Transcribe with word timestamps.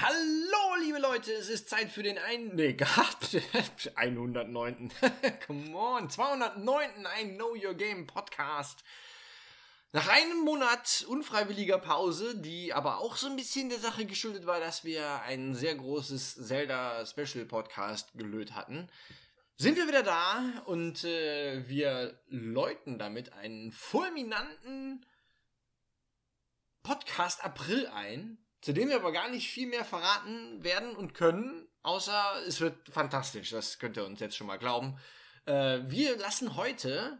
Hallo, 0.00 0.82
liebe 0.82 0.98
Leute, 0.98 1.32
es 1.32 1.50
ist 1.50 1.68
Zeit 1.68 1.90
für 1.90 2.02
den 2.02 2.16
einen, 2.16 2.54
nee, 2.56 2.74
109. 3.94 4.90
Come 5.46 5.76
on, 5.76 6.08
209. 6.08 7.06
I 7.20 7.36
Know 7.36 7.54
Your 7.54 7.74
Game 7.74 8.06
Podcast. 8.06 8.82
Nach 9.92 10.08
einem 10.08 10.40
Monat 10.40 11.04
unfreiwilliger 11.06 11.76
Pause, 11.76 12.40
die 12.40 12.72
aber 12.72 13.00
auch 13.00 13.16
so 13.16 13.26
ein 13.26 13.36
bisschen 13.36 13.68
der 13.68 13.78
Sache 13.78 14.06
geschuldet 14.06 14.46
war, 14.46 14.60
dass 14.60 14.82
wir 14.82 15.20
ein 15.22 15.54
sehr 15.54 15.74
großes 15.74 16.46
Zelda 16.46 17.04
Special 17.04 17.44
Podcast 17.44 18.14
gelöt 18.14 18.54
hatten, 18.54 18.88
sind 19.58 19.76
wir 19.76 19.86
wieder 19.86 20.02
da 20.02 20.62
und 20.64 21.04
äh, 21.04 21.68
wir 21.68 22.18
läuten 22.28 22.98
damit 22.98 23.34
einen 23.34 23.72
fulminanten 23.72 25.04
Podcast 26.82 27.44
April 27.44 27.86
ein, 27.88 28.38
zu 28.62 28.72
dem 28.72 28.88
wir 28.88 28.96
aber 28.96 29.12
gar 29.12 29.28
nicht 29.28 29.50
viel 29.50 29.66
mehr 29.66 29.84
verraten 29.84 30.62
werden 30.62 30.96
und 30.96 31.14
können, 31.14 31.68
außer 31.82 32.42
es 32.46 32.60
wird 32.60 32.88
fantastisch. 32.88 33.50
Das 33.50 33.78
könnt 33.78 33.96
ihr 33.96 34.06
uns 34.06 34.20
jetzt 34.20 34.36
schon 34.36 34.46
mal 34.46 34.58
glauben. 34.58 34.96
Äh, 35.46 35.80
wir 35.86 36.16
lassen 36.16 36.56
heute 36.56 37.18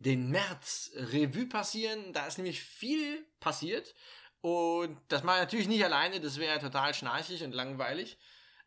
den 0.00 0.30
März 0.30 0.90
Revue 0.96 1.46
passieren. 1.46 2.12
Da 2.12 2.26
ist 2.26 2.36
nämlich 2.36 2.60
viel 2.62 3.24
passiert. 3.38 3.94
Und 4.40 4.98
das 5.06 5.22
mache 5.22 5.36
ich 5.36 5.42
natürlich 5.42 5.68
nicht 5.68 5.84
alleine, 5.84 6.20
das 6.20 6.38
wäre 6.38 6.58
total 6.58 6.92
schnarchig 6.94 7.44
und 7.44 7.52
langweilig. 7.52 8.18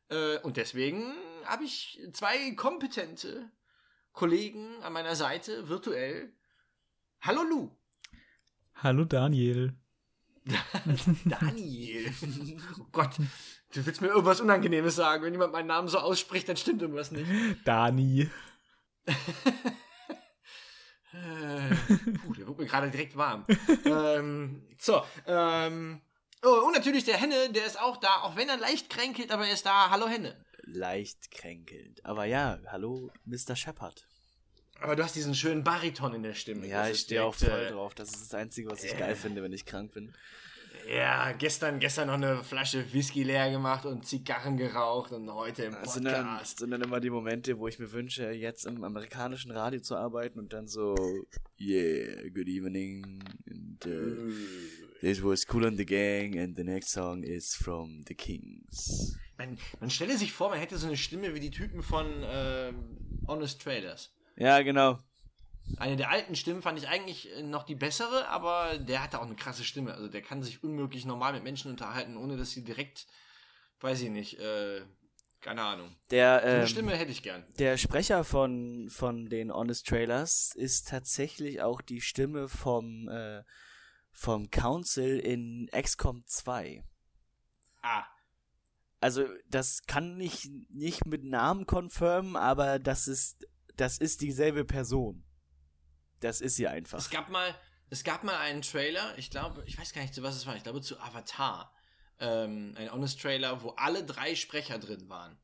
Äh, 0.09 0.39
und 0.39 0.55
deswegen 0.55 1.13
habe 1.43 1.65
ich 1.65 1.99
zwei 2.13 2.51
kompetente 2.51 3.51
Kollegen 4.13 4.81
an 4.83 4.93
meiner 4.93 5.17
Seite, 5.17 5.67
virtuell. 5.67 6.33
Hallo 7.19 7.43
Lu. 7.43 7.71
Hallo 8.75 9.03
Daniel. 9.03 9.73
Daniel. 11.25 12.11
Oh 12.79 12.85
Gott, 12.91 13.17
du 13.73 13.85
willst 13.85 14.01
mir 14.01 14.07
irgendwas 14.07 14.41
Unangenehmes 14.41 14.95
sagen. 14.95 15.23
Wenn 15.23 15.33
jemand 15.33 15.53
meinen 15.53 15.67
Namen 15.67 15.87
so 15.87 15.99
ausspricht, 15.99 16.47
dann 16.47 16.57
stimmt 16.57 16.81
irgendwas 16.81 17.11
nicht. 17.11 17.29
Dani. 17.65 18.29
Äh, 21.13 21.73
puh, 22.17 22.33
der 22.33 22.45
wird 22.45 22.57
mir 22.59 22.65
gerade 22.65 22.91
direkt 22.91 23.15
warm. 23.15 23.45
ähm, 23.85 24.67
so, 24.77 25.01
ähm, 25.25 26.01
oh, 26.43 26.65
und 26.67 26.73
natürlich 26.73 27.05
der 27.05 27.15
Henne, 27.15 27.51
der 27.51 27.65
ist 27.65 27.79
auch 27.79 27.95
da, 27.97 28.23
auch 28.23 28.35
wenn 28.35 28.49
er 28.49 28.57
leicht 28.57 28.89
kränkelt, 28.89 29.31
aber 29.31 29.47
er 29.47 29.53
ist 29.53 29.65
da. 29.65 29.89
Hallo 29.91 30.09
Henne. 30.09 30.43
Leicht 30.63 31.31
kränkelnd. 31.31 32.03
Aber 32.05 32.25
ja, 32.25 32.59
hallo 32.67 33.11
Mr. 33.23 33.55
Shepard. 33.55 34.05
Aber 34.81 34.95
du 34.95 35.03
hast 35.03 35.15
diesen 35.15 35.33
schönen 35.35 35.63
Bariton 35.63 36.13
in 36.13 36.23
der 36.23 36.33
Stimme. 36.33 36.67
Ja, 36.67 36.87
ich 36.89 36.99
stehe 36.99 37.23
auch 37.23 37.33
voll 37.33 37.49
äh, 37.49 37.71
drauf. 37.71 37.95
Das 37.95 38.09
ist 38.09 38.21
das 38.21 38.33
Einzige, 38.33 38.69
was 38.69 38.83
ich 38.83 38.93
äh, 38.93 38.97
geil 38.97 39.15
finde, 39.15 39.41
wenn 39.41 39.53
ich 39.53 39.65
krank 39.65 39.93
bin. 39.93 40.11
Ja, 40.87 41.31
gestern, 41.31 41.79
gestern 41.79 42.07
noch 42.07 42.13
eine 42.15 42.43
Flasche 42.43 42.93
Whisky 42.93 43.23
leer 43.23 43.49
gemacht 43.49 43.85
und 43.85 44.05
Zigarren 44.05 44.55
geraucht 44.55 45.13
und 45.13 45.33
heute 45.33 45.63
im 45.63 45.73
Das 45.73 45.95
sind 45.95 46.05
dann, 46.05 46.27
Podcast. 46.27 46.59
sind 46.59 46.69
dann 46.69 46.81
immer 46.81 46.99
die 46.99 47.09
Momente, 47.09 47.57
wo 47.57 47.67
ich 47.67 47.79
mir 47.79 47.91
wünsche, 47.91 48.29
jetzt 48.31 48.67
im 48.67 48.83
amerikanischen 48.83 49.49
Radio 49.49 49.79
zu 49.79 49.95
arbeiten 49.95 50.37
und 50.37 50.53
dann 50.53 50.67
so, 50.67 50.93
yeah, 51.59 52.29
good 52.29 52.47
evening. 52.47 53.23
And, 53.49 53.85
uh, 53.87 54.31
this 55.01 55.23
was 55.23 55.43
Cool 55.51 55.65
on 55.65 55.75
the 55.75 55.85
Gang 55.85 56.37
and 56.37 56.55
the 56.55 56.63
next 56.63 56.91
song 56.91 57.23
is 57.23 57.55
from 57.55 58.03
the 58.07 58.13
Kings. 58.13 59.17
Man, 59.37 59.57
man 59.79 59.89
stelle 59.89 60.17
sich 60.17 60.33
vor, 60.33 60.49
man 60.49 60.59
hätte 60.59 60.77
so 60.77 60.85
eine 60.85 60.97
Stimme 60.97 61.33
wie 61.33 61.39
die 61.39 61.51
Typen 61.51 61.81
von 61.81 62.05
ähm, 62.27 62.75
Honest 63.27 63.59
Traders. 63.61 64.11
Ja, 64.35 64.61
genau. 64.61 64.99
Eine 65.77 65.95
der 65.95 66.11
alten 66.11 66.35
Stimmen 66.35 66.61
fand 66.61 66.77
ich 66.77 66.87
eigentlich 66.87 67.31
äh, 67.35 67.41
noch 67.41 67.63
die 67.63 67.75
bessere, 67.75 68.27
aber 68.27 68.77
der 68.77 69.01
hatte 69.01 69.19
auch 69.19 69.25
eine 69.25 69.35
krasse 69.35 69.63
Stimme. 69.63 69.93
Also 69.93 70.07
der 70.07 70.21
kann 70.21 70.43
sich 70.43 70.63
unmöglich 70.63 71.05
normal 71.05 71.33
mit 71.33 71.43
Menschen 71.43 71.71
unterhalten, 71.71 72.17
ohne 72.17 72.37
dass 72.37 72.51
sie 72.51 72.63
direkt, 72.63 73.07
weiß 73.79 74.01
ich 74.01 74.09
nicht, 74.09 74.39
äh, 74.39 74.81
keine 75.41 75.61
Ahnung. 75.63 75.95
Der, 76.11 76.39
So 76.41 76.47
eine 76.47 76.61
ähm, 76.61 76.67
Stimme 76.67 76.95
hätte 76.95 77.11
ich 77.11 77.23
gern. 77.23 77.45
Der 77.57 77.77
Sprecher 77.77 78.23
von, 78.23 78.89
von 78.89 79.27
den 79.27 79.51
Honest 79.51 79.87
Trailers 79.87 80.51
ist 80.55 80.87
tatsächlich 80.87 81.61
auch 81.61 81.81
die 81.81 82.01
Stimme 82.01 82.47
vom, 82.47 83.07
äh, 83.09 83.43
vom 84.11 84.49
Council 84.51 85.19
in 85.19 85.69
XCOM 85.71 86.23
2. 86.25 86.83
Ah, 87.81 88.05
Also, 89.01 89.25
das 89.49 89.83
kann 89.87 90.19
ich 90.19 90.49
nicht 90.69 91.05
mit 91.05 91.23
Namen 91.23 91.65
confirmen, 91.67 92.35
aber 92.35 92.79
das 92.79 93.07
ist, 93.07 93.45
das 93.77 93.97
ist 93.97 94.21
dieselbe 94.21 94.65
Person. 94.65 95.23
Das 96.19 96.41
ist 96.41 96.55
sie 96.55 96.67
einfach. 96.67 96.97
es 96.97 97.09
gab 97.09 97.29
mal, 97.29 97.53
es 97.89 98.03
gab 98.03 98.23
mal 98.23 98.37
einen 98.37 98.61
Trailer, 98.61 99.17
ich 99.17 99.29
glaube, 99.29 99.63
ich 99.65 99.77
weiß 99.77 99.93
gar 99.93 100.01
nicht, 100.01 100.13
zu 100.13 100.23
was 100.23 100.35
es 100.35 100.45
war, 100.45 100.55
ich 100.55 100.63
glaube 100.63 100.81
zu 100.81 100.99
Avatar. 100.99 101.71
Ähm, 102.19 102.73
ein 102.77 102.91
Honest 102.91 103.21
Trailer, 103.21 103.61
wo 103.61 103.71
alle 103.71 104.03
drei 104.03 104.35
Sprecher 104.35 104.79
drin 104.79 105.09
waren. 105.09 105.37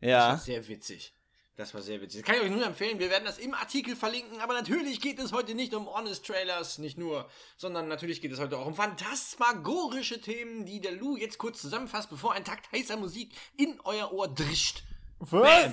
Das 0.00 0.10
war 0.10 0.30
Ja. 0.32 0.36
sehr 0.38 0.66
witzig. 0.68 1.14
Das 1.56 1.72
war 1.72 1.82
sehr 1.82 2.00
witzig. 2.00 2.22
Das 2.22 2.26
kann 2.26 2.36
ich 2.36 2.50
euch 2.50 2.50
nur 2.56 2.66
empfehlen. 2.66 2.98
Wir 2.98 3.10
werden 3.10 3.24
das 3.24 3.38
im 3.38 3.54
Artikel 3.54 3.94
verlinken. 3.94 4.40
Aber 4.40 4.54
natürlich 4.54 5.00
geht 5.00 5.20
es 5.20 5.30
heute 5.32 5.54
nicht 5.54 5.72
um 5.72 5.86
Honest 5.86 6.26
Trailers, 6.26 6.78
nicht 6.78 6.98
nur, 6.98 7.30
sondern 7.56 7.86
natürlich 7.86 8.20
geht 8.20 8.32
es 8.32 8.40
heute 8.40 8.58
auch 8.58 8.66
um 8.66 8.74
phantasmagorische 8.74 10.20
Themen, 10.20 10.66
die 10.66 10.80
der 10.80 10.92
Lou 10.92 11.16
jetzt 11.16 11.38
kurz 11.38 11.60
zusammenfasst, 11.60 12.10
bevor 12.10 12.32
ein 12.32 12.44
Takt 12.44 12.70
heißer 12.72 12.96
Musik 12.96 13.32
in 13.56 13.78
euer 13.84 14.12
Ohr 14.12 14.26
drischt. 14.26 14.82
Was? 15.20 15.72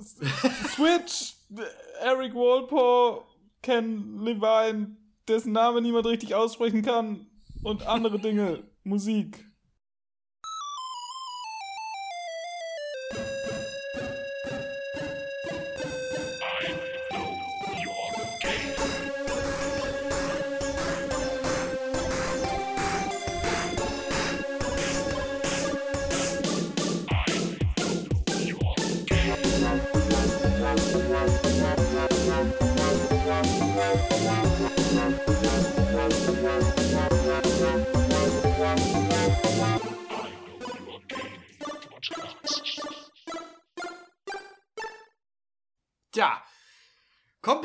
Switch, 0.00 1.34
Eric 2.00 2.34
Walpole, 2.34 3.22
Ken 3.62 4.18
Levine, 4.20 4.96
dessen 5.26 5.52
Name 5.52 5.80
niemand 5.80 6.06
richtig 6.06 6.34
aussprechen 6.34 6.82
kann 6.82 7.26
und 7.62 7.86
andere 7.86 8.18
Dinge. 8.18 8.62
Musik. 8.84 9.47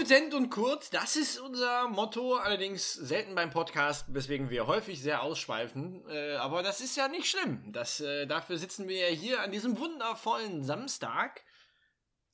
Kompetent 0.04 0.34
und 0.34 0.50
kurz, 0.50 0.90
das 0.90 1.16
ist 1.16 1.40
unser 1.40 1.88
Motto, 1.88 2.36
allerdings 2.36 2.94
selten 2.94 3.36
beim 3.36 3.52
Podcast, 3.52 4.06
weswegen 4.14 4.50
wir 4.50 4.68
häufig 4.68 5.02
sehr 5.02 5.24
ausschweifen. 5.24 6.04
Äh, 6.10 6.36
aber 6.36 6.62
das 6.62 6.82
ist 6.82 6.98
ja 6.98 7.08
nicht 7.08 7.28
schlimm. 7.28 7.72
Das, 7.72 8.02
äh, 8.02 8.28
dafür 8.28 8.58
sitzen 8.58 8.88
wir 8.88 9.10
ja 9.10 9.16
hier 9.16 9.42
an 9.42 9.52
diesem 9.52 9.78
wundervollen 9.78 10.64
Samstag, 10.64 11.44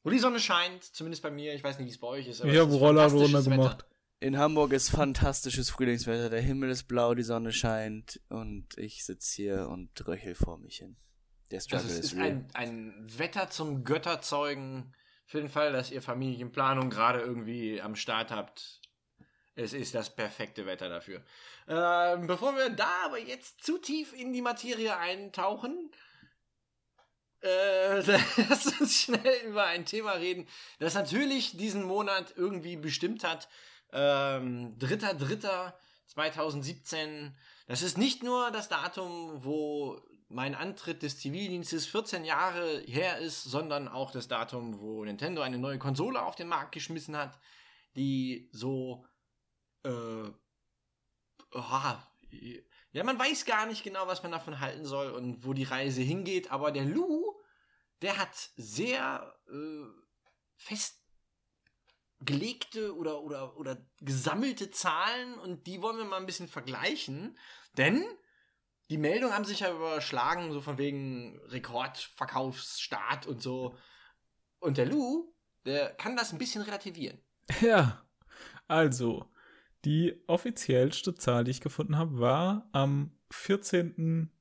wo 0.04 0.10
die 0.10 0.20
Sonne 0.20 0.40
scheint, 0.40 0.84
zumindest 0.84 1.22
bei 1.22 1.30
mir. 1.30 1.54
Ich 1.54 1.64
weiß 1.64 1.78
nicht, 1.78 1.88
wie 1.88 1.92
es 1.92 2.00
bei 2.00 2.08
euch 2.08 2.28
ist. 2.28 2.44
Ich 2.44 2.58
habe 2.58 2.80
fantastisches 2.80 3.36
runtergemacht. 3.36 3.86
In 4.22 4.38
Hamburg 4.38 4.74
ist 4.74 4.90
fantastisches 4.90 5.70
Frühlingswetter. 5.70 6.30
Der 6.30 6.42
Himmel 6.42 6.72
ist 6.72 6.86
blau, 6.88 7.14
die 7.14 7.24
Sonne 7.24 7.54
scheint 7.54 8.20
und 8.30 8.68
ich 8.78 9.06
sitze 9.06 9.36
hier 9.36 9.70
und 9.70 10.08
röchel 10.08 10.36
vor 10.36 10.58
mich 10.58 10.78
hin. 10.78 10.98
Der 11.52 11.58
Also 11.58 11.68
Struggle 11.70 11.88
es 11.92 12.00
ist 12.00 12.14
ist 12.14 12.20
ein, 12.20 12.48
ein 12.54 13.08
Wetter 13.18 13.50
zum 13.50 13.84
Götterzeugen. 13.84 14.94
Für 15.30 15.40
den 15.40 15.48
Fall, 15.48 15.72
dass 15.72 15.92
ihr 15.92 16.02
Familienplanung 16.02 16.90
gerade 16.90 17.20
irgendwie 17.20 17.80
am 17.80 17.96
Start 17.96 18.32
habt. 18.32 18.82
Es 19.54 19.74
ist 19.74 19.94
das 19.94 20.16
perfekte 20.16 20.66
Wetter 20.66 20.90
dafür. 20.90 21.24
Ähm, 21.68 22.26
bevor 22.26 22.56
wir 22.56 22.72
da 22.72 22.90
aber 23.06 23.20
jetzt 23.20 23.64
zu 23.64 23.78
tief 23.78 24.12
in 24.14 24.34
die 24.34 24.42
Materie 24.42 24.98
eintauchen, 24.98 25.92
äh, 27.44 28.00
lass 28.50 28.82
uns 28.82 29.02
schnell 29.02 29.46
über 29.46 29.66
ein 29.66 29.86
Thema 29.86 30.14
reden, 30.14 30.48
das 30.80 30.96
natürlich 30.96 31.56
diesen 31.56 31.84
Monat 31.84 32.34
irgendwie 32.36 32.76
bestimmt 32.76 33.24
hat. 33.24 33.50
Ähm, 33.94 34.80
3.3.2017. 34.80 37.34
Das 37.68 37.84
ist 37.84 38.00
nicht 38.00 38.24
nur 38.24 38.50
das 38.50 38.68
Datum, 38.68 39.44
wo 39.44 40.02
mein 40.30 40.54
Antritt 40.54 41.02
des 41.02 41.20
Zivildienstes 41.20 41.88
14 41.88 42.24
Jahre 42.24 42.82
her 42.82 43.18
ist, 43.18 43.44
sondern 43.44 43.88
auch 43.88 44.12
das 44.12 44.28
Datum, 44.28 44.80
wo 44.80 45.04
Nintendo 45.04 45.42
eine 45.42 45.58
neue 45.58 45.80
Konsole 45.80 46.22
auf 46.22 46.36
den 46.36 46.48
Markt 46.48 46.72
geschmissen 46.72 47.18
hat, 47.18 47.40
die 47.96 48.48
so, 48.54 49.08
äh, 49.84 50.30
oha, 51.52 52.08
ja, 52.92 53.04
man 53.04 53.18
weiß 53.18 53.46
gar 53.46 53.66
nicht 53.66 53.84
genau, 53.84 54.06
was 54.06 54.22
man 54.22 54.32
davon 54.32 54.60
halten 54.60 54.86
soll 54.86 55.12
und 55.12 55.46
wo 55.46 55.54
die 55.54 55.64
Reise 55.64 56.04
hingeht, 56.04 56.52
aber 56.52 56.72
der 56.72 56.86
Lou, 56.86 57.36
der 58.04 58.18
hat 58.18 58.52
sehr 58.56 59.36
äh, 59.48 59.86
festgelegte 62.20 62.96
oder, 62.96 63.24
oder, 63.24 63.58
oder 63.58 63.84
gesammelte 64.00 64.70
Zahlen 64.70 65.40
und 65.40 65.66
die 65.66 65.82
wollen 65.82 65.98
wir 65.98 66.06
mal 66.06 66.18
ein 66.18 66.28
bisschen 66.28 66.48
vergleichen, 66.48 67.36
denn 67.78 68.06
die 68.90 68.98
Meldungen 68.98 69.34
haben 69.34 69.46
sich 69.46 69.60
ja 69.60 69.72
überschlagen, 69.72 70.52
so 70.52 70.62
von 70.62 70.78
wegen 70.78 71.40
Rekordverkaufsstart 71.46 73.28
und 73.28 73.42
so. 73.42 73.76
Und 74.60 74.78
der 74.78 74.88
Lou, 74.88 75.34
der 75.66 75.92
kann 75.94 76.16
das 76.16 76.32
ein 76.32 76.40
bisschen 76.40 76.62
relativieren. 76.62 77.20
Ja, 77.62 78.06
also, 78.68 79.26
die 79.86 80.22
offiziellste 80.28 81.16
Zahl, 81.16 81.44
die 81.44 81.52
ich 81.52 81.62
gefunden 81.62 81.98
habe, 81.98 82.20
war 82.20 82.70
am 82.74 83.18
14. 83.32 84.32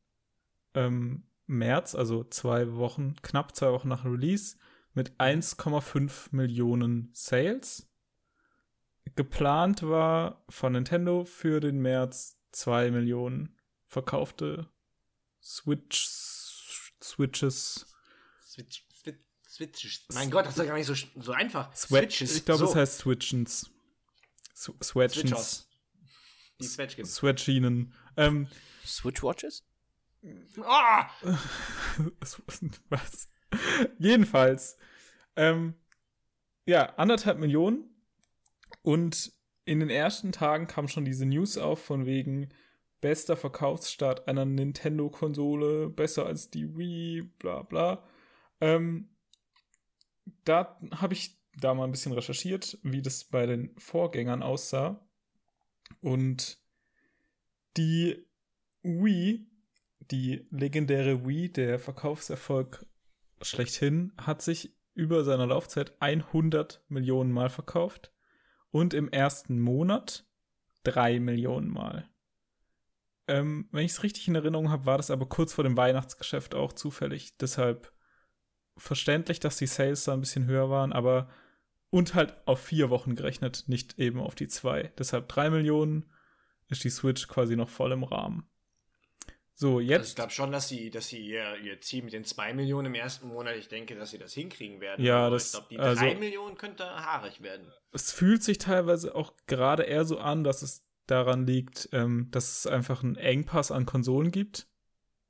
Ähm, 0.74 1.24
März, 1.46 1.94
also 1.94 2.24
zwei 2.24 2.74
Wochen, 2.74 3.16
knapp 3.22 3.56
zwei 3.56 3.72
Wochen 3.72 3.88
nach 3.88 4.04
Release, 4.04 4.58
mit 4.92 5.12
1,5 5.18 6.28
Millionen 6.32 7.10
Sales. 7.14 7.88
Geplant 9.16 9.82
war 9.82 10.44
von 10.50 10.72
Nintendo 10.72 11.24
für 11.24 11.60
den 11.60 11.80
März 11.80 12.38
2 12.52 12.90
Millionen 12.90 13.57
verkaufte 13.88 14.68
Switch, 15.42 16.06
Switches. 17.02 17.86
Switch, 18.42 18.84
Switch, 18.92 19.18
Switches. 19.48 20.06
Mein 20.12 20.30
Gott, 20.30 20.44
das 20.44 20.52
ist 20.52 20.58
doch 20.60 20.66
gar 20.66 20.76
nicht 20.76 20.86
so, 20.86 20.94
so 21.20 21.32
einfach. 21.32 21.74
Switch, 21.74 22.20
ich 22.20 22.44
glaube, 22.44 22.60
so. 22.60 22.66
es 22.66 22.74
heißt 22.76 22.98
Switchens. 22.98 23.70
Sw- 24.54 24.82
Switchens. 24.82 25.68
Die 26.60 26.66
Switch 26.66 26.96
Switchinen. 27.04 27.94
Ähm, 28.16 28.48
Switchwatches? 28.84 29.64
Ah! 30.62 31.08
Was? 32.88 33.28
Jedenfalls. 33.98 34.76
Ähm, 35.36 35.74
ja, 36.66 36.94
anderthalb 36.96 37.38
Millionen. 37.38 37.88
Und 38.82 39.32
in 39.64 39.80
den 39.80 39.90
ersten 39.90 40.32
Tagen 40.32 40.66
kam 40.66 40.88
schon 40.88 41.04
diese 41.04 41.26
News 41.26 41.56
auf 41.58 41.84
von 41.84 42.04
wegen 42.06 42.48
bester 43.00 43.36
Verkaufsstart 43.36 44.28
einer 44.28 44.44
Nintendo-Konsole, 44.44 45.90
besser 45.90 46.26
als 46.26 46.50
die 46.50 46.76
Wii, 46.76 47.22
bla 47.38 47.62
bla. 47.62 48.04
Ähm, 48.60 49.08
da 50.44 50.78
habe 50.92 51.14
ich 51.14 51.38
da 51.56 51.74
mal 51.74 51.84
ein 51.84 51.90
bisschen 51.90 52.12
recherchiert, 52.12 52.78
wie 52.82 53.02
das 53.02 53.24
bei 53.24 53.46
den 53.46 53.74
Vorgängern 53.78 54.42
aussah. 54.42 55.06
Und 56.00 56.58
die 57.76 58.26
Wii 58.82 59.48
die 60.10 60.46
legendäre 60.50 61.26
Wii, 61.26 61.52
der 61.52 61.78
Verkaufserfolg 61.78 62.86
schlechthin, 63.42 64.12
hat 64.16 64.42
sich 64.42 64.74
über 64.94 65.24
seiner 65.24 65.46
Laufzeit 65.46 66.00
100 66.00 66.82
Millionen 66.88 67.30
Mal 67.30 67.50
verkauft 67.50 68.12
und 68.70 68.94
im 68.94 69.08
ersten 69.08 69.60
Monat 69.60 70.26
3 70.84 71.20
Millionen 71.20 71.68
Mal. 71.68 72.08
Ähm, 73.28 73.68
wenn 73.72 73.84
ich 73.84 73.92
es 73.92 74.02
richtig 74.02 74.26
in 74.28 74.34
Erinnerung 74.34 74.70
habe, 74.70 74.86
war 74.86 74.96
das 74.96 75.10
aber 75.10 75.26
kurz 75.26 75.52
vor 75.52 75.64
dem 75.64 75.76
Weihnachtsgeschäft 75.76 76.54
auch 76.54 76.72
zufällig. 76.72 77.36
Deshalb 77.38 77.92
verständlich, 78.76 79.40
dass 79.40 79.56
die 79.58 79.66
Sales 79.66 80.04
da 80.04 80.14
ein 80.14 80.20
bisschen 80.20 80.46
höher 80.46 80.70
waren, 80.70 80.92
aber 80.92 81.28
und 81.90 82.14
halt 82.14 82.36
auf 82.46 82.60
vier 82.60 82.90
Wochen 82.90 83.14
gerechnet, 83.16 83.64
nicht 83.66 83.98
eben 83.98 84.20
auf 84.20 84.34
die 84.34 84.48
zwei. 84.48 84.92
Deshalb 84.98 85.28
3 85.28 85.48
Millionen 85.50 86.10
ist 86.68 86.84
die 86.84 86.90
Switch 86.90 87.26
quasi 87.28 87.56
noch 87.56 87.70
voll 87.70 87.92
im 87.92 88.04
Rahmen. 88.04 88.46
So, 89.54 89.68
Also 89.78 89.80
ich 89.80 89.88
jetzt. 89.88 90.16
glaube 90.16 90.30
schon, 90.30 90.52
dass 90.52 90.68
sie, 90.68 90.90
dass 90.90 91.08
sie 91.08 91.18
ihr, 91.18 91.56
ihr 91.56 91.80
Ziel 91.80 92.04
mit 92.04 92.12
den 92.12 92.24
2 92.24 92.52
Millionen 92.54 92.86
im 92.88 92.94
ersten 92.94 93.28
Monat, 93.28 93.56
ich 93.56 93.68
denke, 93.68 93.96
dass 93.96 94.10
sie 94.10 94.18
das 94.18 94.32
hinkriegen 94.34 94.80
werden. 94.80 95.04
Ja, 95.04 95.22
Aber 95.26 95.30
das- 95.36 95.46
ich 95.46 95.52
glaube, 95.52 95.66
die 95.70 95.78
also- 95.78 96.00
3 96.02 96.14
Millionen 96.14 96.56
könnte 96.56 96.84
haarig 96.84 97.42
werden. 97.42 97.72
es 97.92 98.12
fühlt 98.12 98.42
sich 98.44 98.58
teilweise 98.58 99.14
auch 99.14 99.32
gerade 99.46 99.82
eher 99.84 100.04
so 100.04 100.18
an, 100.18 100.44
dass 100.44 100.62
es 100.62 100.86
daran 101.10 101.46
liegt, 101.46 101.88
ähm, 101.92 102.28
dass 102.30 102.58
es 102.58 102.66
einfach 102.66 103.02
einen 103.02 103.16
Engpass 103.16 103.70
an 103.70 103.86
Konsolen 103.86 104.30
gibt 104.30 104.68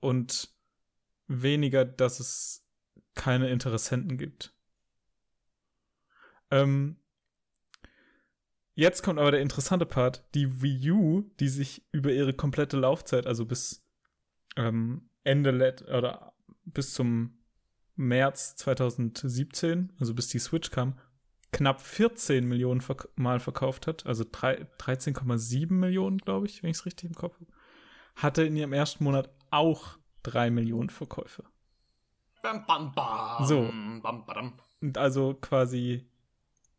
und 0.01 0.53
weniger, 1.27 1.85
dass 1.85 2.21
es 2.21 2.67
keine 3.15 3.49
Interessenten 3.51 4.19
gibt. 4.19 4.55
Ähm, 6.51 6.97
jetzt 8.75 9.03
kommt 9.03 9.19
aber 9.19 9.33
der 9.33 9.41
interessante 9.41 9.87
Part. 9.87 10.25
Die 10.35 10.63
Wii 10.63 10.91
U, 10.93 11.23
die 11.41 11.49
sich 11.49 11.87
über 11.93 12.13
ihre 12.13 12.33
komplette 12.33 12.77
Laufzeit, 12.77 13.27
also 13.27 13.45
bis 13.45 13.85
ähm, 14.57 15.11
Ende 15.25 15.51
let 15.51 15.83
oder 15.83 16.35
bis 16.65 16.95
zum 16.95 17.39
März 17.97 18.57
2017, 18.57 19.93
also 19.99 20.15
bis 20.15 20.29
die 20.29 20.39
Switch 20.39 20.71
kam, 20.71 20.99
knapp 21.53 21.81
14 21.81 22.47
Millionen 22.47 22.81
verk 22.81 23.09
Mal 23.17 23.41
verkauft 23.41 23.87
hat, 23.87 24.07
also 24.07 24.25
drei- 24.31 24.67
13,7 24.79 25.79
Millionen, 25.79 26.19
glaube 26.19 26.47
ich, 26.47 26.63
wenn 26.63 26.71
ich 26.71 26.79
es 26.79 26.87
richtig 26.87 27.09
im 27.09 27.15
Kopf 27.15 27.35
habe, 27.41 27.53
hatte 28.17 28.43
in 28.45 28.57
ihrem 28.57 28.73
ersten 28.73 29.05
Monat 29.05 29.31
auch 29.51 29.99
3 30.25 30.51
Millionen 30.51 30.91
Verkäufe. 30.91 31.45
Bam, 32.43 32.65
bam, 32.67 32.93
bam. 32.95 33.47
So. 33.47 33.71
Und 34.81 34.99
also 34.99 35.35
quasi 35.35 36.07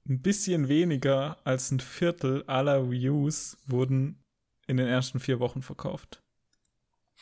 ein 0.08 0.22
bisschen 0.22 0.68
weniger 0.68 1.38
als 1.44 1.72
ein 1.72 1.80
Viertel 1.80 2.44
aller 2.48 2.90
Wii 2.90 3.10
Us 3.10 3.58
wurden 3.68 4.24
in 4.68 4.78
den 4.78 4.88
ersten 4.88 5.20
vier 5.20 5.40
Wochen 5.40 5.62
verkauft. 5.62 6.24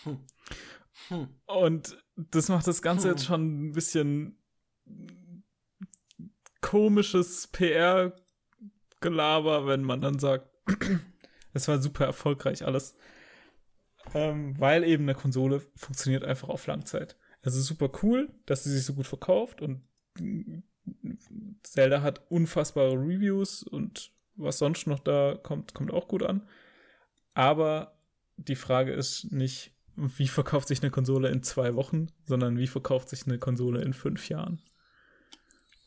Hm. 0.04 0.20
Hm. 1.08 1.28
Und 1.46 1.98
das 2.16 2.50
macht 2.50 2.68
das 2.68 2.82
Ganze 2.82 3.08
Hm. 3.10 3.16
jetzt 3.16 3.26
schon 3.26 3.68
ein 3.68 3.72
bisschen 3.72 4.38
komisches 6.68 7.48
PR-Gelaber, 7.48 9.66
wenn 9.68 9.84
man 9.84 10.02
dann 10.02 10.20
sagt, 10.20 10.50
es 11.54 11.70
war 11.70 11.82
super 11.82 12.06
erfolgreich 12.06 12.66
alles. 12.66 12.98
Ähm, 14.14 14.60
weil 14.60 14.84
eben 14.84 15.04
eine 15.04 15.16
Konsole 15.16 15.62
funktioniert 15.76 16.26
einfach 16.26 16.50
auf 16.50 16.68
Langzeit. 16.68 17.16
Es 17.42 17.56
ist 17.56 17.68
super 17.68 17.90
cool, 18.04 18.30
dass 18.46 18.66
sie 18.66 18.72
sich 18.72 18.84
so 18.84 18.96
gut 18.96 19.08
verkauft 19.08 19.62
und 19.62 19.88
Zelda 21.64 22.02
hat 22.02 22.30
unfassbare 22.30 22.96
Reviews 22.96 23.64
und 23.64 24.12
was 24.36 24.58
sonst 24.58 24.88
noch 24.88 25.00
da 25.00 25.40
kommt, 25.42 25.74
kommt 25.74 25.94
auch 25.94 26.10
gut 26.10 26.24
an. 26.24 26.50
Aber 27.34 27.98
die 28.36 28.58
Frage 28.58 28.92
ist 28.92 29.32
nicht, 29.32 29.72
wie 29.96 30.28
verkauft 30.28 30.68
sich 30.68 30.82
eine 30.82 30.92
Konsole 30.92 31.30
in 31.30 31.44
zwei 31.44 31.76
Wochen, 31.76 32.08
sondern 32.26 32.58
wie 32.58 32.68
verkauft 32.68 33.08
sich 33.08 33.26
eine 33.26 33.40
Konsole 33.40 33.82
in 33.82 33.94
fünf 33.94 34.28
Jahren. 34.28 34.62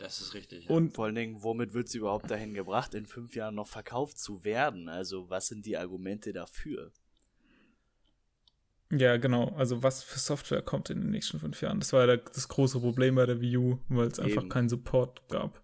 Das 0.01 0.21
ist 0.21 0.35
richtig. 0.35 0.65
ja. 0.65 0.71
Und 0.71 0.95
Vor 0.95 1.05
allen 1.05 1.15
Dingen, 1.15 1.43
womit 1.43 1.75
wird 1.75 1.89
sie 1.89 1.99
überhaupt 1.99 2.31
dahin 2.31 2.55
gebracht, 2.55 2.95
in 2.95 3.07
fünf 3.07 3.35
Jahren 3.37 3.55
noch 3.55 3.69
verkauft 3.69 4.19
zu 4.19 4.45
werden? 4.45 4.89
Also, 4.89 5.29
was 5.31 5.49
sind 5.49 5.67
die 5.67 5.77
Argumente 5.77 6.33
dafür? 6.33 6.93
ja, 8.93 9.19
genau, 9.19 9.51
also 9.51 9.83
was 9.85 10.03
für 10.03 10.19
Software 10.19 10.63
kommt 10.63 10.91
in 10.91 11.01
den 11.01 11.11
nächsten 11.11 11.39
fünf 11.39 11.61
Jahren? 11.63 11.79
Das 11.79 11.93
war 11.93 12.07
ja 12.07 12.17
das 12.17 12.49
große 12.49 12.81
Problem 12.81 13.15
bei 13.15 13.27
der 13.27 13.41
Wii 13.41 13.57
U, 13.57 13.79
weil 13.89 14.09
es 14.09 14.19
einfach 14.19 14.49
keinen 14.49 14.69
Support 14.69 15.29
gab. 15.29 15.63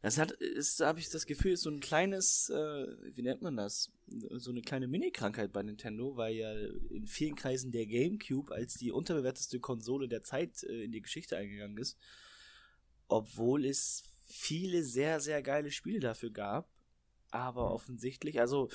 Das 0.00 0.18
hat, 0.18 0.32
ist, 0.32 0.80
habe 0.80 0.98
ich 0.98 1.08
das 1.08 1.26
Gefühl, 1.26 1.52
ist 1.52 1.62
so 1.62 1.70
ein 1.70 1.80
kleines, 1.80 2.50
äh, 2.50 2.86
wie 3.14 3.22
nennt 3.22 3.42
man 3.42 3.56
das? 3.56 3.92
So 4.08 4.50
eine 4.50 4.60
kleine 4.60 4.88
Mini-Krankheit 4.88 5.52
bei 5.52 5.62
Nintendo, 5.62 6.16
weil 6.16 6.34
ja 6.34 6.52
in 6.90 7.06
vielen 7.06 7.36
Kreisen 7.36 7.70
der 7.70 7.86
GameCube 7.86 8.52
als 8.52 8.74
die 8.74 8.90
unterbewerteste 8.90 9.60
Konsole 9.60 10.08
der 10.08 10.22
Zeit 10.22 10.64
äh, 10.64 10.84
in 10.84 10.92
die 10.92 11.02
Geschichte 11.02 11.36
eingegangen 11.36 11.78
ist. 11.78 11.96
Obwohl 13.12 13.66
es 13.66 14.04
viele 14.26 14.82
sehr, 14.82 15.20
sehr 15.20 15.42
geile 15.42 15.70
Spiele 15.70 16.00
dafür 16.00 16.30
gab. 16.30 16.68
Aber 17.30 17.70
offensichtlich, 17.70 18.40
also 18.40 18.70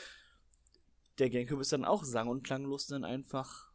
der 1.20 1.30
GameCube 1.30 1.62
ist 1.62 1.72
dann 1.72 1.86
auch 1.86 2.04
sang- 2.04 2.28
und 2.28 2.44
klanglos 2.44 2.88
dann 2.88 3.04
einfach. 3.04 3.72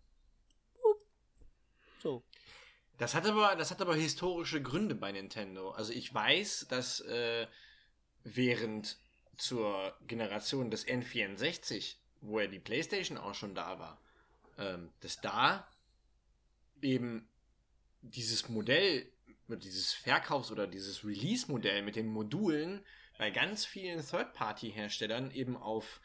So. 2.00 2.22
Das 2.98 3.14
hat 3.14 3.26
aber, 3.26 3.56
das 3.56 3.70
hat 3.70 3.80
aber 3.80 3.96
historische 3.96 4.62
Gründe 4.62 4.94
bei 4.94 5.12
Nintendo. 5.12 5.70
Also 5.70 5.92
ich 5.92 6.12
weiß, 6.12 6.66
dass 6.68 7.00
äh, 7.00 7.46
während 8.22 8.98
zur 9.36 9.96
Generation 10.06 10.70
des 10.70 10.86
N64, 10.86 11.96
wo 12.20 12.38
ja 12.38 12.46
die 12.46 12.60
PlayStation 12.60 13.18
auch 13.18 13.34
schon 13.34 13.54
da 13.54 13.78
war, 13.78 14.00
ähm, 14.58 14.90
dass 15.00 15.20
da 15.20 15.66
eben 16.80 17.28
dieses 18.02 18.48
Modell, 18.48 19.11
dieses 19.56 19.92
Verkaufs- 19.92 20.50
oder 20.50 20.66
dieses 20.66 21.04
Release-Modell 21.04 21.82
mit 21.82 21.96
den 21.96 22.08
Modulen 22.08 22.84
bei 23.18 23.30
ganz 23.30 23.64
vielen 23.64 24.04
Third-Party-Herstellern 24.04 25.30
eben 25.30 25.56
auf 25.56 26.00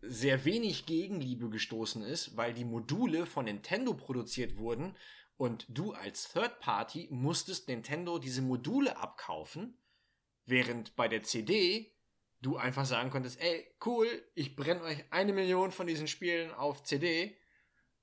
sehr 0.00 0.44
wenig 0.44 0.86
Gegenliebe 0.86 1.48
gestoßen 1.48 2.02
ist, 2.02 2.36
weil 2.36 2.52
die 2.54 2.64
Module 2.64 3.26
von 3.26 3.44
Nintendo 3.44 3.94
produziert 3.94 4.56
wurden 4.56 4.96
und 5.36 5.66
du 5.68 5.92
als 5.92 6.32
Third 6.32 6.58
Party 6.60 7.08
musstest 7.10 7.68
Nintendo 7.68 8.18
diese 8.18 8.42
Module 8.42 8.96
abkaufen, 8.96 9.78
während 10.44 10.96
bei 10.96 11.08
der 11.08 11.22
CD 11.22 11.92
du 12.40 12.56
einfach 12.56 12.84
sagen 12.84 13.10
konntest, 13.10 13.40
ey, 13.40 13.66
cool, 13.86 14.08
ich 14.34 14.56
brenne 14.56 14.82
euch 14.82 15.04
eine 15.10 15.32
Million 15.32 15.70
von 15.70 15.86
diesen 15.86 16.08
Spielen 16.08 16.50
auf 16.52 16.82
CD 16.82 17.36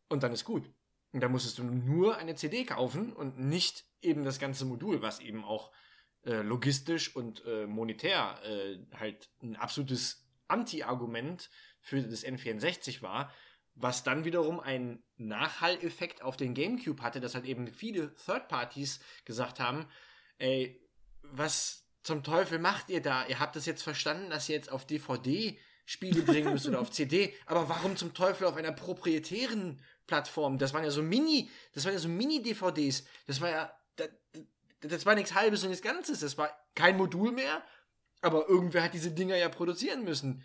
und 0.08 0.24
dann 0.24 0.32
ist 0.32 0.46
gut. 0.46 0.70
Und 1.12 1.22
dann 1.22 1.32
musstest 1.32 1.58
du 1.58 1.64
nur 1.64 2.18
eine 2.18 2.36
CD 2.36 2.66
kaufen 2.66 3.14
und 3.14 3.40
nicht 3.40 3.86
eben 4.02 4.24
das 4.24 4.40
ganze 4.40 4.66
Modul, 4.66 5.02
was 5.02 5.20
eben 5.20 5.44
auch 5.44 5.72
äh, 6.24 6.42
logistisch 6.42 7.16
und 7.16 7.44
äh, 7.46 7.66
monetär 7.66 8.40
äh, 8.44 8.78
halt 8.96 9.30
ein 9.42 9.56
absolutes 9.56 10.28
Anti-Argument 10.48 11.50
für 11.80 12.02
das 12.02 12.26
N64 12.26 13.02
war, 13.02 13.32
was 13.76 14.04
dann 14.04 14.26
wiederum 14.26 14.60
einen 14.60 15.04
Nachhalleffekt 15.18 16.22
auf 16.22 16.38
den 16.38 16.54
GameCube 16.54 17.02
hatte, 17.02 17.22
dass 17.22 17.36
halt 17.36 17.46
eben 17.46 17.68
viele 17.68 18.14
Third 18.16 18.48
Parties 18.50 19.00
gesagt 19.26 19.60
haben, 19.60 19.88
ey, 20.38 20.82
was 21.22 21.88
zum 22.04 22.24
Teufel 22.24 22.60
macht 22.60 22.90
ihr 22.90 23.02
da? 23.02 23.26
Ihr 23.28 23.40
habt 23.40 23.56
es 23.56 23.66
jetzt 23.66 23.84
verstanden, 23.84 24.30
dass 24.30 24.50
ihr 24.50 24.56
jetzt 24.56 24.72
auf 24.72 24.86
DVD 24.86 25.58
Spiele 25.86 26.22
bringen 26.22 26.52
müsst 26.54 26.68
oder 26.68 26.82
auf 26.82 26.92
CD, 26.92 27.34
aber 27.46 27.70
warum 27.70 27.96
zum 27.96 28.14
Teufel 28.14 28.46
auf 28.46 28.56
einer 28.56 28.72
proprietären 28.72 29.82
Plattform? 30.10 30.58
Das 30.58 30.74
waren 30.74 30.84
ja 30.84 30.90
so 30.90 31.04
Mini, 31.04 31.50
das 31.74 31.86
waren 31.86 31.94
ja 31.94 32.00
so 32.00 32.10
Mini-DVDs. 32.10 33.06
Das 33.28 33.40
war 33.40 33.50
ja, 33.50 33.72
das, 33.96 34.10
das 34.82 35.06
war 35.06 35.16
nichts 35.16 35.36
Halbes 35.36 35.64
und 35.64 35.70
nichts 35.70 35.84
Ganzes. 35.84 36.20
Das 36.20 36.38
war 36.38 36.50
kein 36.74 36.98
Modul 36.98 37.32
mehr, 37.32 37.62
aber 38.22 38.50
irgendwer 38.50 38.84
hat 38.84 38.94
diese 38.94 39.12
Dinger 39.12 39.38
ja 39.38 39.48
produzieren 39.48 40.04
müssen. 40.04 40.44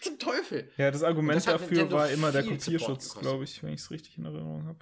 Zum 0.00 0.18
Teufel. 0.18 0.70
Ja, 0.76 0.90
das 0.90 1.02
Argument 1.02 1.36
das 1.36 1.44
dafür 1.44 1.66
Nintendo 1.66 1.96
war 1.96 2.08
immer 2.10 2.30
der 2.32 2.44
Kopierschutz, 2.44 3.14
glaube 3.18 3.44
ich, 3.44 3.62
wenn 3.62 3.72
ich 3.72 3.80
es 3.80 3.90
richtig 3.90 4.16
in 4.16 4.24
Erinnerung 4.24 4.66
habe. 4.66 4.78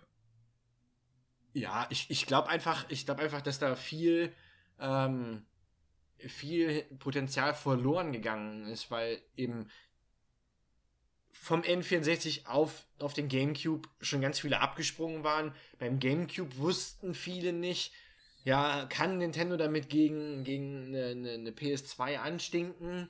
Ja, 1.54 1.86
ich, 1.90 2.10
ich 2.10 2.26
glaube 2.26 2.48
einfach, 2.48 2.84
ich 2.90 3.06
glaube 3.06 3.22
einfach, 3.22 3.40
dass 3.40 3.58
da 3.58 3.74
viel, 3.74 4.32
ähm, 4.78 5.46
viel 6.18 6.82
Potenzial 6.98 7.54
verloren 7.54 8.12
gegangen 8.12 8.66
ist, 8.66 8.90
weil 8.90 9.22
eben 9.36 9.68
vom 11.34 11.60
N64 11.60 12.46
auf, 12.46 12.86
auf 12.98 13.12
den 13.12 13.28
GameCube 13.28 13.88
schon 14.00 14.20
ganz 14.20 14.40
viele 14.40 14.60
abgesprungen 14.60 15.24
waren. 15.24 15.54
Beim 15.78 15.98
GameCube 15.98 16.56
wussten 16.56 17.14
viele 17.14 17.52
nicht, 17.52 17.92
ja, 18.44 18.86
kann 18.86 19.18
Nintendo 19.18 19.56
damit 19.56 19.88
gegen, 19.88 20.44
gegen 20.44 20.86
eine, 20.86 21.06
eine, 21.06 21.30
eine 21.32 21.50
PS2 21.50 22.16
anstinken? 22.16 23.08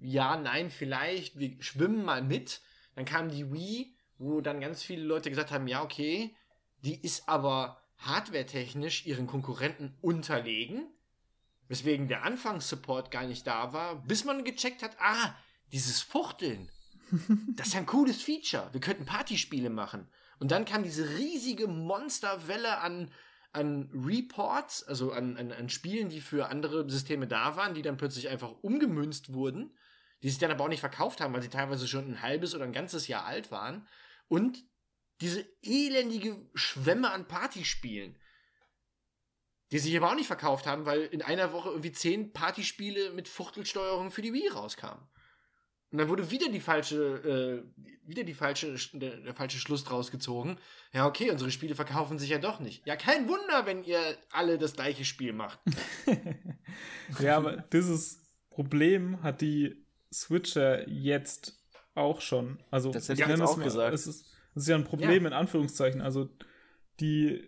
Ja, 0.00 0.36
nein, 0.36 0.70
vielleicht. 0.70 1.38
Wir 1.38 1.56
schwimmen 1.60 2.04
mal 2.04 2.22
mit. 2.22 2.60
Dann 2.94 3.04
kam 3.04 3.30
die 3.30 3.52
Wii, 3.52 3.94
wo 4.18 4.40
dann 4.40 4.60
ganz 4.60 4.82
viele 4.82 5.02
Leute 5.02 5.30
gesagt 5.30 5.50
haben, 5.50 5.66
ja, 5.66 5.82
okay, 5.82 6.34
die 6.84 7.00
ist 7.00 7.28
aber 7.28 7.80
hardwaretechnisch 7.98 9.06
ihren 9.06 9.26
Konkurrenten 9.26 9.96
unterlegen. 10.02 10.86
Weswegen 11.68 12.08
der 12.08 12.22
Anfangssupport 12.22 13.10
gar 13.10 13.24
nicht 13.24 13.46
da 13.46 13.72
war, 13.72 13.96
bis 14.04 14.24
man 14.24 14.44
gecheckt 14.44 14.82
hat, 14.82 14.96
ah, 15.00 15.34
dieses 15.72 16.00
Fuchteln, 16.00 16.70
das 17.54 17.68
ist 17.68 17.76
ein 17.76 17.86
cooles 17.86 18.22
Feature. 18.22 18.68
Wir 18.72 18.80
könnten 18.80 19.04
Partyspiele 19.04 19.70
machen. 19.70 20.08
Und 20.38 20.50
dann 20.50 20.64
kam 20.64 20.82
diese 20.82 21.08
riesige 21.16 21.66
Monsterwelle 21.66 22.78
an, 22.78 23.10
an 23.52 23.90
Reports, 23.94 24.82
also 24.82 25.12
an, 25.12 25.36
an, 25.36 25.52
an 25.52 25.68
Spielen, 25.68 26.08
die 26.08 26.20
für 26.20 26.48
andere 26.48 26.88
Systeme 26.90 27.26
da 27.26 27.56
waren, 27.56 27.74
die 27.74 27.82
dann 27.82 27.96
plötzlich 27.96 28.28
einfach 28.28 28.52
umgemünzt 28.62 29.32
wurden, 29.32 29.76
die 30.22 30.28
sich 30.28 30.38
dann 30.38 30.50
aber 30.50 30.64
auch 30.64 30.68
nicht 30.68 30.80
verkauft 30.80 31.20
haben, 31.20 31.32
weil 31.32 31.42
sie 31.42 31.48
teilweise 31.48 31.88
schon 31.88 32.10
ein 32.10 32.22
halbes 32.22 32.54
oder 32.54 32.64
ein 32.64 32.72
ganzes 32.72 33.08
Jahr 33.08 33.24
alt 33.24 33.50
waren. 33.50 33.86
Und 34.28 34.64
diese 35.20 35.46
elendige 35.62 36.36
Schwemme 36.54 37.10
an 37.10 37.26
Partyspielen, 37.26 38.16
die 39.72 39.78
sich 39.78 39.96
aber 39.96 40.10
auch 40.10 40.14
nicht 40.14 40.26
verkauft 40.26 40.66
haben, 40.66 40.84
weil 40.86 41.02
in 41.02 41.22
einer 41.22 41.52
Woche 41.52 41.70
irgendwie 41.70 41.92
zehn 41.92 42.32
Partyspiele 42.32 43.10
mit 43.12 43.28
Fuchtelsteuerung 43.28 44.10
für 44.10 44.22
die 44.22 44.32
Wii 44.32 44.48
rauskamen. 44.48 45.08
Und 45.96 46.00
dann 46.00 46.10
wurde 46.10 46.30
wieder 46.30 46.50
die 46.50 46.60
falsche, 46.60 47.64
äh, 47.74 48.06
wieder 48.06 48.22
die 48.22 48.34
falsche, 48.34 48.76
der, 48.92 49.16
der, 49.16 49.32
falsche 49.32 49.56
Schluss 49.56 49.82
draus 49.82 50.10
gezogen. 50.10 50.58
Ja, 50.92 51.06
okay, 51.06 51.30
unsere 51.30 51.50
Spiele 51.50 51.74
verkaufen 51.74 52.18
sich 52.18 52.28
ja 52.28 52.36
doch 52.36 52.60
nicht. 52.60 52.86
Ja, 52.86 52.96
kein 52.96 53.26
Wunder, 53.30 53.64
wenn 53.64 53.82
ihr 53.82 53.98
alle 54.30 54.58
das 54.58 54.74
gleiche 54.74 55.06
Spiel 55.06 55.32
macht. 55.32 55.58
ja, 57.18 57.38
aber 57.38 57.64
dieses 57.72 58.20
Problem 58.50 59.22
hat 59.22 59.40
die 59.40 59.86
Switcher 60.12 60.86
jetzt 60.86 61.58
auch 61.94 62.20
schon. 62.20 62.62
Also, 62.70 62.90
das 62.90 63.08
hätte 63.08 63.22
ich 63.22 63.28
jetzt 63.28 63.40
auch 63.40 63.56
mal, 63.56 63.64
gesagt. 63.64 63.94
Es 63.94 64.06
ist, 64.06 64.26
es 64.54 64.64
ist 64.64 64.68
ja 64.68 64.76
ein 64.76 64.84
Problem 64.84 65.22
ja. 65.22 65.28
in 65.28 65.32
Anführungszeichen. 65.32 66.02
Also, 66.02 66.28
die 67.00 67.42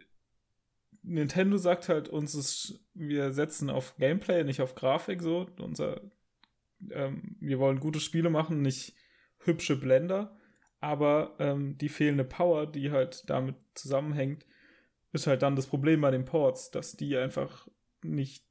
Nintendo 1.03 1.59
sagt 1.59 1.91
halt 1.91 2.09
uns, 2.09 2.35
ist, 2.35 2.81
wir 2.95 3.35
setzen 3.35 3.69
auf 3.69 3.95
Gameplay, 3.99 4.43
nicht 4.43 4.63
auf 4.63 4.75
Grafik 4.75 5.21
so. 5.21 5.51
Unser 5.59 6.01
ähm, 6.91 7.37
wir 7.41 7.59
wollen 7.59 7.81
gute 7.81 8.01
Spiele 8.01 8.31
machen, 8.31 8.63
nicht 8.63 8.95
hübsche 9.41 9.77
Blender, 9.77 10.37
aber 10.81 11.37
ähm, 11.39 11.77
die 11.79 11.89
fehlende 11.89 12.25
Power, 12.25 12.67
die 12.67 12.91
halt 12.91 13.29
damit 13.29 13.57
zusammenhängt, 13.75 14.47
ist 15.13 15.27
halt 15.27 15.43
dann 15.43 15.57
das 15.57 15.67
Problem 15.67 16.01
bei 16.01 16.11
den 16.11 16.25
Ports, 16.25 16.71
dass 16.71 16.93
die 16.93 17.17
einfach 17.17 17.69
nicht, 18.03 18.45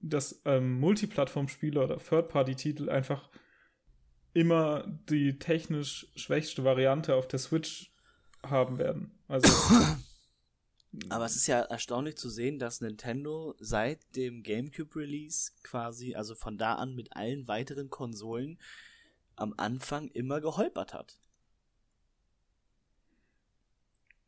dass 0.00 0.42
ähm, 0.44 0.80
Multiplattform-Spiele 0.80 1.82
oder 1.82 1.98
Third-Party-Titel 1.98 2.88
einfach 2.88 3.30
immer 4.32 4.84
die 5.08 5.38
technisch 5.38 6.08
schwächste 6.14 6.64
Variante 6.64 7.14
auf 7.14 7.28
der 7.28 7.38
Switch 7.38 7.92
haben 8.42 8.78
werden. 8.78 9.18
Also 9.28 9.48
aber 11.08 11.24
es 11.24 11.36
ist 11.36 11.46
ja 11.46 11.60
erstaunlich 11.60 12.16
zu 12.16 12.28
sehen, 12.28 12.58
dass 12.58 12.80
Nintendo 12.80 13.54
seit 13.60 14.16
dem 14.16 14.42
GameCube-Release 14.42 15.52
quasi, 15.62 16.14
also 16.14 16.34
von 16.34 16.58
da 16.58 16.74
an 16.74 16.94
mit 16.94 17.16
allen 17.16 17.46
weiteren 17.46 17.90
Konsolen, 17.90 18.58
am 19.36 19.54
Anfang 19.56 20.08
immer 20.08 20.40
geholpert 20.40 20.92
hat. 20.92 21.18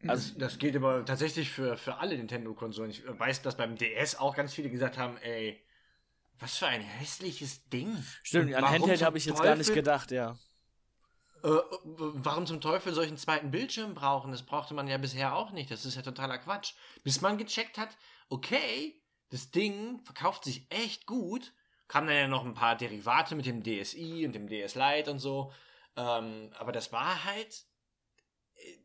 Also, 0.07 0.39
das 0.39 0.59
gilt 0.59 0.75
aber 0.75 1.05
tatsächlich 1.05 1.51
für, 1.51 1.77
für 1.77 1.99
alle 1.99 2.17
Nintendo-Konsolen. 2.17 2.91
Ich 2.91 3.03
weiß, 3.07 3.43
dass 3.43 3.57
beim 3.57 3.77
DS 3.77 4.17
auch 4.17 4.35
ganz 4.35 4.53
viele 4.55 4.71
gesagt 4.71 4.99
haben, 4.99 5.17
ey, 5.19 5.61
was 6.39 6.59
für 6.59 6.67
ein 6.67 6.81
hässliches 6.81 7.69
Ding. 7.69 7.97
Stimmt, 8.23 8.55
an 8.55 8.69
Handheld 8.69 9.03
habe 9.03 9.19
ich 9.19 9.27
jetzt 9.27 9.37
Teufel? 9.37 9.51
gar 9.51 9.57
nicht 9.57 9.75
gedacht, 9.75 10.11
ja 10.11 10.37
äh, 11.43 11.61
warum 11.85 12.47
zum 12.47 12.61
Teufel 12.61 12.95
solchen 12.95 13.17
zweiten 13.17 13.51
Bildschirm 13.51 13.95
brauchen? 13.95 14.31
Das 14.31 14.45
brauchte 14.45 14.75
man 14.75 14.87
ja 14.87 14.99
bisher 14.99 15.35
auch 15.35 15.51
nicht. 15.51 15.71
Das 15.71 15.85
ist 15.85 15.97
ja 15.97 16.03
totaler 16.03 16.39
Quatsch. 16.39 16.75
Bis 17.03 17.21
man 17.21 17.39
gecheckt 17.39 17.79
hat, 17.79 17.97
okay, 18.29 19.03
das 19.31 19.51
Ding 19.51 20.01
verkauft 20.05 20.45
sich 20.45 20.67
echt 20.71 21.07
gut. 21.07 21.53
Kamen 21.89 22.07
dann 22.07 22.17
ja 22.17 22.29
noch 22.29 22.45
ein 22.45 22.55
paar 22.55 22.77
Derivate 22.77 23.35
mit 23.35 23.47
dem 23.47 23.63
DSi 23.63 24.25
und 24.25 24.35
dem 24.35 24.47
DS 24.47 24.75
Lite 24.75 25.11
und 25.11 25.19
so. 25.19 25.53
Ähm, 25.97 26.51
aber 26.59 26.71
das 26.71 26.93
war 26.93 27.25
halt. 27.25 27.65
Äh, 28.55 28.79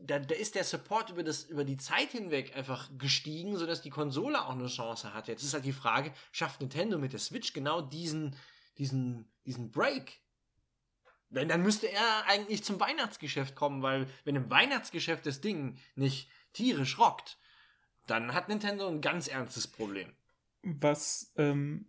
da, 0.00 0.20
da 0.20 0.36
ist 0.36 0.54
der 0.54 0.62
Support 0.62 1.10
über, 1.10 1.24
das, 1.24 1.42
über 1.44 1.64
die 1.64 1.76
Zeit 1.76 2.12
hinweg 2.12 2.56
einfach 2.56 2.88
gestiegen, 2.96 3.56
sodass 3.56 3.82
die 3.82 3.90
Konsole 3.90 4.40
auch 4.46 4.50
eine 4.50 4.68
Chance 4.68 5.12
hat. 5.12 5.26
Jetzt 5.26 5.42
ist 5.42 5.54
halt 5.54 5.64
die 5.64 5.72
Frage, 5.72 6.12
schafft 6.30 6.60
Nintendo 6.60 6.98
mit 6.98 7.12
der 7.12 7.18
Switch 7.18 7.52
genau 7.52 7.80
diesen, 7.80 8.36
diesen, 8.78 9.28
diesen 9.44 9.72
Break? 9.72 10.20
Wenn, 11.30 11.48
dann 11.48 11.62
müsste 11.62 11.90
er 11.90 12.26
eigentlich 12.26 12.64
zum 12.64 12.80
Weihnachtsgeschäft 12.80 13.54
kommen, 13.54 13.82
weil 13.82 14.06
wenn 14.24 14.36
im 14.36 14.50
Weihnachtsgeschäft 14.50 15.26
das 15.26 15.40
Ding 15.40 15.76
nicht 15.94 16.30
tierisch 16.52 16.98
rockt, 16.98 17.38
dann 18.06 18.32
hat 18.32 18.48
Nintendo 18.48 18.88
ein 18.88 19.00
ganz 19.00 19.28
ernstes 19.28 19.66
Problem. 19.66 20.12
Was 20.62 21.32
ähm, 21.36 21.86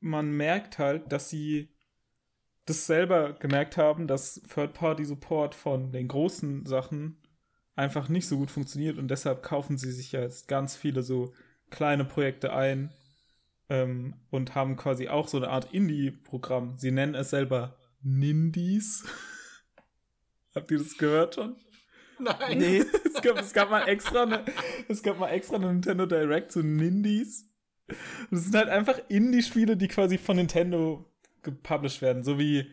man 0.00 0.30
merkt 0.30 0.78
halt, 0.78 1.10
dass 1.12 1.30
sie 1.30 1.68
das 2.64 2.86
selber 2.86 3.32
gemerkt 3.32 3.76
haben, 3.76 4.06
dass 4.06 4.40
Third-Party-Support 4.54 5.54
von 5.54 5.90
den 5.92 6.08
großen 6.08 6.64
Sachen 6.66 7.20
einfach 7.74 8.08
nicht 8.08 8.28
so 8.28 8.36
gut 8.36 8.50
funktioniert 8.50 8.98
und 8.98 9.08
deshalb 9.08 9.42
kaufen 9.42 9.78
sie 9.78 9.90
sich 9.90 10.12
ja 10.12 10.20
jetzt 10.20 10.46
ganz 10.46 10.76
viele 10.76 11.02
so 11.02 11.32
kleine 11.70 12.04
Projekte 12.04 12.52
ein 12.52 12.92
ähm, 13.68 14.14
und 14.30 14.54
haben 14.54 14.76
quasi 14.76 15.08
auch 15.08 15.26
so 15.26 15.38
eine 15.38 15.48
Art 15.48 15.72
Indie-Programm. 15.72 16.78
Sie 16.78 16.92
nennen 16.92 17.14
es 17.14 17.30
selber 17.30 17.76
Nindies. 18.02 19.04
Habt 20.54 20.70
ihr 20.70 20.78
das 20.78 20.96
gehört 20.96 21.36
schon? 21.36 21.56
Nein. 22.18 22.58
Nee, 22.58 22.84
es 23.04 23.22
gab, 23.22 23.38
es 23.38 23.52
gab 23.52 23.70
mal 23.70 23.88
extra 23.88 24.22
eine, 24.22 24.44
es 24.88 25.02
gab 25.02 25.18
mal 25.18 25.30
extra 25.30 25.56
eine 25.56 25.66
Nintendo 25.72 26.06
Direct 26.06 26.52
zu 26.52 26.62
Nindies. 26.62 27.48
das 28.30 28.44
sind 28.44 28.54
halt 28.54 28.68
einfach 28.68 29.00
Indie-Spiele, 29.08 29.76
die 29.76 29.88
quasi 29.88 30.18
von 30.18 30.36
Nintendo 30.36 31.10
gepublished 31.42 32.02
werden. 32.02 32.22
So 32.22 32.38
wie 32.38 32.70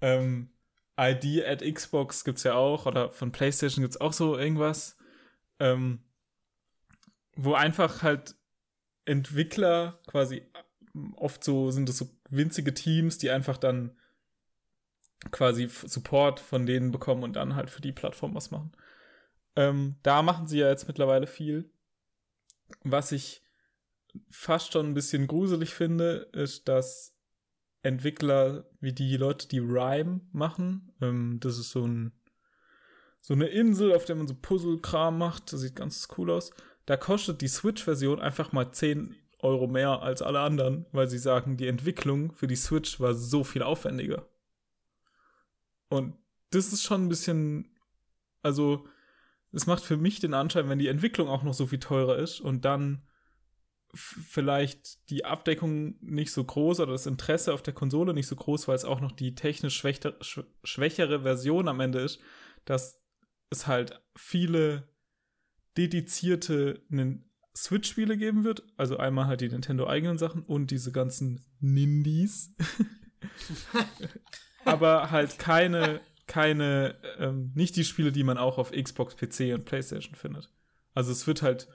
ähm, 0.00 0.50
ID 0.98 1.44
at 1.46 1.62
Xbox 1.62 2.24
gibt's 2.24 2.42
ja 2.42 2.54
auch, 2.54 2.86
oder 2.86 3.10
von 3.10 3.32
PlayStation 3.32 3.82
gibt's 3.82 4.00
auch 4.00 4.12
so 4.12 4.36
irgendwas. 4.36 4.96
Ähm, 5.58 6.00
wo 7.36 7.54
einfach 7.54 8.02
halt 8.02 8.34
Entwickler 9.04 10.00
quasi 10.06 10.42
oft 11.16 11.44
so 11.44 11.70
sind 11.70 11.88
es 11.88 11.98
so 11.98 12.10
winzige 12.28 12.74
Teams, 12.74 13.18
die 13.18 13.30
einfach 13.30 13.56
dann 13.56 13.96
quasi 15.30 15.68
Support 15.68 16.40
von 16.40 16.66
denen 16.66 16.92
bekommen 16.92 17.22
und 17.22 17.34
dann 17.34 17.54
halt 17.54 17.70
für 17.70 17.82
die 17.82 17.92
Plattform 17.92 18.34
was 18.34 18.50
machen. 18.50 18.72
Ähm, 19.56 19.96
da 20.02 20.22
machen 20.22 20.46
sie 20.46 20.58
ja 20.58 20.68
jetzt 20.68 20.88
mittlerweile 20.88 21.26
viel. 21.26 21.70
Was 22.84 23.12
ich 23.12 23.42
fast 24.30 24.72
schon 24.72 24.86
ein 24.86 24.94
bisschen 24.94 25.26
gruselig 25.26 25.74
finde, 25.74 26.28
ist, 26.32 26.68
dass 26.68 27.16
Entwickler 27.82 28.66
wie 28.80 28.92
die 28.92 29.16
Leute, 29.16 29.48
die 29.48 29.58
Rhyme 29.58 30.20
machen, 30.32 30.92
ähm, 31.00 31.38
das 31.40 31.58
ist 31.58 31.70
so 31.70 31.86
ein 31.86 32.12
so 33.22 33.34
eine 33.34 33.48
Insel, 33.48 33.92
auf 33.92 34.06
der 34.06 34.16
man 34.16 34.26
so 34.26 34.34
Puzzle-Kram 34.34 35.18
macht, 35.18 35.52
das 35.52 35.60
sieht 35.60 35.76
ganz 35.76 36.08
cool 36.16 36.30
aus. 36.30 36.52
Da 36.86 36.96
kostet 36.96 37.42
die 37.42 37.48
Switch-Version 37.48 38.18
einfach 38.18 38.52
mal 38.52 38.72
10 38.72 39.14
Euro 39.40 39.66
mehr 39.66 40.02
als 40.02 40.22
alle 40.22 40.40
anderen, 40.40 40.86
weil 40.92 41.08
sie 41.08 41.18
sagen, 41.18 41.56
die 41.56 41.68
Entwicklung 41.68 42.32
für 42.32 42.46
die 42.46 42.56
Switch 42.56 42.98
war 42.98 43.14
so 43.14 43.44
viel 43.44 43.62
aufwendiger. 43.62 44.26
Und 45.90 46.14
das 46.50 46.72
ist 46.72 46.82
schon 46.82 47.04
ein 47.04 47.08
bisschen, 47.08 47.76
also 48.42 48.86
es 49.52 49.66
macht 49.66 49.84
für 49.84 49.96
mich 49.96 50.20
den 50.20 50.34
Anschein, 50.34 50.68
wenn 50.68 50.78
die 50.78 50.88
Entwicklung 50.88 51.28
auch 51.28 51.42
noch 51.42 51.52
so 51.52 51.66
viel 51.66 51.80
teurer 51.80 52.16
ist 52.16 52.40
und 52.40 52.64
dann 52.64 53.02
vielleicht 53.92 55.10
die 55.10 55.24
Abdeckung 55.24 55.96
nicht 56.00 56.30
so 56.30 56.44
groß 56.44 56.78
oder 56.80 56.92
das 56.92 57.06
Interesse 57.06 57.52
auf 57.52 57.62
der 57.62 57.74
Konsole 57.74 58.14
nicht 58.14 58.28
so 58.28 58.36
groß, 58.36 58.68
weil 58.68 58.76
es 58.76 58.84
auch 58.84 59.00
noch 59.00 59.10
die 59.10 59.34
technisch 59.34 59.76
schwächer, 59.76 60.14
schwächere 60.62 61.22
Version 61.22 61.66
am 61.66 61.80
Ende 61.80 61.98
ist, 61.98 62.20
dass 62.64 63.02
es 63.50 63.66
halt 63.66 64.00
viele 64.14 64.88
dedizierte 65.76 66.82
Switch-Spiele 67.56 68.16
geben 68.16 68.44
wird. 68.44 68.62
Also 68.76 68.96
einmal 68.96 69.26
halt 69.26 69.40
die 69.40 69.48
Nintendo-eigenen 69.48 70.18
Sachen 70.18 70.44
und 70.44 70.70
diese 70.70 70.92
ganzen 70.92 71.44
Nindies. 71.58 72.54
Aber 74.64 75.10
halt 75.10 75.38
keine, 75.38 76.00
keine, 76.26 76.96
ähm, 77.18 77.52
nicht 77.54 77.76
die 77.76 77.84
Spiele, 77.84 78.12
die 78.12 78.24
man 78.24 78.38
auch 78.38 78.58
auf 78.58 78.72
Xbox, 78.72 79.16
PC 79.16 79.54
und 79.54 79.64
PlayStation 79.64 80.14
findet. 80.14 80.50
Also 80.94 81.12
es 81.12 81.26
wird 81.26 81.42
halt 81.42 81.68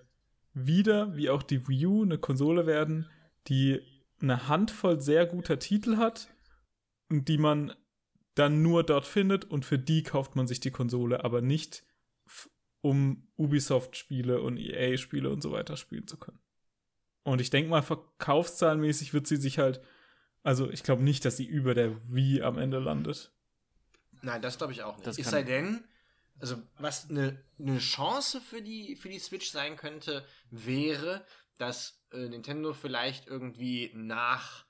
wieder, 0.53 1.15
wie 1.15 1.29
auch 1.29 1.43
die 1.43 1.67
Wii 1.67 1.85
U, 1.85 2.03
eine 2.03 2.17
Konsole 2.17 2.65
werden, 2.65 3.09
die 3.47 3.81
eine 4.21 4.47
Handvoll 4.47 5.01
sehr 5.01 5.25
guter 5.25 5.59
Titel 5.59 5.97
hat 5.97 6.29
und 7.09 7.27
die 7.27 7.37
man 7.37 7.73
dann 8.35 8.61
nur 8.61 8.83
dort 8.83 9.05
findet 9.05 9.45
und 9.45 9.65
für 9.65 9.79
die 9.79 10.03
kauft 10.03 10.35
man 10.35 10.47
sich 10.47 10.59
die 10.59 10.71
Konsole, 10.71 11.23
aber 11.23 11.41
nicht 11.41 11.83
um 12.81 13.27
Ubisoft-Spiele 13.37 14.41
und 14.41 14.57
EA-Spiele 14.57 15.29
und 15.29 15.41
so 15.41 15.51
weiter 15.51 15.75
spielen 15.77 16.07
zu 16.07 16.17
können. 16.17 16.39
Und 17.23 17.41
ich 17.41 17.49
denke 17.49 17.69
mal, 17.69 17.81
verkaufszahlenmäßig 17.81 19.13
wird 19.13 19.25
sie 19.25 19.37
sich 19.37 19.57
halt, 19.57 19.81
also 20.45 20.69
ich 20.69 20.83
glaube 20.83 21.03
nicht, 21.03 21.25
dass 21.25 21.37
sie 21.37 21.45
über 21.45 21.73
der 21.73 21.99
Wii 22.07 22.43
am 22.43 22.59
Ende 22.59 22.77
landet. 22.77 23.31
Nein, 24.21 24.43
das 24.43 24.59
glaube 24.59 24.73
ich 24.73 24.83
auch 24.83 24.95
nicht. 24.97 25.07
es 25.07 25.29
sei 25.29 25.41
denn, 25.41 25.83
also 26.39 26.61
was 26.77 27.09
eine 27.09 27.43
ne 27.57 27.79
Chance 27.79 28.39
für 28.41 28.61
die, 28.61 28.95
für 28.95 29.09
die 29.09 29.17
Switch 29.17 29.49
sein 29.49 29.75
könnte, 29.75 30.23
wäre, 30.51 31.25
dass 31.57 32.05
äh, 32.11 32.29
Nintendo 32.29 32.73
vielleicht 32.73 33.25
irgendwie 33.25 33.91
nach 33.95 34.65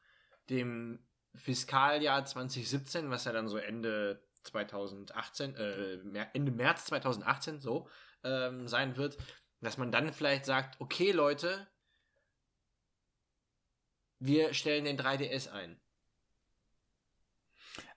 dem 0.49 0.99
Fiskaljahr 1.35 2.25
2017, 2.25 3.09
was 3.09 3.25
ja 3.25 3.33
dann 3.33 3.49
so 3.49 3.57
Ende 3.57 4.23
2018, 4.43 5.55
äh, 5.55 6.27
Ende 6.31 6.51
März 6.53 6.85
2018 6.85 7.59
so 7.59 7.89
ähm, 8.23 8.69
sein 8.69 8.95
wird, 8.95 9.17
dass 9.59 9.77
man 9.77 9.91
dann 9.91 10.13
vielleicht 10.13 10.45
sagt, 10.45 10.79
okay 10.79 11.11
Leute, 11.11 11.67
wir 14.19 14.53
stellen 14.53 14.85
den 14.85 14.97
3DS 14.97 15.51
ein. 15.51 15.79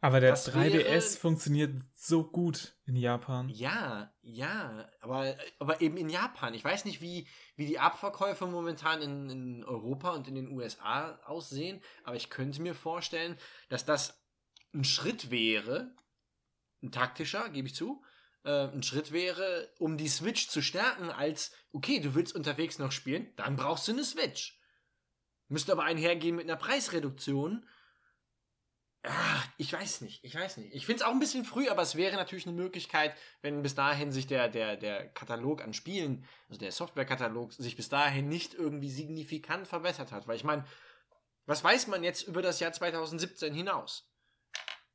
Aber 0.01 0.21
der 0.21 0.31
das 0.31 0.49
3DS 0.53 0.73
wäre, 0.73 1.01
funktioniert 1.01 1.83
so 1.95 2.25
gut 2.25 2.77
in 2.87 2.97
Japan. 2.97 3.49
Ja, 3.49 4.13
ja, 4.23 4.89
aber, 5.01 5.37
aber 5.59 5.81
eben 5.81 5.97
in 5.97 6.09
Japan. 6.09 6.55
Ich 6.55 6.65
weiß 6.65 6.85
nicht, 6.85 7.01
wie, 7.01 7.27
wie 7.57 7.67
die 7.67 7.79
Abverkäufe 7.79 8.47
momentan 8.47 9.03
in, 9.03 9.31
in 9.31 9.65
Europa 9.65 10.11
und 10.11 10.29
in 10.29 10.35
den 10.35 10.51
USA 10.51 11.19
aussehen, 11.25 11.81
aber 12.05 12.17
ich 12.17 12.31
könnte 12.31 12.63
mir 12.63 12.75
vorstellen, 12.75 13.37
dass 13.69 13.85
das 13.85 14.23
ein 14.73 14.85
Schritt 14.85 15.31
wäre, 15.31 15.95
ein 16.83 16.93
taktischer, 16.93 17.49
gebe 17.49 17.69
ich 17.69 17.75
zu, 17.75 18.03
äh, 18.45 18.69
ein 18.69 18.83
Schritt 18.83 19.11
wäre, 19.13 19.69
um 19.79 19.97
die 19.97 20.09
Switch 20.09 20.49
zu 20.49 20.63
stärken, 20.63 21.11
als, 21.11 21.53
okay, 21.73 22.01
du 22.01 22.15
willst 22.15 22.35
unterwegs 22.35 22.79
noch 22.79 22.93
spielen, 22.93 23.33
dann 23.37 23.57
brauchst 23.57 23.89
du 23.89 23.93
eine 23.93 24.05
Switch. 24.05 24.58
Müsste 25.49 25.73
aber 25.73 25.85
einhergehen 25.85 26.37
mit 26.37 26.45
einer 26.45 26.59
Preisreduktion. 26.59 27.67
Ach, 29.03 29.49
ich 29.57 29.73
weiß 29.73 30.03
nicht, 30.03 30.23
ich 30.25 30.35
weiß 30.35 30.59
nicht. 30.59 30.75
Ich 30.75 30.85
finde 30.85 31.03
es 31.03 31.09
auch 31.09 31.13
ein 31.13 31.21
bisschen 31.21 31.45
früh, 31.45 31.69
aber 31.69 31.83
es 31.83 31.95
wäre 31.95 32.17
natürlich 32.17 32.47
eine 32.47 32.57
Möglichkeit, 32.57 33.15
wenn 33.43 33.63
bis 33.63 33.75
dahin 33.75 34.13
sich 34.13 34.27
der, 34.27 34.49
der, 34.49 34.77
der 34.77 35.09
Katalog 35.09 35.63
an 35.63 35.73
Spielen, 35.73 36.25
also 36.49 36.59
der 36.59 36.73
Softwarekatalog, 36.73 37.53
sich 37.53 37.77
bis 37.77 37.89
dahin 37.89 38.29
nicht 38.29 38.55
irgendwie 38.55 38.91
signifikant 38.91 39.67
verbessert 39.67 40.13
hat. 40.13 40.27
Weil 40.27 40.37
ich 40.37 40.45
meine, 40.45 40.65
was 41.47 41.65
weiß 41.65 41.87
man 41.87 42.05
jetzt 42.05 42.29
über 42.29 42.43
das 42.43 42.61
Jahr 42.61 42.73
2017 42.73 43.55
hinaus? 43.55 44.11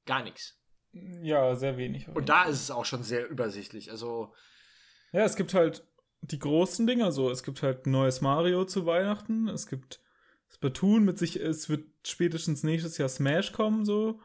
Gar 0.06 0.24
nichts. 0.24 0.60
Ja, 0.92 1.56
sehr 1.56 1.78
wenig. 1.78 2.08
Und 2.10 2.30
da 2.30 2.44
ist 2.44 2.62
es 2.62 2.72
auch 2.72 2.86
schon 2.86 3.04
sehr 3.04 3.28
übersichtlich. 3.28 3.90
Also. 3.90 4.34
Ja, 5.12 5.24
es 5.24 5.36
gibt 5.36 5.56
halt 5.56 5.88
die 6.22 6.40
großen 6.40 6.86
Dinger 6.86 7.12
so. 7.12 7.32
Es 7.32 7.42
gibt 7.42 7.64
halt 7.64 7.88
neues 7.88 8.22
Mario 8.22 8.66
zu 8.66 8.86
Weihnachten. 8.86 9.48
Es 9.48 9.66
gibt 9.66 10.03
Splatoon 10.54 11.04
mit 11.04 11.18
sich. 11.18 11.40
Es 11.40 11.70
wird 11.70 11.86
spätestens 12.06 12.64
nächstes 12.64 12.98
Jahr 12.98 13.10
Smash 13.10 13.52
kommen 13.52 13.86
so. 13.86 14.20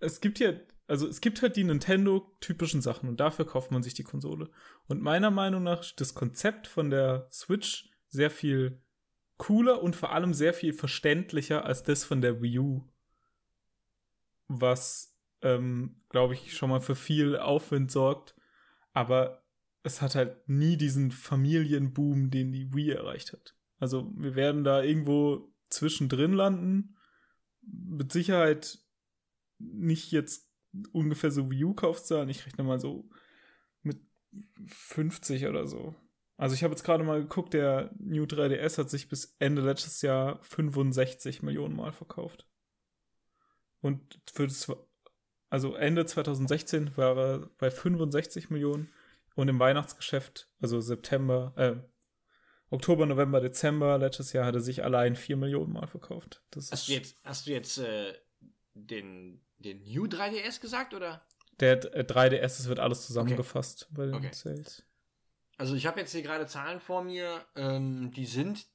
Es 0.00 0.20
gibt 0.20 0.38
ja, 0.38 0.52
also 0.86 1.08
es 1.08 1.20
gibt 1.20 1.42
halt 1.42 1.56
die 1.56 1.64
Nintendo-typischen 1.64 2.82
Sachen 2.82 3.08
und 3.08 3.20
dafür 3.20 3.46
kauft 3.46 3.70
man 3.70 3.82
sich 3.82 3.94
die 3.94 4.02
Konsole. 4.02 4.50
Und 4.86 5.02
meiner 5.02 5.30
Meinung 5.30 5.62
nach 5.62 5.80
ist 5.80 6.00
das 6.00 6.14
Konzept 6.14 6.66
von 6.66 6.90
der 6.90 7.28
Switch 7.32 7.90
sehr 8.08 8.30
viel 8.30 8.82
cooler 9.36 9.82
und 9.82 9.96
vor 9.96 10.12
allem 10.12 10.34
sehr 10.34 10.54
viel 10.54 10.72
verständlicher 10.72 11.64
als 11.64 11.82
das 11.82 12.04
von 12.04 12.20
der 12.20 12.42
Wii 12.42 12.58
U. 12.58 12.88
Was 14.48 15.14
ähm, 15.44 16.00
glaube 16.08 16.34
ich, 16.34 16.56
schon 16.56 16.70
mal 16.70 16.80
für 16.80 16.96
viel 16.96 17.36
Aufwind 17.36 17.92
sorgt. 17.92 18.34
Aber 18.92 19.44
es 19.82 20.00
hat 20.00 20.14
halt 20.14 20.48
nie 20.48 20.76
diesen 20.76 21.12
Familienboom, 21.12 22.30
den 22.30 22.52
die 22.52 22.72
Wii 22.72 22.90
erreicht 22.92 23.32
hat. 23.32 23.54
Also 23.84 24.10
wir 24.16 24.34
werden 24.34 24.64
da 24.64 24.82
irgendwo 24.82 25.52
zwischendrin 25.68 26.32
landen. 26.32 26.96
Mit 27.60 28.12
Sicherheit 28.12 28.78
nicht 29.58 30.10
jetzt 30.10 30.50
ungefähr 30.92 31.30
so 31.30 31.50
Wii 31.50 31.64
U-Kaufzahlen. 31.64 32.30
Ich 32.30 32.46
rechne 32.46 32.64
mal 32.64 32.80
so 32.80 33.10
mit 33.82 33.98
50 34.66 35.46
oder 35.48 35.66
so. 35.66 35.94
Also 36.38 36.54
ich 36.54 36.64
habe 36.64 36.72
jetzt 36.72 36.82
gerade 36.82 37.04
mal 37.04 37.20
geguckt, 37.20 37.52
der 37.52 37.94
New 37.98 38.24
3DS 38.24 38.78
hat 38.78 38.88
sich 38.88 39.10
bis 39.10 39.36
Ende 39.38 39.60
letztes 39.60 40.00
Jahr 40.00 40.42
65 40.44 41.42
Millionen 41.42 41.76
Mal 41.76 41.92
verkauft. 41.92 42.48
Und 43.82 44.18
für 44.32 44.46
das 44.46 44.66
also 45.50 45.74
Ende 45.74 46.06
2016 46.06 46.96
war 46.96 47.16
er 47.18 47.50
bei 47.58 47.70
65 47.70 48.48
Millionen 48.48 48.90
und 49.36 49.48
im 49.48 49.60
Weihnachtsgeschäft, 49.60 50.48
also 50.60 50.80
September, 50.80 51.52
äh, 51.56 51.76
Oktober, 52.74 53.06
November, 53.06 53.40
Dezember 53.40 53.98
letztes 53.98 54.32
Jahr 54.32 54.46
hat 54.46 54.54
er 54.54 54.60
sich 54.60 54.84
allein 54.84 55.16
4 55.16 55.36
Millionen 55.36 55.72
Mal 55.72 55.86
verkauft. 55.86 56.42
Das 56.50 56.70
hast, 56.70 56.88
du 56.88 56.92
jetzt, 56.92 57.16
hast 57.24 57.46
du 57.46 57.50
jetzt 57.52 57.78
äh, 57.78 58.14
den, 58.74 59.40
den 59.58 59.82
New 59.84 60.04
3DS 60.04 60.60
gesagt, 60.60 60.92
oder? 60.92 61.26
Der 61.60 61.80
3DS, 61.80 62.32
äh, 62.32 62.44
es 62.44 62.68
wird 62.68 62.80
alles 62.80 63.06
zusammengefasst 63.06 63.84
okay. 63.84 63.94
bei 63.96 64.06
den 64.06 64.14
okay. 64.14 64.30
Sales. 64.32 64.84
Also 65.56 65.74
ich 65.74 65.86
habe 65.86 66.00
jetzt 66.00 66.12
hier 66.12 66.22
gerade 66.22 66.46
Zahlen 66.46 66.80
vor 66.80 67.04
mir, 67.04 67.44
ähm, 67.54 68.10
die 68.10 68.26
sind 68.26 68.66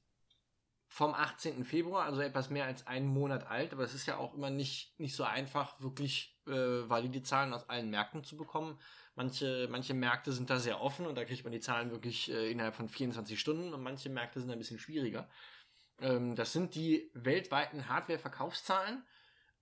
vom 0.88 1.14
18. 1.14 1.64
Februar, 1.64 2.06
also 2.06 2.20
etwas 2.20 2.50
mehr 2.50 2.64
als 2.64 2.86
einen 2.86 3.06
Monat 3.06 3.46
alt, 3.48 3.72
aber 3.72 3.84
es 3.84 3.94
ist 3.94 4.06
ja 4.06 4.16
auch 4.16 4.34
immer 4.34 4.50
nicht, 4.50 4.98
nicht 4.98 5.14
so 5.14 5.24
einfach, 5.24 5.80
wirklich 5.80 6.29
äh, 6.50 6.88
valide 6.88 7.22
Zahlen 7.22 7.52
aus 7.52 7.68
allen 7.68 7.90
Märkten 7.90 8.24
zu 8.24 8.36
bekommen. 8.36 8.78
Manche, 9.14 9.68
manche 9.70 9.94
Märkte 9.94 10.32
sind 10.32 10.50
da 10.50 10.58
sehr 10.58 10.80
offen 10.80 11.06
und 11.06 11.16
da 11.16 11.24
kriegt 11.24 11.44
man 11.44 11.52
die 11.52 11.60
Zahlen 11.60 11.90
wirklich 11.90 12.30
äh, 12.30 12.50
innerhalb 12.50 12.74
von 12.74 12.88
24 12.88 13.38
Stunden 13.38 13.72
und 13.72 13.82
manche 13.82 14.08
Märkte 14.08 14.40
sind 14.40 14.50
ein 14.50 14.58
bisschen 14.58 14.78
schwieriger. 14.78 15.28
Ähm, 16.00 16.36
das 16.36 16.52
sind 16.52 16.74
die 16.74 17.10
weltweiten 17.14 17.88
Hardware-Verkaufszahlen 17.88 19.04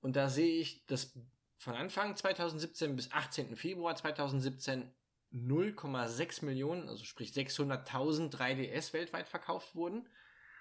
und 0.01 0.17
da 0.17 0.29
sehe 0.29 0.61
ich, 0.61 0.87
dass 0.87 1.19
von 1.59 1.75
Anfang 1.75 2.15
2017 2.15 2.95
bis 2.95 3.13
18. 3.13 3.57
Februar 3.57 3.97
2017 3.97 4.93
0,6 5.33 6.45
Millionen, 6.45 6.89
also 6.89 7.05
sprich 7.05 7.33
600.000 7.33 8.31
3DS 8.31 8.93
weltweit 8.93 9.29
verkauft 9.29 9.75
wurden. 9.75 10.09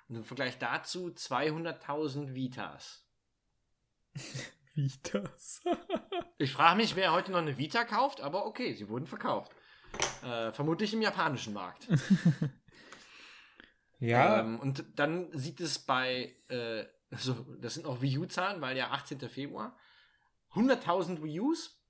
Und 0.09 0.15
im 0.15 0.23
Vergleich 0.23 0.57
dazu 0.57 1.07
200.000 1.07 2.33
Vitas. 2.33 3.05
Vitas. 4.73 5.61
Ich 6.37 6.51
frage 6.51 6.77
mich, 6.77 6.95
wer 6.95 7.11
heute 7.11 7.31
noch 7.31 7.39
eine 7.39 7.57
Vita 7.57 7.83
kauft, 7.83 8.21
aber 8.21 8.45
okay, 8.45 8.73
sie 8.73 8.89
wurden 8.89 9.07
verkauft. 9.07 9.51
Äh, 10.23 10.51
vermutlich 10.51 10.93
im 10.93 11.01
japanischen 11.01 11.53
Markt. 11.53 11.87
ja. 13.99 14.39
Ähm, 14.39 14.59
und 14.59 14.85
dann 14.95 15.35
sieht 15.37 15.59
es 15.59 15.79
bei, 15.79 16.35
äh, 16.49 16.85
also 17.09 17.33
das 17.59 17.73
sind 17.73 17.85
auch 17.85 18.01
Wii 18.01 18.19
U-Zahlen, 18.19 18.61
weil 18.61 18.77
ja 18.77 18.91
18. 18.91 19.19
Februar, 19.29 19.77
100.000 20.53 21.23
Wii 21.23 21.39
Us, 21.39 21.81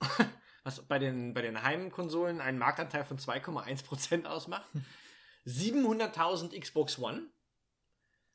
was 0.64 0.82
bei 0.86 0.98
den, 0.98 1.34
bei 1.34 1.42
den 1.42 1.62
Heimkonsolen 1.62 2.40
einen 2.40 2.58
Marktanteil 2.58 3.04
von 3.04 3.18
2,1% 3.18 4.24
ausmacht. 4.24 4.68
700.000 5.46 6.58
Xbox 6.58 6.98
One. 6.98 7.28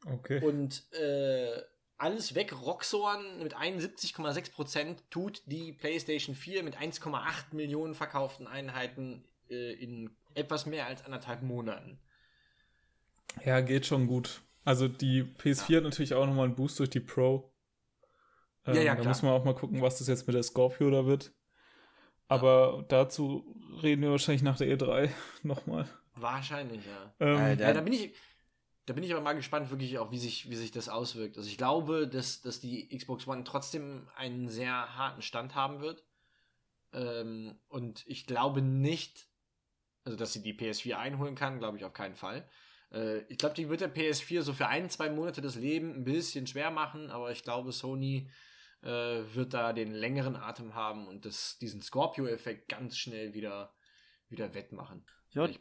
Okay. 0.05 0.43
Und 0.43 0.91
äh, 0.93 1.61
alles 1.97 2.35
weg, 2.35 2.53
Roxorn 2.53 3.39
mit 3.41 3.55
71,6% 3.55 4.97
tut 5.09 5.41
die 5.45 5.73
PlayStation 5.73 6.35
4 6.35 6.63
mit 6.63 6.77
1,8 6.77 7.55
Millionen 7.55 7.95
verkauften 7.95 8.47
Einheiten 8.47 9.23
äh, 9.49 9.73
in 9.73 10.11
etwas 10.35 10.65
mehr 10.65 10.85
als 10.85 11.03
anderthalb 11.03 11.41
Monaten. 11.41 11.99
Ja, 13.43 13.61
geht 13.61 13.85
schon 13.85 14.07
gut. 14.07 14.41
Also 14.63 14.87
die 14.87 15.23
PS4 15.23 15.71
ja. 15.71 15.77
hat 15.77 15.83
natürlich 15.85 16.13
auch 16.13 16.25
nochmal 16.25 16.45
einen 16.45 16.55
Boost 16.55 16.79
durch 16.79 16.89
die 16.89 16.99
Pro. 16.99 17.51
Ähm, 18.65 18.75
Ja, 18.75 18.81
ja, 18.81 18.95
da 18.95 19.01
klar. 19.01 19.07
muss 19.07 19.21
man 19.23 19.31
auch 19.31 19.45
mal 19.45 19.55
gucken, 19.55 19.81
was 19.81 19.99
das 19.99 20.07
jetzt 20.07 20.27
mit 20.27 20.35
der 20.35 20.43
Scorpio 20.43 20.89
da 20.91 21.05
wird. 21.05 21.33
Aber 22.27 22.85
dazu 22.89 23.55
reden 23.81 24.01
wir 24.01 24.11
wahrscheinlich 24.11 24.43
nach 24.43 24.57
der 24.57 24.67
E3 24.67 25.09
nochmal. 25.43 25.87
Wahrscheinlich, 26.15 26.83
ja. 26.85 27.13
Ähm, 27.19 27.37
Alter. 27.37 27.63
Ja, 27.67 27.73
da 27.73 27.81
bin 27.81 27.93
ich, 27.93 28.13
da 28.87 28.93
bin 28.93 29.03
ich 29.03 29.11
aber 29.11 29.21
mal 29.21 29.33
gespannt, 29.33 29.69
wirklich 29.69 29.99
auch, 29.99 30.11
wie 30.11 30.17
sich, 30.17 30.49
wie 30.49 30.55
sich 30.55 30.71
das 30.71 30.87
auswirkt. 30.87 31.37
Also 31.37 31.49
ich 31.49 31.57
glaube, 31.57 32.07
dass, 32.07 32.41
dass 32.41 32.61
die 32.61 32.87
Xbox 32.87 33.27
One 33.27 33.43
trotzdem 33.43 34.07
einen 34.15 34.47
sehr 34.47 34.97
harten 34.97 35.21
Stand 35.21 35.55
haben 35.55 35.81
wird. 35.81 36.05
Ähm, 36.93 37.59
und 37.67 38.05
ich 38.07 38.25
glaube 38.25 38.61
nicht, 38.61 39.27
also 40.05 40.17
dass 40.17 40.31
sie 40.31 40.41
die 40.41 40.57
PS4 40.57 40.95
einholen 40.95 41.35
kann, 41.35 41.59
glaube 41.59 41.77
ich 41.77 41.83
auf 41.83 41.91
keinen 41.91 42.15
Fall. 42.15 42.49
Äh, 42.93 43.19
ich 43.27 43.37
glaube, 43.37 43.55
die 43.55 43.67
wird 43.67 43.81
der 43.81 43.93
PS4 43.93 44.41
so 44.41 44.53
für 44.53 44.67
ein, 44.67 44.89
zwei 44.89 45.09
Monate 45.09 45.41
das 45.41 45.55
Leben 45.55 45.93
ein 45.93 46.03
bisschen 46.05 46.47
schwer 46.47 46.71
machen, 46.71 47.11
aber 47.11 47.29
ich 47.31 47.43
glaube, 47.43 47.73
Sony 47.73 48.31
äh, 48.83 48.87
wird 49.33 49.53
da 49.53 49.73
den 49.73 49.91
längeren 49.91 50.37
Atem 50.37 50.75
haben 50.75 51.09
und 51.09 51.25
das, 51.25 51.57
diesen 51.59 51.81
Scorpio-Effekt 51.81 52.69
ganz 52.69 52.97
schnell 52.97 53.33
wieder, 53.33 53.75
wieder 54.29 54.53
wettmachen. 54.53 55.05
Ja, 55.31 55.45
Ich, 55.45 55.59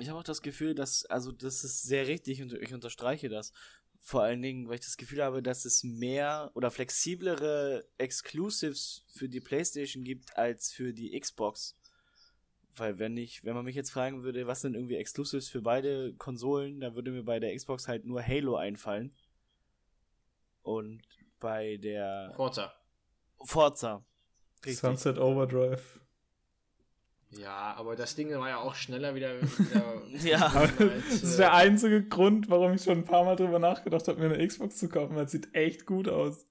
Ich 0.00 0.08
habe 0.08 0.18
auch 0.18 0.24
das 0.24 0.42
Gefühl, 0.42 0.74
dass, 0.74 1.04
also 1.06 1.32
das 1.32 1.64
ist 1.64 1.82
sehr 1.82 2.06
richtig 2.06 2.42
und 2.42 2.52
ich 2.54 2.72
unterstreiche 2.72 3.28
das. 3.28 3.52
Vor 4.00 4.22
allen 4.22 4.42
Dingen, 4.42 4.68
weil 4.68 4.76
ich 4.76 4.80
das 4.80 4.96
Gefühl 4.96 5.22
habe, 5.22 5.42
dass 5.42 5.64
es 5.64 5.84
mehr 5.84 6.50
oder 6.54 6.70
flexiblere 6.70 7.86
Exclusives 7.98 9.04
für 9.06 9.28
die 9.28 9.40
PlayStation 9.40 10.02
gibt 10.02 10.36
als 10.36 10.72
für 10.72 10.92
die 10.92 11.18
Xbox. 11.18 11.76
Weil 12.74 12.98
wenn 12.98 13.16
ich, 13.16 13.44
wenn 13.44 13.54
man 13.54 13.64
mich 13.64 13.76
jetzt 13.76 13.90
fragen 13.90 14.22
würde, 14.22 14.46
was 14.46 14.62
sind 14.62 14.74
irgendwie 14.74 14.96
Exclusives 14.96 15.48
für 15.48 15.60
beide 15.60 16.14
Konsolen, 16.14 16.80
dann 16.80 16.94
würde 16.94 17.10
mir 17.10 17.22
bei 17.22 17.38
der 17.38 17.54
Xbox 17.54 17.86
halt 17.86 18.06
nur 18.06 18.26
Halo 18.26 18.56
einfallen. 18.56 19.14
Und 20.62 21.02
bei 21.38 21.76
der 21.76 22.32
Forza. 22.34 22.72
Forza. 23.44 24.04
Richtig. 24.64 24.78
Sunset 24.78 25.18
Overdrive. 25.18 26.00
Ja, 27.38 27.74
aber 27.74 27.96
das 27.96 28.14
Ding 28.14 28.30
war 28.30 28.48
ja 28.48 28.58
auch 28.58 28.74
schneller 28.74 29.14
wieder. 29.14 29.40
wieder 29.58 30.02
Ja. 30.22 30.46
Aber 30.48 30.66
das 31.08 31.22
ist 31.22 31.38
der 31.38 31.54
einzige 31.54 32.06
Grund, 32.06 32.50
warum 32.50 32.74
ich 32.74 32.82
schon 32.82 32.98
ein 32.98 33.04
paar 33.04 33.24
Mal 33.24 33.36
drüber 33.36 33.58
nachgedacht 33.58 34.06
habe, 34.08 34.20
mir 34.20 34.34
eine 34.34 34.46
Xbox 34.46 34.76
zu 34.76 34.88
kaufen, 34.88 35.16
weil 35.16 35.24
es 35.24 35.32
sieht 35.32 35.54
echt 35.54 35.86
gut 35.86 36.08
aus. 36.08 36.46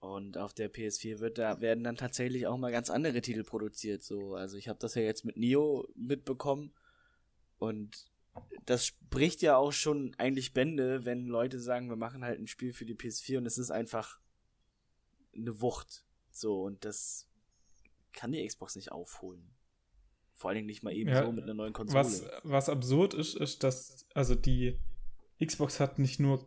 Und 0.00 0.36
auf 0.36 0.52
der 0.52 0.70
PS4 0.70 1.20
wird 1.20 1.38
da 1.38 1.60
werden 1.60 1.84
dann 1.84 1.96
tatsächlich 1.96 2.46
auch 2.46 2.58
mal 2.58 2.72
ganz 2.72 2.90
andere 2.90 3.20
Titel 3.20 3.44
produziert. 3.44 4.02
So, 4.02 4.34
also 4.34 4.56
ich 4.56 4.68
habe 4.68 4.78
das 4.80 4.94
ja 4.94 5.02
jetzt 5.02 5.24
mit 5.24 5.36
Nio 5.36 5.88
mitbekommen 5.94 6.74
und 7.58 8.10
das 8.66 8.86
spricht 8.86 9.42
ja 9.42 9.56
auch 9.56 9.72
schon 9.72 10.14
eigentlich 10.18 10.52
Bände, 10.52 11.04
wenn 11.04 11.26
Leute 11.26 11.60
sagen, 11.60 11.88
wir 11.88 11.96
machen 11.96 12.24
halt 12.24 12.40
ein 12.40 12.46
Spiel 12.46 12.72
für 12.72 12.84
die 12.84 12.94
PS4 12.94 13.38
und 13.38 13.46
es 13.46 13.58
ist 13.58 13.70
einfach 13.70 14.18
eine 15.36 15.60
Wucht. 15.60 16.04
So 16.30 16.62
und 16.62 16.84
das 16.84 17.28
kann 18.12 18.32
die 18.32 18.46
Xbox 18.46 18.76
nicht 18.76 18.92
aufholen. 18.92 19.54
Vor 20.34 20.50
allen 20.50 20.56
Dingen 20.56 20.66
nicht 20.66 20.82
mal 20.82 20.92
eben 20.92 21.10
Ja, 21.10 21.24
so 21.24 21.32
mit 21.32 21.44
einer 21.44 21.54
neuen 21.54 21.72
Konsole. 21.72 22.00
Was, 22.00 22.24
was 22.42 22.68
absurd 22.68 23.14
ist, 23.14 23.36
ist, 23.36 23.62
dass 23.62 24.06
also 24.14 24.34
die 24.34 24.78
Xbox 25.44 25.80
hat 25.80 25.98
nicht 25.98 26.20
nur 26.20 26.44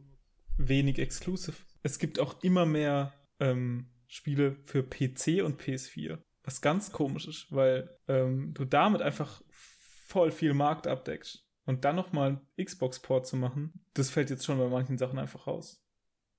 wenig 0.58 0.99
Exclusive. 0.99 1.58
Es 1.84 1.99
gibt 1.99 2.19
auch 2.19 2.41
immer 2.43 2.65
mehr 2.65 3.13
ähm, 3.39 3.91
Spiele 4.08 4.58
für 4.63 4.84
PC 4.84 5.43
und 5.43 5.62
PS4. 5.62 6.19
Was 6.43 6.62
ganz 6.62 6.91
komisch 6.91 7.28
ist, 7.28 7.47
weil 7.51 7.89
ähm, 8.08 8.54
du 8.54 8.65
damit 8.65 9.01
einfach 9.01 9.41
voll 9.49 10.32
viel 10.32 10.54
Markt 10.54 10.88
abdeckst. 10.88 11.43
Und 11.65 11.84
dann 11.84 11.95
nochmal 11.95 12.41
einen 12.58 12.65
Xbox-Port 12.65 13.25
zu 13.25 13.38
machen, 13.38 13.73
das 13.95 14.12
fällt 14.12 14.30
jetzt 14.30 14.45
schon 14.45 14.60
bei 14.60 14.67
manchen 14.67 14.99
Sachen 14.99 15.17
einfach 15.17 15.47
raus. 15.47 15.84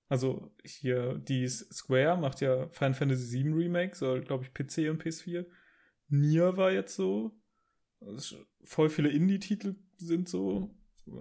Also 0.09 0.53
hier, 0.65 1.15
die 1.19 1.49
Square 1.49 2.19
macht 2.19 2.41
ja 2.41 2.69
Final 2.69 2.95
Fantasy 2.95 3.43
VII 3.43 3.53
Remake, 3.53 3.97
soll, 3.97 4.23
glaube 4.23 4.45
ich, 4.45 4.55
PC 4.55 4.91
und 4.91 5.03
PS4. 5.03 5.47
Nier 6.09 6.57
war 6.57 6.71
jetzt 6.71 6.95
so. 6.95 7.33
Also 8.01 8.37
voll 8.63 8.89
viele 8.89 9.09
Indie-Titel 9.09 9.75
sind 9.97 10.29
so. 10.29 10.75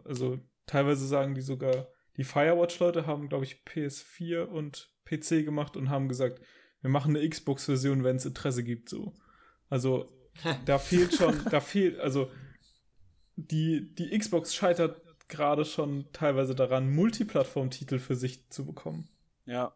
Also 0.03 0.39
teilweise 0.67 1.07
sagen 1.07 1.33
die 1.33 1.41
sogar, 1.41 1.87
die 2.17 2.23
Firewatch-Leute 2.23 3.07
haben, 3.07 3.29
glaube 3.29 3.45
ich, 3.45 3.63
PS4 3.65 4.43
und 4.43 4.91
PC 5.05 5.45
gemacht 5.45 5.77
und 5.77 5.89
haben 5.89 6.07
gesagt, 6.07 6.41
wir 6.81 6.89
machen 6.89 7.15
eine 7.15 7.27
Xbox-Version, 7.27 8.03
wenn 8.03 8.17
es 8.17 8.25
Interesse 8.25 8.63
gibt, 8.63 8.89
so. 8.89 9.15
Also 9.69 10.11
da 10.65 10.77
fehlt 10.77 11.13
schon, 11.13 11.35
da 11.49 11.59
fehlt, 11.59 11.99
also 11.99 12.29
die, 13.35 13.93
die 13.95 14.17
Xbox 14.17 14.53
scheitert 14.53 15.01
gerade 15.27 15.65
schon 15.65 16.05
teilweise 16.13 16.55
daran, 16.55 16.93
Multiplattform-Titel 16.93 17.99
für 17.99 18.15
sich 18.15 18.49
zu 18.49 18.65
bekommen. 18.65 19.09
ja. 19.45 19.73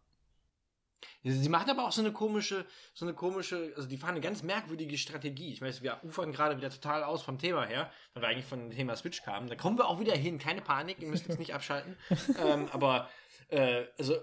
Sie 1.23 1.49
machen 1.49 1.69
aber 1.69 1.85
auch 1.85 1.91
so 1.91 2.01
eine 2.01 2.13
komische, 2.13 2.65
so 2.93 3.05
eine 3.05 3.13
komische, 3.13 3.73
also 3.75 3.87
die 3.87 3.97
fahren 3.97 4.11
eine 4.11 4.21
ganz 4.21 4.41
merkwürdige 4.41 4.97
Strategie. 4.97 5.51
Ich 5.51 5.61
weiß, 5.61 5.81
wir 5.81 5.99
ufern 6.03 6.31
gerade 6.31 6.57
wieder 6.57 6.69
total 6.69 7.03
aus 7.03 7.23
vom 7.23 7.37
Thema 7.37 7.65
her, 7.65 7.91
weil 8.13 8.23
wir 8.23 8.29
eigentlich 8.29 8.45
von 8.45 8.59
dem 8.59 8.71
Thema 8.71 8.95
Switch 8.95 9.21
kamen. 9.23 9.47
Da 9.47 9.55
kommen 9.55 9.77
wir 9.77 9.87
auch 9.87 9.99
wieder 9.99 10.15
hin, 10.15 10.39
keine 10.39 10.61
Panik, 10.61 11.01
ihr 11.01 11.07
müsst 11.07 11.27
jetzt 11.27 11.39
nicht 11.39 11.53
abschalten. 11.53 11.97
ähm, 12.39 12.69
aber, 12.71 13.09
äh, 13.49 13.85
also, 13.97 14.15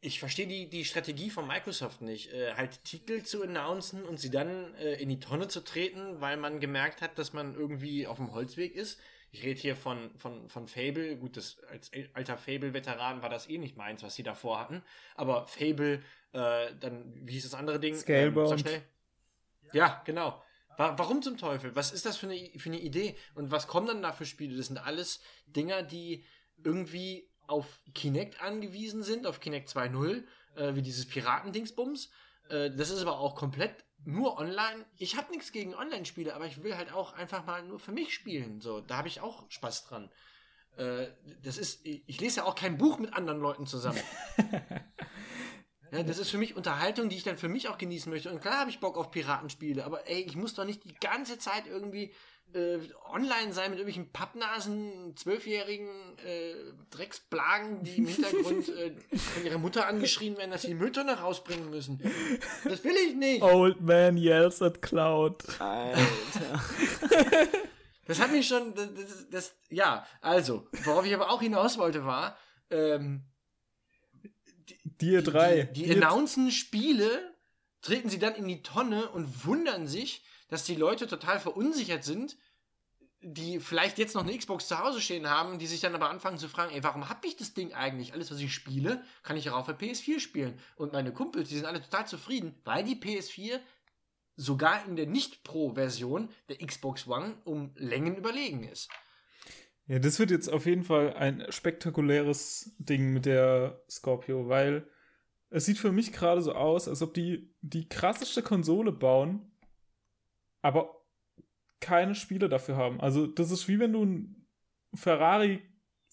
ich 0.00 0.20
verstehe 0.20 0.46
die, 0.46 0.68
die 0.68 0.84
Strategie 0.84 1.30
von 1.30 1.46
Microsoft 1.46 2.02
nicht, 2.02 2.32
äh, 2.32 2.54
halt 2.54 2.84
Titel 2.84 3.24
zu 3.24 3.42
announcen 3.42 4.04
und 4.04 4.20
sie 4.20 4.30
dann 4.30 4.74
äh, 4.76 4.94
in 4.94 5.08
die 5.08 5.18
Tonne 5.18 5.48
zu 5.48 5.64
treten, 5.64 6.20
weil 6.20 6.36
man 6.36 6.60
gemerkt 6.60 7.02
hat, 7.02 7.18
dass 7.18 7.32
man 7.32 7.56
irgendwie 7.56 8.06
auf 8.06 8.18
dem 8.18 8.32
Holzweg 8.32 8.76
ist. 8.76 9.00
Ich 9.30 9.42
rede 9.42 9.60
hier 9.60 9.76
von, 9.76 10.10
von, 10.18 10.48
von 10.48 10.68
Fable. 10.68 11.16
Gut, 11.16 11.36
das, 11.36 11.58
als 11.70 11.90
alter 12.14 12.38
Fable-Veteran 12.38 13.22
war 13.22 13.28
das 13.28 13.48
eh 13.48 13.58
nicht 13.58 13.76
meins, 13.76 14.02
was 14.02 14.14
sie 14.14 14.22
davor 14.22 14.58
hatten. 14.58 14.82
Aber 15.14 15.46
Fable, 15.46 16.02
äh, 16.32 16.74
dann, 16.80 17.12
wie 17.26 17.32
hieß 17.32 17.44
das 17.44 17.54
andere 17.54 17.78
Ding? 17.78 17.94
Scalebound. 17.94 18.52
Ähm, 18.52 18.58
schnell. 18.58 18.82
Ja, 19.72 20.02
genau. 20.04 20.42
Wa 20.78 20.94
warum 20.96 21.22
zum 21.22 21.36
Teufel? 21.36 21.74
Was 21.74 21.92
ist 21.92 22.06
das 22.06 22.16
für 22.16 22.28
eine, 22.28 22.38
für 22.58 22.70
eine 22.70 22.80
Idee? 22.80 23.16
Und 23.34 23.50
was 23.50 23.66
kommen 23.66 23.86
dann 23.86 24.02
da 24.02 24.12
für 24.12 24.24
Spiele? 24.24 24.56
Das 24.56 24.68
sind 24.68 24.78
alles 24.78 25.20
Dinger, 25.46 25.82
die 25.82 26.24
irgendwie 26.62 27.28
auf 27.46 27.80
Kinect 27.94 28.40
angewiesen 28.40 29.02
sind, 29.02 29.26
auf 29.26 29.40
Kinect 29.40 29.68
2.0, 29.68 30.24
äh, 30.56 30.74
wie 30.74 30.82
dieses 30.82 31.06
Piratendingsbums. 31.06 32.10
Äh, 32.48 32.70
das 32.70 32.90
ist 32.90 33.02
aber 33.02 33.18
auch 33.18 33.34
komplett 33.34 33.84
nur 34.04 34.38
online. 34.38 34.84
Ich 34.96 35.16
habe 35.16 35.30
nichts 35.32 35.52
gegen 35.52 35.74
Online-Spiele, 35.74 36.34
aber 36.34 36.46
ich 36.46 36.62
will 36.62 36.76
halt 36.76 36.92
auch 36.92 37.12
einfach 37.14 37.44
mal 37.44 37.62
nur 37.62 37.78
für 37.78 37.92
mich 37.92 38.14
spielen. 38.14 38.60
So, 38.60 38.80
da 38.80 38.98
habe 38.98 39.08
ich 39.08 39.20
auch 39.20 39.50
Spaß 39.50 39.86
dran. 39.86 40.10
Äh, 40.76 41.08
das 41.42 41.58
ist, 41.58 41.84
ich 41.84 42.20
lese 42.20 42.38
ja 42.38 42.44
auch 42.44 42.54
kein 42.54 42.78
Buch 42.78 42.98
mit 42.98 43.12
anderen 43.12 43.40
Leuten 43.40 43.66
zusammen. 43.66 44.00
Ja, 45.90 46.02
das 46.02 46.18
ist 46.18 46.30
für 46.30 46.38
mich 46.38 46.54
Unterhaltung, 46.54 47.08
die 47.08 47.16
ich 47.16 47.22
dann 47.22 47.38
für 47.38 47.48
mich 47.48 47.68
auch 47.68 47.78
genießen 47.78 48.12
möchte. 48.12 48.30
Und 48.30 48.40
klar 48.40 48.60
habe 48.60 48.70
ich 48.70 48.80
Bock 48.80 48.98
auf 48.98 49.10
Piratenspiele, 49.10 49.84
aber 49.84 50.06
ey, 50.08 50.20
ich 50.20 50.36
muss 50.36 50.54
doch 50.54 50.64
nicht 50.64 50.84
die 50.84 50.94
ganze 50.94 51.38
Zeit 51.38 51.66
irgendwie 51.66 52.12
äh, 52.54 52.78
online 53.10 53.52
sein 53.52 53.70
mit 53.70 53.78
irgendwelchen 53.78 54.10
Pappnasen, 54.12 55.14
zwölfjährigen 55.16 55.88
äh, 56.24 56.54
Drecksblagen, 56.90 57.82
die 57.84 57.96
im 57.96 58.06
Hintergrund 58.06 58.68
äh, 58.76 58.94
von 59.16 59.44
ihrer 59.44 59.58
Mutter 59.58 59.86
angeschrien 59.86 60.36
werden, 60.36 60.50
dass 60.50 60.62
sie 60.62 60.68
die 60.68 60.74
Mülltonne 60.74 61.18
rausbringen 61.18 61.70
müssen. 61.70 62.00
Das 62.64 62.84
will 62.84 62.96
ich 63.08 63.14
nicht. 63.14 63.42
Old 63.42 63.80
man 63.80 64.16
yells 64.16 64.62
at 64.62 64.80
Cloud. 64.82 65.44
Alter. 65.60 66.60
Das 68.06 68.20
hat 68.20 68.32
mich 68.32 68.48
schon, 68.48 68.74
das, 68.74 68.88
das, 68.94 69.28
das 69.30 69.54
ja, 69.68 70.06
also, 70.22 70.66
worauf 70.84 71.04
ich 71.04 71.14
aber 71.14 71.30
auch 71.30 71.42
hinaus 71.42 71.76
wollte, 71.76 72.06
war, 72.06 72.38
ähm, 72.70 73.24
Dir 75.00 75.22
drei. 75.22 75.62
Die, 75.62 75.82
die 75.82 75.88
Dir- 75.88 75.96
announcen 75.96 76.50
Spiele, 76.50 77.34
treten 77.82 78.08
sie 78.08 78.18
dann 78.18 78.34
in 78.34 78.48
die 78.48 78.62
Tonne 78.62 79.08
und 79.10 79.46
wundern 79.46 79.86
sich, 79.86 80.24
dass 80.48 80.64
die 80.64 80.74
Leute 80.74 81.06
total 81.06 81.38
verunsichert 81.38 82.04
sind, 82.04 82.36
die 83.20 83.58
vielleicht 83.58 83.98
jetzt 83.98 84.14
noch 84.14 84.22
eine 84.22 84.36
Xbox 84.36 84.68
zu 84.68 84.78
Hause 84.78 85.00
stehen 85.00 85.28
haben, 85.28 85.58
die 85.58 85.66
sich 85.66 85.80
dann 85.80 85.94
aber 85.94 86.08
anfangen 86.08 86.38
zu 86.38 86.48
fragen, 86.48 86.72
ey, 86.72 86.84
warum 86.84 87.08
hab 87.08 87.24
ich 87.24 87.36
das 87.36 87.52
Ding 87.52 87.72
eigentlich? 87.72 88.12
Alles, 88.12 88.30
was 88.30 88.38
ich 88.38 88.54
spiele, 88.54 89.02
kann 89.22 89.36
ich 89.36 89.50
auch 89.50 89.56
auf 89.56 89.66
der 89.66 89.78
PS4 89.78 90.20
spielen. 90.20 90.58
Und 90.76 90.92
meine 90.92 91.12
Kumpels, 91.12 91.48
die 91.48 91.56
sind 91.56 91.66
alle 91.66 91.82
total 91.82 92.06
zufrieden, 92.06 92.54
weil 92.64 92.84
die 92.84 92.94
PS4 92.94 93.58
sogar 94.36 94.86
in 94.86 94.94
der 94.94 95.06
Nicht-Pro-Version 95.06 96.28
der 96.48 96.58
Xbox 96.58 97.08
One 97.08 97.34
um 97.44 97.72
Längen 97.74 98.16
überlegen 98.16 98.62
ist. 98.62 98.88
Ja, 99.88 99.98
das 99.98 100.18
wird 100.18 100.30
jetzt 100.30 100.48
auf 100.48 100.66
jeden 100.66 100.84
Fall 100.84 101.14
ein 101.14 101.44
spektakuläres 101.48 102.76
Ding 102.78 103.12
mit 103.12 103.26
der 103.26 103.82
Scorpio, 103.90 104.48
weil 104.48 104.86
es 105.50 105.64
sieht 105.64 105.78
für 105.78 105.92
mich 105.92 106.12
gerade 106.12 106.42
so 106.42 106.52
aus, 106.52 106.88
als 106.88 107.02
ob 107.02 107.14
die 107.14 107.54
die 107.62 107.88
krasseste 107.88 108.42
Konsole 108.42 108.92
bauen, 108.92 109.50
aber 110.62 110.94
keine 111.80 112.14
Spiele 112.14 112.48
dafür 112.48 112.76
haben. 112.76 113.00
Also 113.00 113.26
das 113.26 113.50
ist 113.50 113.68
wie 113.68 113.78
wenn 113.78 113.92
du 113.92 114.02
einen 114.02 114.48
Ferrari 114.94 115.62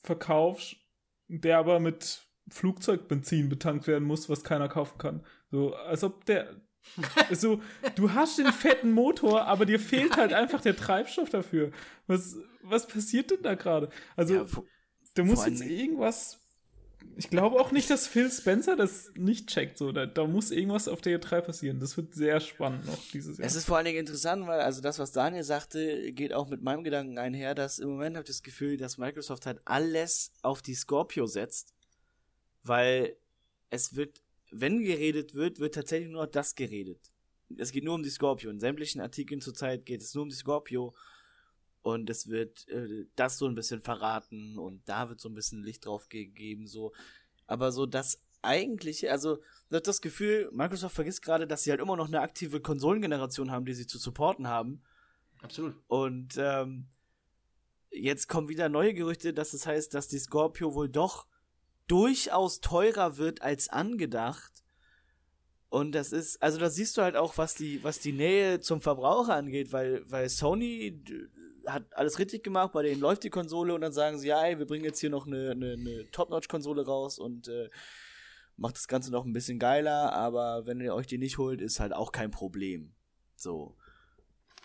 verkaufst, 0.04 0.76
der 1.28 1.58
aber 1.58 1.80
mit 1.80 2.22
Flugzeugbenzin 2.50 3.50
betankt 3.50 3.88
werden 3.88 4.08
muss, 4.08 4.30
was 4.30 4.44
keiner 4.44 4.70
kaufen 4.70 4.98
kann. 5.00 5.26
So, 5.50 5.74
als 5.76 6.04
ob 6.04 6.26
der 6.26 6.62
so, 7.32 7.62
du 7.96 8.14
hast 8.14 8.38
den 8.38 8.52
fetten 8.54 8.92
Motor, 8.92 9.46
aber 9.46 9.66
dir 9.66 9.80
fehlt 9.80 10.18
halt 10.18 10.34
einfach 10.34 10.62
der 10.62 10.76
Treibstoff 10.76 11.30
dafür. 11.30 11.72
Was, 12.06 12.38
was 12.62 12.86
passiert 12.88 13.32
denn 13.32 13.42
da 13.42 13.56
gerade? 13.56 13.90
Also, 14.16 14.36
Ja, 14.36 14.46
vor- 14.46 14.66
du 15.16 15.24
musst 15.24 15.48
jetzt 15.48 15.62
irgendwas 15.62 16.45
ich 17.18 17.30
glaube 17.30 17.60
auch 17.60 17.72
nicht, 17.72 17.90
dass 17.90 18.08
Phil 18.08 18.30
Spencer 18.30 18.76
das 18.76 19.12
nicht 19.16 19.48
checkt. 19.48 19.78
So, 19.78 19.92
da, 19.92 20.06
da 20.06 20.26
muss 20.28 20.52
irgendwas 20.52 20.88
auf 20.88 21.02
der 21.02 21.20
E3 21.20 21.42
passieren. 21.42 21.80
Das 21.80 21.96
wird 21.96 22.14
sehr 22.14 22.40
spannend 22.40 22.86
noch 22.86 23.00
dieses 23.14 23.38
Jahr. 23.38 23.48
Es 23.48 23.56
ist 23.56 23.66
vor 23.66 23.78
allen 23.78 23.86
Dingen 23.86 24.00
interessant, 24.00 24.46
weil 24.48 24.60
also 24.60 24.82
das, 24.82 25.00
was 25.00 25.12
Daniel 25.12 25.44
sagte, 25.44 26.12
geht 26.12 26.34
auch 26.34 26.50
mit 26.50 26.62
meinem 26.62 26.84
Gedanken 26.84 27.18
einher, 27.18 27.56
dass 27.56 27.80
im 27.80 27.90
Moment 27.90 28.18
habe 28.18 28.24
ich 28.24 28.30
das 28.30 28.44
Gefühl, 28.44 28.78
dass 28.78 28.98
Microsoft 28.98 29.46
halt 29.46 29.60
alles 29.66 30.32
auf 30.42 30.62
die 30.62 30.76
Scorpio 30.76 31.26
setzt, 31.26 31.74
weil 32.64 33.16
es 33.70 33.96
wird, 33.96 34.22
wenn 34.52 34.84
geredet 34.84 35.36
wird, 35.36 35.60
wird 35.60 35.76
tatsächlich 35.76 36.10
nur 36.10 36.28
das 36.28 36.56
geredet. 36.56 37.00
Es 37.58 37.72
geht 37.72 37.84
nur 37.84 37.96
um 37.96 38.04
die 38.04 38.10
Scorpio. 38.10 38.50
In 38.50 38.60
sämtlichen 38.60 39.00
Artikeln 39.02 39.40
zurzeit 39.40 39.86
geht 39.86 40.02
es 40.02 40.14
nur 40.14 40.24
um 40.24 40.30
die 40.30 40.36
Scorpio 40.36 40.94
und 41.86 42.10
es 42.10 42.30
wird 42.30 42.68
äh, 42.70 43.06
das 43.16 43.38
so 43.38 43.46
ein 43.46 43.54
bisschen 43.54 43.80
verraten 43.80 44.58
und 44.58 44.82
da 44.90 45.08
wird 45.08 45.22
so 45.22 45.30
ein 45.30 45.36
bisschen 45.36 45.64
Licht 45.64 45.86
drauf 45.86 46.10
gegeben, 46.10 46.66
so. 46.66 46.94
Aber 47.46 47.72
so 47.72 47.86
das 47.86 48.24
eigentliche, 48.42 49.12
also 49.12 49.38
das 49.70 50.02
Gefühl, 50.02 50.50
Microsoft 50.52 50.96
vergisst 50.96 51.22
gerade, 51.22 51.46
dass 51.46 51.62
sie 51.62 51.70
halt 51.70 51.80
immer 51.80 51.96
noch 51.96 52.08
eine 52.08 52.22
aktive 52.22 52.60
Konsolengeneration 52.60 53.52
haben, 53.52 53.66
die 53.66 53.76
sie 53.76 53.86
zu 53.86 54.00
supporten 54.00 54.48
haben. 54.48 54.82
Absolut. 55.44 55.76
Und 55.86 56.34
ähm, 56.40 56.88
jetzt 57.92 58.30
kommen 58.30 58.50
wieder 58.50 58.68
neue 58.68 58.96
Gerüchte, 58.96 59.32
dass 59.32 59.54
es 59.54 59.68
heißt, 59.68 59.94
dass 59.94 60.08
die 60.08 60.18
Scorpio 60.18 60.74
wohl 60.74 60.90
doch 60.90 61.28
durchaus 61.86 62.62
teurer 62.62 63.18
wird 63.18 63.44
als 63.44 63.70
angedacht. 63.70 64.65
Und 65.70 65.94
das 65.94 66.12
ist, 66.12 66.42
also 66.42 66.60
da 66.60 66.70
siehst 66.70 66.96
du 66.98 67.02
halt 67.02 67.16
auch, 67.16 67.38
was 67.38 67.56
die, 67.56 67.84
was 67.84 68.00
die 68.00 68.14
Nähe 68.14 68.60
zum 68.60 68.82
Verbraucher 68.82 69.36
angeht, 69.36 69.74
weil, 69.74 70.02
weil 70.10 70.30
Sony 70.30 71.02
hat 71.66 71.86
alles 71.96 72.20
richtig 72.20 72.44
gemacht, 72.44 72.72
bei 72.72 72.84
denen 72.84 73.02
läuft 73.02 73.24
die 73.24 73.30
Konsole 73.30 73.74
und 73.74 73.82
dann 73.82 73.92
sagen 73.92 74.20
sie, 74.20 74.28
ja, 74.28 74.44
ey, 74.44 74.60
wir 74.60 74.68
bringen 74.68 74.86
jetzt 74.86 75.00
hier 75.00 75.10
noch 75.10 75.26
eine, 75.26 75.52
eine, 75.52 75.74
eine 75.74 76.12
Top-Notch-Konsole 76.12 76.86
raus 76.86 77.20
und 77.20 77.48
äh, 77.48 77.70
macht 78.58 78.76
das 78.76 78.88
Ganze 78.88 79.12
noch 79.12 79.26
ein 79.26 79.34
bisschen 79.34 79.60
geiler, 79.60 80.14
aber 80.14 80.66
wenn 80.66 80.80
ihr 80.80 80.94
euch 80.94 81.08
die 81.08 81.18
nicht 81.18 81.38
holt, 81.38 81.62
ist 81.62 81.80
halt 81.80 81.94
auch 81.94 82.12
kein 82.12 82.32
Problem. 82.32 82.94
So. 83.36 83.76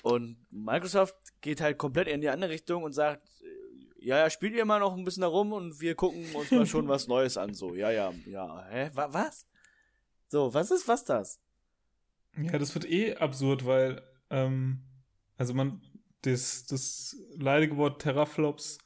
Und 0.02 0.36
Microsoft 0.50 1.16
geht 1.40 1.60
halt 1.60 1.78
komplett 1.78 2.08
in 2.08 2.20
die 2.20 2.28
andere 2.28 2.50
Richtung 2.50 2.84
und 2.84 2.92
sagt, 2.92 3.28
äh, 3.42 4.06
ja, 4.06 4.18
ja, 4.18 4.30
spielt 4.30 4.54
ihr 4.54 4.64
mal 4.64 4.80
noch 4.80 4.96
ein 4.96 5.04
bisschen 5.04 5.22
herum 5.22 5.52
und 5.52 5.80
wir 5.80 5.94
gucken 5.94 6.34
uns 6.34 6.50
mal 6.50 6.66
schon 6.66 6.88
was 6.88 7.08
Neues 7.08 7.36
an. 7.36 7.54
So, 7.54 7.74
ja, 7.74 7.90
ja, 7.90 8.12
ja, 8.26 8.64
hä, 8.70 8.90
wa 8.94 9.12
was? 9.12 9.46
So, 10.30 10.54
was 10.54 10.70
ist 10.70 10.86
was 10.86 11.04
das? 11.04 11.40
Ja, 12.36 12.56
das 12.56 12.72
wird 12.74 12.88
eh 12.88 13.16
absurd, 13.16 13.66
weil, 13.66 14.00
ähm, 14.30 14.84
also 15.36 15.54
man, 15.54 15.82
das, 16.22 16.66
das 16.66 17.16
leidige 17.36 17.76
Wort 17.76 18.00
Teraflops 18.00 18.78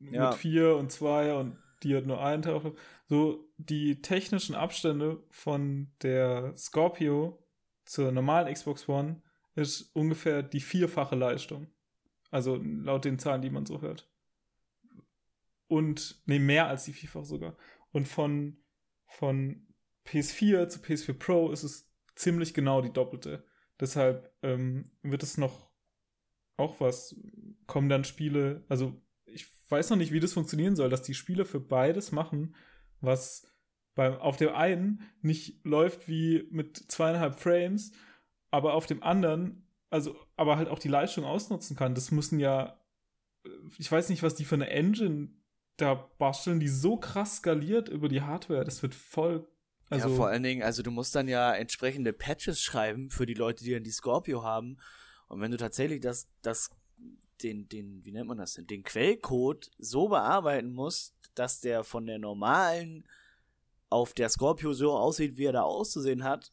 Ja. 0.00 0.30
mit 0.30 0.38
vier 0.38 0.74
und 0.76 0.90
zwei 0.90 1.32
und 1.34 1.56
die 1.84 1.94
hat 1.96 2.06
nur 2.06 2.20
einen 2.20 2.42
Teraflop. 2.42 2.76
So, 3.08 3.48
die 3.56 4.02
technischen 4.02 4.56
Abstände 4.56 5.22
von 5.30 5.92
der 6.02 6.56
Scorpio 6.56 7.38
zur 7.84 8.10
normalen 8.10 8.52
Xbox 8.52 8.88
One 8.88 9.22
ist 9.54 9.94
ungefähr 9.94 10.42
die 10.42 10.60
vierfache 10.60 11.14
Leistung. 11.14 11.68
Also 12.32 12.56
laut 12.56 13.04
den 13.04 13.20
Zahlen, 13.20 13.42
die 13.42 13.50
man 13.50 13.64
so 13.64 13.80
hört. 13.80 14.10
Und, 15.68 16.20
nee, 16.26 16.40
mehr 16.40 16.66
als 16.66 16.84
die 16.84 16.92
vierfache 16.92 17.24
sogar. 17.26 17.56
Und 17.92 18.08
von, 18.08 18.56
von 19.06 19.67
PS4 20.10 20.68
zu 20.68 20.80
PS4 20.80 21.14
Pro 21.14 21.50
ist 21.50 21.62
es 21.62 21.90
ziemlich 22.14 22.54
genau 22.54 22.80
die 22.80 22.92
doppelte. 22.92 23.44
Deshalb 23.80 24.32
ähm, 24.42 24.90
wird 25.02 25.22
es 25.22 25.38
noch 25.38 25.70
auch 26.56 26.80
was. 26.80 27.16
Kommen 27.66 27.88
dann 27.88 28.04
Spiele, 28.04 28.64
also 28.68 29.00
ich 29.26 29.46
weiß 29.70 29.90
noch 29.90 29.98
nicht, 29.98 30.12
wie 30.12 30.20
das 30.20 30.32
funktionieren 30.32 30.74
soll, 30.74 30.88
dass 30.88 31.02
die 31.02 31.14
Spiele 31.14 31.44
für 31.44 31.60
beides 31.60 32.12
machen, 32.12 32.54
was 33.00 33.46
beim, 33.94 34.14
auf 34.14 34.36
dem 34.36 34.50
einen 34.50 35.02
nicht 35.20 35.64
läuft 35.64 36.08
wie 36.08 36.48
mit 36.50 36.76
zweieinhalb 36.76 37.38
Frames, 37.38 37.92
aber 38.50 38.74
auf 38.74 38.86
dem 38.86 39.02
anderen, 39.02 39.66
also, 39.90 40.16
aber 40.36 40.56
halt 40.56 40.68
auch 40.68 40.78
die 40.78 40.88
Leistung 40.88 41.24
ausnutzen 41.24 41.76
kann. 41.76 41.94
Das 41.94 42.10
müssen 42.10 42.38
ja, 42.38 42.80
äh, 43.44 43.50
ich 43.78 43.90
weiß 43.90 44.08
nicht, 44.08 44.22
was 44.22 44.34
die 44.34 44.44
für 44.44 44.54
eine 44.54 44.70
Engine 44.70 45.30
da 45.76 45.94
basteln, 45.94 46.60
die 46.60 46.68
so 46.68 46.96
krass 46.96 47.36
skaliert 47.36 47.88
über 47.88 48.08
die 48.08 48.22
Hardware. 48.22 48.64
Das 48.64 48.82
wird 48.82 48.94
voll. 48.94 49.46
Also, 49.90 50.08
ja, 50.08 50.14
vor 50.14 50.28
allen 50.28 50.42
Dingen, 50.42 50.62
also 50.62 50.82
du 50.82 50.90
musst 50.90 51.14
dann 51.14 51.28
ja 51.28 51.54
entsprechende 51.54 52.12
Patches 52.12 52.60
schreiben 52.60 53.10
für 53.10 53.26
die 53.26 53.34
Leute, 53.34 53.64
die 53.64 53.72
dann 53.72 53.84
die 53.84 53.90
Scorpio 53.90 54.42
haben. 54.42 54.78
Und 55.28 55.40
wenn 55.40 55.50
du 55.50 55.56
tatsächlich 55.56 56.00
das, 56.00 56.28
das, 56.42 56.70
den, 57.42 57.68
den, 57.68 58.04
wie 58.04 58.12
nennt 58.12 58.28
man 58.28 58.38
das 58.38 58.54
denn, 58.54 58.66
den 58.66 58.82
Quellcode 58.82 59.70
so 59.78 60.08
bearbeiten 60.08 60.72
musst, 60.72 61.14
dass 61.34 61.60
der 61.60 61.84
von 61.84 62.06
der 62.06 62.18
normalen 62.18 63.06
auf 63.88 64.12
der 64.12 64.28
Scorpio 64.28 64.72
so 64.72 64.92
aussieht, 64.92 65.36
wie 65.36 65.46
er 65.46 65.52
da 65.52 65.62
auszusehen 65.62 66.24
hat, 66.24 66.52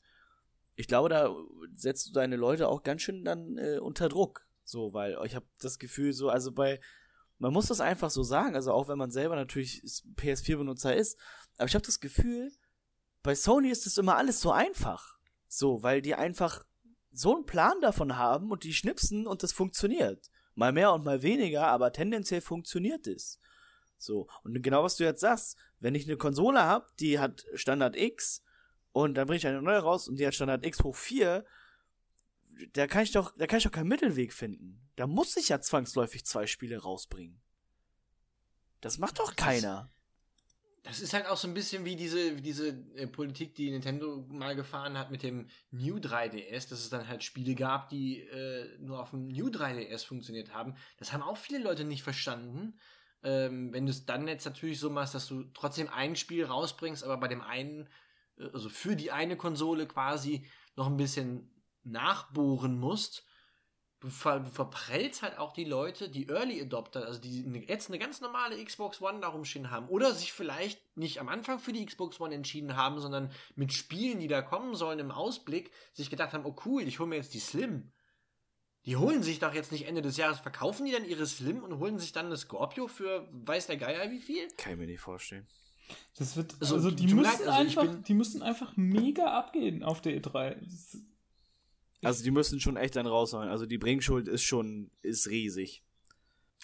ich 0.76 0.88
glaube, 0.88 1.10
da 1.10 1.34
setzt 1.76 2.08
du 2.08 2.12
deine 2.12 2.36
Leute 2.36 2.68
auch 2.68 2.84
ganz 2.84 3.02
schön 3.02 3.24
dann 3.24 3.58
äh, 3.58 3.80
unter 3.80 4.10
Druck. 4.10 4.46
So, 4.64 4.94
weil 4.94 5.18
ich 5.26 5.36
habe 5.36 5.46
das 5.60 5.80
Gefühl, 5.80 6.12
so, 6.12 6.30
also 6.30 6.52
bei, 6.52 6.80
man 7.38 7.54
muss 7.54 7.68
das 7.68 7.82
einfach 7.82 8.10
so 8.10 8.24
sagen, 8.24 8.56
also 8.56 8.72
auch 8.72 8.88
wenn 8.88 8.98
man 8.98 9.12
selber 9.12 9.36
natürlich 9.36 9.82
PS4-Benutzer 10.18 10.96
ist, 10.96 11.20
aber 11.58 11.68
ich 11.68 11.76
habe 11.76 11.86
das 11.86 12.00
Gefühl, 12.00 12.52
bei 13.26 13.36
Sony 13.36 13.70
ist 13.70 13.86
das 13.88 13.98
immer 13.98 14.16
alles 14.18 14.40
so 14.40 14.52
einfach. 14.52 15.18
So, 15.48 15.82
weil 15.82 16.02
die 16.02 16.16
einfach 16.16 16.64
so 17.12 17.36
einen 17.36 17.46
Plan 17.46 17.82
davon 17.82 18.18
haben 18.18 18.52
und 18.52 18.64
die 18.64 18.74
schnipsen 18.74 19.26
und 19.26 19.42
das 19.42 19.52
funktioniert. 19.52 20.30
Mal 20.54 20.72
mehr 20.72 20.94
und 20.94 21.04
mal 21.04 21.24
weniger, 21.24 21.68
aber 21.68 21.92
tendenziell 21.92 22.42
funktioniert 22.42 23.08
es. 23.08 23.40
So, 23.98 24.28
und 24.44 24.62
genau 24.62 24.84
was 24.84 24.98
du 24.98 25.04
jetzt 25.04 25.22
sagst, 25.22 25.58
wenn 25.80 25.96
ich 25.96 26.06
eine 26.06 26.18
Konsole 26.18 26.62
habe, 26.62 26.88
die 27.00 27.18
hat 27.18 27.46
Standard 27.56 27.96
X 27.96 28.44
und 28.92 29.16
dann 29.16 29.26
bringe 29.26 29.38
ich 29.38 29.48
eine 29.48 29.62
neue 29.62 29.80
raus 29.80 30.08
und 30.08 30.18
die 30.18 30.28
hat 30.28 30.36
Standard 30.36 30.66
X 30.66 30.84
hoch 30.84 30.96
4, 30.96 31.46
da 32.74 32.88
kann 32.88 33.04
ich 33.04 33.12
doch, 33.12 33.34
da 33.38 33.48
kann 33.48 33.58
ich 33.58 33.64
doch 33.64 33.72
keinen 33.72 33.88
Mittelweg 33.88 34.34
finden. 34.34 34.88
Da 34.96 35.08
muss 35.08 35.36
ich 35.36 35.50
ja 35.50 35.60
zwangsläufig 35.60 36.26
zwei 36.26 36.46
Spiele 36.46 36.78
rausbringen. 36.78 37.42
Das 38.82 39.00
macht 39.00 39.20
doch 39.20 39.36
keiner. 39.36 39.90
Das 40.86 41.02
ist 41.02 41.14
halt 41.14 41.26
auch 41.26 41.38
so 41.38 41.48
ein 41.48 41.56
bisschen 41.56 41.84
wie 41.84 41.96
diese, 41.96 42.38
wie 42.38 42.42
diese 42.42 42.70
äh, 42.96 43.08
Politik, 43.08 43.56
die 43.56 43.72
Nintendo 43.72 44.24
mal 44.30 44.56
gefahren 44.56 45.00
hat 45.00 45.10
mit 45.10 45.24
dem 45.24 45.48
New 45.72 45.98
3DS, 45.98 46.70
dass 46.70 46.80
es 46.80 46.90
dann 46.92 47.08
halt 47.08 47.24
Spiele 47.24 47.56
gab, 47.56 47.90
die 47.90 48.20
äh, 48.22 48.78
nur 48.80 49.02
auf 49.02 49.10
dem 49.10 49.28
New 49.28 49.48
3DS 49.48 50.06
funktioniert 50.06 50.54
haben. 50.54 50.76
Das 50.98 51.12
haben 51.12 51.24
auch 51.24 51.38
viele 51.38 51.60
Leute 51.60 51.86
nicht 51.86 52.04
verstanden. 52.04 52.78
Ähm, 53.24 53.74
wenn 53.74 53.88
du 53.88 53.90
es 53.90 54.06
dann 54.06 54.28
jetzt 54.28 54.46
natürlich 54.46 54.80
so 54.80 54.92
machst, 54.92 55.16
dass 55.16 55.28
du 55.28 55.46
trotzdem 55.56 55.90
ein 55.90 56.16
Spiel 56.16 56.46
rausbringst, 56.46 57.04
aber 57.04 57.18
bei 57.18 57.28
dem 57.28 57.42
einen, 57.42 57.90
äh, 58.38 58.50
also 58.54 58.70
für 58.70 58.96
die 58.96 59.12
eine 59.12 59.38
Konsole 59.38 59.88
quasi 59.88 60.46
noch 60.76 60.86
ein 60.86 60.98
bisschen 60.98 61.52
nachbohren 61.84 62.78
musst, 62.78 63.26
du, 64.06 64.12
ver 64.12 64.40
du 64.40 64.50
verprellst 64.50 65.22
halt 65.24 65.38
auch 65.38 65.52
die 65.54 65.64
Leute, 65.66 66.10
die 66.10 66.28
Early 66.30 66.62
Adopter, 66.62 67.06
also 67.06 67.20
die 67.20 67.44
ne, 67.44 67.66
jetzt 67.68 67.90
eine 67.90 68.00
ganz 68.00 68.22
normale 68.22 68.64
Xbox 68.64 69.02
One 69.02 69.20
da 69.20 69.28
rumstehen 69.30 69.72
haben 69.72 69.88
oder 69.90 70.14
sich 70.14 70.32
vielleicht 70.32 70.80
nicht 70.98 71.20
am 71.20 71.28
Anfang 71.28 71.60
für 71.60 71.74
die 71.74 71.86
Xbox 71.86 72.20
One 72.20 72.34
entschieden 72.34 72.76
haben, 72.78 73.00
sondern 73.00 73.32
mit 73.56 73.74
Spielen, 73.74 74.20
die 74.20 74.28
da 74.28 74.42
kommen 74.42 74.76
sollen 74.76 75.00
im 75.00 75.12
Ausblick, 75.12 75.72
sich 75.94 76.10
gedacht 76.10 76.34
haben, 76.34 76.46
oh 76.46 76.56
cool, 76.66 76.84
ich 76.84 77.00
hole 77.00 77.10
mir 77.10 77.16
jetzt 77.18 77.34
die 77.34 77.40
Slim. 77.40 77.92
Die 78.86 78.98
holen 78.98 79.24
sich 79.24 79.40
doch 79.40 79.54
jetzt 79.56 79.72
nicht 79.72 79.88
Ende 79.88 80.04
des 80.04 80.16
Jahres, 80.18 80.40
verkaufen 80.40 80.86
die 80.86 80.92
dann 80.92 81.06
ihre 81.06 81.26
Slim 81.26 81.64
und 81.64 81.80
holen 81.80 81.98
sich 81.98 82.12
dann 82.12 82.28
eine 82.28 82.38
Scorpio 82.38 82.88
für 82.88 83.28
weiß 83.32 83.66
der 83.68 83.78
Geier 83.78 84.12
wie 84.12 84.20
viel? 84.20 84.48
Kann 84.58 84.74
ich 84.74 84.80
mir 84.80 84.86
nicht 84.86 85.02
vorstellen. 85.02 85.48
Das 86.18 86.36
wird, 86.38 86.56
Also, 86.62 86.76
also, 86.76 86.92
die, 86.92 87.06
müssen 87.08 87.22
leid, 87.24 87.40
also 87.42 87.52
einfach, 87.52 87.82
bin- 87.84 88.04
die 88.04 88.14
müssen 88.14 88.42
einfach 88.44 88.74
mega 88.76 89.26
abgehen 89.38 89.84
auf 89.84 90.02
der 90.02 90.20
E3. 90.22 90.56
Das, 90.64 90.98
Also 92.06 92.24
die 92.24 92.32
müssen 92.32 92.60
schon 92.60 92.78
echt 92.78 92.96
dann 92.96 93.08
raushauen. 93.08 93.50
Also 93.50 93.66
die 93.66 93.78
Bringschuld 93.78 94.28
ist 94.28 94.44
schon, 94.44 94.92
ist 95.02 95.28
riesig. 95.30 95.84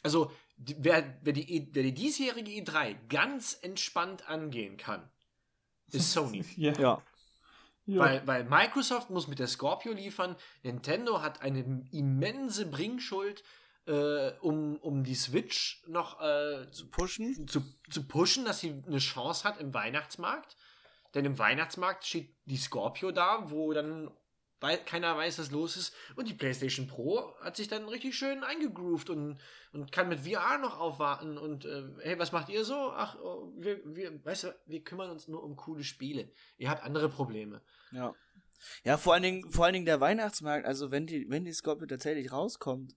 Also, 0.04 0.32
die, 0.58 0.75
wer, 0.80 1.17
wer, 1.23 1.34
die, 1.34 1.51
E- 1.56 1.67
wer 1.71 1.84
die 1.84 1.93
diesjährige 1.93 2.51
E3 2.51 2.95
ganz 3.10 3.58
entspannt 3.62 4.27
angehen 4.30 4.77
kann, 4.77 5.10
ist 5.91 6.12
Sony. 6.13 6.43
ja. 6.56 6.73
Ja. 6.80 7.04
ja. 7.86 7.99
Weil, 7.99 8.27
weil 8.27 8.43
Microsoft 8.45 9.10
muss 9.10 9.27
mit 9.27 9.39
der 9.39 9.47
Scorpio 9.47 9.91
liefern, 9.93 10.36
Nintendo 10.63 11.21
hat 11.21 11.41
eine 11.41 11.86
immense 11.91 12.65
Bringschuld, 12.67 13.43
äh, 13.88 14.32
um, 14.41 14.77
um 14.77 15.04
die 15.04 15.15
Switch 15.15 15.84
noch 15.88 16.21
äh, 16.21 16.69
Zu 16.71 16.89
pushen. 16.89 17.47
zu, 17.47 17.62
zu 17.89 18.08
pushen, 18.08 18.45
dass 18.45 18.60
sie 18.60 18.82
eine 18.88 18.99
Chance 18.99 19.43
hat 19.43 19.60
im 19.60 19.73
Weihnachtsmarkt. 19.73 20.56
Denn 21.13 21.25
im 21.25 21.38
Weihnachtsmarkt 21.38 22.06
steht 22.06 22.34
die 22.45 22.56
Scorpio 22.58 23.12
da, 23.12 23.49
wo 23.51 23.73
dann 23.73 24.10
wei 24.62 24.78
keiner 24.78 25.17
weiß, 25.17 25.39
was 25.39 25.52
los 25.52 25.76
ist. 25.76 25.93
Und 26.15 26.30
die 26.30 26.34
PlayStation 26.34 26.88
Pro 26.88 27.36
hat 27.41 27.58
sich 27.58 27.67
dann 27.67 27.89
richtig 27.89 28.15
schön 28.15 28.43
eingegroovt 28.43 29.10
und, 29.10 29.39
und 29.74 29.91
kann 29.91 30.08
mit 30.08 30.21
VR 30.21 30.58
noch 30.60 30.80
aufwarten. 30.80 31.38
Und 31.38 31.65
äh, 31.65 31.84
hey, 32.02 32.17
was 32.19 32.32
macht 32.32 32.50
ihr 32.50 32.63
so? 32.63 32.76
Ach, 32.76 33.17
oh, 33.19 33.52
wir, 33.58 33.82
wir, 33.84 34.24
weißt 34.24 34.45
du, 34.45 34.56
wir 34.67 34.84
kümmern 34.84 35.10
uns 35.10 35.28
nur 35.28 35.43
um 35.43 35.56
coole 35.56 35.84
Spiele. 35.84 36.32
Ihr 36.58 36.69
habt 36.69 36.84
andere 36.84 37.10
Probleme. 37.10 37.62
Ja. 37.91 38.15
Ja, 38.84 38.97
vor 38.97 39.15
allen 39.15 39.24
Dingen, 39.24 39.52
vor 39.52 39.65
allen 39.65 39.74
Dingen 39.74 39.88
der 39.88 40.00
Weihnachtsmarkt, 40.00 40.67
also 40.67 40.91
wenn 40.91 41.08
die, 41.08 41.28
wenn 41.30 41.43
die 41.45 41.54
Scorpio 41.54 41.88
tatsächlich 41.88 42.32
rauskommt, 42.32 42.95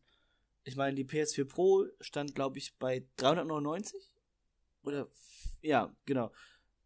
ich 0.64 0.77
meine, 0.77 0.94
die 0.94 1.07
PS4 1.07 1.46
Pro 1.46 1.87
stand, 2.00 2.35
glaube 2.35 2.59
ich, 2.59 2.77
bei 2.79 3.07
399? 3.16 4.12
Oder, 4.83 5.09
ja, 5.62 5.94
genau. 6.05 6.31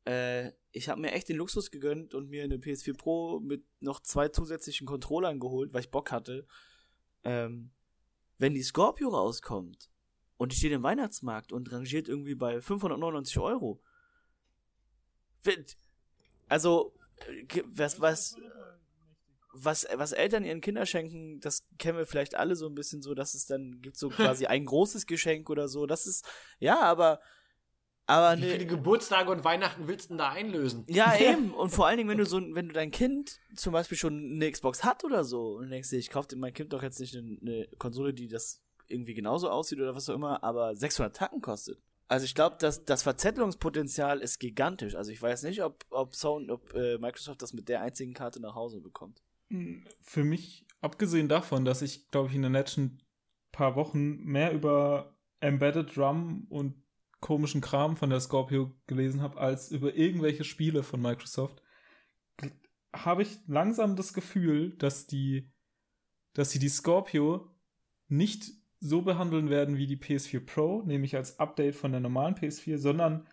Äh, 0.08 0.52
ich 0.72 0.88
habe 0.88 1.00
mir 1.00 1.12
echt 1.12 1.28
den 1.28 1.36
Luxus 1.36 1.70
gegönnt 1.70 2.14
und 2.14 2.30
mir 2.30 2.42
eine 2.42 2.56
PS4 2.56 2.96
Pro 2.96 3.40
mit 3.40 3.64
noch 3.80 4.00
zwei 4.00 4.28
zusätzlichen 4.28 4.86
Controllern 4.86 5.38
geholt, 5.38 5.74
weil 5.74 5.82
ich 5.82 5.90
Bock 5.90 6.10
hatte. 6.10 6.46
Ähm, 7.24 7.70
wenn 8.38 8.54
die 8.54 8.62
Scorpio 8.62 9.10
rauskommt 9.10 9.90
und 10.38 10.52
die 10.52 10.56
steht 10.56 10.72
im 10.72 10.82
Weihnachtsmarkt 10.82 11.52
und 11.52 11.70
rangiert 11.70 12.08
irgendwie 12.08 12.34
bei 12.34 12.62
599 12.62 13.38
Euro. 13.38 13.82
Also, 16.48 16.94
äh, 17.26 17.62
was, 17.66 18.00
was, 18.00 18.36
was, 19.52 19.86
was 19.92 20.12
Eltern 20.12 20.44
ihren 20.44 20.62
Kindern 20.62 20.86
schenken, 20.86 21.40
das 21.40 21.66
kennen 21.78 21.98
wir 21.98 22.06
vielleicht 22.06 22.34
alle 22.34 22.56
so 22.56 22.66
ein 22.66 22.74
bisschen 22.74 23.02
so, 23.02 23.14
dass 23.14 23.34
es 23.34 23.44
dann 23.44 23.82
gibt 23.82 23.98
so 23.98 24.08
quasi 24.08 24.46
ein 24.46 24.64
großes 24.64 25.06
Geschenk 25.06 25.50
oder 25.50 25.68
so. 25.68 25.84
Das 25.84 26.06
ist, 26.06 26.24
ja, 26.60 26.80
aber 26.80 27.20
aber 28.08 28.38
Wie 28.38 28.46
ne, 28.46 28.52
viele 28.52 28.66
Geburtstage 28.66 29.30
und 29.30 29.44
Weihnachten 29.44 29.86
willst 29.86 30.06
du 30.06 30.08
denn 30.14 30.18
da 30.18 30.30
einlösen? 30.30 30.86
ja, 30.88 31.14
eben. 31.20 31.52
Und 31.52 31.68
vor 31.68 31.86
allen 31.86 31.98
Dingen, 31.98 32.08
wenn 32.08 32.16
du 32.16 32.24
so, 32.24 32.40
wenn 32.40 32.68
du 32.68 32.72
dein 32.72 32.90
Kind 32.90 33.38
zum 33.54 33.74
Beispiel 33.74 33.98
schon 33.98 34.32
eine 34.32 34.50
Xbox 34.50 34.82
hat 34.82 35.04
oder 35.04 35.24
so 35.24 35.58
und 35.58 35.68
denkst 35.68 35.90
dir, 35.90 35.98
ich 35.98 36.08
kaufe 36.08 36.34
mein 36.36 36.54
Kind 36.54 36.72
doch 36.72 36.82
jetzt 36.82 37.00
nicht 37.00 37.14
eine, 37.14 37.36
eine 37.42 37.68
Konsole, 37.78 38.14
die 38.14 38.26
das 38.26 38.62
irgendwie 38.86 39.12
genauso 39.12 39.50
aussieht 39.50 39.78
oder 39.78 39.94
was 39.94 40.08
auch 40.08 40.14
immer, 40.14 40.42
aber 40.42 40.74
600 40.74 41.14
Tacken 41.14 41.42
kostet. 41.42 41.82
Also 42.08 42.24
ich 42.24 42.34
glaube, 42.34 42.56
dass 42.58 42.86
das 42.86 43.02
Verzettelungspotenzial 43.02 44.20
ist 44.20 44.38
gigantisch. 44.38 44.94
Also 44.94 45.12
ich 45.12 45.20
weiß 45.20 45.42
nicht, 45.42 45.62
ob 45.62 45.84
ob 45.90 46.16
Sony, 46.16 46.50
ob 46.50 46.72
äh, 46.72 46.96
Microsoft 46.96 47.42
das 47.42 47.52
mit 47.52 47.68
der 47.68 47.82
einzigen 47.82 48.14
Karte 48.14 48.40
nach 48.40 48.54
Hause 48.54 48.80
bekommt. 48.80 49.22
Für 50.00 50.24
mich, 50.24 50.64
abgesehen 50.80 51.28
davon, 51.28 51.66
dass 51.66 51.82
ich, 51.82 52.10
glaube 52.10 52.30
ich, 52.30 52.34
in 52.34 52.42
den 52.42 52.52
letzten 52.52 53.00
paar 53.52 53.76
Wochen 53.76 54.24
mehr 54.24 54.52
über 54.52 55.14
Embedded 55.40 55.94
Drum 55.94 56.46
und 56.48 56.74
komischen 57.20 57.60
Kram 57.60 57.96
von 57.96 58.10
der 58.10 58.20
Scorpio 58.20 58.72
gelesen 58.86 59.22
habe, 59.22 59.38
als 59.38 59.70
über 59.70 59.94
irgendwelche 59.94 60.44
Spiele 60.44 60.82
von 60.82 61.00
Microsoft, 61.02 61.62
habe 62.92 63.22
ich 63.22 63.38
langsam 63.46 63.96
das 63.96 64.12
Gefühl, 64.12 64.76
dass 64.78 65.06
die, 65.06 65.50
dass 66.32 66.50
sie 66.50 66.58
die 66.58 66.68
Scorpio 66.68 67.50
nicht 68.08 68.52
so 68.80 69.02
behandeln 69.02 69.50
werden 69.50 69.76
wie 69.76 69.86
die 69.86 69.96
PS4 69.96 70.40
Pro, 70.40 70.82
nämlich 70.82 71.16
als 71.16 71.38
Update 71.40 71.74
von 71.74 71.90
der 71.90 72.00
normalen 72.00 72.34
PS4, 72.34 72.78
sondern 72.78 73.26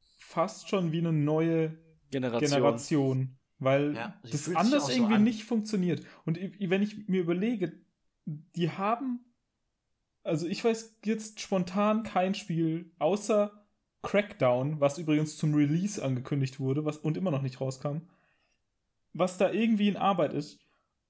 fast 0.00 0.68
schon 0.68 0.92
wie 0.92 0.98
eine 0.98 1.12
neue 1.12 1.78
Generation. 2.10 2.50
Generation. 2.50 3.38
Weil 3.60 3.94
Ja, 3.94 4.20
das 4.22 4.54
anders 4.54 4.88
irgendwie 4.88 5.14
an. 5.14 5.24
nicht 5.24 5.44
funktioniert. 5.44 6.04
Und 6.24 6.38
wenn 6.38 6.82
ich 6.82 7.08
mir 7.08 7.22
überlege, 7.22 7.72
die 8.26 8.70
haben, 8.70 9.24
also 10.28 10.46
ich 10.46 10.62
weiß 10.64 10.98
jetzt 11.04 11.40
spontan 11.40 12.02
kein 12.02 12.34
Spiel 12.34 12.90
außer 12.98 13.52
Crackdown, 14.02 14.80
was 14.80 14.98
übrigens 14.98 15.36
zum 15.36 15.54
Release 15.54 16.02
angekündigt 16.02 16.60
wurde, 16.60 16.84
was 16.84 16.98
und 16.98 17.16
immer 17.16 17.30
noch 17.30 17.42
nicht 17.42 17.60
rauskam, 17.60 18.02
was 19.12 19.38
da 19.38 19.50
irgendwie 19.50 19.88
in 19.88 19.96
Arbeit 19.96 20.32
ist. 20.32 20.60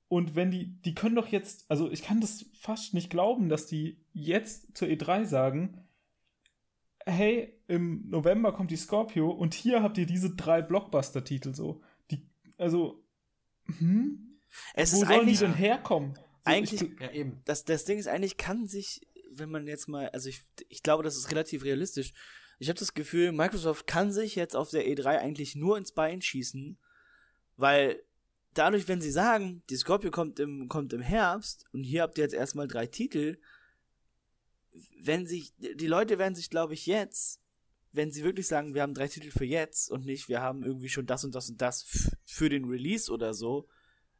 Und 0.09 0.35
wenn 0.35 0.50
die, 0.50 0.81
die 0.83 0.94
können 0.94 1.16
doch 1.16 1.28
jetzt, 1.28 1.70
also 1.70 1.90
ich 1.90 2.00
kann 2.02 2.20
das 2.22 2.46
fast 2.59 2.94
nicht 2.94 3.11
glauben, 3.11 3.50
dass 3.50 3.66
die 3.66 3.98
jetzt 4.14 4.74
zur 4.76 4.88
E3 4.88 5.26
sagen, 5.26 5.85
hey, 7.04 7.54
im 7.66 8.09
November 8.09 8.52
kommt 8.52 8.70
die 8.70 8.76
Scorpio 8.76 9.31
und 9.31 9.52
hier 9.52 9.83
habt 9.83 9.98
ihr 9.98 10.07
diese 10.07 10.35
drei 10.35 10.62
Blockbuster-Titel 10.62 11.54
so. 11.54 11.83
Die, 12.11 12.26
also, 12.57 13.02
hm? 13.78 14.38
Es 14.72 14.92
Wo 14.94 15.02
ist 15.02 15.09
sollen 15.09 15.11
die 15.11 15.20
eigentlich, 15.20 15.38
denn 15.40 15.54
herkommen? 15.54 16.14
So, 16.14 16.22
eigentlich- 16.44 16.81
ich, 16.81 17.00
Ja, 17.00 17.11
eben. 17.11 17.42
das, 17.44 17.66
das 17.66 17.85
Ding 17.85 17.98
ist 17.98 18.09
eigentlich, 18.09 18.38
kann 18.38 18.66
sich, 18.66 19.07
wenn 19.38 19.51
man 19.51 19.66
jetzt 19.66 19.88
mal, 19.88 20.09
also 20.11 20.29
ich, 20.29 20.42
ich 20.68 20.83
glaube, 20.83 21.03
das 21.03 21.16
ist 21.16 21.31
relativ 21.31 21.64
realistisch. 21.64 22.12
Ich 22.59 22.68
habe 22.68 22.79
das 22.79 22.94
Gefühl, 22.94 23.33
Microsoft 23.33 23.87
kann 23.87 24.12
sich 24.12 24.35
jetzt 24.35 24.57
auf 24.57 24.70
der 24.70 24.87
E3 24.87 25.18
eigentlich 25.18 25.55
nur 25.55 25.79
ins 25.79 25.92
Bein 25.92 26.20
schießen, 26.20 26.77
weil 27.57 28.03
dadurch, 28.55 28.88
wenn 28.88 29.01
sie 29.01 29.11
sagen, 29.11 29.62
die 29.70 29.77
Scorpio 29.77 30.11
kommt 30.11 30.40
im, 30.40 30.68
kommt 30.68 30.92
im 30.92 31.01
Herbst 31.01 31.66
und 31.72 31.85
hier 31.85 32.03
habt 32.03 32.18
ihr 32.18 32.24
jetzt 32.24 32.35
erstmal 32.35 32.66
drei 32.66 32.87
Titel, 32.87 33.38
wenn 35.01 35.27
sich, 35.27 35.55
die 35.59 35.87
Leute 35.87 36.18
werden 36.18 36.35
sich, 36.35 36.51
glaube 36.51 36.74
ich, 36.74 36.87
jetzt, 36.87 37.40
wenn 37.92 38.12
sie 38.12 38.24
wirklich 38.24 38.46
sagen, 38.46 38.74
wir 38.74 38.83
haben 38.83 38.94
drei 38.94 39.09
Titel 39.09 39.31
für 39.31 39.44
jetzt 39.44 39.90
und 39.90 40.05
nicht, 40.05 40.29
wir 40.29 40.40
haben 40.40 40.62
irgendwie 40.62 40.88
schon 40.88 41.07
das 41.07 41.24
und 41.24 41.35
das 41.35 41.48
und 41.48 41.61
das 41.61 42.11
für 42.24 42.48
den 42.48 42.64
Release 42.64 43.11
oder 43.11 43.35
so, 43.35 43.68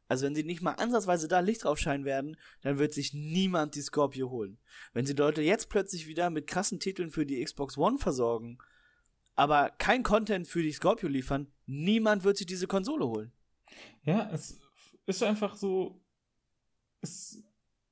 also 0.09 0.25
wenn 0.25 0.35
sie 0.35 0.43
nicht 0.43 0.61
mal 0.61 0.73
ansatzweise 0.73 1.27
da 1.27 1.39
Licht 1.39 1.63
drauf 1.63 1.77
scheinen 1.77 2.03
werden, 2.03 2.35
dann 2.61 2.79
wird 2.79 2.93
sich 2.93 3.13
niemand 3.13 3.75
die 3.75 3.81
Scorpio 3.81 4.29
holen. 4.31 4.57
Wenn 4.91 5.05
sie 5.05 5.13
Leute 5.13 5.41
jetzt 5.41 5.69
plötzlich 5.69 6.07
wieder 6.07 6.29
mit 6.31 6.47
krassen 6.47 6.79
Titeln 6.79 7.11
für 7.11 7.25
die 7.25 7.41
Xbox 7.41 7.77
One 7.77 7.99
versorgen, 7.99 8.57
aber 9.35 9.69
kein 9.69 10.03
Content 10.03 10.47
für 10.47 10.63
die 10.63 10.73
Scorpio 10.73 11.07
liefern, 11.07 11.47
niemand 11.67 12.23
wird 12.23 12.37
sich 12.37 12.47
diese 12.47 12.67
Konsole 12.67 13.07
holen. 13.07 13.31
ja, 14.03 14.29
es 14.33 14.59
ist 15.05 15.23
einfach 15.23 15.55
so, 15.55 16.01
es 17.01 17.43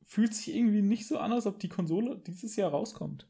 fühlt 0.04 0.34
sich 0.34 0.56
irgendwie 0.56 0.82
nicht 0.82 1.08
so 1.08 1.20
an, 1.20 1.32
als 1.32 1.46
ob 1.46 1.60
die 1.60 1.70
Konsole 1.70 2.18
dieses 2.26 2.56
Jahr 2.56 2.72
rauskommt. 2.72 3.30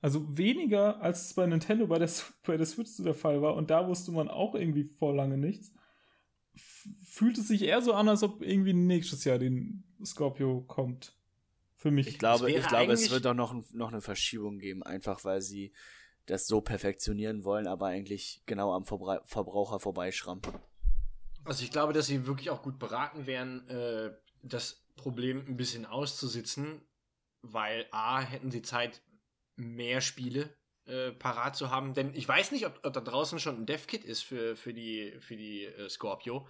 Also 0.00 0.36
weniger, 0.36 1.00
als 1.00 1.26
es 1.26 1.34
bei 1.34 1.46
Nintendo 1.46 1.86
bei 1.86 1.98
der, 1.98 2.10
bei 2.46 2.56
der 2.56 2.66
Switch 2.66 2.96
der 2.98 3.14
Fall 3.14 3.40
war. 3.42 3.56
Und 3.56 3.70
da 3.70 3.88
wusste 3.88 4.12
man 4.12 4.28
auch 4.28 4.54
irgendwie 4.54 4.84
vor 4.84 5.14
lange 5.14 5.38
nichts. 5.38 5.72
Fühlt 7.04 7.38
es 7.38 7.48
sich 7.48 7.62
eher 7.62 7.82
so 7.82 7.92
an, 7.92 8.08
als 8.08 8.22
ob 8.22 8.42
irgendwie 8.42 8.72
nächstes 8.72 9.24
Jahr 9.24 9.38
den 9.38 9.84
Scorpio 10.04 10.62
kommt. 10.62 11.14
Für 11.76 11.90
mich. 11.90 12.08
Ich 12.08 12.18
glaube, 12.18 12.50
ich 12.50 12.66
glaube, 12.66 12.92
es 12.92 13.10
wird 13.10 13.26
auch 13.26 13.34
noch, 13.34 13.54
noch 13.72 13.88
eine 13.88 14.00
Verschiebung 14.00 14.58
geben, 14.58 14.82
einfach 14.82 15.24
weil 15.24 15.40
sie 15.40 15.72
das 16.26 16.46
so 16.46 16.60
perfektionieren 16.60 17.44
wollen, 17.44 17.66
aber 17.66 17.86
eigentlich 17.86 18.42
genau 18.46 18.72
am 18.72 18.84
Verbrei 18.84 19.20
Verbraucher 19.24 19.80
vorbeischrammen. 19.80 20.42
Also 21.44 21.64
ich 21.64 21.70
glaube, 21.70 21.92
dass 21.92 22.06
sie 22.06 22.26
wirklich 22.26 22.50
auch 22.50 22.62
gut 22.62 22.78
beraten 22.78 23.26
wären, 23.26 23.66
äh, 23.68 24.10
das 24.42 24.84
Problem 24.96 25.44
ein 25.46 25.56
bisschen 25.56 25.86
auszusitzen, 25.86 26.82
weil 27.42 27.86
A, 27.92 28.20
hätten 28.20 28.50
sie 28.50 28.62
Zeit, 28.62 29.00
mehr 29.56 30.00
Spiele 30.00 30.54
äh, 30.88 31.12
parat 31.12 31.54
zu 31.54 31.70
haben. 31.70 31.94
Denn 31.94 32.14
ich 32.14 32.26
weiß 32.26 32.50
nicht, 32.50 32.66
ob, 32.66 32.80
ob 32.82 32.92
da 32.92 33.00
draußen 33.00 33.38
schon 33.38 33.56
ein 33.56 33.66
Dev-Kit 33.66 34.04
ist 34.04 34.22
für, 34.22 34.56
für 34.56 34.72
die, 34.72 35.14
für 35.20 35.36
die 35.36 35.66
äh, 35.66 35.88
Scorpio. 35.88 36.48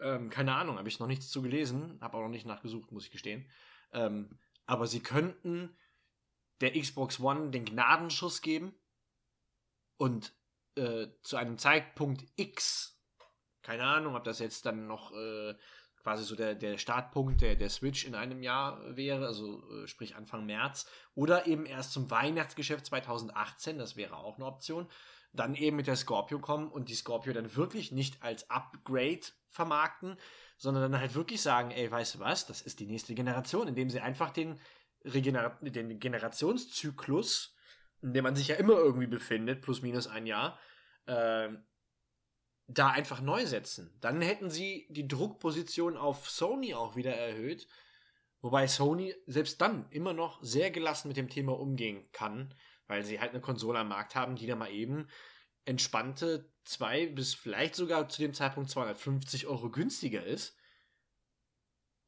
Ähm, 0.00 0.30
keine 0.30 0.54
Ahnung, 0.54 0.78
habe 0.78 0.88
ich 0.88 0.98
noch 0.98 1.06
nichts 1.06 1.30
zu 1.30 1.42
gelesen, 1.42 1.98
habe 2.00 2.16
auch 2.16 2.22
noch 2.22 2.28
nicht 2.28 2.44
nachgesucht, 2.44 2.92
muss 2.92 3.06
ich 3.06 3.12
gestehen. 3.12 3.48
Ähm, 3.92 4.38
aber 4.66 4.86
sie 4.86 5.00
könnten 5.00 5.76
der 6.60 6.72
Xbox 6.72 7.20
One 7.20 7.50
den 7.50 7.64
Gnadenschuss 7.64 8.42
geben 8.42 8.74
und 9.96 10.34
äh, 10.74 11.06
zu 11.22 11.36
einem 11.36 11.56
Zeitpunkt 11.56 12.24
X, 12.36 13.00
keine 13.62 13.84
Ahnung, 13.84 14.16
ob 14.16 14.24
das 14.24 14.40
jetzt 14.40 14.66
dann 14.66 14.86
noch 14.86 15.12
äh, 15.12 15.54
quasi 16.06 16.22
so 16.22 16.36
der, 16.36 16.54
der 16.54 16.78
Startpunkt 16.78 17.40
der, 17.40 17.56
der 17.56 17.68
Switch 17.68 18.04
in 18.04 18.14
einem 18.14 18.40
Jahr 18.40 18.80
wäre, 18.96 19.26
also 19.26 19.60
äh, 19.72 19.88
sprich 19.88 20.14
Anfang 20.14 20.46
März, 20.46 20.86
oder 21.16 21.48
eben 21.48 21.66
erst 21.66 21.90
zum 21.90 22.08
Weihnachtsgeschäft 22.12 22.86
2018, 22.86 23.76
das 23.76 23.96
wäre 23.96 24.16
auch 24.16 24.36
eine 24.36 24.46
Option, 24.46 24.86
dann 25.32 25.56
eben 25.56 25.74
mit 25.74 25.88
der 25.88 25.96
Scorpio 25.96 26.38
kommen 26.38 26.70
und 26.70 26.90
die 26.90 26.94
Scorpio 26.94 27.32
dann 27.32 27.56
wirklich 27.56 27.90
nicht 27.90 28.22
als 28.22 28.48
Upgrade 28.50 29.22
vermarkten, 29.48 30.16
sondern 30.58 30.92
dann 30.92 31.00
halt 31.00 31.16
wirklich 31.16 31.42
sagen, 31.42 31.72
ey, 31.72 31.90
weißt 31.90 32.14
du 32.14 32.18
was, 32.20 32.46
das 32.46 32.62
ist 32.62 32.78
die 32.78 32.86
nächste 32.86 33.16
Generation, 33.16 33.66
indem 33.66 33.90
sie 33.90 33.98
einfach 33.98 34.30
den, 34.30 34.60
Regener 35.04 35.58
den 35.60 35.98
Generationszyklus, 35.98 37.56
in 38.00 38.12
dem 38.12 38.22
man 38.22 38.36
sich 38.36 38.46
ja 38.46 38.54
immer 38.54 38.74
irgendwie 38.74 39.08
befindet, 39.08 39.60
plus 39.60 39.82
minus 39.82 40.06
ein 40.06 40.26
Jahr, 40.26 40.56
ähm, 41.08 41.64
da 42.68 42.90
einfach 42.90 43.20
neu 43.20 43.46
setzen. 43.46 43.96
Dann 44.00 44.20
hätten 44.20 44.50
sie 44.50 44.86
die 44.90 45.06
Druckposition 45.06 45.96
auf 45.96 46.28
Sony 46.28 46.74
auch 46.74 46.96
wieder 46.96 47.14
erhöht, 47.14 47.68
wobei 48.40 48.66
Sony 48.66 49.14
selbst 49.26 49.60
dann 49.60 49.86
immer 49.90 50.12
noch 50.12 50.42
sehr 50.42 50.70
gelassen 50.70 51.08
mit 51.08 51.16
dem 51.16 51.28
Thema 51.28 51.58
umgehen 51.58 52.10
kann, 52.12 52.54
weil 52.86 53.04
sie 53.04 53.20
halt 53.20 53.30
eine 53.30 53.40
Konsole 53.40 53.78
am 53.78 53.88
Markt 53.88 54.14
haben, 54.14 54.36
die 54.36 54.46
da 54.46 54.56
mal 54.56 54.70
eben 54.70 55.08
entspannte 55.64 56.50
zwei 56.64 57.06
bis 57.06 57.34
vielleicht 57.34 57.74
sogar 57.74 58.08
zu 58.08 58.22
dem 58.22 58.34
Zeitpunkt 58.34 58.70
250 58.70 59.46
Euro 59.46 59.70
günstiger 59.70 60.24
ist 60.24 60.56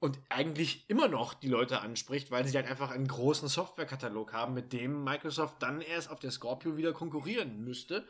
und 0.00 0.20
eigentlich 0.28 0.88
immer 0.88 1.08
noch 1.08 1.34
die 1.34 1.48
Leute 1.48 1.80
anspricht, 1.80 2.30
weil 2.30 2.46
sie 2.46 2.56
halt 2.56 2.68
einfach 2.68 2.90
einen 2.90 3.08
großen 3.08 3.48
Softwarekatalog 3.48 4.32
haben, 4.32 4.54
mit 4.54 4.72
dem 4.72 5.02
Microsoft 5.02 5.56
dann 5.60 5.80
erst 5.80 6.10
auf 6.10 6.20
der 6.20 6.30
Scorpio 6.30 6.76
wieder 6.76 6.92
konkurrieren 6.92 7.64
müsste. 7.64 8.06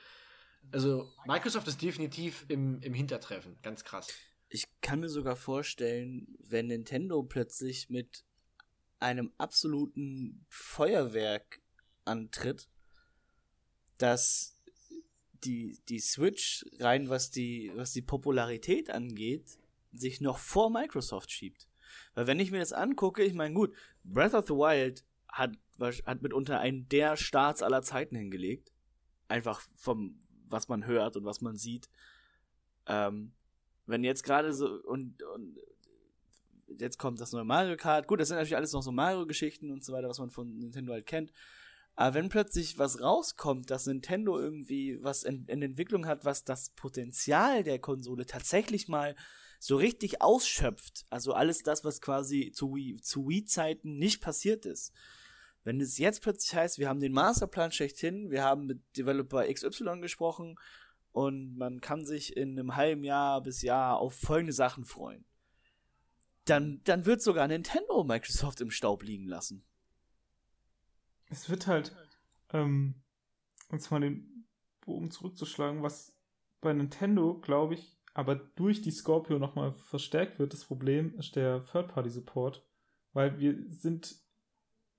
Also 0.71 1.11
Microsoft 1.27 1.69
ist 1.69 1.81
definitiv 1.81 2.45
im, 2.49 2.81
im 2.83 2.95
Hintertreffen, 2.95 3.57
ganz 3.63 3.85
krass. 3.85 4.09
Ich 4.49 4.67
kann 4.81 5.01
mir 5.01 5.09
sogar 5.09 5.37
vorstellen, 5.37 6.37
wenn 6.41 6.67
Nintendo 6.67 7.23
plötzlich 7.23 7.91
mit 7.91 8.25
einem 8.99 9.33
absoluten 9.39 10.45
Feuerwerk 10.49 11.61
antritt, 12.05 12.69
dass 13.99 14.59
die, 15.45 15.79
die 15.89 16.01
Switch 16.01 16.65
rein, 16.81 17.09
was 17.09 17.31
die, 17.31 17.71
was 17.75 17.93
die 17.93 18.03
Popularität 18.03 18.91
angeht, 18.91 19.59
sich 19.93 20.21
noch 20.21 20.39
vor 20.39 20.71
Microsoft 20.71 21.31
schiebt. 21.31 21.69
Weil 22.15 22.27
wenn 22.27 22.41
ich 22.41 22.51
mir 22.51 22.59
das 22.59 22.73
angucke, 22.73 23.23
ich 23.23 23.35
meine, 23.35 23.55
gut, 23.55 23.75
Breath 24.05 24.35
of 24.35 24.47
the 24.47 24.55
Wild 24.55 25.05
hat, 25.29 25.57
hat 25.81 26.23
mitunter 26.23 26.59
einen 26.59 26.89
der 26.89 27.17
Starts 27.17 27.63
aller 27.63 27.83
Zeiten 27.83 28.17
hingelegt. 28.17 28.73
einfach 29.29 29.61
vom, 29.77 30.19
was 30.51 30.69
man 30.69 30.87
hört 30.87 31.17
und 31.17 31.25
was 31.25 31.41
man 31.41 31.57
sieht. 31.57 31.89
Ähm, 32.87 33.33
wenn 33.87 34.05
jetzt 34.05 34.23
gerade 34.23 34.53
so, 34.53 34.67
und, 34.85 35.23
und 35.23 35.59
jetzt 36.79 36.99
kommt 36.99 37.21
das 37.21 37.33
neue 37.33 37.45
Mario 37.45 37.77
Kart, 37.77 38.07
gut, 38.07 38.21
das 38.21 38.29
sind 38.29 38.37
natürlich 38.37 38.57
alles 38.57 38.73
noch 38.73 38.83
so 38.83 38.93
Mario-Geschichten 38.93 39.71
und 39.71 39.85
so 39.85 39.93
weiter, 39.93 40.09
was 40.09 40.19
man 40.19 40.31
von 40.31 40.59
Nintendo 40.59 40.93
halt 40.93 41.07
kennt. 41.07 41.33
Aber 41.97 42.15
wenn 42.15 42.29
plötzlich 42.29 42.79
was 42.79 43.01
rauskommt, 43.01 43.71
dass 43.71 43.87
Nintendo 43.87 44.39
irgendwie 44.39 45.03
was 45.03 45.25
in, 45.25 45.47
in 45.47 45.63
Entwicklung 45.63 46.07
hat, 46.07 46.25
was 46.25 46.45
das 46.45 46.71
Potenzial 46.71 47.65
der 47.65 47.81
Konsole 47.81 48.25
tatsächlich 48.25 48.87
mal 48.87 49.17
so 49.59 49.77
richtig 49.77 50.23
ausschöpft, 50.23 51.07
also 51.11 51.33
alles 51.33 51.65
das, 51.65 51.85
was 51.85 52.01
quasi 52.01 52.53
zu, 52.53 52.77
Wii, 52.77 53.01
zu 53.01 53.29
Wii-Zeiten 53.29 53.99
nicht 53.99 54.21
passiert 54.21 54.65
ist. 54.65 54.93
Wenn 55.65 55.81
es 55.81 55.99
jetzt 55.99 56.23
plötzlich 56.23 56.55
heißt, 56.55 56.79
wir 56.79 56.89
haben 56.89 57.01
den 57.01 57.13
Masterplan 57.13 57.73
schlechthin, 57.73 58.31
wir 58.31 58.43
haben 58.43 58.67
mit 58.67 58.81
Developer 58.97 59.47
XY 59.53 60.01
gesprochen 60.01 60.57
und 61.13 61.57
man 61.57 61.81
kann 61.81 62.05
sich 62.05 62.37
in 62.37 62.59
einem 62.59 62.77
halben 62.77 63.05
Jahr 63.05 63.43
bis 63.43 63.63
Jahr 63.63 63.99
auf 63.99 64.15
folgende 64.15 64.53
Sachen 64.53 64.85
freuen, 64.85 65.25
dann, 66.45 66.81
dann 66.85 67.05
wird 67.07 67.21
sogar 67.23 67.47
Nintendo 67.49 68.05
Microsoft 68.05 68.61
im 68.61 68.71
Staub 68.71 69.03
liegen 69.03 69.27
lassen. 69.27 69.65
Es 71.29 71.51
wird 71.51 71.67
halt, 71.67 71.95
ähm, 72.53 73.03
uns 73.69 73.91
mal 73.91 74.01
den 74.01 74.47
Bogen 74.81 75.11
zurückzuschlagen, 75.11 75.83
was 75.83 76.17
bei 76.61 76.73
Nintendo, 76.73 77.39
glaube 77.39 77.75
ich, 77.75 77.99
aber 78.15 78.35
durch 78.35 78.81
die 78.81 78.91
Scorpio 78.91 79.39
nochmal 79.39 79.75
verstärkt 79.75 80.39
wird, 80.39 80.53
das 80.53 80.65
Problem 80.65 81.15
ist 81.19 81.37
der 81.37 81.65
Third-Party-Support, 81.67 82.67
weil 83.13 83.39
wir 83.39 83.57
sind 83.69 84.17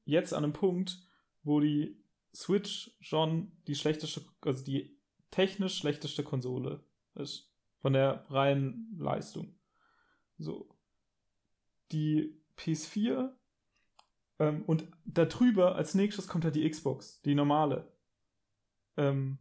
jetzt 0.10 0.34
an 0.34 0.43
einem 0.43 0.53
Punkt, 0.53 1.01
wo 1.43 1.60
die 1.60 2.03
Switch 2.34 2.95
schon 2.99 3.51
die 3.68 3.76
schlechteste, 3.76 4.22
also 4.41 4.64
die 4.64 4.99
technisch 5.32 5.78
schlechteste 5.78 6.24
Konsole 6.24 6.84
ist. 7.16 7.51
Von 7.82 7.93
der 7.93 8.26
reinen 8.30 8.97
Leistung. 8.99 9.57
So. 10.38 10.70
Die 11.91 12.38
PS4 12.57 13.34
ähm, 14.39 14.64
und 14.66 14.88
darüber 15.05 15.76
als 15.76 15.95
nächstes 15.95 16.28
kommt 16.28 16.43
halt 16.43 16.55
die 16.55 16.70
Xbox, 16.70 17.22
die 17.22 17.36
normale. 17.36 17.91
Ähm, 18.97 19.39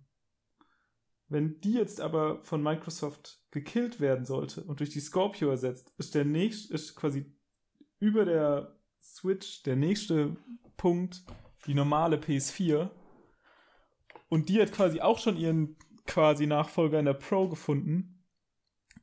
wenn 1.29 1.61
die 1.61 1.73
jetzt 1.73 2.01
aber 2.01 2.43
von 2.43 2.63
Microsoft 2.63 3.43
gekillt 3.51 4.01
werden 4.01 4.25
sollte 4.25 4.65
und 4.65 4.81
durch 4.81 4.91
die 4.91 5.01
Scorpio 5.01 5.51
ersetzt, 5.51 5.93
ist 5.99 6.15
der 6.15 6.25
nächste, 6.25 6.73
ist 6.73 6.95
quasi 6.95 7.27
über 7.99 8.25
der 8.25 8.78
Switch 9.01 9.63
der 9.63 9.77
nächste 9.77 10.37
Punkt 10.77 11.25
die 11.67 11.75
normale 11.75 12.17
PS4. 12.17 12.91
Und 14.29 14.49
die 14.49 14.61
hat 14.61 14.73
quasi 14.73 15.01
auch 15.01 15.19
schon 15.19 15.37
ihren 15.37 15.77
quasi 16.07 16.47
Nachfolger 16.47 16.99
in 16.99 17.05
der 17.05 17.15
Pro 17.15 17.49
gefunden. 17.49 18.25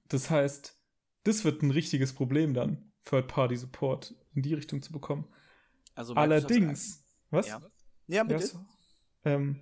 Das 0.08 0.30
heißt, 0.30 0.80
das 1.24 1.44
wird 1.44 1.62
ein 1.62 1.72
richtiges 1.72 2.14
Problem 2.14 2.54
dann, 2.54 2.92
Third-Party-Support 3.06 4.16
in 4.34 4.42
die 4.42 4.54
Richtung 4.54 4.82
zu 4.82 4.92
bekommen. 4.92 5.28
Also 5.96 6.14
Allerdings, 6.14 7.04
was? 7.30 7.48
Ja, 7.48 7.62
ja 8.08 8.24
bitte. 8.24 8.44
Was? 8.44 8.58
Ähm, 9.24 9.60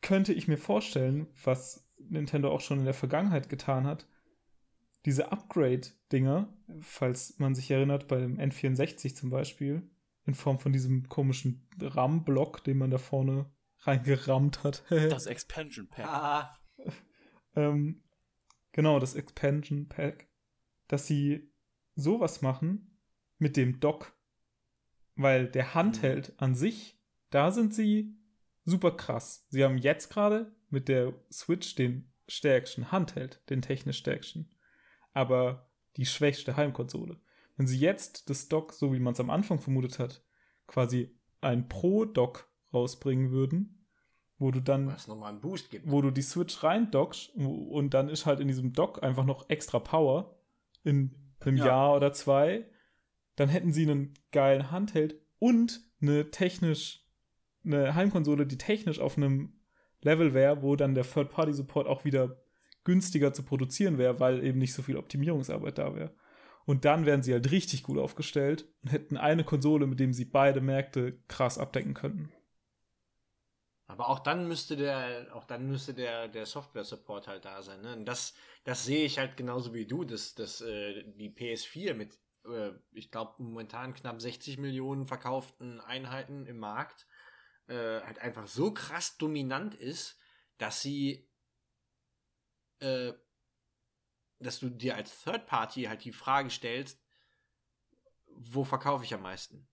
könnte 0.00 0.32
ich 0.32 0.48
mir 0.48 0.58
vorstellen, 0.58 1.28
was 1.44 1.88
Nintendo 1.98 2.50
auch 2.50 2.60
schon 2.60 2.78
in 2.78 2.84
der 2.84 2.94
Vergangenheit 2.94 3.48
getan 3.48 3.86
hat, 3.86 4.06
diese 5.04 5.32
Upgrade-Dinger, 5.32 6.52
falls 6.80 7.38
man 7.38 7.54
sich 7.54 7.70
erinnert, 7.70 8.08
bei 8.08 8.18
dem 8.18 8.38
N64 8.38 9.14
zum 9.14 9.30
Beispiel, 9.30 9.88
in 10.26 10.34
Form 10.34 10.58
von 10.58 10.72
diesem 10.72 11.08
komischen 11.08 11.66
RAM-Block, 11.80 12.64
den 12.64 12.78
man 12.78 12.90
da 12.90 12.98
vorne 12.98 13.50
reingerammt 13.80 14.64
hat. 14.64 14.84
das 14.90 15.26
Expansion 15.26 15.88
Pack. 15.88 16.06
Ah. 16.06 16.58
ähm, 17.56 18.02
genau, 18.72 18.98
das 18.98 19.14
Expansion 19.14 19.88
Pack. 19.88 20.28
Dass 20.88 21.06
sie 21.06 21.50
sowas 21.94 22.42
machen 22.42 22.98
mit 23.38 23.56
dem 23.56 23.78
Dock 23.80 24.18
weil 25.18 25.48
der 25.48 25.74
Handheld 25.74 26.32
an 26.40 26.54
sich, 26.54 26.96
da 27.30 27.50
sind 27.50 27.74
sie 27.74 28.16
super 28.64 28.92
krass. 28.96 29.44
Sie 29.50 29.64
haben 29.64 29.76
jetzt 29.76 30.10
gerade 30.10 30.54
mit 30.70 30.88
der 30.88 31.12
Switch 31.30 31.74
den 31.74 32.10
stärksten 32.28 32.92
Handheld, 32.92 33.42
den 33.50 33.60
technisch 33.60 33.98
stärksten, 33.98 34.48
aber 35.18 35.68
die 35.96 36.06
schwächste 36.06 36.56
Heimkonsole. 36.56 37.20
Wenn 37.56 37.66
sie 37.66 37.78
jetzt 37.78 38.30
das 38.30 38.48
Dock, 38.48 38.72
so 38.72 38.92
wie 38.92 39.00
man 39.00 39.14
es 39.14 39.20
am 39.20 39.30
Anfang 39.30 39.58
vermutet 39.58 39.98
hat, 39.98 40.22
quasi 40.66 41.18
ein 41.40 41.68
Pro-Dock 41.68 42.50
rausbringen 42.72 43.30
würden, 43.30 43.86
wo 44.38 44.50
du 44.50 44.60
dann, 44.60 44.94
wo 45.84 46.02
du 46.02 46.10
die 46.10 46.22
Switch 46.22 46.62
reindockst 46.62 47.34
und 47.34 47.94
dann 47.94 48.08
ist 48.08 48.26
halt 48.26 48.40
in 48.40 48.48
diesem 48.48 48.72
Dock 48.72 49.02
einfach 49.02 49.24
noch 49.24 49.50
extra 49.50 49.80
Power 49.80 50.38
in 50.84 51.34
einem 51.40 51.56
ja. 51.56 51.66
Jahr 51.66 51.96
oder 51.96 52.12
zwei 52.12 52.66
dann 53.38 53.48
hätten 53.48 53.72
sie 53.72 53.88
einen 53.88 54.14
geilen 54.32 54.72
Handheld 54.72 55.20
und 55.38 55.80
eine 56.02 56.32
technisch, 56.32 57.06
eine 57.64 57.94
Heimkonsole, 57.94 58.46
die 58.46 58.58
technisch 58.58 58.98
auf 58.98 59.16
einem 59.16 59.60
Level 60.00 60.34
wäre, 60.34 60.62
wo 60.62 60.74
dann 60.74 60.96
der 60.96 61.04
Third-Party-Support 61.04 61.86
auch 61.86 62.04
wieder 62.04 62.42
günstiger 62.88 63.34
zu 63.34 63.42
produzieren 63.42 63.98
wäre, 63.98 64.18
weil 64.18 64.42
eben 64.42 64.58
nicht 64.58 64.72
so 64.72 64.82
viel 64.82 64.96
Optimierungsarbeit 64.96 65.76
da 65.76 65.94
wäre. 65.94 66.16
Und 66.64 66.86
dann 66.86 67.04
wären 67.04 67.22
sie 67.22 67.34
halt 67.34 67.50
richtig 67.50 67.82
gut 67.82 67.98
aufgestellt 67.98 68.66
und 68.82 68.92
hätten 68.92 69.18
eine 69.18 69.44
Konsole, 69.44 69.86
mit 69.86 70.00
dem 70.00 70.14
sie 70.14 70.24
beide 70.24 70.62
Märkte 70.62 71.22
krass 71.28 71.58
abdecken 71.58 71.92
könnten. 71.92 72.32
Aber 73.86 74.08
auch 74.08 74.20
dann 74.20 74.48
müsste 74.48 74.76
der, 74.76 75.28
auch 75.34 75.44
dann 75.44 75.66
müsste 75.66 75.92
der, 75.92 76.28
der 76.28 76.46
Software-Support 76.46 77.28
halt 77.28 77.44
da 77.44 77.62
sein. 77.62 77.82
Ne? 77.82 77.94
Und 77.94 78.06
das, 78.06 78.32
das 78.64 78.86
sehe 78.86 79.04
ich 79.04 79.18
halt 79.18 79.36
genauso 79.36 79.74
wie 79.74 79.86
du, 79.86 80.04
dass, 80.04 80.34
dass 80.34 80.62
äh, 80.62 81.04
die 81.12 81.30
PS4 81.30 81.92
mit 81.92 82.18
äh, 82.46 82.72
ich 82.92 83.10
glaube, 83.10 83.34
momentan 83.42 83.94
knapp 83.94 84.20
60 84.20 84.56
Millionen 84.58 85.06
verkauften 85.06 85.80
Einheiten 85.80 86.46
im 86.46 86.58
Markt 86.58 87.06
äh, 87.66 88.00
halt 88.00 88.18
einfach 88.20 88.46
so 88.46 88.72
krass 88.72 89.18
dominant 89.18 89.74
ist, 89.74 90.18
dass 90.58 90.82
sie, 90.82 91.27
äh, 92.80 93.12
dass 94.40 94.60
du 94.60 94.68
dir 94.68 94.96
als 94.96 95.22
Third 95.22 95.46
Party 95.46 95.84
halt 95.84 96.04
die 96.04 96.12
Frage 96.12 96.50
stellst, 96.50 97.02
wo 98.26 98.64
verkaufe 98.64 99.04
ich 99.04 99.14
am 99.14 99.22
meisten? 99.22 99.68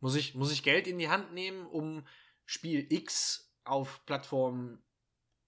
Muss 0.00 0.14
ich, 0.14 0.34
muss 0.34 0.52
ich 0.52 0.62
Geld 0.62 0.86
in 0.86 0.98
die 0.98 1.08
Hand 1.08 1.32
nehmen, 1.32 1.66
um 1.66 2.06
Spiel 2.44 2.86
X 2.92 3.52
auf 3.64 4.04
Plattform 4.04 4.82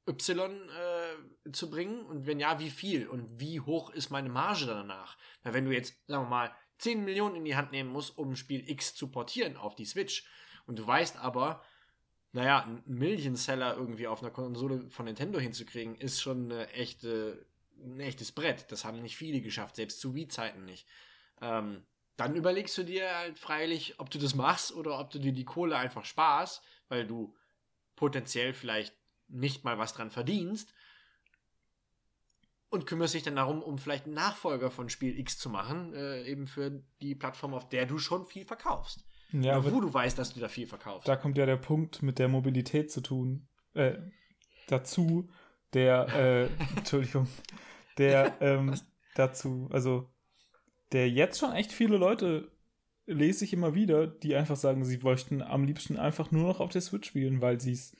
Y 0.08 0.68
äh, 0.70 1.52
zu 1.52 1.70
bringen? 1.70 2.04
Und 2.06 2.26
wenn 2.26 2.40
ja, 2.40 2.58
wie 2.58 2.70
viel? 2.70 3.06
Und 3.08 3.38
wie 3.38 3.60
hoch 3.60 3.90
ist 3.90 4.10
meine 4.10 4.30
Marge 4.30 4.66
danach? 4.66 5.18
Weil 5.42 5.52
wenn 5.52 5.66
du 5.66 5.72
jetzt, 5.72 5.94
sagen 6.06 6.24
wir 6.24 6.30
mal, 6.30 6.56
10 6.78 7.04
Millionen 7.04 7.36
in 7.36 7.44
die 7.44 7.56
Hand 7.56 7.72
nehmen 7.72 7.90
musst, 7.90 8.16
um 8.16 8.36
Spiel 8.36 8.68
X 8.68 8.94
zu 8.94 9.10
portieren 9.10 9.56
auf 9.56 9.74
die 9.74 9.84
Switch, 9.84 10.26
und 10.66 10.78
du 10.78 10.86
weißt 10.86 11.16
aber, 11.16 11.62
naja, 12.32 12.64
ein 12.64 12.82
Million-Seller 12.86 13.76
irgendwie 13.76 14.06
auf 14.06 14.22
einer 14.22 14.30
Konsole 14.30 14.88
von 14.90 15.06
Nintendo 15.06 15.38
hinzukriegen, 15.38 15.96
ist 15.96 16.20
schon 16.20 16.52
eine 16.52 16.68
echte, 16.70 17.46
ein 17.82 18.00
echtes 18.00 18.32
Brett. 18.32 18.70
Das 18.70 18.84
haben 18.84 19.00
nicht 19.00 19.16
viele 19.16 19.40
geschafft, 19.40 19.76
selbst 19.76 20.00
zu 20.00 20.14
Wii-Zeiten 20.14 20.64
nicht. 20.64 20.86
Ähm, 21.40 21.84
dann 22.16 22.34
überlegst 22.34 22.76
du 22.76 22.82
dir 22.82 23.16
halt 23.16 23.38
freilich, 23.38 23.98
ob 23.98 24.10
du 24.10 24.18
das 24.18 24.34
machst 24.34 24.72
oder 24.72 24.98
ob 24.98 25.10
du 25.10 25.18
dir 25.18 25.32
die 25.32 25.44
Kohle 25.44 25.76
einfach 25.76 26.04
sparst, 26.04 26.62
weil 26.88 27.06
du 27.06 27.34
potenziell 27.96 28.52
vielleicht 28.52 28.94
nicht 29.28 29.64
mal 29.64 29.78
was 29.78 29.94
dran 29.94 30.10
verdienst 30.10 30.74
und 32.70 32.86
kümmerst 32.86 33.14
dich 33.14 33.22
dann 33.22 33.36
darum, 33.36 33.62
um 33.62 33.78
vielleicht 33.78 34.04
einen 34.04 34.14
Nachfolger 34.14 34.70
von 34.70 34.88
Spiel 34.88 35.18
X 35.18 35.38
zu 35.38 35.48
machen, 35.48 35.94
äh, 35.94 36.24
eben 36.24 36.46
für 36.46 36.82
die 37.00 37.14
Plattform, 37.14 37.54
auf 37.54 37.68
der 37.68 37.86
du 37.86 37.98
schon 37.98 38.26
viel 38.26 38.44
verkaufst. 38.44 39.07
Ja, 39.32 39.62
wo 39.64 39.80
du 39.80 39.92
weißt, 39.92 40.18
dass 40.18 40.32
du 40.32 40.40
da 40.40 40.48
viel 40.48 40.66
verkaufst. 40.66 41.06
Da 41.06 41.16
kommt 41.16 41.36
ja 41.36 41.46
der 41.46 41.56
Punkt 41.56 42.02
mit 42.02 42.18
der 42.18 42.28
Mobilität 42.28 42.90
zu 42.90 43.00
tun, 43.00 43.46
äh, 43.74 43.94
dazu, 44.68 45.28
der, 45.74 46.08
äh, 46.14 46.48
Entschuldigung, 46.76 47.28
der 47.98 48.40
ähm, 48.40 48.74
dazu, 49.14 49.68
also 49.70 50.08
der 50.92 51.10
jetzt 51.10 51.38
schon 51.38 51.52
echt 51.52 51.72
viele 51.72 51.98
Leute 51.98 52.50
lese 53.06 53.44
ich 53.44 53.52
immer 53.52 53.74
wieder, 53.74 54.06
die 54.06 54.34
einfach 54.34 54.56
sagen, 54.56 54.84
sie 54.84 54.98
möchten 54.98 55.42
am 55.42 55.64
liebsten 55.64 55.96
einfach 55.98 56.30
nur 56.30 56.46
noch 56.46 56.60
auf 56.60 56.70
der 56.70 56.82
Switch 56.82 57.08
spielen, 57.08 57.40
weil 57.40 57.60
sie 57.60 57.72
es 57.72 57.96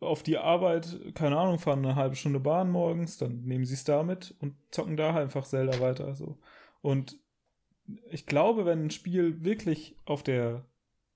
auf 0.00 0.22
die 0.22 0.38
Arbeit, 0.38 1.14
keine 1.14 1.36
Ahnung, 1.36 1.58
fahren 1.58 1.84
eine 1.84 1.96
halbe 1.96 2.14
Stunde 2.14 2.38
Bahn 2.38 2.70
morgens, 2.70 3.18
dann 3.18 3.42
nehmen 3.42 3.64
sie 3.64 3.74
es 3.74 3.84
damit 3.84 4.34
und 4.38 4.54
zocken 4.70 4.96
da 4.96 5.14
einfach 5.14 5.44
Zelda 5.44 5.80
weiter. 5.80 6.14
So. 6.14 6.38
Und 6.80 7.18
ich 8.10 8.26
glaube, 8.26 8.66
wenn 8.66 8.86
ein 8.86 8.90
Spiel 8.90 9.44
wirklich 9.44 9.96
auf 10.04 10.22
der 10.22 10.66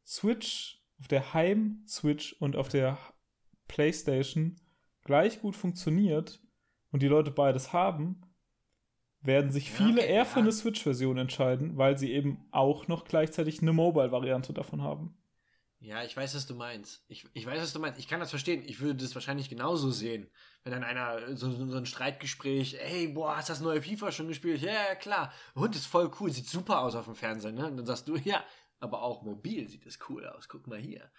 Switch, 0.07 0.83
auf 0.99 1.09
der 1.09 1.35
Heim-Switch 1.35 2.35
und 2.35 2.57
auf 2.57 2.69
der 2.69 2.99
PlayStation 3.69 4.57
gleich 5.05 5.41
gut 5.41 5.57
funktioniert 5.57 6.41
und 6.91 7.03
die 7.03 7.09
Leute 7.09 7.31
beides 7.31 7.73
haben, 7.73 8.23
werden 9.21 9.51
sich 9.51 9.71
viele 9.71 10.01
ja, 10.01 10.05
okay, 10.05 10.13
eher 10.13 10.27
für 10.27 10.41
eine 10.41 10.53
Switch-Version 10.53 11.17
entscheiden, 11.17 11.77
weil 11.77 11.97
sie 11.97 12.13
eben 12.13 12.47
auch 12.51 12.89
noch 12.89 13.05
gleichzeitig 13.05 13.63
eine 13.63 13.73
Mobile-Variante 13.73 14.53
davon 14.53 14.83
haben. 14.83 15.17
Ja, 15.83 16.05
ich 16.05 16.17
weiß, 16.17 16.37
was 16.37 16.47
du 16.47 16.55
meinst. 16.55 17.05
Ich, 17.09 17.27
ich 17.35 17.45
weiß, 17.45 17.61
was 17.61 17.73
du 17.73 17.81
meinst. 17.81 17.99
Ich 17.99 18.07
kann 18.07 18.21
das 18.21 18.31
verstehen. 18.31 18.63
Ich 18.65 18.79
würde 18.79 19.03
das 19.03 19.17
wahrscheinlich 19.17 19.49
genauso 19.49 19.91
sehen. 19.91 20.31
Wenn 20.63 20.73
dann 20.73 20.85
einer 20.85 21.37
so, 21.37 21.51
so 21.51 21.77
ein 21.77 21.87
Streitgespräch, 21.87 22.77
hey, 22.79 23.09
boah, 23.09 23.37
hast 23.37 23.51
das 23.51 23.61
neue 23.61 23.83
FIFA 23.83 24.13
schon 24.13 24.29
gespielt? 24.29 24.63
Ja, 24.63 24.73
ja, 24.73 24.95
klar. 24.95 25.33
Hund 25.57 25.75
ist 25.75 25.87
voll 25.87 26.09
cool, 26.21 26.31
sieht 26.31 26.47
super 26.49 26.83
aus 26.83 26.95
auf 26.95 27.07
dem 27.07 27.17
Fernsehen, 27.17 27.57
ne? 27.57 27.67
Und 27.67 27.79
dann 27.79 27.87
sagst 27.87 28.07
du, 28.07 28.15
ja, 28.25 28.45
aber 28.79 29.03
auch 29.03 29.23
mobil 29.23 29.69
sieht 29.69 29.85
es 29.85 29.99
cool 30.09 30.25
aus. 30.25 30.49
Guck 30.49 30.69
mal 30.69 30.79
hier. 30.79 31.11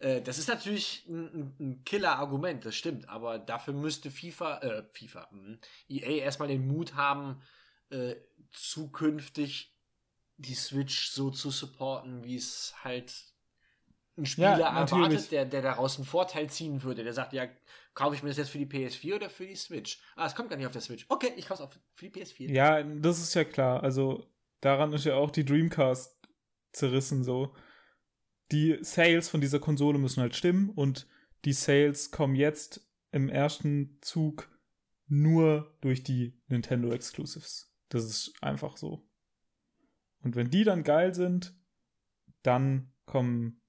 Äh, 0.00 0.22
das 0.22 0.38
ist 0.38 0.48
natürlich 0.48 1.06
ein, 1.08 1.54
ein 1.60 1.84
Killer-Argument, 1.84 2.64
das 2.64 2.74
stimmt. 2.74 3.08
Aber 3.08 3.38
dafür 3.38 3.74
müsste 3.74 4.10
FIFA, 4.10 4.58
äh, 4.58 4.82
FIFA, 4.92 5.28
mh, 5.30 5.58
EA 5.88 6.24
erstmal 6.24 6.48
den 6.48 6.66
Mut 6.66 6.96
haben, 6.96 7.40
äh, 7.90 8.16
zukünftig 8.50 9.76
die 10.40 10.54
Switch 10.54 11.10
so 11.10 11.30
zu 11.30 11.50
supporten, 11.50 12.24
wie 12.24 12.36
es 12.36 12.74
halt 12.82 13.12
ein 14.16 14.26
Spieler 14.26 14.58
Ja, 14.58 14.80
erwartet, 14.80 15.30
der, 15.30 15.44
der 15.44 15.62
daraus 15.62 15.96
einen 15.96 16.06
Vorteil 16.06 16.48
ziehen 16.50 16.82
würde. 16.82 17.04
Der 17.04 17.12
sagt, 17.12 17.32
ja, 17.32 17.46
kaufe 17.94 18.14
ich 18.14 18.22
mir 18.22 18.30
das 18.30 18.38
jetzt 18.38 18.50
für 18.50 18.58
die 18.58 18.66
PS4 18.66 19.16
oder 19.16 19.30
für 19.30 19.46
die 19.46 19.56
Switch? 19.56 20.00
Ah, 20.16 20.26
es 20.26 20.34
kommt 20.34 20.50
gar 20.50 20.56
nicht 20.56 20.66
auf 20.66 20.72
der 20.72 20.80
Switch. 20.80 21.06
Okay, 21.08 21.32
ich 21.36 21.46
kaufe 21.46 21.62
es 21.62 21.68
auf 21.68 21.78
für 21.94 22.08
die 22.08 22.20
PS4. 22.20 22.52
Ja, 22.52 22.82
das 22.82 23.20
ist 23.20 23.34
ja 23.34 23.44
klar. 23.44 23.82
Also 23.82 24.26
daran 24.60 24.92
ist 24.92 25.04
ja 25.04 25.14
auch 25.14 25.30
die 25.30 25.44
Dreamcast 25.44 26.18
zerrissen 26.72 27.24
so. 27.24 27.54
Die 28.52 28.78
Sales 28.82 29.28
von 29.28 29.40
dieser 29.40 29.60
Konsole 29.60 29.98
müssen 29.98 30.20
halt 30.20 30.34
stimmen 30.34 30.70
und 30.70 31.06
die 31.44 31.52
Sales 31.52 32.10
kommen 32.10 32.34
jetzt 32.34 32.86
im 33.12 33.28
ersten 33.28 33.98
Zug 34.00 34.48
nur 35.06 35.76
durch 35.80 36.02
die 36.02 36.40
Nintendo 36.48 36.92
Exclusives. 36.92 37.72
Das 37.88 38.04
ist 38.04 38.32
einfach 38.40 38.76
so. 38.76 39.09
Und 40.22 40.36
wenn 40.36 40.50
die 40.50 40.64
dann 40.64 40.84
geil 40.84 41.14
sind, 41.14 41.54
dann 42.42 42.92
kommen, 43.06 43.60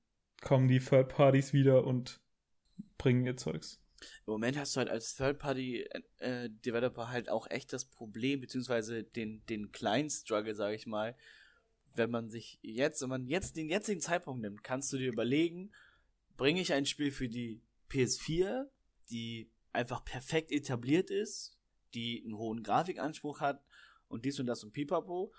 kommen 0.41 0.67
die 0.67 0.79
Third 0.79 1.09
Parties 1.09 1.53
wieder 1.53 1.85
und 1.85 2.21
bringen 2.97 3.25
ihr 3.25 3.37
Zeugs. 3.37 3.81
Im 4.25 4.33
Moment 4.33 4.57
hast 4.57 4.75
du 4.75 4.79
halt 4.79 4.89
als 4.89 5.15
Third-Party-Developer 5.15 7.09
halt 7.09 7.29
auch 7.29 7.49
echt 7.49 7.71
das 7.71 7.85
Problem, 7.85 8.41
beziehungsweise 8.41 9.03
den, 9.03 9.45
den 9.45 9.71
kleinen 9.71 10.09
Struggle, 10.09 10.55
sage 10.55 10.75
ich 10.75 10.87
mal. 10.87 11.15
Wenn 11.93 12.09
man 12.09 12.29
sich 12.29 12.57
jetzt, 12.61 13.01
wenn 13.01 13.09
man 13.09 13.27
jetzt 13.27 13.57
den 13.57 13.69
jetzigen 13.69 14.01
Zeitpunkt 14.01 14.41
nimmt, 14.41 14.63
kannst 14.63 14.91
du 14.93 14.97
dir 14.97 15.11
überlegen, 15.11 15.71
bringe 16.37 16.61
ich 16.61 16.73
ein 16.73 16.85
Spiel 16.85 17.11
für 17.11 17.29
die 17.29 17.61
PS4, 17.89 18.67
die 19.09 19.51
einfach 19.73 20.03
perfekt 20.03 20.51
etabliert 20.51 21.09
ist, 21.11 21.57
die 21.93 22.23
einen 22.23 22.37
hohen 22.37 22.63
Grafikanspruch 22.63 23.41
hat 23.41 23.63
und 24.07 24.25
dies 24.25 24.39
und 24.39 24.45
das 24.45 24.63
und 24.63 24.71
pipapo, 24.71 25.33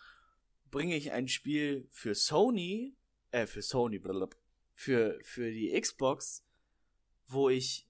bringe 0.73 0.97
ich 0.97 1.12
ein 1.12 1.29
Spiel 1.29 1.87
für 1.91 2.16
Sony, 2.16 2.97
äh, 3.31 3.47
für 3.47 3.62
Sony, 3.62 4.01
blablabla, 4.01 4.37
für, 4.73 5.20
für 5.23 5.53
die 5.53 5.70
Xbox, 5.81 6.45
wo 7.29 7.49
ich 7.49 7.87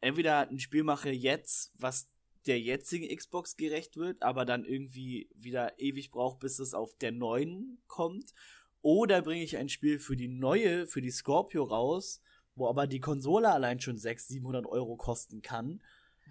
entweder 0.00 0.48
ein 0.48 0.58
Spiel 0.58 0.82
mache 0.82 1.10
jetzt, 1.10 1.72
was 1.76 2.08
der 2.46 2.60
jetzigen 2.60 3.14
Xbox 3.14 3.56
gerecht 3.56 3.96
wird, 3.96 4.22
aber 4.22 4.44
dann 4.44 4.64
irgendwie 4.64 5.30
wieder 5.34 5.78
ewig 5.78 6.10
braucht, 6.10 6.40
bis 6.40 6.58
es 6.58 6.74
auf 6.74 6.96
der 6.96 7.12
neuen 7.12 7.78
kommt. 7.86 8.34
Oder 8.82 9.22
bringe 9.22 9.44
ich 9.44 9.56
ein 9.56 9.68
Spiel 9.68 9.98
für 9.98 10.16
die 10.16 10.28
neue, 10.28 10.86
für 10.86 11.00
die 11.00 11.10
Scorpio 11.10 11.62
raus, 11.62 12.20
wo 12.54 12.68
aber 12.68 12.86
die 12.86 13.00
Konsole 13.00 13.50
allein 13.50 13.80
schon 13.80 13.96
600, 13.96 14.28
700 14.28 14.66
Euro 14.66 14.96
kosten 14.96 15.42
kann. 15.42 15.82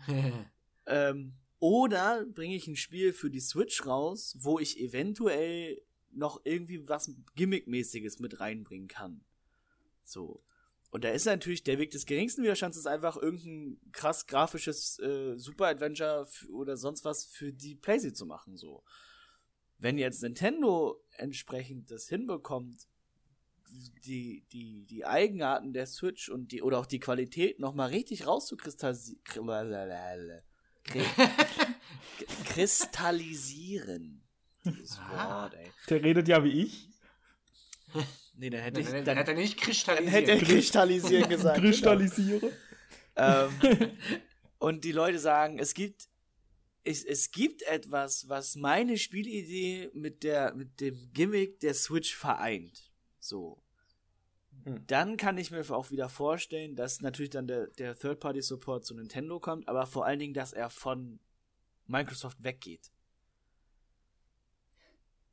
Ähm, 0.85 1.37
oder 1.63 2.25
bringe 2.25 2.57
ich 2.57 2.67
ein 2.67 2.75
Spiel 2.75 3.13
für 3.13 3.29
die 3.29 3.39
Switch 3.39 3.85
raus, 3.85 4.35
wo 4.37 4.59
ich 4.59 4.81
eventuell 4.81 5.81
noch 6.11 6.41
irgendwie 6.43 6.89
was 6.89 7.09
Gimmickmäßiges 7.37 8.19
mit 8.19 8.41
reinbringen 8.41 8.89
kann. 8.89 9.23
So. 10.03 10.43
Und 10.91 11.05
da 11.05 11.11
ist 11.11 11.23
natürlich 11.23 11.63
der 11.63 11.79
Weg 11.79 11.91
des 11.91 12.05
geringsten 12.05 12.43
Widerstands 12.43 12.75
ist 12.75 12.85
einfach 12.85 13.15
irgendein 13.15 13.79
krass 13.93 14.27
grafisches 14.27 14.99
äh, 14.99 15.37
Super 15.37 15.67
Adventure 15.67 16.27
oder 16.51 16.75
sonst 16.75 17.05
was 17.05 17.23
für 17.23 17.53
die 17.53 17.75
PlayStation 17.75 18.15
zu 18.15 18.25
machen. 18.25 18.57
So. 18.57 18.83
Wenn 19.77 19.97
jetzt 19.97 20.21
Nintendo 20.21 21.01
entsprechend 21.11 21.91
das 21.91 22.09
hinbekommt, 22.09 22.89
die, 24.05 24.43
die, 24.51 24.83
die 24.83 25.05
Eigenarten 25.05 25.71
der 25.71 25.85
Switch 25.85 26.27
und 26.27 26.51
die 26.51 26.61
oder 26.61 26.77
auch 26.77 26.87
die 26.87 26.99
Qualität 26.99 27.59
nochmal 27.59 27.91
richtig 27.91 28.27
rauszukristallisieren. 28.27 30.43
Kristallisieren. 32.45 34.21
Dieses. 34.65 34.97
Wort, 34.97 35.53
ey. 35.55 35.71
Der 35.89 36.03
redet 36.03 36.27
ja 36.27 36.43
wie 36.43 36.63
ich. 36.63 36.89
Nee, 38.35 38.49
dann 38.49 38.61
hätte 38.61 38.81
ich, 38.81 38.87
Dann, 38.87 39.05
dann, 39.05 39.17
hat 39.17 39.27
er 39.27 39.35
nicht 39.35 39.59
dann 39.59 39.65
kristallisiert. 39.65 40.13
hätte 40.13 40.31
er 40.31 40.37
kristallisieren 40.39 41.29
gesagt. 41.29 41.55
genau. 41.57 41.69
Kristallisiere. 41.69 42.51
ähm, 43.15 43.51
und 44.59 44.83
die 44.83 44.91
Leute 44.91 45.19
sagen, 45.19 45.59
es 45.59 45.73
gibt 45.73 46.07
es, 46.83 47.03
es 47.05 47.31
gibt 47.31 47.61
etwas, 47.63 48.27
was 48.27 48.55
meine 48.55 48.97
Spielidee 48.97 49.89
mit 49.93 50.23
der 50.23 50.53
mit 50.53 50.79
dem 50.81 51.11
Gimmick 51.13 51.59
der 51.59 51.73
Switch 51.73 52.15
vereint. 52.15 52.91
So. 53.19 53.62
Hm. 54.63 54.85
Dann 54.87 55.17
kann 55.17 55.37
ich 55.37 55.51
mir 55.51 55.63
auch 55.71 55.91
wieder 55.91 56.09
vorstellen, 56.09 56.75
dass 56.75 57.01
natürlich 57.01 57.31
dann 57.31 57.47
der, 57.47 57.67
der 57.67 57.97
Third-Party-Support 57.97 58.85
zu 58.85 58.95
Nintendo 58.95 59.39
kommt, 59.39 59.67
aber 59.67 59.85
vor 59.85 60.05
allen 60.05 60.19
Dingen, 60.19 60.33
dass 60.33 60.53
er 60.53 60.69
von 60.69 61.19
Microsoft 61.87 62.43
weggeht. 62.43 62.91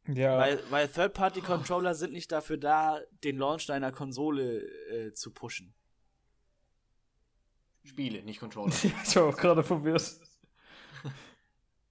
Ja, 0.08 0.38
Weil, 0.38 0.60
weil 0.70 0.88
Third-Party-Controller 0.88 1.94
sind 1.94 2.12
nicht 2.12 2.32
dafür 2.32 2.56
da, 2.56 3.00
den 3.22 3.38
Launch 3.38 3.66
deiner 3.66 3.92
Konsole 3.92 4.62
äh, 4.88 5.12
zu 5.12 5.30
pushen. 5.30 5.74
Spiele, 7.84 8.22
nicht 8.22 8.40
Controller. 8.40 8.74
ich 9.04 9.16
war 9.16 9.24
auch 9.24 9.36
gerade 9.36 9.62
verwirrt. 9.62 10.18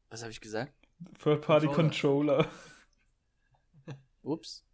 Was 0.10 0.22
habe 0.22 0.32
ich 0.32 0.42
gesagt? 0.42 0.74
Third 1.24 1.42
Party 1.42 1.68
Controller. 1.68 2.50
Ups. 4.24 4.66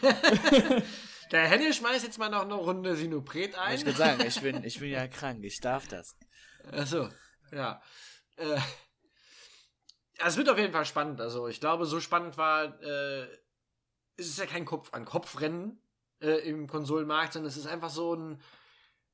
Der 1.34 1.48
Henny 1.48 1.72
schmeißt 1.72 2.04
jetzt 2.04 2.18
mal 2.18 2.28
noch 2.28 2.42
eine 2.42 2.54
Runde 2.54 2.94
Sinopret 2.94 3.58
ein. 3.58 3.74
ich 3.74 3.84
gesagt, 3.84 4.22
ich 4.22 4.40
bin, 4.40 4.62
ich 4.62 4.78
bin 4.78 4.90
ja 4.90 5.08
krank, 5.08 5.42
ich 5.42 5.58
darf 5.58 5.88
das. 5.88 6.16
Achso, 6.70 7.08
ja. 7.50 7.82
Äh, 8.36 8.56
es 10.24 10.36
wird 10.36 10.48
auf 10.48 10.58
jeden 10.58 10.72
Fall 10.72 10.84
spannend. 10.84 11.20
Also 11.20 11.48
ich 11.48 11.58
glaube, 11.58 11.86
so 11.86 11.98
spannend 11.98 12.38
war, 12.38 12.80
äh, 12.80 13.24
es 14.16 14.28
ist 14.28 14.38
ja 14.38 14.46
kein 14.46 14.64
Kopf 14.64 14.94
an 14.94 15.04
Kopfrennen 15.04 15.82
äh, 16.20 16.48
im 16.48 16.68
Konsolenmarkt, 16.68 17.32
sondern 17.32 17.50
es 17.50 17.56
ist 17.56 17.66
einfach 17.66 17.90
so 17.90 18.14
ein, 18.14 18.40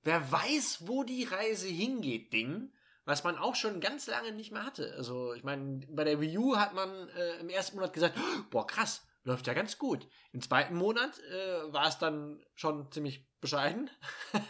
wer 0.02 0.30
weiß, 0.30 0.86
wo 0.86 1.04
die 1.04 1.24
Reise 1.24 1.68
hingeht, 1.68 2.34
Ding, 2.34 2.70
was 3.06 3.24
man 3.24 3.38
auch 3.38 3.54
schon 3.54 3.80
ganz 3.80 4.06
lange 4.08 4.32
nicht 4.32 4.52
mehr 4.52 4.66
hatte. 4.66 4.92
Also 4.94 5.32
ich 5.32 5.42
meine, 5.42 5.86
bei 5.88 6.04
der 6.04 6.20
Wii 6.20 6.36
U 6.36 6.58
hat 6.58 6.74
man 6.74 7.08
äh, 7.16 7.36
im 7.40 7.48
ersten 7.48 7.76
Monat 7.76 7.94
gesagt, 7.94 8.18
boah 8.50 8.66
krass, 8.66 9.06
läuft 9.24 9.46
ja 9.46 9.54
ganz 9.54 9.78
gut. 9.78 10.08
Im 10.32 10.40
zweiten 10.40 10.74
Monat 10.74 11.18
äh, 11.30 11.72
war 11.72 11.88
es 11.88 11.98
dann 11.98 12.42
schon 12.54 12.90
ziemlich 12.92 13.28
bescheiden. 13.40 13.90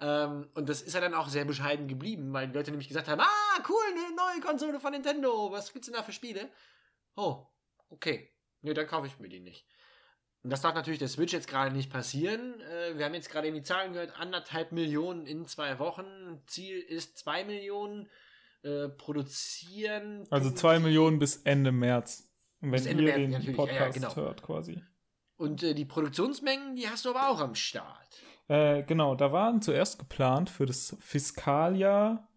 Ähm, 0.00 0.48
und 0.54 0.68
das 0.68 0.82
ist 0.82 0.94
ja 0.94 1.00
dann 1.00 1.14
auch 1.14 1.28
sehr 1.28 1.44
bescheiden 1.44 1.88
geblieben, 1.88 2.32
weil 2.32 2.46
die 2.46 2.54
Leute 2.54 2.70
nämlich 2.70 2.86
gesagt 2.86 3.08
haben, 3.08 3.20
ah, 3.20 3.62
cool, 3.68 3.82
eine 3.90 4.14
neue 4.14 4.40
Konsole 4.40 4.78
von 4.78 4.92
Nintendo, 4.92 5.50
was 5.50 5.72
gibt's 5.72 5.88
denn 5.88 5.96
da 5.96 6.04
für 6.04 6.12
Spiele? 6.12 6.50
Oh, 7.16 7.46
okay. 7.88 8.32
Nee, 8.60 8.74
dann 8.74 8.86
kaufe 8.86 9.08
ich 9.08 9.18
mir 9.18 9.28
die 9.28 9.40
nicht. 9.40 9.66
Und 10.44 10.50
das 10.50 10.60
darf 10.60 10.76
natürlich 10.76 11.00
der 11.00 11.08
Switch 11.08 11.32
jetzt 11.32 11.48
gerade 11.48 11.74
nicht 11.74 11.90
passieren. 11.90 12.60
Äh, 12.60 12.96
wir 12.96 13.06
haben 13.06 13.14
jetzt 13.14 13.28
gerade 13.28 13.48
in 13.48 13.54
die 13.54 13.64
Zahlen 13.64 13.92
gehört, 13.92 14.16
anderthalb 14.20 14.70
Millionen 14.70 15.26
in 15.26 15.46
zwei 15.46 15.80
Wochen. 15.80 16.44
Ziel 16.46 16.78
ist 16.78 17.18
zwei 17.18 17.42
Millionen. 17.44 18.08
Äh, 18.62 18.88
produzieren. 18.88 20.26
Also 20.30 20.50
zwei 20.50 20.80
Millionen 20.80 21.20
bis 21.20 21.36
Ende 21.36 21.70
März. 21.70 22.27
Und 22.60 22.72
wenn 22.72 22.86
Ende 22.86 23.02
ihr 23.04 23.08
März, 23.08 23.18
den 23.18 23.30
natürlich, 23.30 23.56
ja, 23.56 23.64
ja, 23.64 23.66
Podcast 23.66 23.94
genau. 23.94 24.16
hört, 24.16 24.42
quasi. 24.42 24.82
Und 25.36 25.62
äh, 25.62 25.74
die 25.74 25.84
Produktionsmengen, 25.84 26.74
die 26.74 26.88
hast 26.88 27.04
du 27.04 27.10
aber 27.10 27.28
auch 27.28 27.40
am 27.40 27.54
Start. 27.54 28.22
Äh, 28.48 28.82
genau, 28.82 29.14
da 29.14 29.30
waren 29.30 29.62
zuerst 29.62 29.98
geplant 29.98 30.50
für 30.50 30.66
das 30.66 30.96
Fiskaljahr 31.00 32.28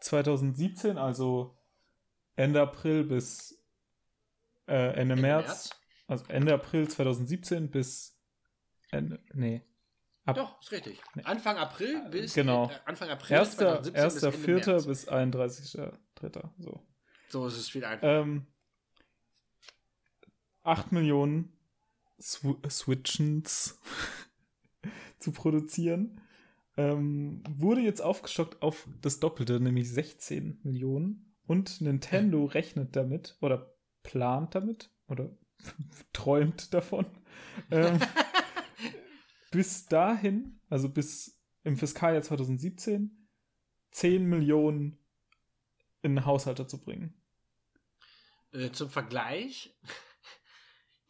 2017, 0.00 0.98
also 0.98 1.56
Ende 2.36 2.60
April 2.60 3.04
bis 3.04 3.58
äh, 4.66 4.88
Ende, 4.88 5.00
Ende 5.00 5.16
März, 5.16 5.70
also 6.06 6.24
Ende 6.28 6.54
April 6.54 6.88
2017 6.88 7.70
bis 7.70 8.20
Ende, 8.90 9.20
nee, 9.32 9.62
ab 10.24 10.36
Doch, 10.36 10.60
ist 10.60 10.72
richtig. 10.72 11.00
Anfang 11.24 11.56
April 11.56 12.08
bis 12.10 12.34
Genau. 12.34 12.70
äh, 12.70 12.74
Anfang 12.84 13.08
April 13.10 13.38
1. 13.38 13.56
2017 13.56 14.04
1. 14.04 14.14
bis 14.14 14.22
Ende 14.22 14.38
4. 14.38 14.54
März. 14.54 14.86
bis 14.86 15.08
31.3. 15.08 16.50
So. 16.58 16.86
So 17.28 17.46
ist 17.46 17.56
es 17.56 17.68
viel 17.68 17.84
einfacher. 17.84 18.20
Ähm, 18.20 18.46
8 20.64 20.92
Millionen 20.92 21.52
Sw 22.18 22.54
Switchens 22.68 23.80
zu 25.18 25.32
produzieren. 25.32 26.20
Ähm, 26.76 27.42
wurde 27.48 27.80
jetzt 27.80 28.00
aufgestockt 28.00 28.60
auf 28.62 28.88
das 29.00 29.20
Doppelte, 29.20 29.60
nämlich 29.60 29.90
16 29.90 30.60
Millionen. 30.64 31.36
Und 31.46 31.80
Nintendo 31.80 32.46
rechnet 32.46 32.96
damit 32.96 33.36
oder 33.40 33.74
plant 34.02 34.54
damit 34.54 34.90
oder 35.08 35.30
träumt 36.12 36.72
davon, 36.72 37.06
ähm, 37.70 37.98
bis 39.50 39.86
dahin, 39.86 40.60
also 40.68 40.88
bis 40.88 41.40
im 41.62 41.76
Fiskaljahr 41.76 42.22
2017, 42.22 43.28
10 43.90 44.24
Millionen 44.26 44.98
in 46.02 46.24
Haushalte 46.24 46.66
zu 46.66 46.82
bringen. 46.82 47.14
Äh, 48.52 48.70
zum 48.72 48.90
Vergleich, 48.90 49.74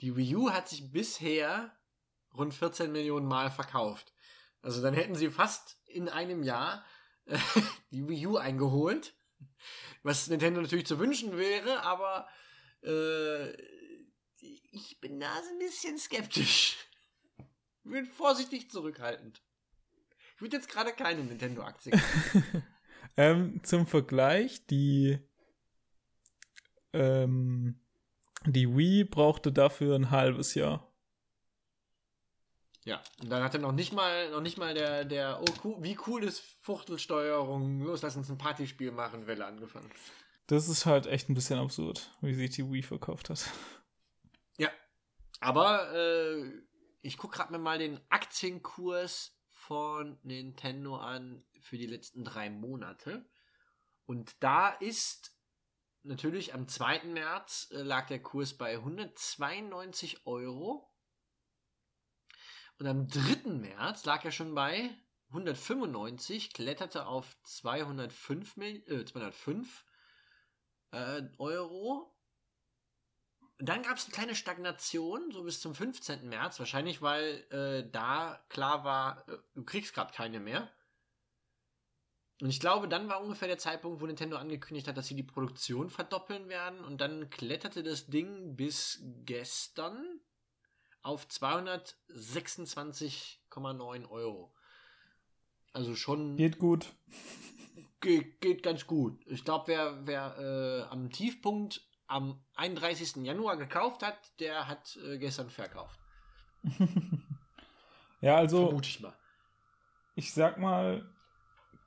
die 0.05 0.15
Wii 0.17 0.37
U 0.37 0.51
hat 0.51 0.69
sich 0.69 0.93
bisher 0.93 1.75
rund 2.35 2.53
14 2.53 2.93
Millionen 2.93 3.27
Mal 3.27 3.51
verkauft. 3.51 4.13
Also 4.61 4.83
dann 4.83 4.93
hätten 4.93 5.15
sie 5.15 5.31
fast 5.31 5.79
in 5.87 6.11
einem 6.11 6.43
Jahr 6.43 6.85
äh, 7.25 7.39
die 7.91 8.07
Wii 8.07 8.27
U 8.27 8.37
eingeholt, 8.37 9.15
was 10.03 10.29
Nintendo 10.29 10.61
natürlich 10.61 10.85
zu 10.85 10.99
wünschen 10.99 11.39
wäre, 11.39 11.83
aber 11.85 12.29
äh, 12.83 13.53
ich 14.41 15.01
bin 15.01 15.19
da 15.21 15.35
so 15.43 15.55
ein 15.55 15.59
bisschen 15.59 15.97
skeptisch. 15.97 16.77
Ich 17.83 17.91
bin 17.91 18.05
vorsichtig 18.05 18.71
zurückhaltend. 18.71 19.43
Ich 20.35 20.43
würde 20.43 20.57
jetzt 20.57 20.69
gerade 20.69 20.93
keine 20.93 21.25
Nintendo-Aktie 21.25 21.99
ähm, 23.17 23.63
Zum 23.63 23.87
Vergleich, 23.87 24.67
die, 24.67 25.19
ähm, 26.93 27.81
die 28.47 28.77
Wii 28.77 29.05
brauchte 29.05 29.53
dafür 29.53 29.97
ein 29.97 30.11
halbes 30.11 30.55
Jahr. 30.55 30.91
Ja, 32.85 33.03
und 33.23 33.31
dann 33.31 33.43
hat 33.43 33.55
er 33.55 33.61
noch 33.61 33.73
nicht 33.73 33.95
mal, 33.95 34.31
noch 34.31 34.43
nicht 34.43 34.59
mal 34.59 34.75
der, 34.75 35.07
der, 35.07 35.41
oh, 35.41 35.55
cool, 35.65 35.77
wie 35.81 35.97
cool 36.07 36.23
ist 36.23 36.41
Fuchtelsteuerung, 36.61 37.81
los, 37.81 38.03
lass 38.03 38.17
uns 38.17 38.29
ein 38.29 38.37
Partyspiel 38.37 38.93
machen, 38.93 39.27
Welle 39.27 39.47
angefangen. 39.47 39.91
Das 40.49 40.69
ist 40.69 40.85
halt 40.85 41.07
echt 41.07 41.31
ein 41.31 41.35
bisschen 41.35 41.59
absurd, 41.59 42.11
wie 42.21 42.35
sich 42.35 42.51
die 42.51 42.71
Wii 42.71 42.83
verkauft 42.83 43.31
hat. 43.31 43.51
Ja, 44.59 44.69
aber 45.41 45.95
äh, 45.95 46.53
ich 47.01 47.17
gucke 47.17 47.39
gerade 47.39 47.53
mir 47.53 47.59
mal 47.59 47.79
den 47.79 47.99
Aktienkurs 48.11 49.35
von 49.49 50.19
Nintendo 50.23 50.97
an 50.97 51.43
für 51.63 51.79
die 51.79 51.87
letzten 51.87 52.23
drei 52.23 52.51
Monate. 52.51 53.25
Und 54.05 54.37
da 54.41 54.69
ist 54.69 55.34
natürlich 56.05 56.55
am 56.55 56.69
2. 56.69 57.05
März 57.05 57.69
äh, 57.73 57.83
lag 57.83 58.07
der 58.07 58.23
Kurs 58.23 58.57
bei 58.57 58.75
192 58.75 60.27
Euro. 60.27 60.91
Und 62.79 62.87
am 62.87 63.09
3. 63.09 63.51
März 63.51 64.05
lag 64.05 64.25
er 64.25 64.33
schon 64.33 64.55
bei 64.55 64.91
195, 65.29 66.53
kletterte 66.53 67.07
auf 67.07 67.37
205, 67.45 68.57
äh, 68.59 69.05
205 69.05 69.85
äh, 70.93 71.23
Euro. 71.39 72.11
Dann 73.59 73.83
gab 73.83 73.97
es 73.97 74.07
eine 74.07 74.15
kleine 74.15 74.35
Stagnation, 74.35 75.31
so 75.31 75.45
bis 75.45 75.61
zum 75.61 75.75
15. 75.75 76.29
März, 76.29 76.59
wahrscheinlich 76.59 77.03
weil 77.03 77.47
äh, 77.51 77.89
da 77.91 78.45
klar 78.49 78.85
war, 78.85 79.29
äh, 79.29 79.39
du 79.55 79.65
kriegst 79.65 79.95
gerade 79.95 80.13
keine 80.13 80.41
mehr. 80.41 80.71
Und 82.41 82.51
ich 82.51 82.59
glaube, 82.59 82.89
dann 82.89 83.09
war 83.09 83.22
ungefähr 83.22 83.47
der 83.49 83.59
Zeitpunkt, 83.59 84.01
wo 84.01 84.07
Nintendo 84.07 84.37
angekündigt 84.37 84.89
hat, 84.89 84.97
dass 84.97 85.07
sie 85.07 85.14
die 85.14 85.22
Produktion 85.22 85.89
verdoppeln 85.89 86.49
werden. 86.49 86.80
Und 86.80 87.01
dann 87.01 87.30
kletterte 87.30 87.85
das 87.85 88.07
Ding 88.07 88.57
bis 88.57 89.01
gestern 89.24 90.20
auf 91.03 91.26
226,9 91.26 94.11
Euro. 94.11 94.53
Also 95.72 95.95
schon. 95.95 96.37
Geht 96.37 96.59
gut. 96.59 96.93
Geht, 98.01 98.41
geht 98.41 98.62
ganz 98.62 98.87
gut. 98.87 99.22
Ich 99.26 99.45
glaube, 99.45 99.68
wer, 99.68 100.07
wer 100.07 100.39
äh, 100.39 100.82
am 100.91 101.11
Tiefpunkt 101.11 101.82
am 102.07 102.43
31. 102.55 103.24
Januar 103.24 103.57
gekauft 103.57 104.03
hat, 104.03 104.18
der 104.41 104.68
hat 104.68 104.99
äh, 105.05 105.18
gestern 105.18 105.51
verkauft. 105.51 105.99
ja, 108.20 108.37
also. 108.37 108.66
Vermute 108.66 108.89
ich 108.89 109.01
mal. 109.01 109.16
Ich 110.16 110.32
sag 110.32 110.59
mal, 110.59 111.12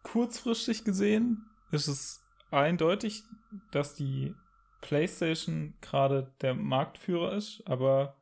kurzfristig 0.08 0.86
gesehen 0.86 1.45
ist 1.72 1.88
es 1.88 2.24
eindeutig, 2.49 3.24
dass 3.72 3.93
die 3.93 4.34
PlayStation 4.80 5.76
gerade 5.82 6.34
der 6.39 6.53
Marktführer 6.53 7.34
ist, 7.34 7.62
aber 7.66 8.16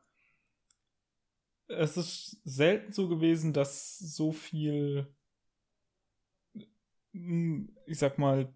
es 1.68 1.96
ist 1.96 2.40
selten 2.44 2.92
so 2.92 3.08
gewesen, 3.08 3.52
dass 3.52 3.98
so 3.98 4.32
viel, 4.32 5.14
hm, 7.12 7.76
ich 7.86 7.98
sag 7.98 8.18
mal, 8.18 8.52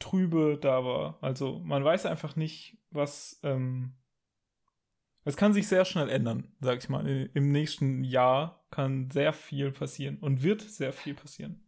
Trübe 0.00 0.58
da 0.60 0.84
war. 0.84 1.18
Also 1.22 1.60
man 1.60 1.84
weiß 1.84 2.06
einfach 2.06 2.34
nicht, 2.36 2.76
was. 2.90 3.40
Ähm, 3.44 3.94
es 5.24 5.36
kann 5.36 5.52
sich 5.52 5.66
sehr 5.66 5.84
schnell 5.84 6.10
ändern, 6.10 6.54
sag 6.60 6.78
ich 6.78 6.88
mal. 6.88 7.30
Im 7.34 7.50
nächsten 7.50 8.04
Jahr 8.04 8.64
kann 8.70 9.10
sehr 9.10 9.32
viel 9.32 9.72
passieren 9.72 10.18
und 10.18 10.42
wird 10.42 10.60
sehr 10.60 10.92
viel 10.92 11.14
passieren. 11.14 11.65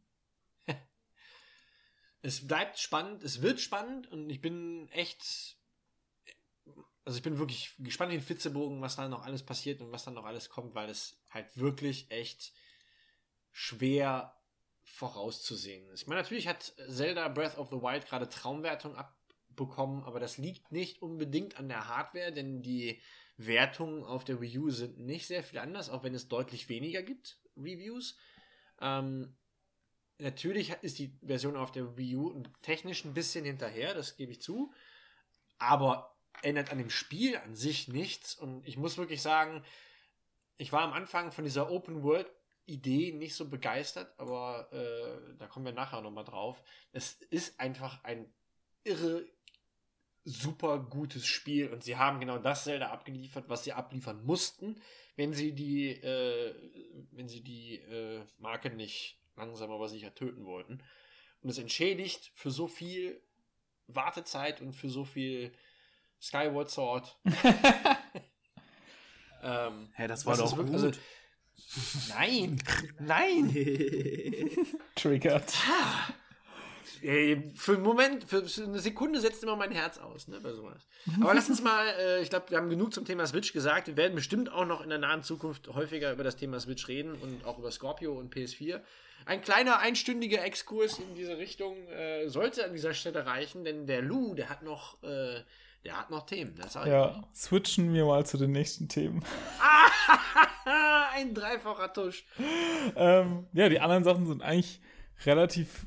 Es 2.23 2.47
bleibt 2.47 2.79
spannend, 2.79 3.23
es 3.23 3.43
wird 3.43 3.61
spannend 3.61 4.11
und 4.11 4.29
ich 4.31 4.41
bin 4.41 4.89
echt 4.89 5.59
also 7.09 7.17
ich 7.17 7.23
bin 7.23 7.39
wirklich 7.39 7.73
gespannt 7.79 8.13
wie 8.13 8.17
ein 8.17 8.21
Fitzebogen, 8.21 8.83
was 8.83 8.97
da 8.97 9.09
noch 9.09 9.25
alles 9.25 9.43
passiert 9.43 9.81
und 9.81 9.91
was 9.93 10.05
da 10.05 10.11
noch 10.11 10.27
alles 10.27 10.51
kommt, 10.51 10.75
weil 10.75 10.91
es 10.91 11.19
halt 11.31 11.57
wirklich 11.57 12.11
echt 12.11 12.53
schwer 13.51 14.37
vorauszusehen 14.85 15.89
ist. 15.89 16.03
Ich 16.03 16.07
meine, 16.07 16.21
natürlich 16.21 16.49
hat 16.49 16.75
Zelda 16.87 17.29
Breath 17.29 17.57
of 17.57 17.71
the 17.71 17.77
Wild 17.77 18.07
gerade 18.07 18.29
Traumwertung 18.29 18.95
abbekommen, 18.95 20.05
aber 20.05 20.21
das 20.21 20.37
liegt 20.37 20.71
nicht 20.71 21.01
unbedingt 21.01 21.59
an 21.59 21.71
der 21.71 21.89
Hardware, 21.89 22.31
denn 22.31 22.61
die 22.61 23.01
Wertungen 23.39 24.05
auf 24.05 24.25
der 24.25 24.43
Wii 24.43 24.59
U 24.59 24.69
sind 24.69 24.99
nicht 24.99 25.27
sehr 25.27 25.43
viel 25.43 25.61
anders, 25.61 25.89
auch 25.89 26.03
wenn 26.03 26.15
es 26.15 26.29
deutlich 26.29 26.69
weniger 26.69 27.03
gibt, 27.03 27.41
Reviews. 27.57 28.19
Ähm, 28.83 29.35
natürlich 30.19 30.71
ist 30.83 30.99
die 30.99 31.13
Version 31.25 31.57
auf 31.57 31.73
der 31.73 31.97
Wii 31.97 32.17
U 32.17 32.43
technisch 32.63 33.05
ein 33.05 33.15
bisschen 33.15 33.45
hinterher, 33.45 33.95
das 33.95 34.17
gebe 34.17 34.33
ich 34.33 34.41
zu. 34.41 34.73
Aber 35.59 36.17
ändert 36.43 36.71
an 36.71 36.79
dem 36.79 36.91
Spiel 36.91 37.37
an 37.37 37.55
sich 37.55 37.89
nichts. 37.89 38.35
Und 38.35 38.67
ich 38.67 38.77
muss 38.77 38.99
wirklich 38.99 39.23
sagen, 39.23 39.65
ich 40.57 40.73
war 40.73 40.83
am 40.83 40.93
Anfang 40.93 41.33
von 41.33 41.45
dieser 41.45 41.71
Open 41.71 42.03
World 42.03 42.31
Idee 42.67 43.13
nicht 43.13 43.35
so 43.35 43.49
begeistert, 43.49 44.13
aber 44.19 44.71
äh, 44.73 45.37
da 45.39 45.47
kommen 45.47 45.65
wir 45.65 45.73
nachher 45.73 46.03
nochmal 46.03 46.25
drauf. 46.25 46.63
Es 46.93 47.15
ist 47.31 47.59
einfach 47.59 48.05
ein 48.05 48.31
irre, 48.85 49.25
super 50.25 50.79
gutes 50.79 51.27
Spiel 51.27 51.69
und 51.69 51.83
sie 51.83 51.97
haben 51.97 52.21
genau 52.21 52.39
das 52.39 52.65
Zelda 52.65 52.91
abgeliefert, 52.91 53.49
was 53.49 53.65
sie 53.65 53.73
abliefern 53.73 54.23
mussten, 54.25 54.81
wenn 55.17 55.33
sie 55.33 55.53
die, 55.53 55.93
äh, 55.93 56.55
wenn 57.13 57.29
sie 57.29 57.43
die 57.43 57.77
äh, 57.77 58.23
Marke 58.37 58.71
nicht 58.71 59.19
langsam 59.39 59.71
aber 59.71 59.89
sicher 59.89 60.15
töten 60.15 60.45
wollten. 60.45 60.83
Und 61.41 61.51
es 61.51 61.59
entschädigt 61.59 62.33
für 62.35 62.51
so 62.51 62.69
viel 62.69 63.23
Wartezeit 63.87 64.61
und 64.61 64.73
für 64.75 64.89
so 64.89 65.05
viel 65.05 65.53
Skyward 66.21 66.71
Sword. 66.71 67.17
ähm, 69.43 69.89
Hä, 69.95 70.07
das 70.07 70.27
war 70.27 70.37
doch 70.37 70.57
wirklich, 70.57 70.77
gut. 70.77 70.85
Also, 70.85 71.01
nein, 72.15 72.61
nein. 72.99 73.51
Triggert. 74.95 75.55
Für 77.55 77.75
einen 77.75 77.83
Moment, 77.83 78.25
für 78.25 78.45
eine 78.65 78.81
Sekunde 78.81 79.21
setzt 79.21 79.43
immer 79.45 79.55
mein 79.55 79.71
Herz 79.71 79.99
aus, 79.99 80.27
ne, 80.27 80.41
bei 80.41 80.53
sowas. 80.53 80.89
Aber 81.21 81.33
lass 81.35 81.49
uns 81.49 81.63
mal, 81.63 81.87
äh, 81.87 82.23
ich 82.23 82.31
glaube, 82.31 82.51
wir 82.51 82.59
haben 82.59 82.71
genug 82.71 82.93
zum 82.93 83.05
Thema 83.05 83.25
Switch 83.27 83.53
gesagt. 83.53 83.87
Wir 83.87 83.97
werden 83.97 84.17
bestimmt 84.17 84.51
auch 84.51 84.67
noch 84.67 84.81
in 84.81 84.89
der 84.89 84.99
nahen 84.99 85.23
Zukunft 85.23 85.69
häufiger 85.69 86.13
über 86.13 86.25
das 86.25 86.35
Thema 86.37 86.59
Switch 86.59 86.89
reden 86.89 87.15
und 87.15 87.45
auch 87.45 87.59
über 87.59 87.71
Scorpio 87.71 88.19
und 88.19 88.35
PS4. 88.35 88.81
Ein 89.27 89.43
kleiner 89.43 89.79
einstündiger 89.79 90.43
Exkurs 90.45 90.99
in 90.99 91.15
diese 91.15 91.39
Richtung 91.39 91.77
äh, 91.89 92.29
sollte 92.29 92.65
an 92.65 92.73
dieser 92.73 92.95
Stelle 92.95 93.27
reichen, 93.27 93.65
denn 93.65 93.87
der 93.87 94.03
Lou, 94.03 94.35
der 94.35 94.49
hat 94.49 94.63
noch 94.63 95.03
äh, 95.03 95.43
der 95.85 95.99
hat 95.99 96.11
noch 96.11 96.27
Themen, 96.27 96.55
das 96.57 96.75
Ja, 96.75 97.23
switchen 97.35 97.95
wir 97.95 98.05
mal 98.05 98.27
zu 98.27 98.37
den 98.37 98.51
nächsten 98.51 98.89
Themen. 98.89 99.25
Ein 101.15 101.35
dreifacher 101.35 101.93
Tusch. 101.93 102.25
ähm, 102.97 103.47
ja, 103.53 103.69
die 103.69 103.81
anderen 103.81 104.05
Sachen 104.05 104.27
sind 104.27 104.43
eigentlich 104.43 104.81
relativ 105.25 105.87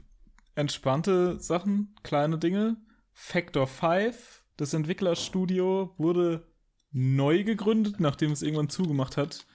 entspannte 0.55 1.39
Sachen, 1.39 1.95
kleine 2.03 2.37
Dinge. 2.37 2.77
Factor 3.13 3.67
5, 3.67 4.43
das 4.57 4.73
Entwicklerstudio, 4.73 5.93
wurde 5.97 6.47
neu 6.91 7.43
gegründet, 7.43 7.99
nachdem 7.99 8.31
es 8.31 8.41
irgendwann 8.41 8.69
zugemacht 8.69 9.17
hat. 9.17 9.45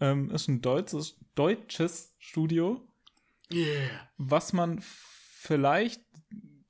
Ähm, 0.00 0.30
ist 0.30 0.48
ein 0.48 0.62
deutsches, 0.62 1.18
deutsches 1.34 2.14
Studio. 2.18 2.80
Yeah. 3.52 3.90
Was 4.18 4.52
man 4.52 4.80
vielleicht 4.82 6.02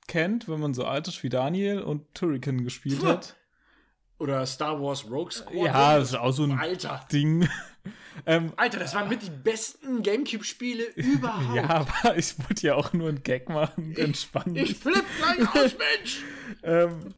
kennt, 0.07 0.47
wenn 0.49 0.59
man 0.59 0.73
so 0.73 0.85
alt 0.85 1.07
ist 1.07 1.23
wie 1.23 1.29
Daniel 1.29 1.81
und 1.81 2.13
Turrican 2.13 2.63
gespielt 2.63 3.03
hat. 3.03 3.37
Oder 4.17 4.45
Star 4.45 4.79
Wars 4.79 5.09
Rogue 5.09 5.31
Squadron. 5.31 5.65
Ja, 5.65 5.97
das 5.97 6.09
ist 6.09 6.15
auch 6.15 6.31
so 6.31 6.43
ein 6.43 6.51
Alter. 6.51 7.03
Ding. 7.11 7.49
ähm, 8.27 8.53
Alter, 8.55 8.77
das 8.77 8.93
waren 8.93 9.09
mit 9.09 9.23
die 9.23 9.31
besten 9.31 10.03
Gamecube-Spiele 10.03 10.83
überhaupt. 10.95 11.55
Ja, 11.55 11.67
aber 11.69 12.17
ich 12.17 12.37
wollte 12.37 12.67
ja 12.67 12.75
auch 12.75 12.93
nur 12.93 13.09
einen 13.09 13.23
Gag 13.23 13.49
machen. 13.49 13.95
Entspannt. 13.95 14.55
Ich, 14.57 14.71
ich 14.71 14.77
flipp 14.77 15.03
gleich 15.17 15.55
aus, 15.55 15.75
Mensch! 15.77 16.23
ähm, 16.61 17.15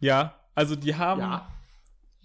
ja, 0.00 0.38
also 0.54 0.76
die 0.76 0.96
haben 0.96 1.22
ja. 1.22 1.50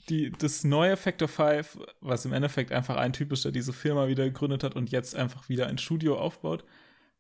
Die, 0.10 0.32
das 0.32 0.64
neue 0.64 0.98
Factor 0.98 1.28
5, 1.28 1.80
was 2.00 2.26
im 2.26 2.34
Endeffekt 2.34 2.72
einfach 2.72 2.96
ein 2.96 3.14
Typ 3.14 3.32
ist, 3.32 3.46
der 3.46 3.52
diese 3.52 3.74
Firma 3.74 4.08
wieder 4.08 4.26
gegründet 4.26 4.64
hat 4.64 4.76
und 4.76 4.92
jetzt 4.92 5.16
einfach 5.16 5.50
wieder 5.50 5.68
ein 5.68 5.78
Studio 5.78 6.18
aufbaut, 6.18 6.64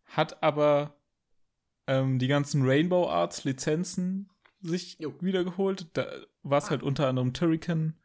hat 0.05 0.41
aber 0.41 0.95
ähm, 1.88 2.19
die 2.19 2.27
ganzen 2.27 2.63
Rainbow 2.65 3.09
Arts 3.09 3.43
Lizenzen 3.43 4.29
sich 4.61 4.97
Jo. 4.99 5.13
wiedergeholt. 5.19 5.88
Da 5.93 6.07
war 6.43 6.59
es 6.59 6.69
halt 6.69 6.83
unter 6.83 7.07
anderem 7.07 7.33
Turrican 7.33 7.95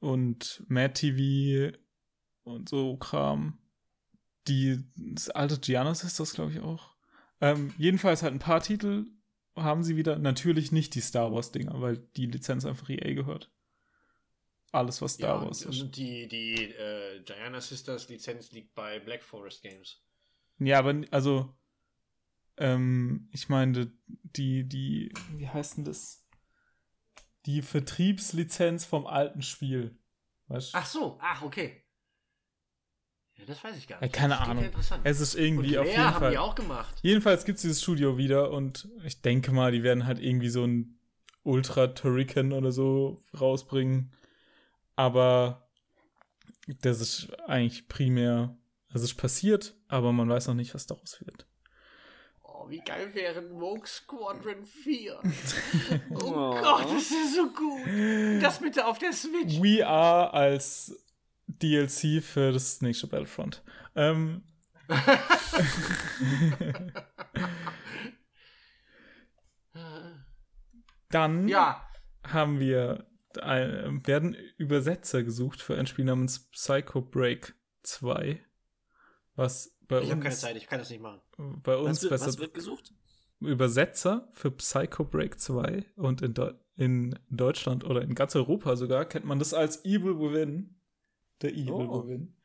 und 0.00 0.64
Mad 0.68 0.94
TV 0.94 1.76
und 2.44 2.68
so 2.68 2.96
Kram. 2.96 3.58
Die 4.48 4.84
das 4.96 5.30
alte 5.30 5.58
Giannis 5.58 6.04
ist 6.04 6.20
das, 6.20 6.34
glaube 6.34 6.52
ich, 6.52 6.60
auch. 6.60 6.94
Ähm, 7.40 7.74
jedenfalls 7.78 8.22
halt 8.22 8.32
ein 8.32 8.38
paar 8.38 8.60
Titel 8.60 9.06
haben 9.56 9.82
sie 9.82 9.96
wieder. 9.96 10.18
Natürlich 10.18 10.70
nicht 10.70 10.94
die 10.94 11.00
Star 11.00 11.32
Wars-Dinger, 11.32 11.80
weil 11.80 11.98
die 12.16 12.26
Lizenz 12.26 12.64
einfach 12.64 12.88
EA 12.88 13.14
gehört. 13.14 13.50
Alles, 14.76 15.00
was 15.02 15.14
Star 15.14 15.40
ja, 15.40 15.46
Wars 15.46 15.64
und, 15.64 15.74
ist. 15.74 15.82
und 15.82 15.96
die, 15.96 16.28
die 16.28 16.54
äh, 16.72 17.22
Gianna 17.24 17.60
Sisters 17.60 18.08
Lizenz 18.08 18.52
liegt 18.52 18.74
bei 18.74 18.98
Black 19.00 19.22
Forest 19.22 19.62
Games. 19.62 20.02
Ja, 20.58 20.78
aber 20.78 21.02
also, 21.10 21.54
ähm, 22.58 23.28
ich 23.32 23.48
meine, 23.48 23.92
die, 24.06 24.64
die, 24.68 25.12
wie 25.36 25.48
heißt 25.48 25.76
denn 25.78 25.84
das? 25.84 26.26
Die 27.46 27.62
Vertriebslizenz 27.62 28.84
vom 28.84 29.06
alten 29.06 29.42
Spiel. 29.42 29.98
Weißt? 30.48 30.74
Ach 30.74 30.86
so, 30.86 31.18
ach, 31.20 31.42
okay. 31.42 31.82
Ja, 33.36 33.44
das 33.44 33.62
weiß 33.62 33.76
ich 33.76 33.86
gar 33.86 33.98
Ja, 34.00 34.06
nicht. 34.06 34.14
keine 34.14 34.34
das 34.34 34.48
Ahnung. 34.48 34.64
ja. 34.64 35.00
Es 35.04 35.20
ist 35.20 35.34
und 35.34 35.42
irgendwie 35.42 35.78
auf 35.78 35.84
Claire 35.84 35.98
jeden 36.00 36.14
haben 36.14 36.20
Fall. 36.20 36.30
die 36.32 36.38
auch 36.38 36.54
gemacht. 36.54 36.94
Jedenfalls 37.02 37.44
gibt 37.44 37.56
es 37.56 37.62
dieses 37.62 37.82
Studio 37.82 38.16
wieder 38.16 38.50
und 38.50 38.88
ich 39.04 39.20
denke 39.22 39.52
mal, 39.52 39.72
die 39.72 39.82
werden 39.82 40.06
halt 40.06 40.18
irgendwie 40.18 40.48
so 40.48 40.64
ein 40.64 40.98
Ultra 41.42 41.88
Turrican 41.88 42.52
oder 42.52 42.72
so 42.72 43.20
rausbringen. 43.38 44.12
Aber 44.96 45.68
das 46.82 47.00
ist 47.00 47.28
eigentlich 47.46 47.86
primär, 47.88 48.56
es 48.92 49.02
ist 49.02 49.14
passiert, 49.14 49.74
aber 49.88 50.12
man 50.12 50.28
weiß 50.28 50.48
noch 50.48 50.54
nicht, 50.54 50.74
was 50.74 50.86
daraus 50.86 51.20
wird. 51.24 51.46
Oh, 52.42 52.68
wie 52.68 52.80
geil 52.80 53.14
wäre 53.14 53.40
ein 53.40 53.52
Rogue 53.52 53.86
Squadron 53.86 54.64
4. 54.64 55.20
oh, 56.10 56.16
Oh. 56.24 56.60
Gott, 56.60 56.86
das 56.86 57.10
ist 57.10 57.34
so 57.36 57.48
gut. 57.50 58.42
Das 58.42 58.58
bitte 58.58 58.86
auf 58.86 58.98
der 58.98 59.12
Switch. 59.12 59.60
We 59.60 59.86
Are 59.86 60.32
als 60.32 60.96
DLC 61.46 62.22
für 62.22 62.52
das 62.52 62.80
nächste 62.80 63.06
Battlefront. 63.06 63.62
Ähm, 63.94 64.42
dann 71.10 71.48
ja, 71.48 71.86
haben 72.24 72.58
wir 72.60 73.06
werden 73.36 74.36
Übersetzer 74.56 75.22
gesucht 75.22 75.60
für 75.60 75.76
ein 75.76 75.86
Spiel 75.86 76.04
namens 76.04 76.48
Psycho 76.50 77.00
Break 77.00 77.54
2, 77.82 78.40
was 79.34 79.76
bei 79.88 80.00
ich 80.00 80.10
habe 80.10 80.20
keine 80.20 80.34
uns, 80.34 80.40
Zeit, 80.40 80.56
ich 80.56 80.66
kann 80.66 80.78
das 80.78 80.90
nicht 80.90 81.00
machen. 81.00 81.20
bei 81.62 81.76
uns 81.76 81.98
Was 81.98 82.02
wird, 82.02 82.10
besser 82.10 82.26
was 82.26 82.38
wird 82.38 82.54
gesucht? 82.54 82.94
Übersetzer 83.40 84.28
für 84.32 84.50
Psycho 84.50 85.04
Break 85.04 85.38
2 85.38 85.84
und 85.96 86.22
in, 86.22 86.34
Deu 86.34 86.52
in 86.74 87.18
Deutschland 87.30 87.84
oder 87.84 88.02
in 88.02 88.14
ganz 88.14 88.36
Europa 88.36 88.76
sogar 88.76 89.06
kennt 89.06 89.24
man 89.24 89.38
das 89.38 89.54
als 89.54 89.84
Evil 89.84 90.18
Within. 90.18 90.78
Der 91.42 91.52
Evil 91.52 91.72
Oh. 91.72 92.02
Within. 92.04 92.36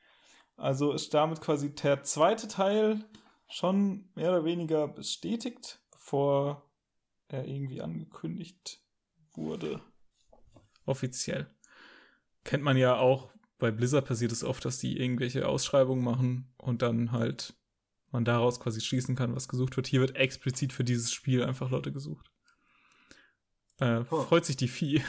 Also 0.55 0.93
ist 0.93 1.13
damit 1.13 1.41
quasi 1.41 1.73
der 1.73 2.03
zweite 2.03 2.47
Teil 2.47 3.03
schon 3.47 4.09
mehr 4.15 4.29
oder 4.29 4.45
weniger 4.45 4.87
bestätigt, 4.87 5.81
bevor 5.91 6.69
er 7.27 7.45
irgendwie 7.45 7.81
angekündigt 7.81 8.79
wurde. 9.33 9.81
Offiziell. 10.85 11.47
Kennt 12.43 12.63
man 12.63 12.77
ja 12.77 12.95
auch, 12.95 13.31
bei 13.59 13.71
Blizzard 13.71 14.05
passiert 14.05 14.31
es 14.31 14.43
oft, 14.43 14.65
dass 14.65 14.79
die 14.79 14.99
irgendwelche 14.99 15.47
Ausschreibungen 15.47 16.03
machen 16.03 16.51
und 16.57 16.81
dann 16.81 17.11
halt 17.11 17.53
man 18.11 18.25
daraus 18.25 18.59
quasi 18.59 18.81
schließen 18.81 19.15
kann, 19.15 19.35
was 19.35 19.47
gesucht 19.47 19.77
wird. 19.77 19.87
Hier 19.87 20.01
wird 20.01 20.15
explizit 20.15 20.73
für 20.73 20.83
dieses 20.83 21.11
Spiel 21.13 21.43
einfach 21.43 21.69
Leute 21.69 21.91
gesucht. 21.91 22.31
Äh, 23.79 24.03
Oh. 24.09 24.23
Freut 24.23 24.45
sich 24.45 24.57
die 24.57 24.67
Vieh. 24.67 25.03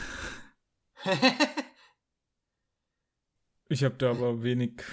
Ich 3.69 3.83
habe 3.83 3.95
da 3.95 4.11
aber 4.11 4.43
wenig 4.43 4.83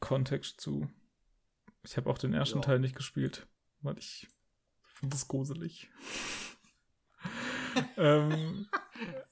Kontext 0.00 0.60
zu. 0.60 0.90
Ich 1.84 1.96
habe 1.96 2.10
auch 2.10 2.18
den 2.18 2.32
ersten 2.34 2.58
Ja. 2.58 2.62
Teil 2.64 2.78
nicht 2.80 2.96
gespielt, 2.96 3.46
weil 3.80 3.96
ich 3.98 4.28
finde 4.82 5.14
das 5.14 5.28
gruselig. 5.28 5.88
ähm, 7.96 8.66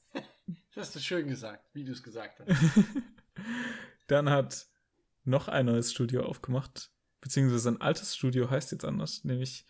Das 0.75 0.87
hast 0.87 0.97
du 0.97 1.01
schön 1.01 1.29
gesagt, 1.29 1.65
wie 1.73 1.85
du 1.85 1.93
es 1.93 2.03
gesagt 2.03 2.41
hast. 2.41 2.49
Dann 4.07 4.31
hat 4.31 4.67
noch 5.25 5.49
ein 5.49 5.67
neues 5.67 5.93
Studio 5.93 6.25
aufgemacht, 6.25 6.91
beziehungsweise 7.21 7.69
ein 7.71 7.81
altes 7.81 8.17
Studio 8.17 8.51
heißt 8.51 8.73
jetzt 8.73 8.85
anders, 8.85 9.23
nämlich 9.25 9.67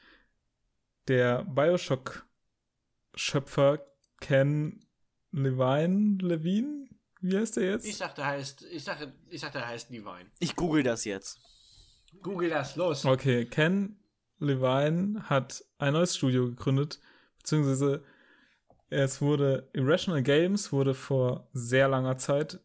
der 1.08 1.44
Bioshock-Schöpfer 1.44 3.86
Ken 4.20 4.86
Levine, 5.32 6.18
Levine, 6.20 6.88
wie 7.20 7.36
heißt 7.36 7.56
der 7.56 7.64
jetzt? 7.64 7.86
Ich 7.86 7.98
dachte, 7.98 8.24
heißt, 8.24 8.62
ich 8.64 8.84
dachte, 8.84 9.12
ich 9.28 9.40
dachte, 9.40 9.58
er 9.58 9.68
heißt 9.68 9.90
Divine. 9.90 10.30
Ich 10.38 10.56
google 10.56 10.82
das 10.82 11.04
jetzt. 11.04 11.38
Google 12.22 12.50
das, 12.50 12.76
los. 12.76 13.04
Okay, 13.04 13.46
Ken 13.46 13.98
Levine 14.38 15.28
hat 15.28 15.64
ein 15.78 15.94
neues 15.94 16.16
Studio 16.16 16.46
gegründet, 16.46 17.00
beziehungsweise 17.38 18.04
es 18.90 19.22
wurde 19.22 19.70
Irrational 19.72 20.22
Games 20.22 20.72
wurde 20.72 20.94
vor 20.94 21.48
sehr 21.52 21.88
langer 21.88 22.18
Zeit 22.18 22.60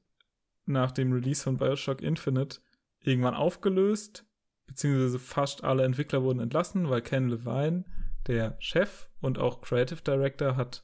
nach 0.65 0.91
dem 0.91 1.13
Release 1.13 1.43
von 1.43 1.57
Bioshock 1.57 2.01
Infinite 2.01 2.59
irgendwann 3.01 3.36
aufgelöst, 3.36 4.26
beziehungsweise 4.65 5.19
fast 5.19 5.63
alle 5.63 5.84
Entwickler 5.84 6.23
wurden 6.23 6.39
entlassen, 6.39 6.89
weil 6.89 7.01
Ken 7.01 7.30
Levine, 7.30 7.86
der 8.26 8.57
Chef 8.59 9.07
und 9.21 9.38
auch 9.38 9.61
Creative 9.61 10.01
Director, 10.01 10.57
hat 10.57 10.84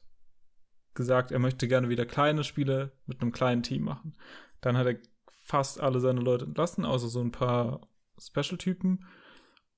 gesagt, 0.94 1.32
er 1.32 1.40
möchte 1.40 1.66
gerne 1.66 1.88
wieder 1.88 2.06
kleine 2.06 2.44
Spiele 2.44 2.92
mit 3.06 3.20
einem 3.20 3.32
kleinen 3.32 3.64
Team 3.64 3.82
machen. 3.82 4.16
Dann 4.60 4.76
hat 4.76 4.86
er 4.86 4.98
fast 5.26 5.80
alle 5.80 5.98
seine 5.98 6.20
Leute 6.20 6.44
entlassen, 6.44 6.84
außer 6.84 7.08
so 7.08 7.20
ein 7.20 7.32
paar 7.32 7.88
Special-Typen. 8.20 9.04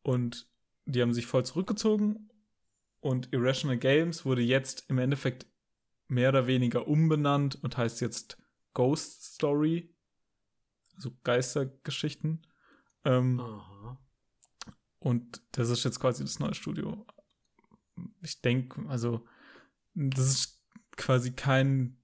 Und 0.03 0.47
die 0.85 1.01
haben 1.01 1.15
sich 1.15 1.27
voll 1.27 1.47
zurückgezogen. 1.47 2.29
Und 3.01 3.33
Irrational 3.33 3.79
Games 3.79 4.27
wurde 4.27 4.43
jetzt 4.43 4.85
im 4.91 4.99
Endeffekt 4.99 5.47
mehr 6.15 6.31
oder 6.31 6.47
weniger 6.47 6.89
umbenannt 6.89 7.63
und 7.63 7.77
heißt 7.77 8.01
jetzt 8.01 8.39
Ghost 8.73 9.35
Story. 9.35 9.95
Also 10.97 11.11
Geistergeschichten. 11.25 12.47
Ähm, 13.05 13.41
Aha. 13.41 13.99
und 14.99 15.43
das 15.53 15.69
ist 15.69 15.85
jetzt 15.85 16.01
quasi 16.01 16.25
das 16.25 16.39
neue 16.39 16.55
Studio. 16.55 17.05
Ich 18.23 18.41
denke, 18.41 18.89
also, 18.89 19.27
das 19.95 20.27
ist 20.27 20.65
quasi 20.97 21.33
kein 21.33 21.99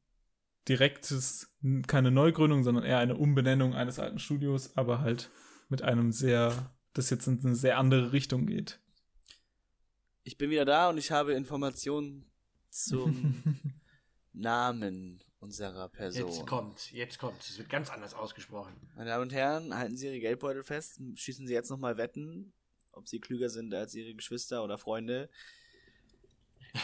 direktes, 0.68 1.56
keine 1.86 2.10
Neugründung, 2.10 2.64
sondern 2.64 2.84
eher 2.84 2.98
eine 2.98 3.16
Umbenennung 3.16 3.74
eines 3.74 3.98
alten 3.98 4.18
Studios, 4.18 4.76
aber 4.76 5.00
halt 5.00 5.30
mit 5.68 5.82
einem 5.82 6.12
sehr, 6.12 6.74
das 6.92 7.10
jetzt 7.10 7.26
in 7.26 7.40
eine 7.44 7.54
sehr 7.54 7.78
andere 7.78 8.12
Richtung 8.12 8.46
geht. 8.46 8.80
Ich 10.22 10.36
bin 10.36 10.50
wieder 10.50 10.64
da 10.64 10.90
und 10.90 10.98
ich 10.98 11.10
habe 11.10 11.32
Informationen 11.32 12.30
zum 12.68 13.42
Namen 14.40 15.22
unserer 15.38 15.88
Person. 15.88 16.28
Jetzt 16.28 16.46
kommt, 16.46 16.92
jetzt 16.92 17.18
kommt. 17.18 17.40
Es 17.42 17.58
wird 17.58 17.68
ganz 17.68 17.90
anders 17.90 18.14
ausgesprochen. 18.14 18.74
Meine 18.96 19.10
Damen 19.10 19.22
und 19.22 19.32
Herren, 19.32 19.76
halten 19.76 19.96
Sie 19.96 20.06
Ihre 20.08 20.20
Geldbeutel 20.20 20.62
fest, 20.62 21.00
schießen 21.14 21.46
Sie 21.46 21.54
jetzt 21.54 21.70
nochmal 21.70 21.96
Wetten, 21.96 22.52
ob 22.92 23.08
Sie 23.08 23.20
klüger 23.20 23.48
sind 23.48 23.72
als 23.74 23.94
Ihre 23.94 24.14
Geschwister 24.14 24.62
oder 24.64 24.78
Freunde. 24.78 25.30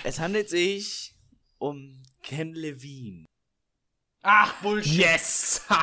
Es 0.05 0.19
handelt 0.19 0.49
sich 0.49 1.15
um 1.59 2.03
Ken 2.23 2.55
Levine. 2.55 3.27
Ach, 4.23 4.61
Bullshit. 4.61 4.95
Yes! 4.95 5.63
Ha! 5.69 5.83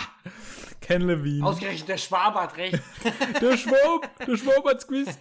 Ken 0.81 1.03
Levine. 1.07 1.45
Ausgerechnet 1.45 1.87
der 1.87 1.97
Schwab 1.97 2.35
hat 2.35 2.57
recht. 2.57 2.77
der 3.41 3.57
Schwab, 3.57 4.17
der 4.25 4.35
Schwab 4.37 4.65
hat's 4.65 4.85
gewusst. 4.85 5.19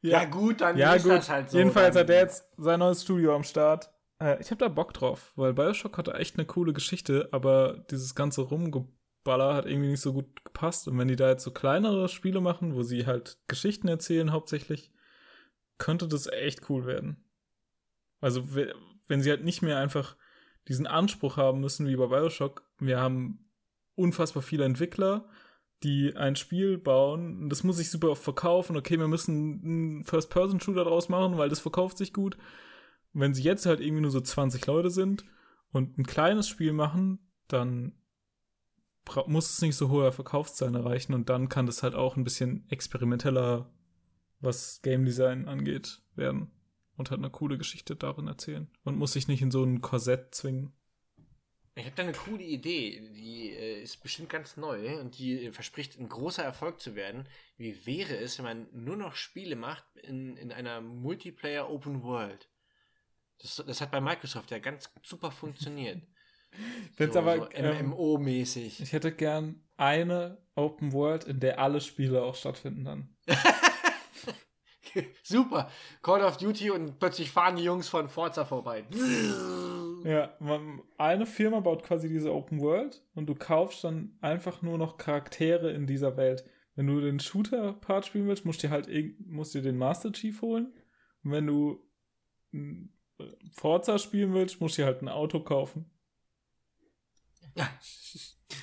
Ja, 0.00 0.24
gut, 0.24 0.60
dann 0.60 0.76
Ja, 0.76 0.94
ist 0.94 1.04
gut. 1.04 1.12
das 1.12 1.28
halt 1.28 1.50
so. 1.50 1.58
Jedenfalls 1.58 1.94
dann, 1.94 2.02
hat 2.02 2.10
er 2.10 2.20
jetzt 2.22 2.44
sein 2.56 2.80
neues 2.80 3.02
Studio 3.04 3.36
am 3.36 3.44
Start. 3.44 3.91
Äh, 4.22 4.40
ich 4.40 4.50
habe 4.50 4.58
da 4.58 4.68
Bock 4.68 4.94
drauf, 4.94 5.32
weil 5.36 5.52
Bioshock 5.52 5.98
hatte 5.98 6.14
echt 6.14 6.36
eine 6.36 6.46
coole 6.46 6.72
Geschichte, 6.72 7.28
aber 7.32 7.84
dieses 7.90 8.14
ganze 8.14 8.42
Rumgeballer 8.42 9.54
hat 9.54 9.66
irgendwie 9.66 9.90
nicht 9.90 10.00
so 10.00 10.12
gut 10.12 10.44
gepasst. 10.44 10.88
Und 10.88 10.98
wenn 10.98 11.08
die 11.08 11.16
da 11.16 11.28
jetzt 11.30 11.44
so 11.44 11.50
kleinere 11.50 12.08
Spiele 12.08 12.40
machen, 12.40 12.74
wo 12.74 12.82
sie 12.82 13.06
halt 13.06 13.38
Geschichten 13.48 13.88
erzählen 13.88 14.32
hauptsächlich, 14.32 14.92
könnte 15.78 16.06
das 16.08 16.26
echt 16.28 16.70
cool 16.70 16.86
werden. 16.86 17.24
Also, 18.20 18.54
we- 18.54 18.74
wenn 19.08 19.20
sie 19.20 19.30
halt 19.30 19.44
nicht 19.44 19.62
mehr 19.62 19.78
einfach 19.78 20.16
diesen 20.68 20.86
Anspruch 20.86 21.36
haben 21.36 21.60
müssen 21.60 21.88
wie 21.88 21.96
bei 21.96 22.06
Bioshock, 22.06 22.62
wir 22.78 23.00
haben 23.00 23.50
unfassbar 23.96 24.42
viele 24.42 24.64
Entwickler, 24.64 25.28
die 25.82 26.14
ein 26.16 26.36
Spiel 26.36 26.78
bauen, 26.78 27.48
das 27.48 27.64
muss 27.64 27.78
sich 27.78 27.90
super 27.90 28.10
oft 28.10 28.22
verkaufen, 28.22 28.76
okay, 28.76 28.96
wir 28.96 29.08
müssen 29.08 29.60
einen 29.64 30.04
First-Person-Shooter 30.04 30.84
draus 30.84 31.08
machen, 31.08 31.36
weil 31.36 31.48
das 31.48 31.58
verkauft 31.58 31.98
sich 31.98 32.12
gut. 32.12 32.38
Wenn 33.12 33.34
sie 33.34 33.42
jetzt 33.42 33.66
halt 33.66 33.80
irgendwie 33.80 34.02
nur 34.02 34.10
so 34.10 34.20
20 34.20 34.66
Leute 34.66 34.90
sind 34.90 35.24
und 35.72 35.98
ein 35.98 36.06
kleines 36.06 36.48
Spiel 36.48 36.72
machen, 36.72 37.18
dann 37.48 37.92
muss 39.26 39.50
es 39.50 39.60
nicht 39.60 39.76
so 39.76 39.88
hohe 39.88 40.12
Verkaufszahlen 40.12 40.74
erreichen 40.74 41.12
und 41.12 41.28
dann 41.28 41.48
kann 41.48 41.66
das 41.66 41.82
halt 41.82 41.94
auch 41.94 42.16
ein 42.16 42.24
bisschen 42.24 42.66
experimenteller, 42.70 43.70
was 44.40 44.80
Game 44.82 45.04
Design 45.04 45.48
angeht, 45.48 46.02
werden 46.14 46.50
und 46.96 47.10
halt 47.10 47.20
eine 47.20 47.30
coole 47.30 47.58
Geschichte 47.58 47.96
darin 47.96 48.28
erzählen 48.28 48.70
und 48.84 48.96
muss 48.96 49.12
sich 49.12 49.28
nicht 49.28 49.42
in 49.42 49.50
so 49.50 49.64
ein 49.64 49.80
Korsett 49.80 50.34
zwingen. 50.34 50.72
Ich 51.74 51.86
habe 51.86 51.96
da 51.96 52.02
eine 52.02 52.12
coole 52.12 52.42
Idee, 52.42 53.00
die 53.14 53.50
äh, 53.50 53.82
ist 53.82 54.02
bestimmt 54.02 54.28
ganz 54.28 54.58
neu 54.58 55.00
und 55.00 55.18
die 55.18 55.46
äh, 55.46 55.52
verspricht 55.52 55.98
ein 55.98 56.08
großer 56.08 56.42
Erfolg 56.42 56.80
zu 56.80 56.94
werden. 56.94 57.26
Wie 57.56 57.86
wäre 57.86 58.16
es, 58.18 58.36
wenn 58.36 58.44
man 58.44 58.66
nur 58.72 58.96
noch 58.96 59.16
Spiele 59.16 59.56
macht 59.56 59.84
in, 59.96 60.36
in 60.36 60.52
einer 60.52 60.82
Multiplayer 60.82 61.70
Open 61.70 62.02
World? 62.02 62.50
Das, 63.42 63.62
das 63.66 63.80
hat 63.80 63.90
bei 63.90 64.00
Microsoft 64.00 64.50
ja 64.50 64.58
ganz 64.58 64.90
super 65.02 65.30
funktioniert. 65.30 66.00
Wenn's 66.96 67.14
so, 67.14 67.18
aber 67.20 67.36
so 67.36 67.50
ähm, 67.52 67.90
MMO-mäßig. 67.90 68.80
ich 68.80 68.92
hätte 68.92 69.12
gern 69.12 69.62
eine 69.76 70.38
Open 70.54 70.92
World, 70.92 71.24
in 71.24 71.40
der 71.40 71.58
alle 71.58 71.80
Spiele 71.80 72.22
auch 72.22 72.36
stattfinden 72.36 72.84
dann. 72.84 73.16
Super. 75.22 75.70
Call 76.02 76.22
of 76.22 76.36
Duty 76.36 76.70
und 76.70 76.98
plötzlich 76.98 77.30
fahren 77.30 77.56
die 77.56 77.64
Jungs 77.64 77.88
von 77.88 78.08
Forza 78.08 78.44
vorbei. 78.44 78.84
Ja, 80.04 80.34
man, 80.40 80.82
eine 80.98 81.26
Firma 81.26 81.60
baut 81.60 81.84
quasi 81.84 82.08
diese 82.08 82.34
Open 82.34 82.60
World 82.60 83.04
und 83.14 83.26
du 83.26 83.36
kaufst 83.36 83.84
dann 83.84 84.18
einfach 84.20 84.60
nur 84.60 84.76
noch 84.76 84.96
Charaktere 84.98 85.70
in 85.70 85.86
dieser 85.86 86.16
Welt. 86.16 86.44
Wenn 86.74 86.88
du 86.88 87.00
den 87.00 87.20
Shooter-Part 87.20 88.06
spielen 88.06 88.26
willst, 88.26 88.44
musst 88.44 88.64
du 88.64 88.66
dir 88.66 88.72
halt 88.72 88.88
musst 89.28 89.54
dir 89.54 89.62
den 89.62 89.76
Master 89.76 90.10
Chief 90.10 90.42
holen. 90.42 90.74
Und 91.22 91.30
wenn 91.30 91.46
du 91.46 91.88
Forza 93.52 93.98
spielen 93.98 94.32
willst, 94.34 94.60
musst 94.60 94.78
du 94.78 94.82
dir 94.82 94.86
halt 94.86 95.02
ein 95.02 95.08
Auto 95.08 95.40
kaufen. 95.40 95.90
Ja. 97.54 97.68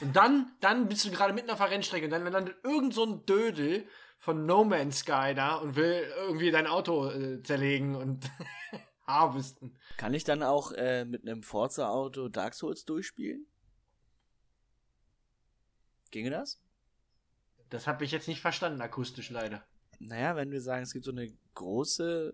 Und 0.01 0.15
dann, 0.15 0.51
dann 0.61 0.87
bist 0.87 1.05
du 1.05 1.11
gerade 1.11 1.33
mitten 1.33 1.49
auf 1.49 1.57
der 1.57 1.71
Rennstrecke 1.71 2.05
und 2.05 2.11
dann 2.11 2.31
landet 2.31 2.55
irgend 2.63 2.93
so 2.93 3.05
ein 3.05 3.25
Dödel 3.25 3.87
von 4.17 4.45
No 4.45 4.63
Man's 4.63 4.99
Sky 4.99 5.33
da 5.35 5.55
und 5.55 5.75
will 5.75 6.11
irgendwie 6.17 6.51
dein 6.51 6.67
Auto 6.67 7.09
äh, 7.09 7.41
zerlegen 7.43 7.95
und 7.95 8.29
harvesten. 9.07 9.77
Kann 9.97 10.13
ich 10.13 10.23
dann 10.23 10.43
auch 10.43 10.71
äh, 10.73 11.05
mit 11.05 11.27
einem 11.27 11.43
Forza-Auto 11.43 12.29
Dark 12.29 12.53
Souls 12.53 12.85
durchspielen? 12.85 13.45
Ginge 16.11 16.29
das? 16.29 16.61
Das 17.69 17.87
habe 17.87 18.03
ich 18.03 18.11
jetzt 18.11 18.27
nicht 18.27 18.41
verstanden, 18.41 18.81
akustisch 18.81 19.29
leider. 19.29 19.63
Naja, 19.99 20.35
wenn 20.35 20.51
wir 20.51 20.61
sagen, 20.61 20.83
es 20.83 20.93
gibt 20.93 21.05
so 21.05 21.11
eine 21.11 21.31
große, 21.55 22.33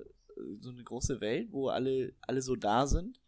so 0.60 0.70
eine 0.70 0.84
große 0.84 1.22
Welt, 1.22 1.52
wo 1.52 1.70
alle, 1.70 2.14
alle 2.22 2.42
so 2.42 2.56
da 2.56 2.88
sind. 2.88 3.20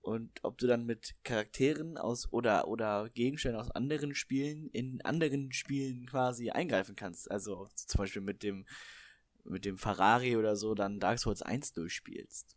Und 0.00 0.30
ob 0.42 0.56
du 0.58 0.66
dann 0.66 0.86
mit 0.86 1.16
Charakteren 1.22 1.98
aus 1.98 2.32
oder 2.32 2.68
oder 2.68 3.10
Gegenständen 3.10 3.60
aus 3.60 3.70
anderen 3.72 4.14
Spielen 4.14 4.68
in 4.70 5.02
anderen 5.02 5.52
Spielen 5.52 6.06
quasi 6.06 6.50
eingreifen 6.50 6.96
kannst. 6.96 7.30
Also 7.30 7.68
zum 7.74 7.98
Beispiel 7.98 8.22
mit 8.22 8.42
dem 8.42 8.64
mit 9.44 9.64
dem 9.64 9.76
Ferrari 9.76 10.36
oder 10.36 10.56
so 10.56 10.74
dann 10.74 11.00
Dark 11.00 11.18
Souls 11.18 11.42
1 11.42 11.72
durchspielst. 11.72 12.56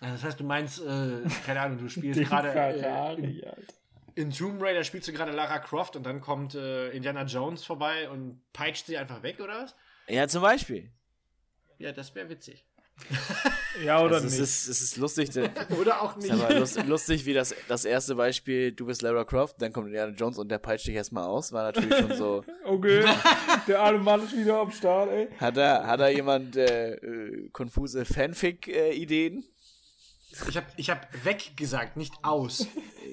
Also 0.00 0.14
das 0.14 0.24
heißt, 0.24 0.40
du 0.40 0.44
meinst, 0.44 0.80
äh, 0.80 1.22
keine 1.44 1.60
Ahnung, 1.60 1.78
du 1.78 1.88
spielst 1.88 2.20
gerade 2.20 2.48
äh, 2.50 2.78
Ferrari, 2.80 3.44
Alter. 3.44 3.74
in 4.14 4.30
Tomb 4.30 4.62
Raider 4.62 4.84
spielst 4.84 5.08
du 5.08 5.12
gerade 5.12 5.32
Lara 5.32 5.58
Croft 5.58 5.96
und 5.96 6.04
dann 6.04 6.20
kommt 6.20 6.54
äh, 6.54 6.90
Indiana 6.90 7.24
Jones 7.24 7.64
vorbei 7.64 8.08
und 8.08 8.40
peitscht 8.52 8.86
sie 8.86 8.96
einfach 8.96 9.22
weg, 9.22 9.40
oder 9.40 9.62
was? 9.62 9.76
Ja, 10.08 10.26
zum 10.28 10.42
Beispiel. 10.42 10.90
Ja, 11.78 11.92
das 11.92 12.14
wäre 12.14 12.28
witzig. 12.28 12.67
Ja, 13.84 14.02
oder 14.02 14.16
Also 14.16 14.26
es 14.26 14.32
nicht? 14.32 14.42
ist, 14.42 14.66
es 14.66 14.80
ist 14.82 14.96
lustig, 14.96 15.30
denn- 15.30 15.50
Oder 15.80 16.02
auch 16.02 16.16
Es 16.16 16.24
nicht. 16.24 16.34
ist 16.34 16.40
aber 16.42 16.54
lust, 16.58 16.84
lustig, 16.86 17.24
wie 17.26 17.32
das, 17.34 17.54
das 17.68 17.84
erste 17.84 18.16
Beispiel, 18.16 18.72
du 18.72 18.86
bist 18.86 19.02
Lara 19.02 19.24
Croft, 19.24 19.62
dann 19.62 19.72
kommt 19.72 19.86
Indiana 19.86 20.12
Jones 20.12 20.36
und 20.38 20.48
der 20.50 20.58
peitscht 20.58 20.88
dich 20.88 20.96
erstmal 20.96 21.24
aus, 21.24 21.52
war 21.52 21.62
natürlich 21.62 21.96
schon 21.96 22.14
so. 22.16 22.44
Okay, 22.64 23.04
der 23.68 23.80
arme 23.80 23.98
Mann 24.00 24.24
ist 24.24 24.36
wieder 24.36 24.58
am 24.60 24.72
Start, 24.72 25.10
ey. 25.10 25.28
Hat 25.38 25.56
da, 25.56 25.86
hat 25.86 26.00
da 26.00 26.08
jemand 26.08 26.56
äh, 26.56 26.94
äh, 26.94 27.48
konfuse 27.52 28.04
Fanfic-Ideen? 28.04 29.44
Ich 30.48 30.56
habe 30.56 30.66
ich 30.76 30.90
hab 30.90 31.24
weg 31.24 31.56
gesagt, 31.56 31.96
nicht 31.96 32.12
aus. 32.22 32.66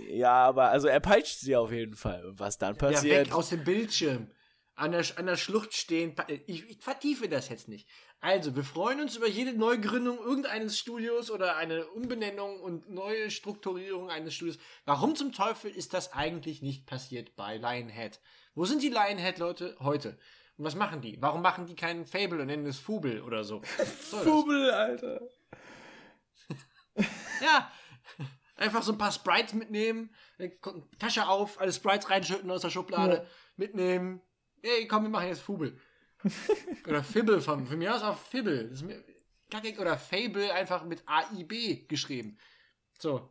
ja, 0.09 0.31
aber 0.33 0.69
also 0.71 0.87
er 0.87 0.99
peitscht 0.99 1.39
sie 1.39 1.55
auf 1.55 1.71
jeden 1.71 1.95
Fall. 1.95 2.25
Und 2.25 2.39
was 2.39 2.57
dann 2.57 2.73
Ja, 2.75 2.79
passiert? 2.89 3.27
weg 3.27 3.33
aus 3.35 3.49
dem 3.49 3.63
Bildschirm. 3.63 4.27
An 4.77 4.91
der, 4.91 5.05
an 5.17 5.25
der 5.25 5.37
Schlucht 5.37 5.73
stehen. 5.73 6.15
pa- 6.15 6.25
Ich, 6.27 6.69
ich 6.69 6.77
vertiefe 6.81 7.29
das 7.29 7.47
jetzt 7.49 7.69
nicht. 7.69 7.87
Also, 8.19 8.55
wir 8.57 8.63
freuen 8.65 8.99
uns 8.99 9.15
über 9.15 9.27
jede 9.27 9.53
Neugründung 9.53 10.17
irgendeines 10.19 10.77
Studios 10.77 11.31
oder 11.31 11.55
eine 11.55 11.87
Umbenennung 11.87 12.59
und 12.59 12.89
neue 12.89 13.31
Strukturierung 13.31 14.09
eines 14.09 14.33
Studios. 14.33 14.57
Warum 14.83 15.15
zum 15.15 15.31
Teufel 15.31 15.71
ist 15.71 15.93
das 15.93 16.11
eigentlich 16.11 16.61
nicht 16.61 16.85
passiert 16.85 17.35
bei 17.37 17.55
Lionhead? 17.57 18.19
Wo 18.53 18.65
sind 18.65 18.81
die 18.83 18.89
Lionhead-Leute 18.89 19.77
heute? 19.79 20.17
Und 20.57 20.65
was 20.65 20.75
machen 20.75 20.99
die? 21.01 21.21
Warum 21.21 21.41
machen 21.41 21.67
die 21.67 21.75
keinen 21.75 22.05
Fable 22.05 22.41
und 22.41 22.47
nennen 22.47 22.65
es 22.65 22.79
Fubel 22.79 23.21
oder 23.21 23.43
so? 23.45 23.61
Bubel, 24.23 24.71
Alter. 24.71 25.21
Ja. 27.41 27.71
Einfach 28.57 28.83
so 28.83 28.93
ein 28.93 28.97
paar 28.97 29.11
Sprites 29.11 29.53
mitnehmen, 29.53 30.15
äh, 30.37 30.49
Tasche 30.97 31.27
auf, 31.27 31.59
alle 31.59 31.73
Sprites 31.73 32.09
reinschütten 32.09 32.49
aus 32.49 32.61
der 32.61 32.69
Schublade, 32.69 33.15
Ja. 33.15 33.25
mitnehmen. 33.57 34.21
Ey, 34.65 34.87
komm, 34.87 35.03
wir 35.03 35.09
machen 35.09 35.27
jetzt 35.27 35.41
Fubel. 35.41 35.79
oder 36.87 37.03
Fibble 37.03 37.39
von, 37.39 37.67
von 37.67 37.77
mir 37.77 37.93
aus 37.93 38.01
auch 38.01 38.17
Fibble. 38.17 38.63
Das 38.63 38.79
ist 38.79 38.83
mir, 38.83 39.03
kackig, 39.51 39.79
oder 39.79 39.95
Fable 39.95 40.51
einfach 40.51 40.83
mit 40.85 41.03
A-I-B 41.05 41.85
geschrieben. 41.87 42.39
So. 42.97 43.29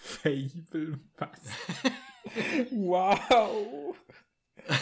Fable, 0.00 0.98
was? 1.16 1.40
wow. 2.72 3.96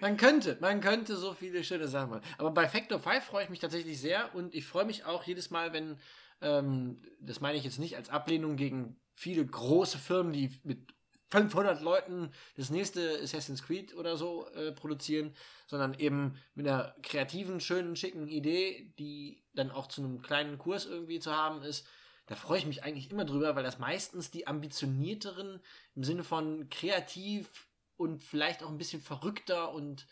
Man 0.00 0.16
könnte, 0.16 0.56
man 0.62 0.80
könnte 0.80 1.14
so 1.14 1.34
viele 1.34 1.62
schöne 1.62 1.86
Sachen 1.86 2.08
machen. 2.08 2.24
Aber 2.38 2.50
bei 2.52 2.66
Factor 2.66 2.98
5 2.98 3.22
freue 3.22 3.44
ich 3.44 3.50
mich 3.50 3.58
tatsächlich 3.58 4.00
sehr 4.00 4.34
und 4.34 4.54
ich 4.54 4.64
freue 4.64 4.86
mich 4.86 5.04
auch 5.04 5.24
jedes 5.24 5.50
Mal, 5.50 5.74
wenn, 5.74 5.98
ähm, 6.40 7.02
das 7.20 7.42
meine 7.42 7.58
ich 7.58 7.64
jetzt 7.64 7.78
nicht 7.78 7.98
als 7.98 8.08
Ablehnung 8.08 8.56
gegen 8.56 8.98
viele 9.12 9.44
große 9.44 9.98
Firmen, 9.98 10.32
die 10.32 10.58
mit 10.64 10.94
500 11.30 11.80
Leuten 11.80 12.30
das 12.56 12.70
nächste 12.70 13.20
Assassin's 13.22 13.62
Creed 13.62 13.94
oder 13.94 14.16
so 14.16 14.48
äh, 14.48 14.72
produzieren, 14.72 15.34
sondern 15.66 15.94
eben 15.94 16.36
mit 16.54 16.66
einer 16.66 16.94
kreativen, 17.02 17.60
schönen, 17.60 17.96
schicken 17.96 18.28
Idee, 18.28 18.92
die 18.98 19.42
dann 19.54 19.70
auch 19.70 19.86
zu 19.86 20.02
einem 20.02 20.22
kleinen 20.22 20.58
Kurs 20.58 20.86
irgendwie 20.86 21.20
zu 21.20 21.34
haben 21.34 21.62
ist. 21.62 21.86
Da 22.26 22.34
freue 22.34 22.58
ich 22.58 22.66
mich 22.66 22.82
eigentlich 22.82 23.10
immer 23.10 23.24
drüber, 23.24 23.56
weil 23.56 23.64
das 23.64 23.78
meistens 23.78 24.30
die 24.30 24.46
ambitionierteren 24.46 25.60
im 25.94 26.04
Sinne 26.04 26.24
von 26.24 26.68
kreativ 26.68 27.68
und 27.96 28.22
vielleicht 28.22 28.62
auch 28.62 28.68
ein 28.68 28.78
bisschen 28.78 29.02
verrückter 29.02 29.72
und 29.72 30.06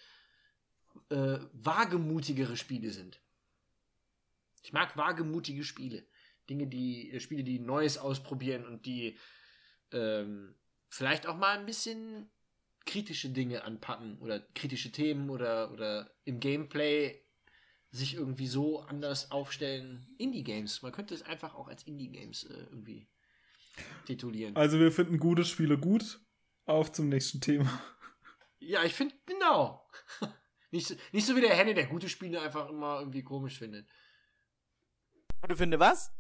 äh, 1.11 1.39
wagemutigere 1.53 2.57
Spiele 2.57 2.91
sind. 2.91 3.21
Ich 4.63 4.73
mag 4.73 4.97
wagemutige 4.97 5.65
Spiele. 5.65 6.05
Dinge, 6.51 6.67
die, 6.67 7.13
äh, 7.13 7.21
Spiele, 7.21 7.45
die 7.45 7.59
Neues 7.59 7.99
ausprobieren 7.99 8.67
und 8.67 8.87
die 8.87 9.17
ähm, 9.93 10.55
vielleicht 10.89 11.27
auch 11.27 11.37
mal 11.37 11.59
ein 11.59 11.67
bisschen 11.67 12.31
kritische 12.87 13.29
Dinge 13.31 13.65
anpacken 13.65 14.19
oder 14.19 14.41
kritische 14.55 14.91
Themen 14.91 15.31
oder, 15.31 15.71
oder 15.73 16.11
im 16.25 16.41
Gameplay 16.41 17.23
sich 17.91 18.15
irgendwie 18.15 18.47
so 18.47 18.81
anders 18.81 19.31
aufstellen. 19.31 20.07
Indie-Games. 20.19 20.83
Man 20.83 20.93
könnte 20.93 21.15
es 21.15 21.23
einfach 21.23 21.55
auch 21.55 21.69
als 21.69 21.83
Indie-Games 21.85 22.45
äh, 22.45 22.67
irgendwie 22.71 23.09
titulieren. 24.07 24.57
Also 24.57 24.79
wir 24.79 24.93
finden 24.93 25.19
gute 25.19 25.45
Spiele 25.45 25.79
gut. 25.79 26.21
Auf 26.67 26.93
zum 26.93 27.09
nächsten 27.09 27.41
Thema. 27.41 27.81
Ja, 28.59 28.85
ich 28.85 28.93
finde, 28.93 29.15
genau. 29.25 29.89
nicht, 30.71 30.87
so, 30.87 30.95
nicht 31.13 31.27
so 31.27 31.35
wie 31.35 31.41
der 31.41 31.55
Henne, 31.55 31.73
der 31.73 31.87
gute 31.87 32.09
Spiele 32.11 32.43
einfach 32.43 32.69
immer 32.69 32.99
irgendwie 33.01 33.23
komisch 33.23 33.59
findet. 33.59 33.89
Du 35.49 35.57
finde 35.57 35.79
was? 35.79 36.11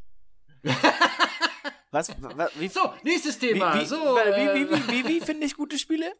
was? 1.90 2.10
wa- 2.20 2.48
wie, 2.58 2.68
So, 2.68 2.92
nächstes 3.02 3.40
wie, 3.42 3.48
Thema. 3.52 3.80
wie, 3.80 3.86
so, 3.86 3.96
wa- 3.96 4.24
wie, 4.26 4.40
äh, 4.40 4.54
wie, 4.54 4.70
wie, 4.70 4.88
wie, 5.04 5.08
wie 5.08 5.20
finde 5.20 5.46
ich 5.46 5.54
gute 5.56 5.78
Spiele? 5.78 6.12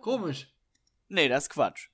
komisch. 0.00 0.48
Nee, 1.08 1.28
das 1.28 1.44
ist 1.44 1.50
Quatsch. 1.50 1.88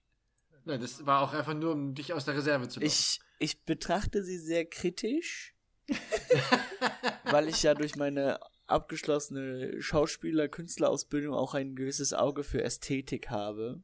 Nein, 0.64 0.80
das 0.80 1.04
war 1.06 1.22
auch 1.22 1.32
einfach 1.32 1.54
nur, 1.54 1.72
um 1.72 1.94
dich 1.94 2.12
aus 2.12 2.24
der 2.24 2.36
Reserve 2.36 2.68
zu 2.68 2.78
locken. 2.80 2.86
Ich, 2.86 3.20
ich 3.38 3.64
betrachte 3.64 4.22
sie 4.22 4.38
sehr 4.38 4.64
kritisch, 4.64 5.54
weil 7.24 7.48
ich 7.48 7.62
ja 7.62 7.74
durch 7.74 7.96
meine 7.96 8.38
abgeschlossene 8.66 9.80
Schauspieler-Künstlerausbildung 9.80 11.34
auch 11.34 11.54
ein 11.54 11.74
gewisses 11.76 12.12
Auge 12.12 12.44
für 12.44 12.62
Ästhetik 12.62 13.30
habe. 13.30 13.80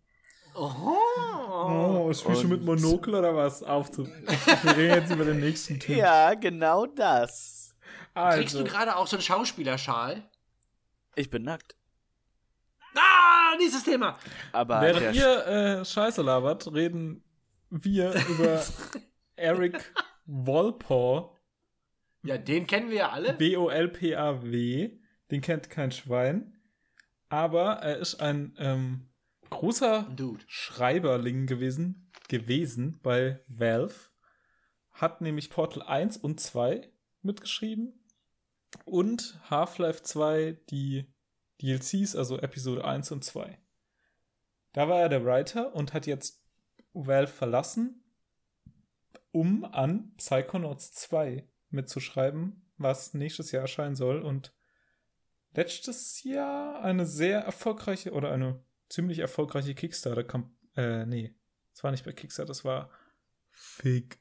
Oho. 0.54 0.96
Oh, 2.08 2.12
spielst 2.12 2.42
du 2.42 2.48
mit 2.48 2.62
Monokel 2.62 3.14
oder 3.14 3.34
was? 3.34 3.62
Auf 3.62 3.90
zu. 3.90 4.06
Wir 4.06 4.76
reden 4.76 4.94
jetzt 5.02 5.12
über 5.12 5.24
den 5.24 5.40
nächsten 5.40 5.78
Typ. 5.80 5.96
Ja, 5.96 6.34
genau 6.34 6.86
das. 6.86 7.61
Trägst 8.14 8.54
Also, 8.54 8.58
du 8.58 8.64
gerade 8.64 8.96
auch 8.96 9.06
so 9.06 9.16
einen 9.16 9.22
Schauspielerschal? 9.22 10.22
Ich 11.14 11.30
bin 11.30 11.42
nackt. 11.42 11.76
Ah, 12.94 13.56
nächstes 13.58 13.84
Thema. 13.84 14.18
Aber 14.52 14.80
während 14.82 15.16
ihr 15.16 15.46
äh, 15.46 15.84
Scheiße 15.84 16.22
labert, 16.22 16.72
reden 16.72 17.24
wir 17.70 18.14
über 18.28 18.62
Eric 19.36 19.92
Walpole. 20.26 21.30
Ja, 22.22 22.38
den 22.38 22.66
kennen 22.66 22.90
wir 22.90 22.96
ja 22.96 23.10
alle. 23.10 23.32
B-O-L-P-A-W. 23.34 24.98
Den 25.30 25.40
kennt 25.40 25.70
kein 25.70 25.90
Schwein. 25.90 26.58
Aber 27.28 27.76
er 27.76 27.96
ist 27.96 28.20
ein 28.20 28.54
ähm, 28.58 29.08
großer 29.48 30.02
Dude. 30.14 30.44
Schreiberling 30.46 31.46
gewesen, 31.46 32.10
gewesen 32.28 33.00
bei 33.02 33.40
Valve. 33.48 33.94
Hat 34.92 35.22
nämlich 35.22 35.48
Portal 35.48 35.82
1 35.82 36.18
und 36.18 36.38
2 36.40 36.90
mitgeschrieben. 37.22 37.98
Und 38.84 39.38
Half-Life 39.50 40.02
2 40.02 40.58
die 40.70 41.06
DLCs, 41.60 42.16
also 42.16 42.38
Episode 42.38 42.84
1 42.84 43.12
und 43.12 43.24
2. 43.24 43.58
Da 44.72 44.88
war 44.88 45.00
er 45.00 45.08
der 45.08 45.24
Writer 45.24 45.74
und 45.74 45.92
hat 45.92 46.06
jetzt 46.06 46.42
Valve 46.92 47.30
verlassen, 47.30 48.02
um 49.30 49.64
an 49.64 50.14
Psychonauts 50.16 50.92
2 50.92 51.46
mitzuschreiben, 51.70 52.70
was 52.76 53.14
nächstes 53.14 53.52
Jahr 53.52 53.62
erscheinen 53.62 53.96
soll 53.96 54.20
und 54.20 54.52
letztes 55.54 56.22
Jahr 56.22 56.82
eine 56.82 57.06
sehr 57.06 57.40
erfolgreiche 57.40 58.12
oder 58.12 58.32
eine 58.32 58.62
ziemlich 58.88 59.20
erfolgreiche 59.20 59.74
Kickstarter 59.74 60.24
kam 60.24 60.54
äh 60.76 61.06
nee, 61.06 61.34
es 61.72 61.82
war 61.82 61.90
nicht 61.90 62.04
bei 62.04 62.12
Kickstarter, 62.12 62.48
das 62.48 62.64
war 62.64 62.90
Fig. 63.50 64.18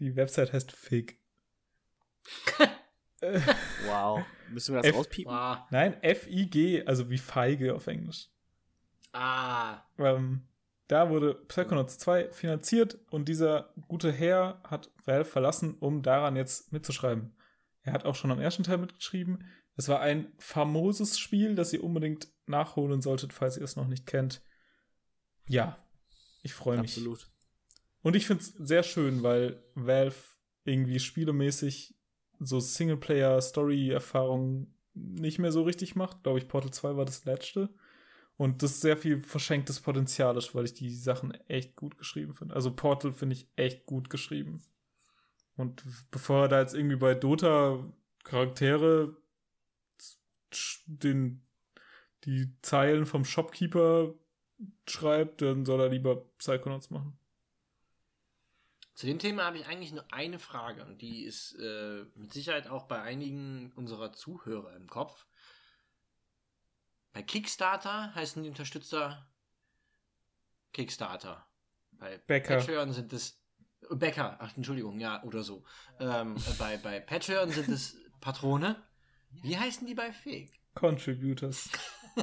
Die 0.00 0.16
Website 0.16 0.52
heißt 0.52 0.72
Fig. 0.72 1.18
Wow. 3.86 4.24
Müssen 4.50 4.74
wir 4.74 4.82
das 4.82 4.90
F- 4.90 4.96
rauspiepen? 4.96 5.32
Ah, 5.32 5.66
Nein, 5.70 6.00
F-I-G, 6.02 6.84
also 6.86 7.10
wie 7.10 7.18
Feige 7.18 7.74
auf 7.74 7.86
Englisch. 7.86 8.28
ah, 9.12 9.82
Ähm, 9.98 10.46
da 10.88 11.10
wurde 11.10 11.34
Psychonauts 11.48 11.98
2 11.98 12.30
finanziert 12.32 12.98
und 13.10 13.28
dieser 13.28 13.72
gute 13.88 14.12
Herr 14.12 14.60
hat 14.64 14.90
Valve 15.04 15.24
verlassen, 15.24 15.74
um 15.80 16.02
daran 16.02 16.36
jetzt 16.36 16.72
mitzuschreiben. 16.72 17.34
Er 17.82 17.92
hat 17.92 18.04
auch 18.04 18.14
schon 18.14 18.30
am 18.30 18.40
ersten 18.40 18.62
Teil 18.62 18.78
mitgeschrieben. 18.78 19.44
Es 19.76 19.88
war 19.88 20.00
ein 20.00 20.32
famoses 20.38 21.18
Spiel, 21.18 21.54
das 21.56 21.72
ihr 21.72 21.82
unbedingt 21.82 22.28
nachholen 22.46 23.00
solltet, 23.02 23.32
falls 23.32 23.56
ihr 23.56 23.64
es 23.64 23.76
noch 23.76 23.88
nicht 23.88 24.06
kennt. 24.06 24.42
Ja, 25.48 25.76
ich 26.42 26.54
freue 26.54 26.78
mich. 26.80 26.92
Absolut. 26.92 27.28
Und 28.02 28.14
ich 28.14 28.26
finde 28.26 28.42
es 28.42 28.48
sehr 28.54 28.82
schön, 28.84 29.22
weil 29.24 29.62
Valve 29.74 30.14
irgendwie 30.64 31.00
spielemäßig 31.00 31.95
so 32.40 32.60
Singleplayer-Story-Erfahrungen 32.60 34.74
nicht 34.94 35.38
mehr 35.38 35.52
so 35.52 35.62
richtig 35.62 35.96
macht. 35.96 36.22
Glaube 36.22 36.38
ich, 36.38 36.48
Portal 36.48 36.72
2 36.72 36.96
war 36.96 37.04
das 37.04 37.24
letzte. 37.24 37.68
Und 38.36 38.62
das 38.62 38.80
sehr 38.80 38.96
viel 38.96 39.20
verschenktes 39.20 39.80
Potenzial 39.80 40.36
ist, 40.36 40.54
weil 40.54 40.66
ich 40.66 40.74
die 40.74 40.94
Sachen 40.94 41.32
echt 41.48 41.76
gut 41.76 41.96
geschrieben 41.96 42.34
finde. 42.34 42.54
Also 42.54 42.70
Portal 42.70 43.12
finde 43.12 43.34
ich 43.34 43.48
echt 43.56 43.86
gut 43.86 44.10
geschrieben. 44.10 44.62
Und 45.56 45.84
bevor 46.10 46.42
er 46.42 46.48
da 46.48 46.60
jetzt 46.60 46.74
irgendwie 46.74 46.96
bei 46.96 47.14
Dota 47.14 47.82
Charaktere 48.24 49.16
den, 50.86 51.42
die 52.24 52.52
Zeilen 52.60 53.06
vom 53.06 53.24
Shopkeeper 53.24 54.12
schreibt, 54.86 55.42
dann 55.42 55.64
soll 55.64 55.80
er 55.80 55.88
lieber 55.88 56.16
Psychonauts 56.38 56.90
machen. 56.90 57.18
Zu 58.96 59.04
dem 59.04 59.18
Thema 59.18 59.44
habe 59.44 59.58
ich 59.58 59.66
eigentlich 59.66 59.92
nur 59.92 60.10
eine 60.10 60.38
Frage 60.38 60.82
und 60.86 61.02
die 61.02 61.24
ist 61.24 61.54
äh, 61.60 62.06
mit 62.14 62.32
Sicherheit 62.32 62.66
auch 62.66 62.84
bei 62.88 63.02
einigen 63.02 63.70
unserer 63.76 64.14
Zuhörer 64.14 64.74
im 64.74 64.88
Kopf. 64.88 65.26
Bei 67.12 67.22
Kickstarter 67.22 68.14
heißen 68.14 68.42
die 68.42 68.48
Unterstützer 68.48 69.28
Kickstarter. 70.72 71.46
Bei 71.92 72.16
Bäcker. 72.16 72.56
Patreon 72.56 72.94
sind 72.94 73.12
es 73.12 73.38
Bäcker, 73.90 74.38
ach 74.40 74.56
Entschuldigung, 74.56 74.98
ja, 74.98 75.22
oder 75.24 75.42
so. 75.42 75.62
Ähm, 76.00 76.36
äh, 76.36 76.52
bei, 76.58 76.78
bei 76.78 76.98
Patreon 76.98 77.50
sind 77.50 77.68
es 77.68 77.98
Patrone. 78.22 78.82
Wie 79.42 79.58
heißen 79.58 79.86
die 79.86 79.94
bei 79.94 80.10
Fake? 80.10 80.52
Contributors. 80.74 81.68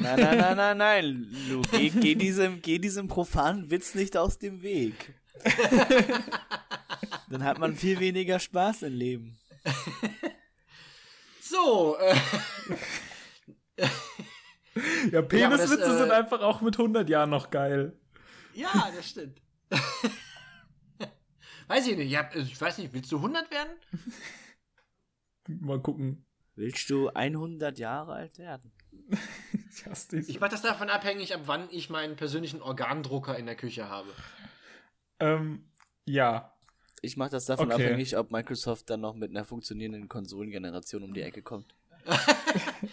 Nein, 0.00 0.18
nein, 0.18 0.38
nein, 0.38 0.56
nein, 0.56 0.78
nein. 0.78 1.36
Lu, 1.50 1.60
geh, 1.70 1.90
geh, 1.90 2.14
diesem, 2.14 2.62
geh 2.62 2.78
diesem 2.78 3.06
profanen 3.06 3.70
Witz 3.70 3.94
nicht 3.94 4.16
aus 4.16 4.38
dem 4.38 4.62
Weg. 4.62 5.19
Dann 7.30 7.44
hat 7.44 7.58
man 7.58 7.76
viel 7.76 8.00
weniger 8.00 8.38
Spaß 8.38 8.82
im 8.82 8.94
Leben. 8.94 9.38
So, 11.42 11.96
äh, 11.98 12.14
Ja, 15.10 15.22
Peniswitze 15.22 15.78
das, 15.78 15.94
äh, 15.94 15.98
sind 15.98 16.12
einfach 16.12 16.40
auch 16.42 16.60
mit 16.60 16.78
100 16.78 17.08
Jahren 17.08 17.30
noch 17.30 17.50
geil. 17.50 17.98
ja, 18.54 18.90
das 18.94 19.08
stimmt. 19.08 19.42
weiß 21.66 21.88
ich 21.88 21.96
nicht, 21.96 22.10
ja, 22.10 22.30
ich 22.34 22.60
weiß 22.60 22.78
nicht, 22.78 22.92
willst 22.92 23.10
du 23.10 23.16
100 23.16 23.50
werden? 23.50 23.72
Mal 25.48 25.80
gucken. 25.80 26.24
Willst 26.54 26.88
du 26.90 27.08
100 27.08 27.78
Jahre 27.78 28.12
alt 28.12 28.38
werden? 28.38 28.72
Ich. 29.10 30.28
Ich 30.28 30.40
mache 30.40 30.50
das 30.50 30.62
davon 30.62 30.90
abhängig, 30.90 31.34
ab 31.34 31.42
wann 31.46 31.68
ich 31.70 31.90
meinen 31.90 32.16
persönlichen 32.16 32.62
Organdrucker 32.62 33.36
in 33.36 33.46
der 33.46 33.56
Küche 33.56 33.88
habe. 33.88 34.08
Ähm, 35.20 35.64
ja. 36.06 36.52
Ich 37.02 37.16
mache 37.16 37.30
das 37.30 37.46
davon 37.46 37.70
Okay. 37.72 37.84
abhängig, 37.84 38.16
ob 38.16 38.30
Microsoft 38.30 38.90
dann 38.90 39.00
noch 39.00 39.14
mit 39.14 39.30
einer 39.30 39.44
funktionierenden 39.44 40.08
Konsolengeneration 40.08 41.02
um 41.02 41.14
die 41.14 41.22
Ecke 41.22 41.42
kommt. 41.42 41.74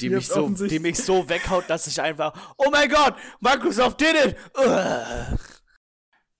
Die 0.01 0.09
mich, 0.09 0.27
so, 0.27 0.49
die 0.49 0.79
mich 0.79 0.97
so 0.97 1.29
weghaut, 1.29 1.69
dass 1.69 1.87
ich 1.87 2.01
einfach, 2.01 2.53
oh 2.57 2.69
mein 2.69 2.89
Gott, 2.89 3.15
Microsoft 3.39 4.01
did 4.01 4.15
it! 4.25 4.35
Ugh. 4.57 5.37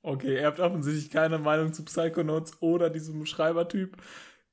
Okay, 0.02 0.36
ihr 0.36 0.46
habt 0.46 0.60
offensichtlich 0.60 1.10
keine 1.10 1.40
Meinung 1.40 1.74
zu 1.74 1.84
Psychonauts 1.86 2.62
oder 2.62 2.90
diesem 2.90 3.26
Schreibertyp. 3.26 3.98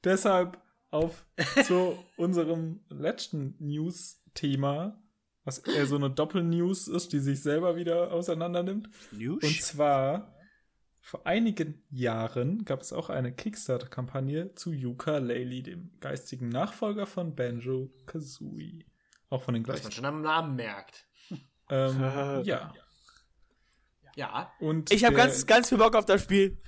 Deshalb 0.05 0.59
auf 0.91 1.27
zu 1.67 1.99
unserem 2.17 2.85
letzten 2.89 3.57
News-Thema, 3.59 5.03
was 5.45 5.59
eher 5.59 5.87
so 5.87 5.97
eine 5.97 6.11
Doppel-News 6.11 6.89
ist, 6.89 7.13
die 7.13 7.19
sich 7.19 7.43
selber 7.43 7.77
wieder 7.77 8.13
auseinander 8.13 8.63
nimmt. 8.63 8.89
News? 9.13 9.43
Und 9.43 9.61
zwar, 9.61 10.34
vor 11.05 11.27
einigen 11.27 11.85
Jahren 11.91 12.65
gab 12.65 12.81
es 12.81 12.95
auch 12.95 13.11
eine 13.11 13.31
Kickstarter-Kampagne 13.31 14.55
zu 14.55 14.73
Yooka-Laylee, 14.73 15.61
dem 15.61 15.91
geistigen 16.01 16.49
Nachfolger 16.49 17.07
von 17.07 17.37
Banjo 17.37 17.93
Kazooie. 18.07 18.87
Auch 19.29 19.43
von 19.43 19.53
den 19.53 19.65
Was 19.65 19.69
man 19.69 19.81
gleichen. 19.83 19.93
schon 19.93 20.05
am 20.07 20.23
Namen 20.23 20.57
merkt. 20.57 21.07
Ähm, 21.69 22.01
ja. 22.45 22.73
Ja, 24.17 24.51
Und 24.61 24.93
ich 24.93 25.05
habe 25.05 25.15
ganz, 25.15 25.45
ganz 25.45 25.69
viel 25.69 25.77
Bock 25.77 25.95
auf 25.95 26.07
das 26.07 26.23
Spiel. 26.23 26.59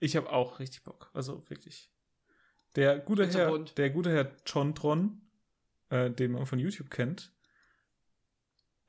Ich 0.00 0.16
habe 0.16 0.28
auch 0.32 0.58
richtig 0.58 0.82
Bock. 0.82 1.10
Also 1.14 1.48
wirklich. 1.48 1.88
Der 2.74 2.98
gute 2.98 3.22
Herr, 3.26 3.30
Hintergrund. 3.30 3.78
der 3.78 3.90
gute 3.90 4.10
Herr 4.10 4.24
Chontron, 4.44 5.22
äh, 5.90 6.10
den 6.10 6.32
man 6.32 6.46
von 6.46 6.58
YouTube 6.58 6.90
kennt, 6.90 7.32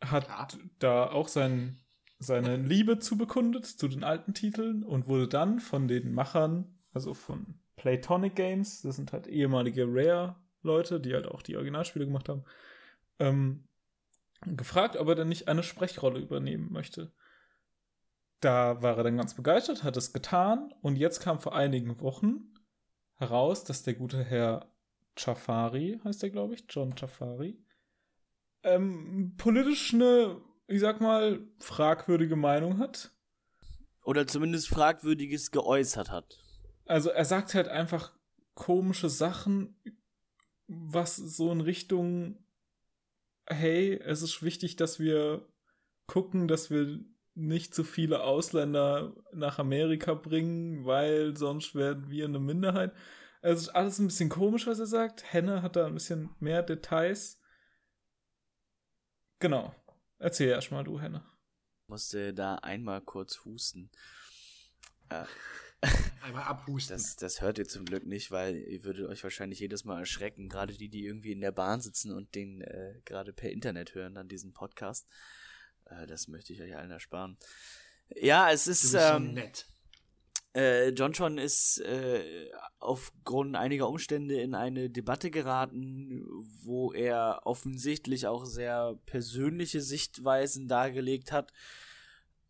hat 0.02 0.26
Klar. 0.26 0.48
da 0.80 1.12
auch 1.12 1.28
sein, 1.28 1.80
seine 2.20 2.58
Liebe 2.58 3.00
zu 3.00 3.18
bekundet 3.18 3.66
zu 3.66 3.88
den 3.88 4.04
alten 4.04 4.34
Titeln 4.34 4.84
und 4.84 5.08
wurde 5.08 5.28
dann 5.28 5.60
von 5.60 5.88
den 5.88 6.14
Machern, 6.14 6.78
also 6.94 7.14
von 7.14 7.60
Playtonic 7.78 8.36
Games, 8.36 8.82
das 8.82 8.98
sind 8.98 9.14
halt 9.14 9.28
ehemalige 9.28 9.86
Rare-Leute, 9.88 11.00
die 11.00 11.14
halt 11.14 11.28
auch 11.28 11.42
die 11.42 11.56
Originalspiele 11.56 12.06
gemacht 12.06 12.28
haben, 12.28 12.44
ähm, 13.20 13.64
gefragt, 14.46 14.98
ob 14.98 15.08
er 15.08 15.16
denn 15.16 15.30
nicht 15.30 15.48
eine 15.48 15.64
Sprechrolle 15.64 16.20
übernehmen 16.20 16.72
möchte. 16.72 17.14
Da 18.42 18.82
war 18.82 18.98
er 18.98 19.04
dann 19.04 19.18
ganz 19.18 19.34
begeistert, 19.34 19.84
hat 19.84 19.98
es 19.98 20.14
getan 20.14 20.74
und 20.82 20.98
jetzt 20.98 21.22
kam 21.22 21.40
vor 21.40 21.56
einigen 21.56 22.00
Wochen 22.02 22.54
heraus, 23.16 23.64
dass 23.64 23.84
der 23.84 23.94
gute 23.94 24.24
Herr 24.24 24.70
Chafari, 25.18 26.00
heißt 26.04 26.24
er 26.24 26.30
glaube 26.30 26.54
ich, 26.54 26.66
John 26.70 26.96
Chafari, 26.98 27.62
ähm, 28.64 29.36
politisch 29.38 29.94
eine, 29.94 30.42
ich 30.70 30.80
sag 30.80 31.02
mal, 31.02 31.40
fragwürdige 31.58 32.36
Meinung 32.36 32.78
hat. 32.78 33.12
Oder 34.04 34.28
zumindest 34.28 34.70
Fragwürdiges 34.70 35.52
geäußert 35.52 36.12
hat. 36.12 36.40
Also 36.86 37.10
er 37.10 37.26
sagt 37.26 37.54
halt 37.54 37.68
einfach 37.68 38.14
komische 38.54 39.10
Sachen, 39.10 39.76
was 40.68 41.16
so 41.16 41.52
in 41.52 41.62
Richtung, 41.62 42.38
hey, 43.48 44.00
es 44.04 44.22
ist 44.22 44.44
wichtig, 44.44 44.76
dass 44.76 45.00
wir 45.00 45.48
gucken, 46.06 46.48
dass 46.48 46.70
wir 46.70 47.00
nicht 47.34 47.74
zu 47.74 47.84
viele 47.84 48.24
Ausländer 48.24 49.16
nach 49.34 49.60
Amerika 49.60 50.14
bringen, 50.14 50.86
weil 50.86 51.36
sonst 51.36 51.74
werden 51.74 52.10
wir 52.10 52.26
eine 52.26 52.40
Minderheit. 52.40 52.94
Es 53.42 53.62
ist 53.62 53.70
alles 53.70 54.00
ein 54.00 54.08
bisschen 54.08 54.30
komisch, 54.30 54.68
was 54.68 54.80
er 54.80 54.88
sagt. 54.88 55.32
Henne 55.34 55.62
hat 55.62 55.76
da 55.76 55.86
ein 55.86 55.94
bisschen 55.94 56.30
mehr 56.40 56.62
Details. 56.62 57.42
Genau. 59.40 59.74
Erzähl 60.20 60.50
erst 60.50 60.72
mal 60.72 60.84
du, 60.84 61.00
Henne. 61.00 61.24
Musste 61.88 62.34
da 62.34 62.56
einmal 62.56 63.02
kurz 63.02 63.44
husten. 63.46 63.90
Äh, 65.10 65.24
einmal 66.22 66.44
abhusten. 66.44 66.98
Das, 66.98 67.16
das 67.16 67.42
hört 67.42 67.58
ihr 67.58 67.68
zum 67.68 67.86
Glück 67.86 68.06
nicht, 68.06 68.30
weil 68.30 68.58
ihr 68.58 68.84
würdet 68.84 69.08
euch 69.08 69.24
wahrscheinlich 69.24 69.60
jedes 69.60 69.86
Mal 69.86 70.00
erschrecken, 70.00 70.50
gerade 70.50 70.74
die, 70.74 70.90
die 70.90 71.06
irgendwie 71.06 71.32
in 71.32 71.42
der 71.42 71.54
Bahn 71.54 71.82
sitzen 71.82 72.12
und 72.12 72.36
den 72.36 72.62
äh, 72.62 73.00
gerade 73.06 73.34
per 73.34 73.50
Internet 73.50 73.96
hören, 73.96 74.16
dann 74.16 74.28
diesen 74.28 74.54
Podcast. 74.54 75.08
Äh, 75.86 76.06
das 76.06 76.28
möchte 76.28 76.54
ich 76.54 76.62
euch 76.62 76.76
allen 76.76 76.92
ersparen. 76.92 77.38
Ja, 78.10 78.52
es 78.52 78.66
du 78.66 78.72
ist, 78.72 78.82
bist 78.82 78.92
so 78.92 79.00
ähm, 79.00 79.34
nett. 79.34 79.66
Äh, 80.56 80.90
Jontron 80.90 81.38
ist 81.38 81.80
äh, 81.82 82.50
aufgrund 82.80 83.56
einiger 83.56 83.88
Umstände 83.88 84.42
in 84.42 84.56
eine 84.56 84.90
Debatte 84.90 85.30
geraten, 85.30 86.26
wo 86.64 86.92
er 86.92 87.42
offensichtlich 87.44 88.26
auch 88.26 88.46
sehr 88.46 88.98
persönliche 89.06 89.82
Sichtweisen 89.82 90.68
dargelegt 90.68 91.32
hat. 91.32 91.54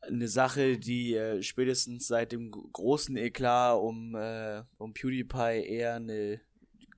Eine 0.02 0.30
Sache, 0.30 0.78
die 0.78 1.14
äh, 1.16 1.43
spätestens 1.43 2.08
seit 2.08 2.32
dem 2.32 2.52
großen 2.52 3.18
Eklat 3.18 3.78
um, 3.82 4.16
äh, 4.16 4.64
um 4.78 4.93
PewDiePie 4.93 5.66
eher 5.68 5.95
eine 5.95 6.39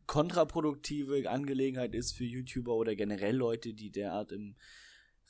kontraproduktive 0.06 1.28
Angelegenheit 1.30 1.96
ist 1.96 2.12
für 2.12 2.26
YouTuber 2.26 2.76
oder 2.76 2.96
generell 2.96 3.36
Leute, 3.36 3.74
die 3.74 3.90
derart 3.90 4.32
im 4.32 4.56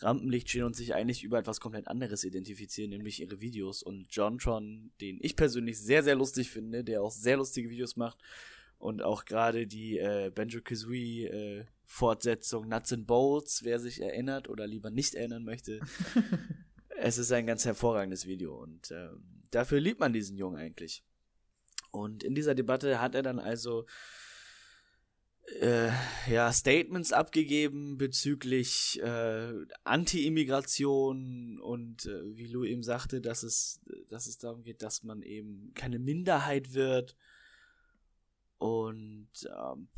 Rampenlicht 0.04 0.50
stehen 0.50 0.64
und 0.64 0.76
sich 0.76 0.94
eigentlich 0.94 1.24
über 1.24 1.40
etwas 1.40 1.60
komplett 1.60 1.88
anderes 1.88 2.24
identifizieren, 2.24 2.92
nämlich 2.92 3.22
ihre 3.22 3.42
Videos. 3.42 3.84
Und 3.84 4.08
Jontron, 4.12 4.92
den 5.00 5.20
ich 5.22 5.36
persönlich 5.36 5.80
sehr, 5.80 6.04
sehr 6.04 6.16
lustig 6.16 6.50
finde, 6.50 6.84
der 6.84 7.02
auch 7.02 7.12
sehr 7.12 7.38
lustige 7.38 7.70
Videos 7.70 7.96
macht 7.96 8.18
und 8.78 9.04
auch 9.04 9.26
gerade 9.26 9.68
die 9.68 10.00
äh, 10.00 10.32
Banjo 10.34 10.62
Kazooie 10.62 11.28
äh, 11.28 11.66
Fortsetzung 11.86 12.68
Nuts 12.68 12.94
and 12.94 13.06
Bolts, 13.06 13.64
wer 13.64 13.80
sich 13.80 14.02
erinnert 14.02 14.50
oder 14.50 14.66
lieber 14.66 14.90
nicht 14.90 15.14
erinnern 15.14 15.44
möchte. 15.44 15.82
es 16.98 17.18
ist 17.18 17.32
ein 17.32 17.46
ganz 17.46 17.66
hervorragendes 17.66 18.26
Video 18.26 18.56
und 18.56 18.92
äh, 18.92 19.10
dafür 19.52 19.80
liebt 19.80 20.00
man 20.00 20.14
diesen 20.14 20.38
Jungen 20.38 20.58
eigentlich. 20.58 21.04
Und 21.92 22.24
in 22.24 22.34
dieser 22.34 22.56
Debatte 22.56 23.02
hat 23.02 23.16
er 23.16 23.22
dann 23.22 23.40
also 23.40 23.86
äh, 25.60 25.92
ja, 26.30 26.52
Statements 26.52 27.12
abgegeben 27.12 27.98
bezüglich 27.98 29.02
äh, 29.02 29.54
Anti-Immigration 29.84 31.60
und 31.60 32.06
äh, 32.06 32.36
wie 32.36 32.48
Lou 32.48 32.64
eben 32.64 32.84
sagte, 32.84 33.22
dass 33.22 33.44
es, 33.44 33.82
dass 34.08 34.28
es 34.28 34.38
darum 34.38 34.64
geht, 34.64 34.82
dass 34.82 35.04
man 35.04 35.22
eben 35.22 35.72
keine 35.74 36.00
Minderheit 36.00 36.74
wird. 36.74 37.16
Und 38.58 39.32
ähm, 39.46 39.90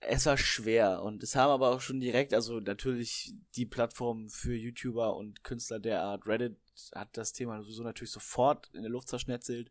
es 0.00 0.24
war 0.26 0.38
schwer. 0.38 1.02
Und 1.02 1.22
es 1.22 1.36
haben 1.36 1.50
aber 1.50 1.70
auch 1.70 1.80
schon 1.80 2.00
direkt, 2.00 2.32
also 2.32 2.60
natürlich 2.60 3.34
die 3.56 3.66
Plattform 3.66 4.30
für 4.30 4.54
YouTuber 4.54 5.16
und 5.16 5.44
Künstler 5.44 5.78
der 5.78 6.02
Art, 6.02 6.26
Reddit 6.26 6.56
hat 6.94 7.16
das 7.16 7.32
Thema 7.32 7.62
sowieso 7.62 7.82
natürlich 7.82 8.12
sofort 8.12 8.70
in 8.72 8.82
der 8.82 8.90
Luft 8.90 9.08
zerschnetzelt. 9.08 9.70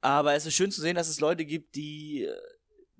Aber 0.00 0.34
es 0.34 0.46
ist 0.46 0.54
schön 0.54 0.70
zu 0.70 0.80
sehen, 0.80 0.96
dass 0.96 1.08
es 1.08 1.20
Leute 1.20 1.44
gibt, 1.44 1.74
die 1.74 2.24
äh, 2.24 2.36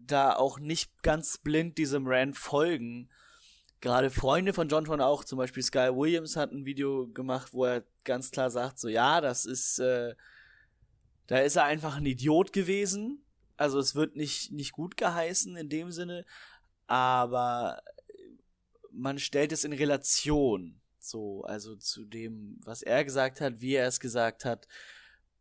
da 0.06 0.34
auch 0.34 0.58
nicht 0.58 1.02
ganz 1.02 1.38
blind 1.38 1.78
diesem 1.78 2.06
Rand 2.06 2.36
folgen. 2.36 3.08
Gerade 3.80 4.10
Freunde 4.10 4.52
von 4.52 4.68
John 4.68 4.84
Tron 4.84 5.00
auch, 5.00 5.24
zum 5.24 5.38
Beispiel 5.38 5.62
Sky 5.62 5.90
Williams 5.92 6.36
hat 6.36 6.52
ein 6.52 6.64
Video 6.64 7.08
gemacht, 7.08 7.52
wo 7.52 7.66
er 7.66 7.84
ganz 8.04 8.30
klar 8.30 8.50
sagt, 8.50 8.78
so 8.78 8.88
ja, 8.88 9.20
das 9.20 9.44
ist, 9.44 9.78
äh, 9.78 10.14
da 11.26 11.38
ist 11.38 11.56
er 11.56 11.64
einfach 11.64 11.96
ein 11.96 12.06
Idiot 12.06 12.52
gewesen. 12.52 13.22
Also 13.56 13.78
es 13.78 13.94
wird 13.94 14.16
nicht, 14.16 14.52
nicht 14.52 14.72
gut 14.72 14.96
geheißen 14.96 15.56
in 15.56 15.68
dem 15.68 15.92
Sinne, 15.92 16.24
aber 16.86 17.82
man 18.90 19.18
stellt 19.18 19.52
es 19.52 19.64
in 19.64 19.72
Relation. 19.72 20.80
So, 20.98 21.44
also 21.44 21.76
zu 21.76 22.04
dem, 22.04 22.58
was 22.64 22.82
er 22.82 23.04
gesagt 23.04 23.40
hat, 23.40 23.60
wie 23.60 23.74
er 23.74 23.86
es 23.86 24.00
gesagt 24.00 24.44
hat 24.44 24.66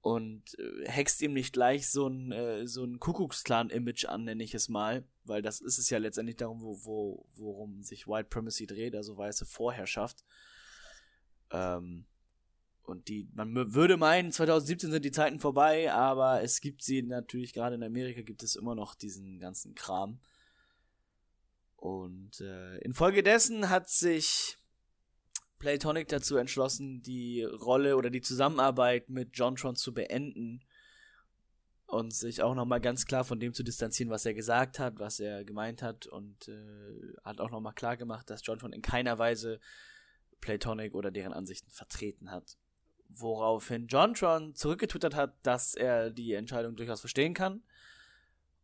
und 0.03 0.59
äh, 0.59 0.89
hext 0.89 1.21
ihm 1.21 1.31
nicht 1.31 1.53
gleich 1.53 1.89
so 1.89 2.07
ein, 2.07 2.33
äh, 2.33 2.67
so 2.67 2.83
ein 2.83 2.99
Kuckucksklan-Image 2.99 4.03
an, 4.05 4.25
nenne 4.25 4.43
ich 4.43 4.53
es 4.53 4.67
mal, 4.67 5.07
weil 5.23 5.41
das 5.41 5.61
ist 5.61 5.77
es 5.77 5.89
ja 5.89 5.97
letztendlich 5.97 6.35
darum, 6.35 6.61
wo, 6.61 6.77
wo, 6.83 7.25
worum 7.37 7.81
sich 7.83 8.05
White 8.05 8.27
Primacy 8.29 8.67
dreht, 8.67 8.95
also 8.97 9.15
weiße 9.15 9.45
Vorherrschaft. 9.45 10.25
Ähm, 11.51 12.05
und 12.83 13.07
die, 13.07 13.29
man 13.33 13.73
würde 13.73 13.95
meinen, 13.95 14.33
2017 14.33 14.91
sind 14.91 15.05
die 15.05 15.11
Zeiten 15.11 15.39
vorbei, 15.39 15.89
aber 15.93 16.43
es 16.43 16.59
gibt 16.59 16.83
sie 16.83 17.01
natürlich, 17.01 17.53
gerade 17.53 17.75
in 17.75 17.83
Amerika 17.83 18.23
gibt 18.23 18.43
es 18.43 18.57
immer 18.57 18.75
noch 18.75 18.95
diesen 18.95 19.39
ganzen 19.39 19.73
Kram. 19.73 20.19
Und 21.77 22.41
äh, 22.41 22.77
infolgedessen 22.79 23.69
hat 23.69 23.89
sich 23.89 24.57
Playtonic 25.63 26.09
dazu 26.09 26.35
entschlossen, 26.35 27.01
die 27.03 27.41
Rolle 27.41 27.95
oder 27.95 28.09
die 28.09 28.19
Zusammenarbeit 28.19 29.09
mit 29.09 29.37
Jontron 29.37 29.77
zu 29.77 29.93
beenden 29.93 30.61
und 31.85 32.13
sich 32.13 32.41
auch 32.41 32.53
nochmal 32.53 32.81
ganz 32.81 33.05
klar 33.05 33.23
von 33.23 33.39
dem 33.39 33.53
zu 33.53 33.63
distanzieren, 33.63 34.11
was 34.11 34.25
er 34.25 34.33
gesagt 34.33 34.77
hat, 34.77 34.99
was 34.99 35.21
er 35.21 35.45
gemeint 35.45 35.81
hat 35.81 36.05
und 36.05 36.49
äh, 36.49 37.15
hat 37.23 37.39
auch 37.39 37.49
nochmal 37.49 37.73
klar 37.73 37.95
gemacht, 37.95 38.29
dass 38.29 38.45
Jontron 38.45 38.73
in 38.73 38.81
keiner 38.81 39.19
Weise 39.19 39.61
Playtonic 40.41 40.93
oder 40.95 41.11
deren 41.11 41.31
Ansichten 41.31 41.71
vertreten 41.71 42.29
hat. 42.29 42.57
Woraufhin 43.07 43.87
Jontron 43.87 44.55
zurückgetwittert 44.55 45.15
hat, 45.15 45.33
dass 45.43 45.75
er 45.75 46.09
die 46.09 46.33
Entscheidung 46.33 46.75
durchaus 46.75 46.99
verstehen 46.99 47.33
kann 47.33 47.63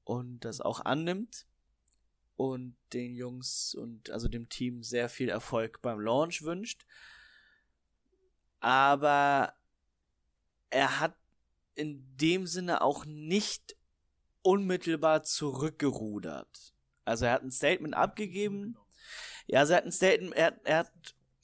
und 0.03 0.41
das 0.41 0.59
auch 0.59 0.81
annimmt 0.81 1.45
und 2.39 2.77
den 2.93 3.15
Jungs 3.15 3.75
und 3.75 4.11
also 4.11 4.29
dem 4.29 4.47
Team 4.47 4.81
sehr 4.81 5.09
viel 5.09 5.27
Erfolg 5.27 5.81
beim 5.81 5.99
Launch 5.99 6.41
wünscht. 6.41 6.85
Aber 8.61 9.53
er 10.69 11.01
hat 11.01 11.17
in 11.75 12.15
dem 12.15 12.47
Sinne 12.47 12.81
auch 12.81 13.03
nicht 13.03 13.75
unmittelbar 14.41 15.23
zurückgerudert. 15.23 16.73
Also 17.03 17.25
er 17.25 17.33
hat 17.33 17.43
ein 17.43 17.51
Statement 17.51 17.93
abgegeben. 17.93 18.77
Ja, 19.47 19.59
also 19.59 19.73
er 19.73 19.77
hat 19.79 19.85
ein 19.85 19.91
Statement, 19.91 20.33
er, 20.33 20.57
er 20.63 20.77
hat 20.77 20.91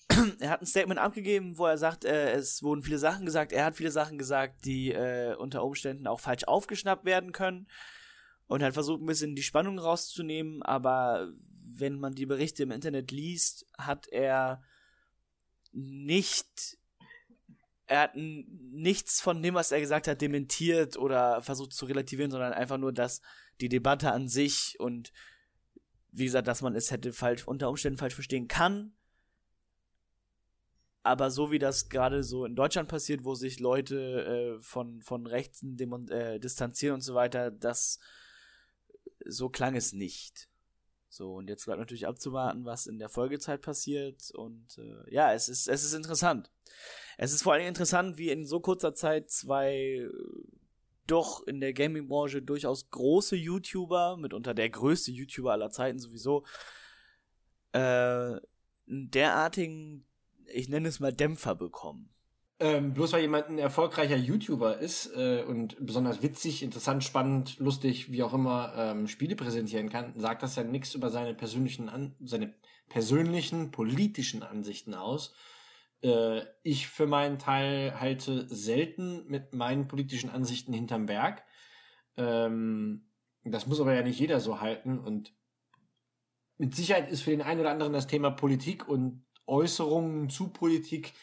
er 0.39 0.49
hat 0.49 0.61
ein 0.61 0.65
Statement 0.65 1.01
abgegeben, 1.01 1.57
wo 1.57 1.65
er 1.65 1.77
sagt, 1.77 2.05
äh, 2.05 2.35
es 2.35 2.63
wurden 2.63 2.83
viele 2.83 2.99
Sachen 2.99 3.25
gesagt. 3.25 3.51
Er 3.51 3.65
hat 3.65 3.75
viele 3.75 3.91
Sachen 3.91 4.17
gesagt, 4.17 4.63
die 4.63 4.93
äh, 4.93 5.35
unter 5.35 5.61
Umständen 5.65 6.07
auch 6.07 6.21
falsch 6.21 6.45
aufgeschnappt 6.45 7.03
werden 7.03 7.33
können 7.33 7.67
und 8.47 8.63
hat 8.63 8.73
versucht 8.73 9.01
ein 9.01 9.07
bisschen 9.07 9.35
die 9.35 9.43
Spannung 9.43 9.79
rauszunehmen, 9.79 10.61
aber 10.63 11.31
wenn 11.77 11.99
man 11.99 12.13
die 12.13 12.25
Berichte 12.25 12.63
im 12.63 12.71
Internet 12.71 13.11
liest, 13.11 13.65
hat 13.77 14.07
er 14.07 14.63
nicht 15.71 16.77
er 17.87 18.01
hat 18.01 18.15
nichts 18.15 19.21
von 19.21 19.43
dem, 19.43 19.53
was 19.53 19.71
er 19.71 19.79
gesagt 19.79 20.07
hat, 20.07 20.21
dementiert 20.21 20.97
oder 20.97 21.41
versucht 21.41 21.73
zu 21.73 21.85
relativieren, 21.85 22.31
sondern 22.31 22.53
einfach 22.53 22.77
nur, 22.77 22.91
dass 22.91 23.21
die 23.61 23.69
Debatte 23.69 24.11
an 24.11 24.27
sich 24.27 24.75
und 24.79 25.13
wie 26.11 26.25
gesagt, 26.25 26.47
dass 26.47 26.61
man 26.61 26.75
es 26.75 26.91
hätte 26.91 27.13
falsch 27.13 27.47
unter 27.47 27.69
Umständen 27.69 27.99
falsch 27.99 28.15
verstehen 28.15 28.47
kann. 28.47 28.93
Aber 31.03 31.29
so 31.29 31.51
wie 31.51 31.59
das 31.59 31.89
gerade 31.89 32.23
so 32.23 32.45
in 32.45 32.55
Deutschland 32.55 32.89
passiert, 32.89 33.23
wo 33.23 33.35
sich 33.35 33.59
Leute 33.59 34.55
äh, 34.57 34.59
von, 34.63 35.01
von 35.01 35.27
Rechten 35.27 35.77
äh, 36.09 36.39
distanzieren 36.39 36.95
und 36.95 37.01
so 37.01 37.13
weiter, 37.13 37.51
das 37.51 37.99
so 39.25 39.49
klang 39.49 39.75
es 39.75 39.93
nicht. 39.93 40.49
So, 41.09 41.35
und 41.35 41.49
jetzt 41.49 41.65
bleibt 41.65 41.79
natürlich 41.79 42.07
abzuwarten, 42.07 42.65
was 42.65 42.87
in 42.87 42.99
der 42.99 43.09
Folgezeit 43.09 43.61
passiert. 43.61 44.31
Und 44.31 44.77
äh, 44.77 45.13
ja, 45.13 45.33
es 45.33 45.47
ist, 45.47 45.67
es 45.67 45.83
ist 45.83 45.93
interessant. 45.93 46.51
Es 47.17 47.31
ist 47.31 47.43
vor 47.43 47.53
allem 47.53 47.67
interessant, 47.67 48.17
wie 48.17 48.31
in 48.31 48.45
so 48.45 48.59
kurzer 48.59 48.93
Zeit 48.93 49.31
zwei 49.31 49.73
äh, 49.73 50.09
doch 51.07 51.45
in 51.45 51.61
der 51.61 51.73
Gaming-Branche 51.73 52.41
durchaus 52.41 52.89
große 52.89 53.35
YouTuber, 53.35 54.17
mitunter 54.17 54.53
der 54.53 54.69
größte 54.69 55.11
YouTuber 55.11 55.51
aller 55.51 55.69
Zeiten 55.69 55.99
sowieso, 55.99 56.45
äh, 57.71 58.35
derartigen, 58.87 60.05
ich 60.47 60.69
nenne 60.69 60.87
es 60.87 60.99
mal 60.99 61.13
Dämpfer 61.13 61.55
bekommen. 61.55 62.14
Ähm, 62.57 62.93
bloß 62.93 63.11
weil 63.11 63.21
jemand 63.21 63.49
ein 63.49 63.57
erfolgreicher 63.57 64.15
YouTuber 64.15 64.77
ist 64.77 65.13
äh, 65.13 65.43
und 65.43 65.75
besonders 65.85 66.21
witzig, 66.21 66.63
interessant, 66.63 67.03
spannend, 67.03 67.59
lustig, 67.59 68.11
wie 68.11 68.23
auch 68.23 68.33
immer 68.33 68.73
ähm, 68.77 69.07
Spiele 69.09 69.35
präsentieren 69.35 69.89
kann, 69.89 70.17
sagt 70.17 70.41
das 70.41 70.55
ja 70.55 70.63
nichts 70.63 70.95
über 70.95 71.09
seine 71.09 71.33
persönlichen, 71.33 71.89
An 71.89 72.15
seine 72.21 72.53
persönlichen 72.87 73.71
politischen 73.71 74.41
Ansichten 74.41 74.93
aus. 74.93 75.35
Äh, 76.01 76.43
ich 76.63 76.87
für 76.87 77.07
meinen 77.07 77.39
Teil 77.39 77.99
halte 77.99 78.47
selten 78.47 79.27
mit 79.27 79.53
meinen 79.53 79.89
politischen 79.89 80.29
Ansichten 80.29 80.71
hinterm 80.71 81.07
Berg. 81.07 81.43
Ähm, 82.15 83.09
das 83.43 83.67
muss 83.67 83.81
aber 83.81 83.93
ja 83.93 84.01
nicht 84.01 84.19
jeder 84.19 84.39
so 84.39 84.61
halten 84.61 84.97
und 84.97 85.33
mit 86.57 86.73
Sicherheit 86.73 87.11
ist 87.11 87.23
für 87.23 87.31
den 87.31 87.41
einen 87.41 87.59
oder 87.59 87.71
anderen 87.71 87.91
das 87.91 88.07
Thema 88.07 88.31
Politik 88.31 88.87
und 88.87 89.25
Äußerungen 89.45 90.29
zu 90.29 90.47
Politik 90.53 91.13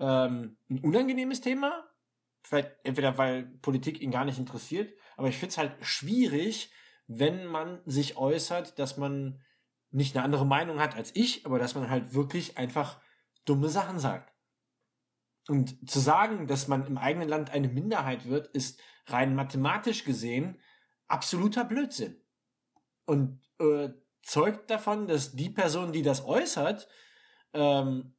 ähm, 0.00 0.56
ein 0.68 0.80
unangenehmes 0.80 1.40
Thema. 1.40 1.86
Vielleicht 2.42 2.70
entweder 2.84 3.18
weil 3.18 3.44
Politik 3.44 4.00
ihn 4.00 4.10
gar 4.10 4.24
nicht 4.24 4.38
interessiert, 4.38 4.92
aber 5.16 5.28
ich 5.28 5.36
finde 5.36 5.50
es 5.50 5.58
halt 5.58 5.76
schwierig, 5.82 6.72
wenn 7.06 7.44
man 7.44 7.80
sich 7.84 8.16
äußert, 8.16 8.78
dass 8.78 8.96
man 8.96 9.42
nicht 9.90 10.16
eine 10.16 10.24
andere 10.24 10.46
Meinung 10.46 10.80
hat 10.80 10.96
als 10.96 11.14
ich, 11.14 11.44
aber 11.44 11.58
dass 11.58 11.74
man 11.74 11.90
halt 11.90 12.14
wirklich 12.14 12.56
einfach 12.56 13.00
dumme 13.44 13.68
Sachen 13.68 13.98
sagt. 13.98 14.32
Und 15.48 15.90
zu 15.90 15.98
sagen, 15.98 16.46
dass 16.46 16.68
man 16.68 16.86
im 16.86 16.96
eigenen 16.96 17.28
Land 17.28 17.50
eine 17.50 17.68
Minderheit 17.68 18.26
wird, 18.26 18.46
ist 18.48 18.80
rein 19.06 19.34
mathematisch 19.34 20.04
gesehen 20.04 20.60
absoluter 21.08 21.64
Blödsinn. 21.64 22.22
Und 23.04 23.40
äh, 23.58 23.88
zeugt 24.22 24.70
davon, 24.70 25.08
dass 25.08 25.32
die 25.32 25.50
Person, 25.50 25.92
die 25.92 26.02
das 26.02 26.24
äußert, 26.24 26.88
ähm, 27.52 28.14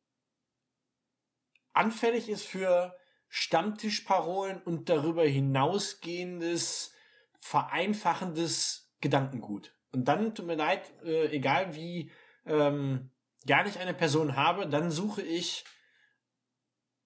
anfällig 1.73 2.29
ist 2.29 2.45
für, 2.45 2.95
Stammtischparolen 3.33 4.61
und 4.61 4.89
darüber 4.89 5.23
hinausgehendes, 5.23 6.93
vereinfachendes 7.39 8.91
Gedankengut. 8.99 9.73
Und 9.93 10.09
dann, 10.09 10.35
tut 10.35 10.45
mir 10.45 10.55
leid, 10.55 10.81
äh, 11.05 11.27
egal 11.27 11.73
wie 11.73 12.11
ähm, 12.45 13.09
gar 13.47 13.63
nicht 13.63 13.77
eine 13.77 13.93
Person 13.93 14.35
habe, 14.35 14.67
dann 14.67 14.91
suche 14.91 15.21
ich 15.21 15.63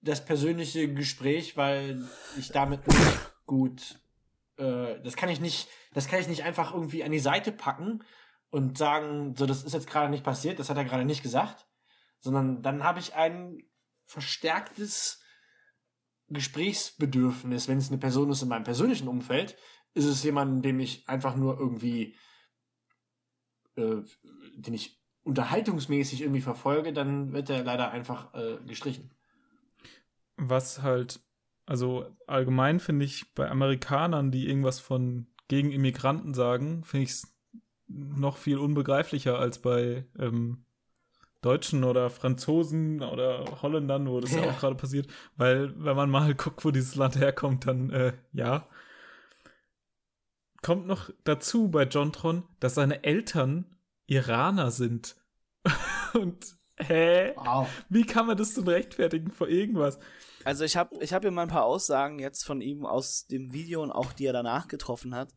das 0.00 0.24
persönliche 0.24 0.92
Gespräch, 0.92 1.56
weil 1.56 2.04
ich 2.36 2.48
damit 2.48 2.84
nicht 2.88 3.18
gut, 3.46 4.00
äh, 4.58 5.00
das 5.02 5.14
kann 5.14 5.28
ich 5.28 5.40
nicht, 5.40 5.68
das 5.94 6.08
kann 6.08 6.18
ich 6.18 6.26
nicht 6.26 6.42
einfach 6.42 6.74
irgendwie 6.74 7.04
an 7.04 7.12
die 7.12 7.20
Seite 7.20 7.52
packen 7.52 8.02
und 8.50 8.78
sagen, 8.78 9.36
so, 9.36 9.46
das 9.46 9.62
ist 9.62 9.74
jetzt 9.74 9.88
gerade 9.88 10.10
nicht 10.10 10.24
passiert, 10.24 10.58
das 10.58 10.70
hat 10.70 10.76
er 10.76 10.84
gerade 10.84 11.04
nicht 11.04 11.22
gesagt, 11.22 11.68
sondern 12.18 12.62
dann 12.62 12.82
habe 12.82 12.98
ich 12.98 13.14
ein 13.14 13.62
verstärktes 14.06 15.22
Gesprächsbedürfnis, 16.28 17.68
wenn 17.68 17.78
es 17.78 17.88
eine 17.88 17.98
Person 17.98 18.30
ist 18.30 18.42
in 18.42 18.48
meinem 18.48 18.64
persönlichen 18.64 19.08
Umfeld, 19.08 19.56
ist 19.94 20.06
es 20.06 20.22
jemand, 20.22 20.64
dem 20.64 20.80
ich 20.80 21.08
einfach 21.08 21.36
nur 21.36 21.58
irgendwie, 21.58 22.16
äh, 23.76 24.02
den 24.56 24.74
ich 24.74 25.00
unterhaltungsmäßig 25.22 26.22
irgendwie 26.22 26.40
verfolge, 26.40 26.92
dann 26.92 27.32
wird 27.32 27.50
er 27.50 27.64
leider 27.64 27.90
einfach 27.90 28.34
äh, 28.34 28.58
gestrichen. 28.66 29.12
Was 30.36 30.82
halt, 30.82 31.20
also 31.64 32.06
allgemein 32.26 32.78
finde 32.78 33.04
ich 33.04 33.32
bei 33.34 33.48
Amerikanern, 33.48 34.30
die 34.30 34.46
irgendwas 34.46 34.80
von 34.80 35.26
gegen 35.48 35.72
Immigranten 35.72 36.34
sagen, 36.34 36.84
finde 36.84 37.04
ich 37.04 37.10
es 37.10 37.36
noch 37.88 38.36
viel 38.36 38.58
unbegreiflicher 38.58 39.38
als 39.38 39.60
bei 39.60 40.06
ähm, 40.18 40.65
Deutschen 41.46 41.84
oder 41.84 42.10
Franzosen 42.10 43.02
oder 43.02 43.62
Holländern, 43.62 44.08
wo 44.08 44.18
das 44.20 44.32
ja, 44.32 44.42
ja 44.42 44.50
auch 44.50 44.58
gerade 44.58 44.74
passiert. 44.74 45.06
Weil, 45.36 45.72
wenn 45.76 45.96
man 45.96 46.10
mal 46.10 46.34
guckt, 46.36 46.64
wo 46.64 46.72
dieses 46.72 46.96
Land 46.96 47.16
herkommt, 47.16 47.66
dann 47.66 47.90
äh, 47.90 48.12
ja. 48.32 48.68
Kommt 50.62 50.86
noch 50.86 51.10
dazu 51.22 51.68
bei 51.70 51.84
Jontron, 51.84 52.42
dass 52.58 52.74
seine 52.74 53.04
Eltern 53.04 53.76
Iraner 54.06 54.72
sind. 54.72 55.16
Und 56.14 56.56
hä? 56.78 57.32
Wow. 57.36 57.68
Wie 57.88 58.04
kann 58.04 58.26
man 58.26 58.36
das 58.36 58.54
denn 58.54 58.66
rechtfertigen 58.66 59.30
vor 59.30 59.48
irgendwas? 59.48 60.00
Also 60.44 60.64
ich 60.64 60.76
habe 60.76 60.96
ich 61.00 61.12
hab 61.12 61.22
hier 61.22 61.30
mal 61.30 61.42
ein 61.42 61.48
paar 61.48 61.64
Aussagen 61.64 62.18
jetzt 62.18 62.44
von 62.44 62.60
ihm 62.60 62.84
aus 62.86 63.26
dem 63.26 63.52
Video 63.52 63.82
und 63.82 63.90
auch 63.90 64.12
die 64.12 64.26
er 64.26 64.32
danach 64.32 64.68
getroffen 64.68 65.14
hat. 65.14 65.34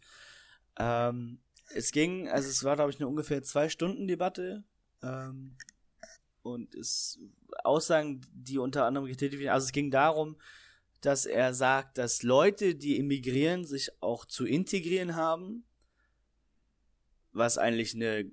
Ähm, 0.77 1.41
es 1.73 1.91
ging, 1.91 2.29
also 2.29 2.47
es 2.47 2.63
war 2.63 2.75
glaube 2.75 2.91
ich 2.91 2.99
eine 2.99 3.07
ungefähr 3.07 3.41
zwei 3.43 3.69
Stunden 3.69 4.07
Debatte 4.07 4.63
ähm, 5.01 5.57
und 6.41 6.75
es 6.75 7.19
Aussagen, 7.63 8.21
die 8.33 8.57
unter 8.57 8.85
anderem 8.85 9.07
getätigt 9.07 9.41
werden. 9.41 9.53
Also 9.53 9.65
es 9.65 9.71
ging 9.71 9.91
darum, 9.91 10.37
dass 11.01 11.25
er 11.25 11.53
sagt, 11.53 11.97
dass 11.97 12.23
Leute, 12.23 12.75
die 12.75 12.97
immigrieren, 12.97 13.65
sich 13.65 13.89
auch 14.01 14.25
zu 14.25 14.45
integrieren 14.45 15.15
haben, 15.15 15.65
was 17.31 17.57
eigentlich 17.57 17.95
eine 17.95 18.29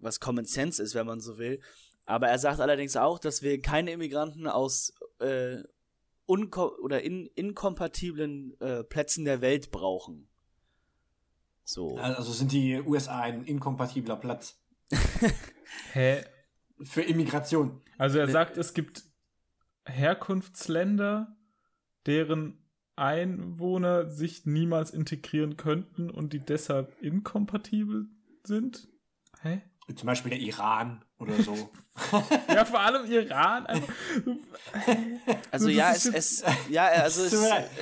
was 0.00 0.20
Common 0.20 0.44
Sense 0.44 0.82
ist, 0.82 0.94
wenn 0.94 1.06
man 1.06 1.20
so 1.20 1.38
will. 1.38 1.60
Aber 2.06 2.28
er 2.28 2.38
sagt 2.38 2.60
allerdings 2.60 2.96
auch, 2.96 3.18
dass 3.18 3.42
wir 3.42 3.60
keine 3.60 3.90
Immigranten 3.90 4.46
aus 4.46 4.94
äh, 5.18 5.58
oder 6.26 7.02
in 7.02 7.26
inkompatiblen 7.26 8.58
äh, 8.60 8.84
Plätzen 8.84 9.24
der 9.24 9.40
Welt 9.40 9.70
brauchen. 9.70 10.28
So. 11.64 11.96
Also 11.98 12.32
sind 12.32 12.52
die 12.52 12.80
USA 12.80 13.20
ein 13.20 13.44
inkompatibler 13.44 14.16
Platz. 14.16 14.58
Hä? 15.92 16.24
Für 16.82 17.02
Immigration. 17.02 17.80
Also 17.96 18.18
er 18.18 18.28
sagt, 18.28 18.56
es 18.56 18.74
gibt 18.74 19.04
Herkunftsländer, 19.84 21.36
deren 22.06 22.58
Einwohner 22.96 24.10
sich 24.10 24.44
niemals 24.44 24.90
integrieren 24.90 25.56
könnten 25.56 26.10
und 26.10 26.32
die 26.32 26.40
deshalb 26.40 27.00
inkompatibel 27.00 28.06
sind? 28.44 28.88
Hä? 29.42 29.62
Zum 29.94 30.06
Beispiel 30.06 30.30
der 30.30 30.40
Iran 30.40 31.02
oder 31.18 31.34
so. 31.42 31.54
ja, 32.54 32.64
vor 32.64 32.80
allem 32.80 33.10
Iran. 33.10 33.66
Also 35.50 35.68
ja, 35.68 35.92
es, 35.92 36.06
es, 36.06 36.44
ja, 36.68 36.86
also 36.86 37.24
es, 37.24 37.32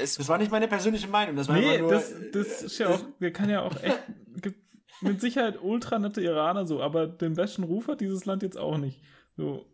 es, 0.00 0.14
das 0.16 0.28
war 0.28 0.38
nicht 0.38 0.50
meine 0.50 0.68
persönliche 0.68 1.08
Meinung. 1.08 1.36
Das 1.36 1.48
war 1.48 1.56
nee, 1.56 1.78
nur, 1.78 1.90
das, 1.90 2.12
das 2.32 2.62
ist 2.62 2.78
ja 2.78 2.88
auch, 2.88 3.00
wir 3.18 3.32
kann 3.32 3.50
ja 3.50 3.62
auch 3.62 3.76
echt, 3.82 4.00
gibt 4.42 4.65
mit 5.00 5.20
Sicherheit 5.20 5.58
ultra 5.60 5.98
nette 5.98 6.20
Iraner 6.20 6.66
so, 6.66 6.82
aber 6.82 7.06
den 7.06 7.34
besten 7.34 7.62
Ruf 7.62 7.88
hat 7.88 8.00
dieses 8.00 8.24
Land 8.24 8.42
jetzt 8.42 8.58
auch 8.58 8.78
nicht. 8.78 9.00
So. 9.36 9.66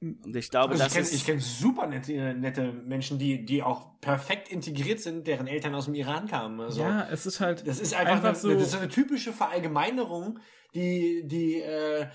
Und 0.00 0.36
ich 0.36 0.50
glaube, 0.50 0.72
also 0.72 0.84
das 0.84 1.12
ich 1.12 1.24
kenne 1.24 1.38
kenn 1.38 1.40
super 1.40 1.86
nette, 1.86 2.34
nette 2.34 2.72
Menschen, 2.72 3.18
die, 3.18 3.44
die 3.44 3.62
auch 3.62 4.00
perfekt 4.00 4.48
integriert 4.50 5.00
sind, 5.00 5.26
deren 5.26 5.46
Eltern 5.46 5.74
aus 5.74 5.86
dem 5.86 5.94
Iran 5.94 6.26
kamen. 6.26 6.60
Also, 6.60 6.82
ja, 6.82 7.08
es 7.10 7.24
ist 7.24 7.40
halt. 7.40 7.66
Das 7.66 7.80
ist 7.80 7.94
einfach, 7.94 8.14
einfach 8.14 8.28
eine, 8.30 8.36
so. 8.36 8.52
Das 8.52 8.68
ist 8.68 8.76
eine 8.76 8.88
typische 8.88 9.32
Verallgemeinerung, 9.32 10.40
die, 10.74 11.22
die, 11.26 11.60
äh, 11.60 12.06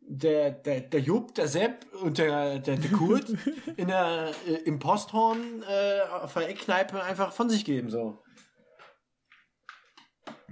der, 0.00 0.50
der, 0.50 0.80
der 0.80 1.00
Jupp, 1.00 1.34
der 1.34 1.48
Sepp 1.48 1.86
und 2.02 2.18
der, 2.18 2.58
der, 2.58 2.76
der 2.76 2.90
Kurt 2.90 3.26
in 3.76 3.88
der, 3.88 4.32
äh, 4.46 4.54
im 4.64 4.78
Posthorn 4.78 5.62
äh, 5.62 6.00
auf 6.10 6.34
der 6.34 6.48
Eckkneipe 6.48 7.02
einfach 7.02 7.32
von 7.32 7.48
sich 7.48 7.64
geben, 7.64 7.90
so. 7.90 8.22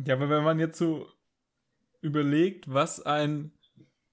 Ja, 0.04 0.14
aber 0.14 0.30
wenn 0.30 0.44
man 0.44 0.58
jetzt 0.58 0.78
so 0.78 1.06
überlegt, 2.00 2.72
was 2.72 3.00
ein 3.00 3.52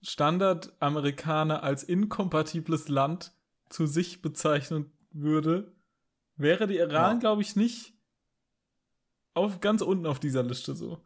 Standardamerikaner 0.01 1.63
als 1.63 1.83
inkompatibles 1.83 2.87
Land 2.89 3.33
zu 3.69 3.87
sich 3.87 4.21
bezeichnen 4.21 4.91
würde, 5.11 5.75
wäre 6.35 6.67
die 6.67 6.77
Iran, 6.77 7.15
ja. 7.15 7.19
glaube 7.19 7.41
ich, 7.41 7.55
nicht 7.55 7.93
auf 9.33 9.59
ganz 9.59 9.81
unten 9.81 10.05
auf 10.05 10.19
dieser 10.19 10.43
Liste 10.43 10.75
so. 10.75 11.03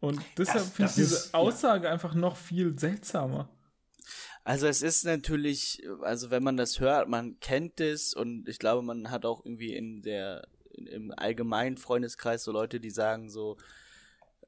Und 0.00 0.20
deshalb 0.36 0.64
finde 0.64 0.90
ich 0.90 0.96
diese 0.96 1.14
ist, 1.14 1.34
Aussage 1.34 1.86
ja. 1.86 1.92
einfach 1.92 2.14
noch 2.14 2.36
viel 2.36 2.78
seltsamer. 2.78 3.48
Also 4.44 4.66
es 4.66 4.80
ist 4.82 5.04
natürlich, 5.04 5.82
also 6.02 6.30
wenn 6.30 6.42
man 6.42 6.56
das 6.56 6.80
hört, 6.80 7.08
man 7.08 7.38
kennt 7.40 7.80
es 7.80 8.14
und 8.14 8.48
ich 8.48 8.58
glaube, 8.58 8.82
man 8.82 9.10
hat 9.10 9.26
auch 9.26 9.44
irgendwie 9.44 9.74
in 9.74 10.02
der 10.02 10.46
in, 10.72 10.86
im 10.86 11.12
allgemeinen 11.16 11.76
Freundeskreis 11.76 12.44
so 12.44 12.52
Leute, 12.52 12.80
die 12.80 12.90
sagen 12.90 13.28
so, 13.28 13.58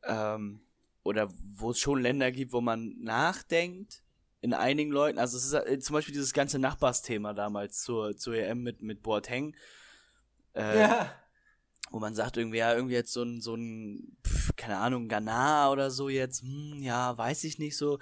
ähm, 0.05 0.63
oder 1.03 1.31
wo 1.57 1.71
es 1.71 1.79
schon 1.79 2.03
Länder 2.03 2.31
gibt, 2.31 2.53
wo 2.53 2.61
man 2.61 2.95
nachdenkt 3.01 4.03
in 4.41 4.55
einigen 4.55 4.91
Leuten. 4.91 5.19
Also 5.19 5.37
es 5.37 5.47
ist 5.47 5.53
äh, 5.53 5.79
zum 5.79 5.95
Beispiel 5.95 6.15
dieses 6.15 6.33
ganze 6.33 6.59
Nachbarsthema 6.59 7.35
damals 7.35 7.83
zur, 7.83 8.17
zur 8.17 8.37
EM 8.37 8.63
mit, 8.63 8.83
mit 8.83 9.03
Boateng. 9.03 9.55
Äh, 10.55 10.81
ja. 10.81 11.15
Wo 11.91 11.99
man 11.99 12.15
sagt 12.15 12.37
irgendwie, 12.37 12.59
ja, 12.59 12.75
irgendwie 12.75 12.95
jetzt 12.95 13.13
so 13.13 13.23
ein, 13.23 13.41
so 13.41 13.55
ein, 13.55 14.17
pf, 14.27 14.55
keine 14.57 14.79
Ahnung, 14.79 15.09
Ghana 15.09 15.71
oder 15.71 15.91
so 15.91 16.09
jetzt, 16.09 16.43
hm, 16.43 16.79
ja, 16.81 17.17
weiß 17.17 17.45
ich 17.45 17.59
nicht 17.59 17.77
so. 17.77 17.99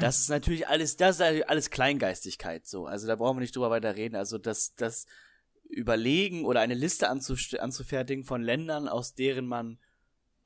Das 0.00 0.20
ist 0.20 0.30
natürlich 0.30 0.68
alles, 0.68 0.96
das 0.96 1.20
ist 1.20 1.48
alles 1.48 1.70
Kleingeistigkeit 1.70 2.66
so. 2.66 2.86
Also 2.86 3.06
da 3.06 3.16
brauchen 3.16 3.36
wir 3.36 3.40
nicht 3.40 3.54
drüber 3.54 3.70
weiter 3.70 3.96
reden. 3.96 4.16
Also 4.16 4.38
das, 4.38 4.74
das 4.74 5.06
Überlegen 5.68 6.44
oder 6.44 6.60
eine 6.60 6.74
Liste 6.74 7.08
anzufertigen 7.08 8.24
von 8.24 8.42
Ländern, 8.42 8.88
aus 8.88 9.14
deren 9.14 9.46
man 9.46 9.78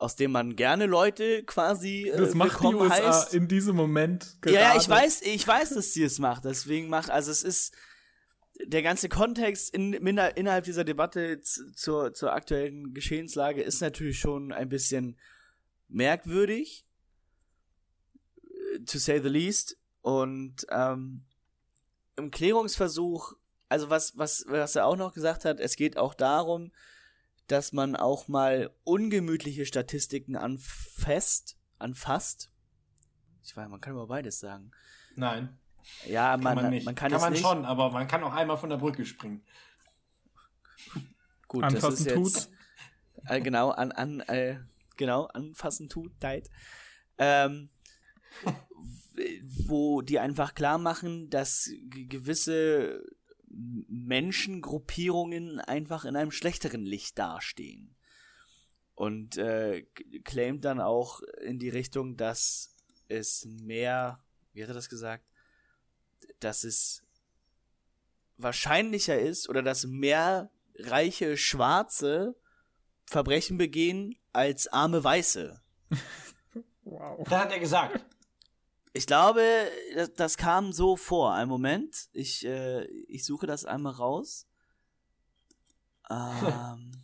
aus 0.00 0.16
dem 0.16 0.32
man 0.32 0.56
gerne 0.56 0.86
Leute 0.86 1.44
quasi 1.44 2.08
äh, 2.08 2.16
das 2.16 2.34
macht 2.34 2.62
die 2.62 2.74
USA 2.74 3.20
heißt. 3.20 3.34
in 3.34 3.48
diesem 3.48 3.76
Moment 3.76 4.38
gerade. 4.40 4.56
Ja, 4.56 4.72
ja, 4.72 4.80
ich 4.80 4.88
weiß, 4.88 5.22
ich 5.22 5.46
weiß, 5.46 5.70
dass 5.74 5.92
sie 5.92 6.02
es 6.02 6.18
macht. 6.18 6.44
Deswegen 6.46 6.88
macht, 6.88 7.10
also 7.10 7.30
es 7.30 7.42
ist 7.42 7.74
der 8.64 8.82
ganze 8.82 9.10
Kontext 9.10 9.74
in, 9.74 9.92
innerhalb 9.92 10.64
dieser 10.64 10.84
Debatte 10.84 11.40
zur, 11.40 12.14
zur 12.14 12.32
aktuellen 12.32 12.94
Geschehenslage 12.94 13.62
ist 13.62 13.80
natürlich 13.80 14.18
schon 14.18 14.52
ein 14.52 14.70
bisschen 14.70 15.18
merkwürdig, 15.88 16.86
to 18.86 18.98
say 18.98 19.20
the 19.20 19.28
least. 19.28 19.76
Und 20.00 20.66
ähm, 20.70 21.24
im 22.16 22.30
Klärungsversuch, 22.30 23.34
also 23.68 23.90
was, 23.90 24.16
was, 24.16 24.44
was 24.48 24.76
er 24.76 24.86
auch 24.86 24.96
noch 24.96 25.12
gesagt 25.12 25.44
hat, 25.44 25.60
es 25.60 25.76
geht 25.76 25.98
auch 25.98 26.14
darum, 26.14 26.72
dass 27.50 27.72
man 27.72 27.96
auch 27.96 28.28
mal 28.28 28.70
ungemütliche 28.84 29.66
Statistiken 29.66 30.36
anfasst, 30.36 31.58
anfasst. 31.78 32.52
Ich 33.42 33.56
weiß, 33.56 33.68
man 33.68 33.80
kann 33.80 33.94
über 33.94 34.06
beides 34.06 34.38
sagen. 34.38 34.70
Nein. 35.16 35.58
Ja, 36.06 36.36
man, 36.36 36.54
kann 36.54 36.62
man, 36.62 36.70
nicht. 36.70 36.84
man 36.84 36.94
kann, 36.94 37.10
kann 37.10 37.16
es 37.16 37.22
man 37.22 37.32
nicht. 37.32 37.42
schon, 37.42 37.64
aber 37.64 37.90
man 37.90 38.06
kann 38.06 38.22
auch 38.22 38.34
einmal 38.34 38.56
von 38.56 38.70
der 38.70 38.76
Brücke 38.76 39.04
springen. 39.04 39.42
Gut, 41.48 41.64
anfassen 41.64 41.90
das 41.90 42.00
ist 42.00 42.06
jetzt, 42.06 42.14
tut. 42.14 42.48
Äh, 43.26 43.40
genau, 43.40 43.70
an, 43.70 43.90
an, 43.92 44.20
äh, 44.20 44.60
genau, 44.96 45.24
anfassen 45.26 45.88
tut, 45.88 46.12
deit. 46.20 46.48
Ähm, 47.18 47.70
wo 49.66 50.00
die 50.02 50.18
einfach 50.18 50.54
klar 50.54 50.78
machen, 50.78 51.30
dass 51.30 51.70
gewisse 51.88 53.02
Menschengruppierungen 53.50 55.60
einfach 55.60 56.04
in 56.04 56.16
einem 56.16 56.30
schlechteren 56.30 56.82
Licht 56.82 57.18
dastehen. 57.18 57.96
Und 58.94 59.36
äh, 59.38 59.82
claimt 60.24 60.64
dann 60.64 60.80
auch 60.80 61.20
in 61.42 61.58
die 61.58 61.70
Richtung, 61.70 62.16
dass 62.16 62.76
es 63.08 63.46
mehr, 63.46 64.22
wie 64.52 64.62
hat 64.62 64.70
er 64.70 64.74
das 64.74 64.88
gesagt, 64.88 65.24
dass 66.38 66.64
es 66.64 67.02
wahrscheinlicher 68.36 69.18
ist 69.18 69.48
oder 69.48 69.62
dass 69.62 69.84
mehr 69.84 70.50
reiche 70.76 71.36
Schwarze 71.36 72.36
Verbrechen 73.06 73.58
begehen 73.58 74.16
als 74.32 74.68
arme 74.68 75.02
Weiße. 75.02 75.60
Wow. 76.82 77.22
Das 77.28 77.38
hat 77.38 77.52
er 77.52 77.60
gesagt. 77.60 78.04
Ich 78.92 79.06
glaube, 79.06 79.42
das, 79.94 80.12
das 80.14 80.36
kam 80.36 80.72
so 80.72 80.96
vor. 80.96 81.34
Ein 81.34 81.48
Moment, 81.48 82.08
ich, 82.12 82.44
äh, 82.44 82.84
ich 83.08 83.24
suche 83.24 83.46
das 83.46 83.64
einmal 83.64 83.92
raus. 83.92 84.46
Ähm, 86.10 86.92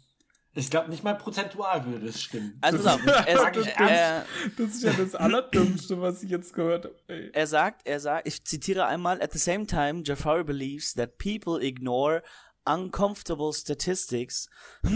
Ich 0.59 0.71
glaube, 0.71 0.89
nicht 0.89 1.05
mal 1.05 1.13
prozentual 1.15 1.85
würde 1.85 2.07
es 2.09 2.23
stimmen. 2.23 2.57
also 2.63 2.79
pass 2.83 2.95
auf, 2.95 3.07
er, 3.07 3.51
Das 3.53 3.67
er, 3.67 4.27
Das 4.57 4.71
ist 4.71 4.83
ja 4.85 4.93
das 4.95 5.15
Allerdümmste, 5.15 6.01
was 6.01 6.23
ich 6.23 6.31
jetzt 6.31 6.55
gehört 6.55 6.87
habe. 6.87 6.97
ey. 7.09 7.31
er 7.31 7.47
sagt, 7.47 7.87
er 7.87 8.01
sagt, 8.01 8.27
ich 8.27 8.43
zitiere 8.43 8.87
einmal, 8.87 9.21
at 9.21 9.35
the 9.35 9.39
same 9.39 9.67
time, 9.67 10.03
Jafari 10.03 10.45
believes 10.45 10.95
that 10.95 11.19
people 11.19 11.63
ignore 11.63 12.23
uncomfortable 12.65 13.53
statistics 13.53 14.49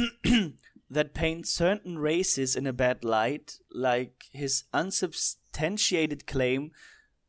that 0.91 1.13
paint 1.13 1.47
certain 1.47 1.99
races 1.99 2.57
in 2.57 2.67
a 2.67 2.73
bad 2.73 3.05
light, 3.05 3.61
like 3.69 4.15
his 4.33 4.67
unsubstantiated 4.73 5.40
claim, 6.27 6.73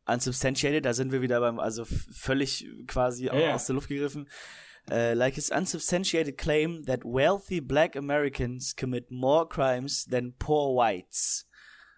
unsubstantiated, 0.05 0.85
da 0.85 0.93
sind 0.93 1.11
wir 1.11 1.21
wieder 1.21 1.39
beim, 1.39 1.59
also 1.59 1.85
völlig 1.85 2.67
quasi 2.87 3.25
ja. 3.25 3.53
aus 3.53 3.65
der 3.65 3.75
Luft 3.75 3.89
gegriffen, 3.89 4.29
uh, 4.89 5.13
like 5.13 5.35
his 5.35 5.49
unsubstantiated 5.49 6.37
claim 6.37 6.83
that 6.85 7.03
wealthy 7.03 7.59
black 7.59 7.95
Americans 7.95 8.75
commit 8.75 9.11
more 9.11 9.47
crimes 9.47 10.05
than 10.05 10.33
poor 10.37 10.75
whites. 10.75 11.47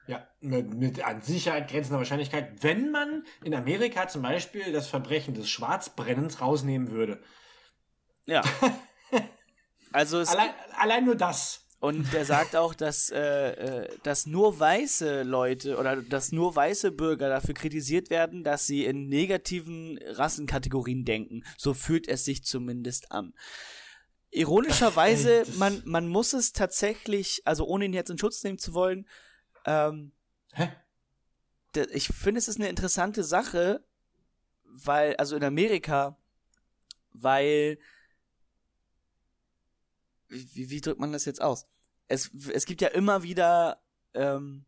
Ja, 0.06 0.28
mit, 0.42 0.74
mit 0.74 1.02
an 1.06 1.22
Sicherheit 1.22 1.70
grenzender 1.70 1.98
Wahrscheinlichkeit, 2.00 2.62
wenn 2.62 2.92
man 2.92 3.24
in 3.44 3.56
Amerika 3.56 4.10
zum 4.10 4.22
Beispiel 4.22 4.74
das 4.74 4.88
Verbrechen 4.88 5.34
des 5.34 5.50
Schwarzbrennens 5.50 6.42
rausnehmen 6.42 6.92
würde. 6.92 7.22
Ja. 8.26 8.42
Also 9.96 10.18
Allein, 10.18 10.50
allein 10.76 11.06
nur 11.06 11.14
das. 11.14 11.63
Und 11.84 12.14
er 12.14 12.24
sagt 12.24 12.56
auch, 12.56 12.74
dass, 12.74 13.10
äh, 13.10 13.20
äh, 13.20 13.98
dass 14.04 14.26
nur 14.26 14.58
weiße 14.58 15.24
Leute 15.24 15.78
oder 15.78 16.02
dass 16.02 16.32
nur 16.32 16.56
weiße 16.56 16.94
Bürger 16.94 17.28
dafür 17.28 17.54
kritisiert 17.54 18.10
werden, 18.10 18.46
dass 18.46 18.66
sie 18.66 18.86
in 18.86 19.10
negativen 19.10 20.00
Rassenkategorien 20.02 21.04
denken. 21.04 21.44
So 21.58 21.74
fühlt 21.74 22.08
es 22.08 22.24
sich 22.24 22.46
zumindest 22.46 23.12
an. 23.12 23.34
Ironischerweise, 24.32 25.40
das- 25.40 25.58
man, 25.58 25.82
man 25.84 26.08
muss 26.08 26.32
es 26.32 26.54
tatsächlich, 26.54 27.42
also 27.44 27.66
ohne 27.66 27.84
ihn 27.84 27.94
jetzt 27.94 28.10
in 28.10 28.18
Schutz 28.18 28.42
nehmen 28.46 28.60
zu 28.60 28.74
wollen, 28.74 29.06
ähm, 29.66 30.14
Hä? 30.54 30.70
ich 31.92 32.08
finde, 32.08 32.40
es 32.40 32.48
ist 32.48 32.62
eine 32.62 32.70
interessante 32.70 33.26
Sache, 33.26 33.84
weil, 34.64 35.18
also 35.18 35.36
in 35.36 35.44
Amerika, 35.44 36.18
weil, 37.12 37.78
wie, 40.34 40.70
wie 40.70 40.82
drückt 40.82 41.00
man 41.00 41.12
das 41.12 41.26
jetzt 41.26 41.42
aus? 41.42 41.66
Es, 42.08 42.32
es 42.52 42.66
gibt 42.66 42.82
ja 42.82 42.90
immer 42.90 43.24
wieder, 43.24 43.82
ähm, 44.14 44.66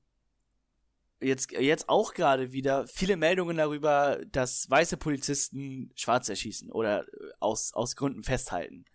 jetzt, 1.19 1.51
jetzt 1.51 1.89
auch 1.89 2.13
gerade 2.13 2.51
wieder 2.51 2.87
viele 2.87 3.17
Meldungen 3.17 3.57
darüber, 3.57 4.21
dass 4.31 4.69
weiße 4.69 4.97
Polizisten 4.97 5.91
Schwarze 5.95 6.33
erschießen 6.33 6.71
oder 6.71 7.07
äh, 7.07 7.31
aus, 7.39 7.73
aus 7.73 7.95
Gründen 7.95 8.23
festhalten. 8.23 8.85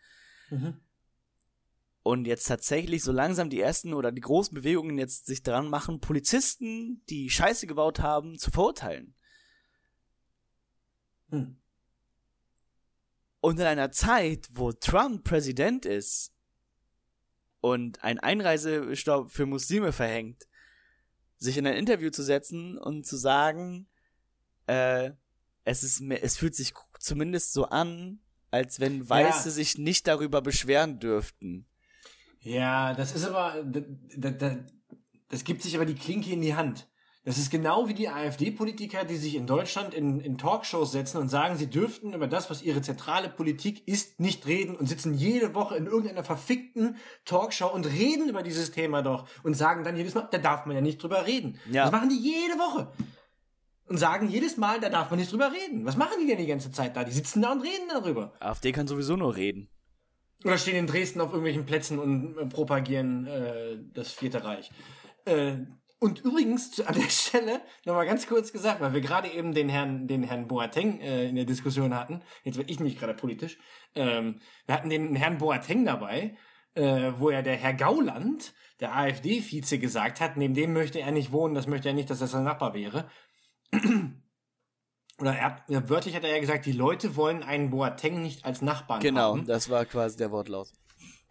Mhm. 0.51 0.81
Und 2.03 2.27
jetzt 2.27 2.45
tatsächlich 2.45 3.03
so 3.03 3.13
langsam 3.13 3.51
die 3.51 3.61
ersten 3.61 3.93
oder 3.93 4.11
die 4.11 4.23
großen 4.23 4.55
Bewegungen 4.55 4.97
jetzt 4.99 5.27
sich 5.27 5.43
dran 5.43 5.69
machen, 5.69 6.01
Polizisten, 6.01 7.05
die 7.11 7.29
Scheiße 7.29 7.67
gebaut 7.67 8.01
haben, 8.01 8.39
zu 8.39 8.51
verurteilen. 8.51 9.15
Hm. 11.29 11.61
Und 13.41 13.59
in 13.59 13.67
einer 13.67 13.91
Zeit, 13.91 14.49
wo 14.53 14.73
Trump 14.73 15.25
Präsident 15.25 15.87
ist 15.87 16.33
und 17.61 18.03
ein 18.03 18.19
Einreisestopp 18.19 19.31
für 19.31 19.47
Muslime 19.47 19.93
verhängt, 19.93 20.47
sich 21.37 21.57
in 21.57 21.67
ein 21.67 21.77
Interview 21.77 22.11
zu 22.11 22.23
setzen 22.23 22.79
und 22.79 23.07
zu 23.07 23.17
sagen, 23.17 23.89
äh, 24.67 25.13
es 25.65 25.83
ist, 25.83 26.01
es 26.01 26.37
fühlt 26.37 26.55
sich 26.55 26.75
zumindest 26.99 27.53
so 27.53 27.67
an, 27.67 28.21
als 28.51 28.81
wenn 28.81 29.09
Weiße 29.09 29.51
sich 29.51 29.79
nicht 29.79 30.07
darüber 30.07 30.43
beschweren 30.43 30.99
dürften. 30.99 31.67
Ja, 32.41 32.95
das 32.95 33.13
ist 33.13 33.25
aber, 33.25 33.63
da, 33.63 33.81
da, 34.17 34.31
da, 34.31 34.57
das 35.29 35.45
gibt 35.45 35.63
sich 35.63 35.77
aber 35.77 35.87
die 35.87 35.95
Klinke 35.95 36.31
in 36.31 36.41
die 36.41 36.55
Hand. 36.55 36.89
Das 37.31 37.39
ist 37.39 37.53
genau 37.53 37.87
wie 37.87 37.95
die 37.95 38.09
AfD-Politiker, 38.09 39.05
die 39.05 39.15
sich 39.15 39.37
in 39.37 39.47
Deutschland 39.47 39.95
in, 39.95 40.19
in 40.19 40.37
Talkshows 40.37 40.91
setzen 40.91 41.19
und 41.19 41.29
sagen, 41.29 41.57
sie 41.57 41.71
dürften 41.71 42.13
über 42.13 42.27
das, 42.27 42.51
was 42.51 42.61
ihre 42.61 42.83
zentrale 42.83 43.29
Politik 43.29 43.87
ist, 43.87 44.19
nicht 44.19 44.49
reden 44.49 44.75
und 44.75 44.89
sitzen 44.89 45.15
jede 45.15 45.55
Woche 45.55 45.77
in 45.77 45.87
irgendeiner 45.87 46.25
verfickten 46.25 46.97
Talkshow 47.25 47.69
und 47.69 47.87
reden 47.87 48.29
über 48.29 48.43
dieses 48.43 48.73
Thema 48.73 49.03
doch 49.03 49.29
und 49.45 49.55
sagen 49.55 49.85
dann 49.85 49.97
jedes 49.97 50.17
Mal, 50.17 50.27
da 50.29 50.39
darf 50.39 50.67
man 50.67 50.75
ja 50.75 50.83
nicht 50.83 51.01
drüber 51.01 51.25
reden. 51.25 51.61
Ja. 51.71 51.85
Das 51.85 51.93
machen 51.93 52.09
die 52.09 52.19
jede 52.19 52.59
Woche. 52.59 52.91
Und 53.87 53.99
sagen 53.99 54.29
jedes 54.29 54.57
Mal, 54.57 54.81
da 54.81 54.89
darf 54.89 55.11
man 55.11 55.21
nicht 55.21 55.31
drüber 55.31 55.53
reden. 55.53 55.85
Was 55.85 55.97
machen 55.97 56.15
die 56.21 56.27
denn 56.27 56.39
die 56.39 56.49
ganze 56.49 56.73
Zeit 56.73 56.97
da? 56.97 57.05
Die 57.05 57.13
sitzen 57.13 57.43
da 57.43 57.53
und 57.53 57.61
reden 57.61 57.87
darüber. 57.93 58.33
AfD 58.41 58.73
kann 58.73 58.89
sowieso 58.89 59.15
nur 59.15 59.37
reden. 59.37 59.69
Oder 60.43 60.59
stehen 60.59 60.75
in 60.75 60.89
Dresden 60.89 61.21
auf 61.21 61.29
irgendwelchen 61.29 61.65
Plätzen 61.65 62.01
und 62.01 62.37
äh, 62.37 62.47
propagieren 62.47 63.29
äh, 63.29 63.79
das 63.95 64.11
Vierte 64.11 64.43
Reich. 64.43 64.73
Äh, 65.27 65.59
und 66.01 66.21
übrigens 66.25 66.73
zu, 66.73 66.87
an 66.89 66.95
der 66.95 67.09
Stelle 67.11 67.61
nochmal 67.85 68.07
ganz 68.07 68.27
kurz 68.27 68.53
gesagt, 68.53 68.81
weil 68.81 68.93
wir 68.93 69.01
gerade 69.01 69.29
eben 69.29 69.55
den 69.55 69.69
Herrn, 69.69 70.09
den 70.09 70.25
Herrn 70.25 70.49
Boateng 70.49 71.01
äh, 71.01 71.29
in 71.29 71.37
der 71.37 71.45
Diskussion 71.45 71.95
hatten. 71.95 72.23
Jetzt 72.43 72.57
werde 72.59 72.73
ich 72.73 72.81
mich 72.81 72.99
gerade 72.99 73.15
politisch. 73.15 73.59
Ähm, 73.95 74.41
wir 74.67 74.75
hatten 74.75 74.91
den 74.91 75.15
Herrn 75.15 75.39
Boateng 75.39 75.85
dabei, 75.85 76.37
äh, 76.75 77.13
wo 77.19 77.31
ja 77.31 77.43
der 77.43 77.57
Herr 77.57 77.75
Gauland, 77.75 78.53
der 78.81 78.97
AfD-Vize, 78.97 79.79
gesagt 79.79 80.21
hat, 80.21 80.37
neben 80.37 80.55
dem 80.55 80.73
möchte 80.73 81.01
er 81.01 81.13
nicht 81.13 81.33
wohnen, 81.33 81.55
das 81.55 81.67
möchte 81.67 81.89
er 81.89 81.95
nicht, 81.95 82.11
dass 82.11 82.19
das 82.19 82.31
sein 82.33 82.45
Nachbar 82.45 82.75
wäre. 82.75 83.09
Oder 85.21 85.35
er 85.37 85.89
wörtlich 85.91 86.17
hat 86.17 86.25
er 86.25 86.31
ja 86.31 86.41
gesagt, 86.41 86.65
die 86.65 86.73
Leute 86.73 87.15
wollen 87.15 87.43
einen 87.43 87.69
Boateng 87.69 88.23
nicht 88.23 88.47
als 88.47 88.63
Nachbarn 88.63 89.01
Genau, 89.01 89.33
haben. 89.33 89.47
das 89.47 89.69
war 89.69 89.85
quasi 89.85 90.17
der 90.17 90.31
Wortlaut. 90.31 90.69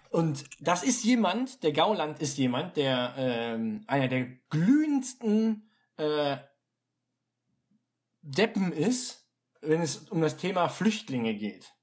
Und 0.09 0.45
das 0.59 0.83
ist 0.83 1.03
jemand, 1.03 1.61
der 1.61 1.71
Gauland 1.71 2.19
ist 2.19 2.37
jemand, 2.37 2.77
der 2.77 3.13
ähm, 3.15 3.83
einer 3.85 4.07
der 4.07 4.25
glühendsten 4.49 5.69
äh, 5.97 6.37
Deppen 8.21 8.71
ist, 8.71 9.27
wenn 9.61 9.81
es 9.81 10.09
um 10.09 10.21
das 10.21 10.37
Thema 10.37 10.67
Flüchtlinge 10.67 11.35
geht. 11.35 11.73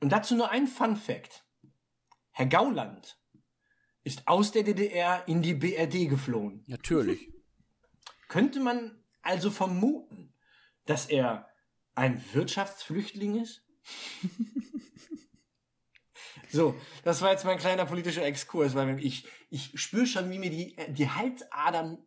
Und 0.00 0.10
dazu 0.10 0.36
nur 0.36 0.50
ein 0.50 0.66
Fun 0.66 0.96
Fact. 0.96 1.44
Herr 2.32 2.46
Gauland 2.46 3.18
ist 4.04 4.28
aus 4.28 4.52
der 4.52 4.62
DDR 4.62 5.26
in 5.26 5.40
die 5.40 5.54
BRD 5.54 6.08
geflohen. 6.08 6.64
Natürlich. 6.66 7.32
Könnte 8.28 8.60
man 8.60 9.02
also 9.22 9.50
vermuten, 9.50 10.34
dass 10.84 11.06
er 11.06 11.48
ein 11.94 12.22
Wirtschaftsflüchtling 12.34 13.40
ist? 13.40 13.64
so, 16.50 16.74
das 17.04 17.22
war 17.22 17.30
jetzt 17.30 17.44
mein 17.44 17.58
kleiner 17.58 17.86
politischer 17.86 18.24
Exkurs, 18.24 18.74
weil 18.74 18.98
ich, 19.04 19.26
ich 19.50 19.72
spüre 19.74 20.06
schon, 20.06 20.30
wie 20.30 20.38
mir 20.38 20.50
die, 20.50 20.76
die 20.88 21.08
Halsadern 21.08 21.98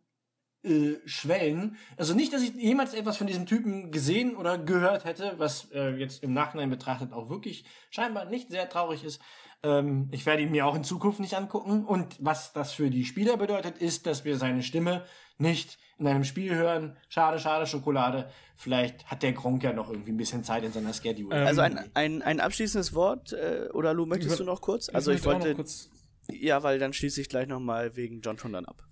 äh, 0.62 0.96
schwellen. 1.06 1.78
Also 1.96 2.14
nicht, 2.14 2.32
dass 2.32 2.42
ich 2.42 2.54
jemals 2.54 2.92
etwas 2.92 3.16
von 3.16 3.26
diesem 3.26 3.46
Typen 3.46 3.90
gesehen 3.90 4.36
oder 4.36 4.58
gehört 4.58 5.06
hätte, 5.06 5.34
was 5.38 5.70
äh, 5.72 5.96
jetzt 5.96 6.22
im 6.22 6.34
Nachhinein 6.34 6.68
betrachtet 6.68 7.12
auch 7.14 7.30
wirklich 7.30 7.64
scheinbar 7.88 8.26
nicht 8.26 8.50
sehr 8.50 8.68
traurig 8.68 9.02
ist. 9.02 9.22
Ähm, 9.62 10.08
ich 10.12 10.26
werde 10.26 10.42
ihn 10.42 10.50
mir 10.50 10.66
auch 10.66 10.74
in 10.74 10.84
Zukunft 10.84 11.20
nicht 11.20 11.34
angucken. 11.34 11.84
Und 11.86 12.16
was 12.20 12.52
das 12.52 12.72
für 12.72 12.90
die 12.90 13.06
Spieler 13.06 13.38
bedeutet, 13.38 13.78
ist, 13.78 14.06
dass 14.06 14.26
wir 14.26 14.36
seine 14.36 14.62
Stimme 14.62 15.04
nicht 15.38 15.78
in 16.00 16.06
einem 16.06 16.24
Spiel 16.24 16.54
hören. 16.54 16.96
Schade, 17.08 17.38
schade, 17.38 17.66
Schokolade. 17.66 18.30
Vielleicht 18.56 19.06
hat 19.06 19.22
der 19.22 19.32
Gronk 19.32 19.62
ja 19.62 19.72
noch 19.72 19.90
irgendwie 19.90 20.10
ein 20.10 20.16
bisschen 20.16 20.42
Zeit 20.42 20.64
in 20.64 20.72
seiner 20.72 20.92
Schedule. 20.92 21.36
Ähm, 21.36 21.46
Also 21.46 21.60
ein, 21.60 21.78
ein, 21.94 22.22
ein 22.22 22.40
abschließendes 22.40 22.94
Wort, 22.94 23.32
äh, 23.32 23.68
oder 23.72 23.94
Lu, 23.94 24.06
möchtest 24.06 24.32
Ich 24.32 24.38
du 24.38 24.44
noch 24.44 24.60
kurz? 24.60 24.88
Also 24.88 25.12
ich 25.12 25.24
noch 25.24 25.32
wollte, 25.34 25.54
kurz 25.54 25.90
ja, 26.32 26.62
weil 26.62 26.78
dann 26.78 26.92
schließe 26.92 27.20
ich 27.20 27.28
gleich 27.28 27.48
nochmal 27.48 27.96
wegen 27.96 28.20
John 28.20 28.38
schon 28.38 28.52
dann 28.52 28.64
ab. 28.64 28.84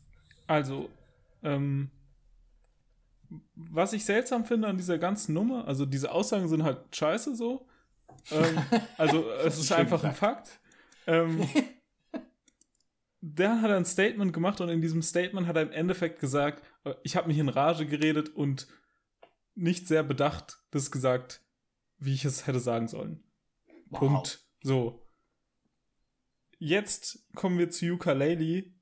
Also, 0.46 0.88
ähm, 1.42 1.90
was 3.54 3.92
ich 3.92 4.04
seltsam 4.04 4.44
finde 4.44 4.68
an 4.68 4.76
dieser 4.76 4.98
ganzen 4.98 5.34
Nummer, 5.34 5.66
also 5.66 5.84
diese 5.84 6.12
Aussagen 6.12 6.48
sind 6.48 6.64
halt 6.64 6.94
scheiße 6.94 7.34
so. 7.36 7.66
Ähm, 8.30 8.58
also 8.96 9.28
es 9.44 9.58
ist 9.58 9.68
schön 9.68 9.76
einfach 9.76 10.02
ein 10.02 10.12
gesagt. 10.12 10.18
Fakt. 10.18 10.60
Ähm, 11.06 11.48
der 13.20 13.60
hat 13.62 13.70
ein 13.70 13.84
Statement 13.84 14.32
gemacht 14.32 14.60
und 14.60 14.68
in 14.68 14.80
diesem 14.80 15.02
Statement 15.02 15.46
hat 15.46 15.56
er 15.56 15.62
im 15.62 15.72
Endeffekt 15.72 16.20
gesagt, 16.20 16.64
äh, 16.84 16.94
ich 17.02 17.16
habe 17.16 17.28
mich 17.28 17.38
in 17.38 17.48
Rage 17.48 17.86
geredet 17.86 18.28
und 18.28 18.68
nicht 19.54 19.88
sehr 19.88 20.04
bedacht 20.04 20.62
das 20.70 20.90
gesagt, 20.90 21.42
wie 21.98 22.14
ich 22.14 22.24
es 22.24 22.46
hätte 22.46 22.60
sagen 22.60 22.86
sollen. 22.86 23.24
Wow. 23.86 23.98
Punkt. 23.98 24.46
So. 24.62 25.04
Jetzt 26.58 27.26
kommen 27.34 27.58
wir 27.58 27.70
zu 27.70 27.86
Ukulele, 27.86 28.72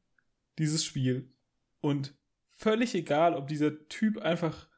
dieses 0.59 0.85
Spiel. 0.85 1.33
Und 1.81 2.15
völlig 2.49 2.95
egal, 2.95 3.35
ob 3.35 3.49
dieser 3.49 3.89
Typ 3.89 4.19
einfach 4.19 4.69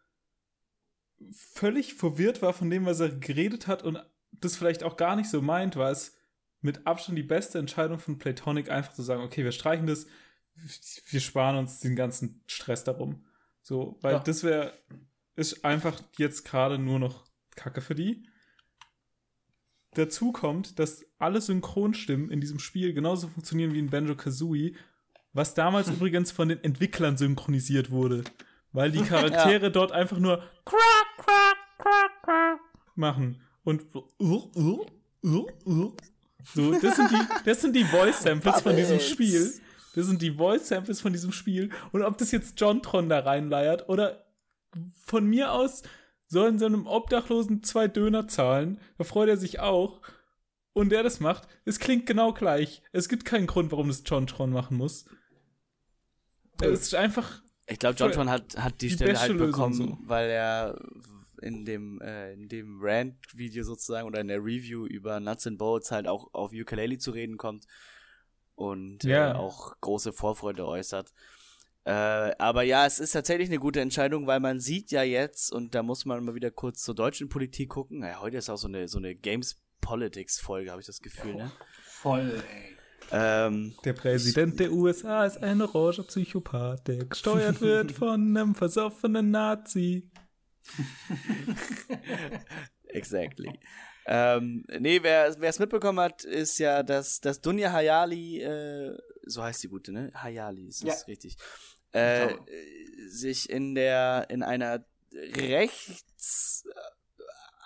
völlig 1.32 1.94
verwirrt 1.94 2.42
war 2.42 2.52
von 2.52 2.70
dem, 2.70 2.86
was 2.86 3.00
er 3.00 3.10
geredet 3.10 3.66
hat 3.66 3.82
und 3.82 3.98
das 4.32 4.56
vielleicht 4.56 4.82
auch 4.82 4.96
gar 4.96 5.16
nicht 5.16 5.30
so 5.30 5.42
meint, 5.42 5.76
war 5.76 5.90
es 5.90 6.17
mit 6.60 6.86
Abstand 6.86 7.16
die 7.18 7.22
beste 7.22 7.58
Entscheidung 7.58 7.98
von 7.98 8.18
Platonic, 8.18 8.70
einfach 8.70 8.92
zu 8.92 9.02
sagen, 9.02 9.22
okay, 9.22 9.44
wir 9.44 9.52
streichen 9.52 9.86
das, 9.86 10.06
wir 11.10 11.20
sparen 11.20 11.56
uns 11.56 11.80
den 11.80 11.94
ganzen 11.96 12.42
Stress 12.46 12.84
darum. 12.84 13.24
So, 13.62 13.98
weil 14.00 14.14
Ja. 14.14 14.18
das 14.20 14.42
wäre, 14.42 14.72
ist 15.36 15.64
einfach 15.64 16.00
jetzt 16.16 16.44
gerade 16.44 16.78
nur 16.78 16.98
noch 16.98 17.24
Kacke 17.54 17.80
für 17.80 17.94
die. 17.94 18.28
Dazu 19.94 20.32
kommt, 20.32 20.78
dass 20.78 21.04
alle 21.18 21.40
Synchronstimmen 21.40 22.30
in 22.30 22.40
diesem 22.40 22.58
Spiel 22.58 22.92
genauso 22.92 23.28
funktionieren 23.28 23.72
wie 23.72 23.78
in 23.78 23.90
Banjo 23.90 24.14
Kazooie, 24.16 24.74
was 25.32 25.54
damals 25.54 25.88
übrigens 25.88 26.32
von 26.32 26.48
den 26.48 26.62
Entwicklern 26.64 27.16
synchronisiert 27.16 27.90
wurde. 27.90 28.24
Weil 28.72 28.90
die 28.90 29.02
Charaktere 29.02 29.70
dort 29.70 29.92
einfach 29.92 30.18
nur 30.18 30.42
machen. 32.94 33.40
Und 33.64 33.86
so, 36.54 36.72
das 36.72 36.96
sind 36.96 37.10
die, 37.10 37.44
das 37.44 37.60
sind 37.60 37.76
die 37.76 37.84
Voice-Samples 37.84 38.60
von 38.62 38.76
diesem. 38.76 39.00
Spiel. 39.00 39.52
Das 39.94 40.06
sind 40.06 40.22
die 40.22 40.32
Voice-Samples 40.32 41.00
von 41.00 41.12
diesem 41.12 41.32
Spiel. 41.32 41.70
Und 41.92 42.02
ob 42.02 42.18
das 42.18 42.30
jetzt 42.30 42.60
John 42.60 42.82
Tron 42.82 43.08
da 43.08 43.20
reinleiert 43.20 43.88
oder 43.88 44.24
von 45.04 45.26
mir 45.26 45.52
aus 45.52 45.82
sollen 46.26 46.58
so 46.58 46.66
einem 46.66 46.86
Obdachlosen 46.86 47.62
zwei 47.62 47.88
Döner 47.88 48.28
zahlen, 48.28 48.80
da 48.98 49.04
freut 49.04 49.28
er 49.28 49.36
sich 49.36 49.60
auch. 49.60 50.02
Und 50.74 50.90
der 50.90 51.02
das 51.02 51.18
macht, 51.20 51.48
es 51.64 51.80
klingt 51.80 52.06
genau 52.06 52.32
gleich. 52.32 52.82
Es 52.92 53.08
gibt 53.08 53.24
keinen 53.24 53.46
Grund, 53.46 53.72
warum 53.72 53.88
das 53.88 54.02
John 54.04 54.26
Tron 54.26 54.50
machen 54.50 54.76
muss. 54.76 55.06
Es 56.60 56.82
ist 56.82 56.94
einfach, 56.94 57.42
Ich 57.66 57.78
glaube, 57.78 57.96
Jontron 57.96 58.30
hat, 58.30 58.56
hat 58.58 58.80
die, 58.80 58.88
Die 58.88 58.94
Stelle 58.94 59.18
halt 59.18 59.38
bekommen, 59.38 59.74
so. 59.74 59.98
weil 60.02 60.28
er 60.30 60.78
in 61.40 61.64
dem, 61.64 62.00
äh, 62.00 62.32
in 62.32 62.48
dem 62.48 62.78
Rant-Video 62.82 63.64
sozusagen 63.64 64.06
oder 64.06 64.20
in 64.20 64.28
der 64.28 64.38
Review 64.38 64.86
über 64.86 65.20
Nuts 65.20 65.46
and 65.46 65.58
Bolts 65.58 65.90
halt 65.90 66.06
auch 66.08 66.32
auf 66.34 66.52
Ukulele 66.52 66.98
zu 66.98 67.10
reden 67.10 67.36
kommt 67.36 67.66
und 68.54 69.04
Ja. 69.04 69.32
äh, 69.32 69.34
auch 69.34 69.74
große 69.80 70.12
Vorfreude 70.12 70.66
äußert. 70.66 71.12
Äh, 71.84 71.90
aber 72.38 72.62
ja, 72.64 72.84
es 72.84 72.98
ist 72.98 73.12
tatsächlich 73.12 73.48
eine 73.48 73.58
gute 73.58 73.80
Entscheidung, 73.80 74.26
weil 74.26 74.40
man 74.40 74.60
sieht 74.60 74.90
ja 74.90 75.02
jetzt, 75.02 75.50
und 75.52 75.74
da 75.74 75.82
muss 75.82 76.04
man 76.04 76.22
mal 76.24 76.34
wieder 76.34 76.50
kurz 76.50 76.82
zur 76.82 76.94
deutschen 76.94 77.28
Politik 77.30 77.70
gucken. 77.70 78.02
Ja, 78.02 78.20
heute 78.20 78.36
ist 78.36 78.50
auch 78.50 78.58
so 78.58 78.68
eine, 78.68 78.88
so 78.88 78.98
eine 78.98 79.14
Games 79.14 79.58
Politics-Folge, 79.80 80.70
habe 80.70 80.80
ich 80.80 80.86
das 80.86 81.00
Gefühl, 81.00 81.36
ne? 81.36 81.50
Voll, 81.84 82.42
ey. 82.52 82.76
Ähm, 83.10 83.74
der 83.84 83.94
Präsident 83.94 84.60
der 84.60 84.70
USA 84.70 85.24
ist 85.24 85.38
ein 85.42 85.62
oranger 85.62 86.02
Psychopath, 86.02 86.86
der 86.88 87.06
gesteuert 87.06 87.58
wird 87.62 87.92
von 87.92 88.36
einem 88.36 88.54
versoffenen 88.54 89.30
Nazi. 89.30 90.10
Exactly. 92.88 93.58
ähm, 94.06 94.64
nee, 94.78 95.02
wer 95.02 95.26
es 95.26 95.58
mitbekommen 95.58 96.00
hat, 96.00 96.24
ist 96.24 96.58
ja, 96.58 96.82
dass, 96.82 97.20
dass 97.20 97.40
Dunja 97.40 97.72
Hayali, 97.72 98.40
äh, 98.40 98.96
so 99.26 99.42
heißt 99.42 99.62
die 99.62 99.68
gute, 99.68 99.92
ne? 99.92 100.10
Hayali, 100.14 100.68
ist 100.68 100.84
das 100.84 101.00
Ja. 101.02 101.06
richtig. 101.06 101.36
Äh, 101.92 102.28
glaube. 102.28 102.44
sich 103.08 103.50
in 103.50 103.74
der, 103.74 104.26
in 104.30 104.42
einer 104.42 104.84
rechts 105.12 106.64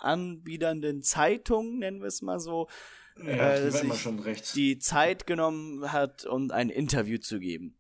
anbiedernden 0.01 1.03
Zeitung, 1.03 1.79
nennen 1.79 2.01
wir 2.01 2.09
es 2.09 2.23
mal 2.23 2.41
so, 2.41 2.69
Ja, 3.17 3.55
Äh, 3.55 3.71
die 3.71 4.43
die 4.55 4.79
Zeit 4.79 5.27
genommen 5.27 5.93
hat, 5.93 6.25
um 6.25 6.51
ein 6.51 6.71
Interview 6.71 7.19
zu 7.19 7.39
geben. 7.41 7.77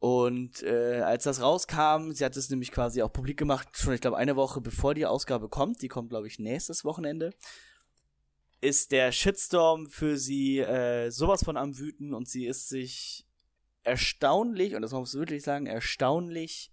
Und 0.00 0.62
äh, 0.62 1.00
als 1.00 1.24
das 1.24 1.40
rauskam, 1.42 2.12
sie 2.12 2.24
hat 2.24 2.36
es 2.36 2.50
nämlich 2.50 2.70
quasi 2.70 3.02
auch 3.02 3.12
publik 3.12 3.36
gemacht, 3.36 3.68
schon 3.76 3.94
ich 3.94 4.00
glaube 4.00 4.16
eine 4.16 4.36
Woche 4.36 4.60
bevor 4.60 4.94
die 4.94 5.06
Ausgabe 5.06 5.48
kommt, 5.48 5.82
die 5.82 5.88
kommt 5.88 6.10
glaube 6.10 6.28
ich 6.28 6.38
nächstes 6.38 6.84
Wochenende, 6.84 7.34
ist 8.60 8.92
der 8.92 9.10
Shitstorm 9.10 9.88
für 9.88 10.16
sie 10.16 10.60
äh, 10.60 11.10
sowas 11.10 11.42
von 11.42 11.56
am 11.56 11.78
wüten 11.78 12.14
und 12.14 12.28
sie 12.28 12.46
ist 12.46 12.68
sich 12.68 13.26
erstaunlich, 13.82 14.76
und 14.76 14.82
das 14.82 14.92
muss 14.92 15.14
man 15.14 15.22
wirklich 15.22 15.42
sagen, 15.42 15.66
erstaunlich 15.66 16.72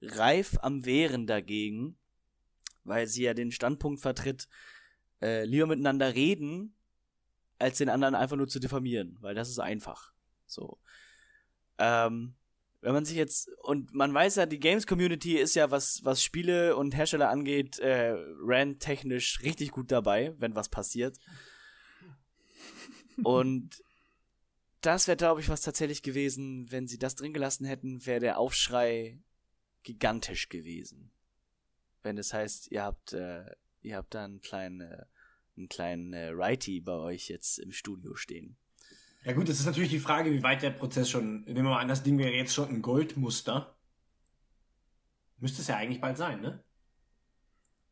reif 0.00 0.58
am 0.62 0.84
Wehren 0.84 1.26
dagegen, 1.26 1.96
weil 2.84 3.06
sie 3.06 3.22
ja 3.22 3.34
den 3.34 3.52
Standpunkt 3.52 4.00
vertritt, 4.00 4.48
äh, 5.20 5.44
lieber 5.44 5.66
miteinander 5.66 6.14
reden, 6.14 6.74
als 7.58 7.78
den 7.78 7.88
anderen 7.88 8.14
einfach 8.14 8.36
nur 8.36 8.48
zu 8.48 8.58
diffamieren, 8.58 9.16
weil 9.20 9.34
das 9.34 9.48
ist 9.48 9.58
einfach. 9.58 10.12
So. 10.46 10.78
Ähm, 11.78 12.34
wenn 12.80 12.92
man 12.92 13.04
sich 13.04 13.16
jetzt, 13.16 13.50
und 13.62 13.92
man 13.92 14.14
weiß 14.14 14.36
ja, 14.36 14.46
die 14.46 14.60
Games-Community 14.60 15.36
ist 15.36 15.54
ja, 15.54 15.70
was, 15.70 16.04
was 16.04 16.22
Spiele 16.22 16.76
und 16.76 16.96
Hersteller 16.96 17.28
angeht, 17.28 17.78
äh, 17.80 18.14
rant-technisch 18.16 19.42
richtig 19.42 19.72
gut 19.72 19.90
dabei, 19.90 20.34
wenn 20.38 20.54
was 20.54 20.68
passiert. 20.68 21.18
Und 23.24 23.82
das 24.80 25.08
wäre, 25.08 25.16
glaube 25.16 25.40
ich, 25.40 25.48
was 25.48 25.62
tatsächlich 25.62 26.02
gewesen, 26.02 26.70
wenn 26.70 26.86
sie 26.86 26.98
das 26.98 27.16
drin 27.16 27.32
gelassen 27.32 27.66
hätten, 27.66 28.06
wäre 28.06 28.20
der 28.20 28.38
Aufschrei 28.38 29.18
gigantisch 29.82 30.48
gewesen. 30.48 31.10
Wenn 32.02 32.16
es 32.16 32.32
heißt, 32.32 32.70
ihr 32.70 32.84
habt, 32.84 33.12
äh, 33.12 33.44
ihr 33.82 33.96
habt 33.96 34.14
da 34.14 34.24
einen 34.24 34.40
kleinen, 34.40 34.82
äh, 34.82 35.04
einen 35.56 35.68
kleinen 35.68 36.12
äh, 36.12 36.28
Righty 36.28 36.80
bei 36.80 36.92
euch 36.92 37.28
jetzt 37.28 37.58
im 37.58 37.72
Studio 37.72 38.14
stehen. 38.14 38.56
Ja 39.24 39.32
gut, 39.32 39.48
das 39.48 39.60
ist 39.60 39.66
natürlich 39.66 39.90
die 39.90 39.98
Frage, 39.98 40.32
wie 40.32 40.42
weit 40.42 40.62
der 40.62 40.70
Prozess 40.70 41.10
schon, 41.10 41.42
nehmen 41.42 41.56
wir 41.56 41.62
mal 41.64 41.80
an, 41.80 41.88
das 41.88 42.02
Ding 42.02 42.18
wäre 42.18 42.32
jetzt 42.32 42.54
schon 42.54 42.68
ein 42.68 42.82
Goldmuster. 42.82 43.76
Müsste 45.38 45.60
es 45.62 45.68
ja 45.68 45.76
eigentlich 45.76 46.00
bald 46.00 46.16
sein, 46.16 46.40
ne? 46.40 46.64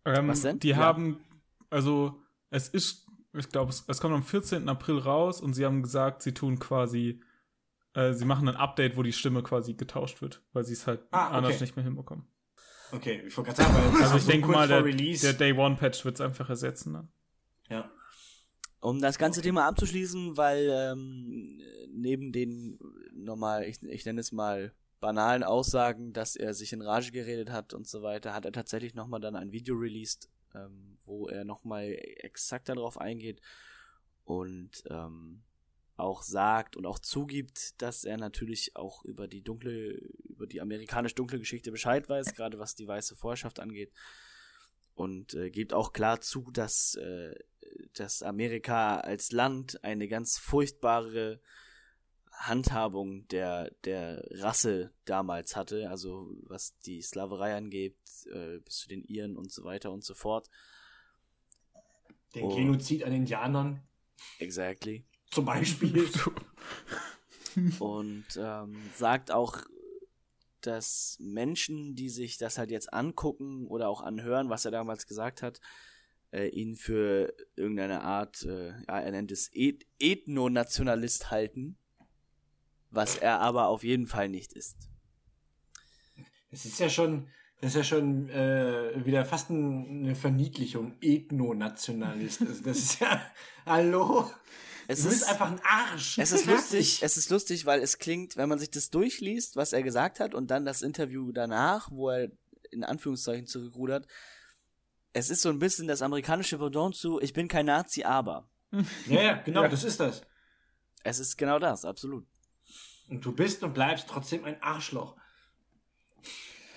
Ähm, 0.04 0.28
Was 0.28 0.42
denn? 0.42 0.58
Die 0.60 0.68
Ja. 0.68 0.76
haben, 0.76 1.24
also 1.70 2.22
es 2.50 2.68
ist, 2.68 3.06
ich 3.32 3.48
glaube, 3.48 3.70
es, 3.70 3.84
es 3.88 4.00
kommt 4.00 4.14
am 4.14 4.22
14. 4.22 4.68
April 4.68 4.98
raus 4.98 5.40
und 5.40 5.54
sie 5.54 5.64
haben 5.64 5.82
gesagt, 5.82 6.22
sie 6.22 6.32
tun 6.32 6.58
quasi, 6.58 7.20
äh, 7.94 8.12
sie 8.14 8.24
machen 8.24 8.48
ein 8.48 8.56
Update, 8.56 8.96
wo 8.96 9.02
die 9.02 9.12
Stimme 9.12 9.42
quasi 9.42 9.74
getauscht 9.74 10.22
wird, 10.22 10.42
weil 10.52 10.64
sie 10.64 10.72
es 10.74 10.86
halt 10.86 11.02
Ah, 11.10 11.26
okay. 11.28 11.36
anders 11.36 11.60
nicht 11.60 11.76
mehr 11.76 11.84
hinbekommen. 11.84 12.26
Okay, 12.92 13.22
ich 13.26 13.36
wollte 13.36 13.52
gerade 13.52 13.62
sagen, 13.62 13.74
weil 13.94 14.02
Also 14.02 14.16
ich 14.16 14.22
so 14.22 14.30
denke 14.30 14.46
kurz 14.46 14.56
mal, 14.56 14.68
der, 14.68 14.82
der 14.82 15.32
Day 15.32 15.52
One 15.52 15.74
Patch 15.76 16.04
wird 16.04 16.14
es 16.14 16.20
einfach 16.20 16.48
ersetzen. 16.48 16.92
Ne? 16.92 17.08
ja. 17.68 17.90
Um 18.86 19.00
das 19.00 19.18
ganze 19.18 19.42
Thema 19.42 19.66
abzuschließen, 19.66 20.36
weil 20.36 20.70
ähm, 20.70 21.60
neben 21.90 22.30
den 22.30 22.78
normal, 23.12 23.64
ich, 23.64 23.82
ich 23.82 24.04
nenne 24.04 24.20
es 24.20 24.30
mal 24.30 24.72
banalen 25.00 25.42
Aussagen, 25.42 26.12
dass 26.12 26.36
er 26.36 26.54
sich 26.54 26.72
in 26.72 26.82
Rage 26.82 27.10
geredet 27.10 27.50
hat 27.50 27.74
und 27.74 27.88
so 27.88 28.02
weiter, 28.02 28.32
hat 28.32 28.44
er 28.44 28.52
tatsächlich 28.52 28.94
nochmal 28.94 29.18
dann 29.18 29.34
ein 29.34 29.50
Video 29.50 29.74
released, 29.74 30.30
ähm, 30.54 30.98
wo 31.04 31.26
er 31.26 31.44
nochmal 31.44 31.98
exakt 32.18 32.68
darauf 32.68 32.96
eingeht 33.00 33.40
und 34.22 34.84
ähm, 34.88 35.42
auch 35.96 36.22
sagt 36.22 36.76
und 36.76 36.86
auch 36.86 37.00
zugibt, 37.00 37.82
dass 37.82 38.04
er 38.04 38.18
natürlich 38.18 38.76
auch 38.76 39.04
über 39.04 39.26
die 39.26 39.42
dunkle, 39.42 39.98
über 40.28 40.46
die 40.46 40.60
amerikanisch 40.60 41.16
dunkle 41.16 41.40
Geschichte 41.40 41.72
Bescheid 41.72 42.08
weiß, 42.08 42.36
gerade 42.36 42.60
was 42.60 42.76
die 42.76 42.86
weiße 42.86 43.16
Vorherrschaft 43.16 43.58
angeht. 43.58 43.90
Und 44.96 45.34
äh, 45.34 45.50
gibt 45.50 45.74
auch 45.74 45.92
klar 45.92 46.20
zu, 46.20 46.50
dass, 46.50 46.94
äh, 46.94 47.34
dass 47.94 48.22
Amerika 48.22 48.96
als 48.96 49.30
Land 49.30 49.84
eine 49.84 50.08
ganz 50.08 50.38
furchtbare 50.38 51.40
Handhabung 52.32 53.28
der, 53.28 53.70
der 53.84 54.26
Rasse 54.30 54.92
damals 55.04 55.54
hatte, 55.54 55.90
also 55.90 56.30
was 56.42 56.78
die 56.80 57.02
Sklaverei 57.02 57.54
angeht, 57.54 57.96
äh, 58.32 58.58
bis 58.58 58.78
zu 58.78 58.88
den 58.88 59.04
Iren 59.04 59.36
und 59.36 59.52
so 59.52 59.64
weiter 59.64 59.92
und 59.92 60.02
so 60.02 60.14
fort. 60.14 60.48
Den 62.34 62.44
Oh. 62.44 62.56
Genozid 62.56 63.04
an 63.04 63.12
Indianern 63.12 63.82
Exactly. 64.38 65.04
zum 65.30 65.44
Beispiel. 65.44 66.08
und 67.78 68.26
ähm, 68.38 68.76
sagt 68.94 69.30
auch, 69.30 69.58
dass 70.66 71.16
Menschen, 71.20 71.94
die 71.94 72.08
sich 72.08 72.38
das 72.38 72.58
halt 72.58 72.70
jetzt 72.70 72.92
angucken 72.92 73.66
oder 73.66 73.88
auch 73.88 74.00
anhören, 74.00 74.50
was 74.50 74.64
er 74.64 74.70
damals 74.70 75.06
gesagt 75.06 75.42
hat, 75.42 75.60
äh, 76.32 76.48
ihn 76.48 76.76
für 76.76 77.34
irgendeine 77.54 78.02
Art, 78.02 78.42
äh, 78.44 78.70
ja, 78.70 79.00
er 79.00 79.10
nennt 79.10 79.32
es 79.32 79.50
Et 79.52 79.86
Ethnonationalist 79.98 81.30
halten, 81.30 81.76
was 82.90 83.16
er 83.16 83.40
aber 83.40 83.68
auf 83.68 83.84
jeden 83.84 84.06
Fall 84.06 84.28
nicht 84.28 84.52
ist. 84.52 84.76
Das 86.50 86.64
ist 86.64 86.78
ja 86.78 86.88
schon, 86.88 87.28
das 87.60 87.70
ist 87.70 87.76
ja 87.76 87.84
schon 87.84 88.28
äh, 88.28 89.04
wieder 89.04 89.24
fast 89.24 89.50
ein, 89.50 90.04
eine 90.04 90.14
Verniedlichung. 90.14 90.96
Ethnonationalist. 91.00 92.42
Also 92.42 92.62
das 92.62 92.78
ist 92.78 93.00
ja, 93.00 93.20
hallo? 93.66 94.30
Es 94.88 95.02
du 95.02 95.08
bist 95.08 95.22
ist 95.22 95.28
einfach 95.28 95.50
ein 95.50 95.60
Arsch. 95.64 96.18
Es 96.18 96.32
ist 96.32 96.46
lustig, 96.52 97.02
es 97.02 97.16
ist 97.16 97.30
lustig, 97.30 97.66
weil 97.66 97.80
es 97.80 97.98
klingt, 97.98 98.36
wenn 98.36 98.48
man 98.48 98.58
sich 98.58 98.70
das 98.70 98.90
durchliest, 98.90 99.56
was 99.56 99.72
er 99.72 99.82
gesagt 99.82 100.20
hat 100.20 100.34
und 100.34 100.50
dann 100.50 100.64
das 100.64 100.82
Interview 100.82 101.32
danach, 101.32 101.88
wo 101.90 102.10
er 102.10 102.30
in 102.70 102.84
Anführungszeichen 102.84 103.46
zurückrudert, 103.46 104.06
es 105.12 105.30
ist 105.30 105.42
so 105.42 105.48
ein 105.48 105.58
bisschen 105.58 105.88
das 105.88 106.02
amerikanische 106.02 106.58
Pendant 106.58 106.94
zu, 106.94 107.20
ich 107.20 107.32
bin 107.32 107.48
kein 107.48 107.66
Nazi, 107.66 108.04
aber. 108.04 108.48
Ja, 109.06 109.22
ja, 109.22 109.32
genau, 109.42 109.62
Ja. 109.62 109.68
das 109.68 109.84
ist 109.84 109.98
das. 110.00 110.22
Es 111.04 111.18
ist 111.20 111.36
genau 111.38 111.58
das, 111.58 111.84
absolut. 111.84 112.26
Und 113.08 113.24
du 113.24 113.32
bist 113.32 113.62
und 113.62 113.72
bleibst 113.74 114.06
trotzdem 114.08 114.44
ein 114.44 114.60
Arschloch. 114.62 115.16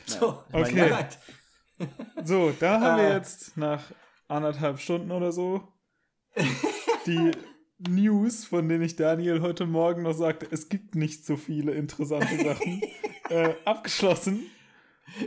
Ja. 0.07 0.19
So, 0.19 0.43
Okay. 0.51 1.07
So, 2.25 2.51
da 2.59 2.79
haben 2.81 2.97
wir 3.01 3.09
Ah. 3.09 3.13
jetzt 3.15 3.55
nach 3.55 3.81
anderthalb 4.27 4.79
Stunden 4.79 5.11
oder 5.11 5.31
so 5.31 5.65
die 7.05 7.31
News, 7.87 8.45
von 8.45 8.67
denen 8.67 8.83
ich 8.83 8.95
Daniel 8.95 9.41
heute 9.41 9.65
Morgen 9.65 10.03
noch 10.03 10.13
sagte, 10.13 10.47
es 10.51 10.69
gibt 10.69 10.95
nicht 10.95 11.25
so 11.25 11.37
viele 11.37 11.71
interessante 11.71 12.35
Sachen, 12.37 12.81
äh, 13.29 13.53
abgeschlossen. 13.63 14.41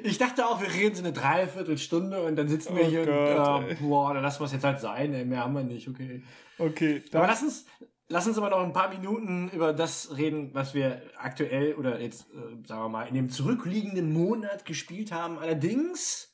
Ich 0.05 0.19
dachte 0.19 0.47
auch, 0.47 0.61
wir 0.61 0.73
reden 0.73 0.95
so 0.95 1.03
eine 1.03 1.12
Dreiviertelstunde 1.12 2.23
und 2.23 2.37
dann 2.37 2.49
sitzen 2.49 2.77
wir 2.77 2.85
Oh 2.85 2.89
hier 2.89 3.07
Gott, 3.07 3.65
und 3.65 3.70
äh, 3.70 3.74
boah, 3.81 4.15
dann 4.15 4.23
lassen 4.23 4.41
wir 4.41 4.47
es 4.47 4.53
jetzt 4.53 4.65
halt 4.65 4.81
sein, 4.81 5.12
ey, 5.15 5.24
mehr 5.24 5.41
haben 5.41 5.55
wir 5.55 5.65
nicht, 5.65 5.89
okay. 5.89 6.23
Okay, 6.59 7.03
Aber 7.12 7.20
dann, 7.20 7.31
lass 7.31 7.43
uns, 7.43 7.66
lass 8.09 8.27
uns 8.27 8.39
aber 8.39 8.51
noch 8.51 8.62
ein 8.62 8.73
paar 8.73 8.91
Minuten 8.91 9.49
über 9.51 9.73
das 9.73 10.16
reden, 10.16 10.51
was 10.53 10.74
wir 10.74 11.03
aktuell 11.16 11.74
oder 11.74 12.01
jetzt, 12.01 12.27
äh, 12.33 12.66
sagen 12.66 12.83
wir 12.83 12.89
mal, 12.91 13.09
in 13.09 13.15
dem 13.15 13.31
zurückliegenden 13.31 14.12
Monat 14.12 14.65
gespielt 14.66 15.11
haben. 15.11 15.39
Allerdings 15.39 16.32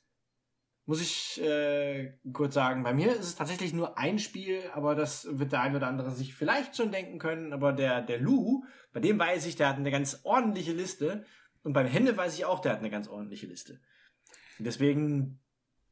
muss 0.89 1.03
ich 1.03 1.39
äh, 1.43 2.15
kurz 2.33 2.55
sagen, 2.55 2.83
bei 2.83 2.95
mir 2.95 3.13
ist 3.13 3.21
es 3.21 3.35
tatsächlich 3.37 3.75
nur 3.75 3.99
ein 3.99 4.19
Spiel, 4.19 4.63
aber 4.73 4.95
das 4.95 5.29
wird 5.31 5.53
der 5.53 5.61
ein 5.61 5.77
oder 5.77 5.87
andere 5.87 6.11
sich 6.13 6.35
vielleicht 6.35 6.77
schon 6.79 6.91
denken 6.91 7.19
können. 7.19 7.53
Aber 7.53 7.75
der, 7.75 8.01
der 8.01 8.19
Lou, 8.19 8.65
bei 8.95 9.01
dem 9.01 9.19
weiß 9.19 9.45
ich, 9.45 9.57
der 9.57 9.69
hat 9.69 9.77
eine 9.77 9.91
ganz 9.91 10.21
ordentliche 10.23 10.73
Liste. 10.73 11.27
Und 11.63 11.75
beim 11.75 11.87
Hände 11.87 12.17
weiß 12.17 12.35
ich 12.39 12.47
auch, 12.47 12.61
der 12.61 12.73
hat 12.73 12.79
eine 12.79 12.89
ganz 12.89 13.07
ordentliche 13.07 13.47
Liste. 13.47 13.81
Deswegen, 14.59 15.41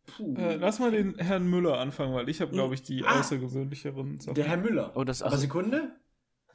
puh. 0.07 0.35
äh, 0.39 0.57
lass 0.57 0.79
mal 0.79 0.91
den 0.91 1.19
Herrn 1.19 1.47
Müller 1.47 1.79
anfangen, 1.79 2.15
weil 2.15 2.31
ich 2.31 2.41
habe, 2.41 2.53
glaube 2.53 2.73
ich, 2.75 2.83
die 2.83 3.05
Ah. 3.05 3.21
außergewöhnlicheren 3.21 4.19
Sachen. 4.19 4.35
Der 4.35 4.47
Herr 4.47 4.57
Müller. 4.57 4.93
Oh, 4.97 5.05
das 5.05 5.21
Aber 5.21 5.33
also, 5.33 5.43
Sekunde. 5.43 5.95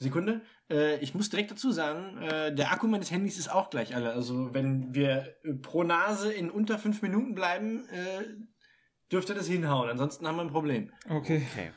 Sekunde. 0.02 0.42
Äh, 0.70 0.98
ich 1.00 1.14
muss 1.14 1.30
direkt 1.30 1.52
dazu 1.52 1.72
sagen, 1.72 2.18
äh, 2.22 2.54
der 2.54 2.72
Akku 2.72 2.88
meines 2.88 3.12
Handys 3.12 3.38
ist 3.38 3.52
auch 3.52 3.70
gleich 3.70 3.96
alle. 3.96 4.14
Also 4.14 4.54
wenn 4.54 4.94
wir 4.96 5.36
pro 5.62 5.84
Nase 5.84 6.34
in 6.34 6.50
unter 6.50 6.80
fünf 6.80 7.02
Minuten 7.02 7.36
bleiben, 7.36 7.88
äh, 7.90 8.24
dürfte 9.12 9.36
das 9.36 9.48
hinhauen. 9.48 9.90
Ansonsten 9.90 10.28
haben 10.28 10.38
wir 10.38 10.42
ein 10.42 10.52
Problem. 10.52 10.92
Okay. 11.08 11.46
okay. 11.52 11.72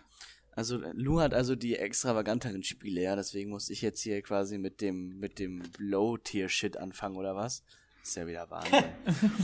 Also 0.52 0.78
Lou 0.92 1.20
hat 1.20 1.34
also 1.34 1.56
die 1.56 1.76
extravaganteren 1.76 2.62
Spiele, 2.62 3.02
ja, 3.02 3.16
deswegen 3.16 3.50
muss 3.50 3.70
ich 3.70 3.82
jetzt 3.82 4.00
hier 4.00 4.22
quasi 4.22 4.56
mit 4.56 4.80
dem 4.80 5.18
mit 5.18 5.40
dem 5.40 5.64
Low-Tier-Shit 5.78 6.76
anfangen 6.76 7.16
oder 7.16 7.34
was? 7.34 7.64
Ist 8.04 8.16
ja 8.16 8.26
wieder 8.26 8.48
Wahnsinn. 8.50 8.84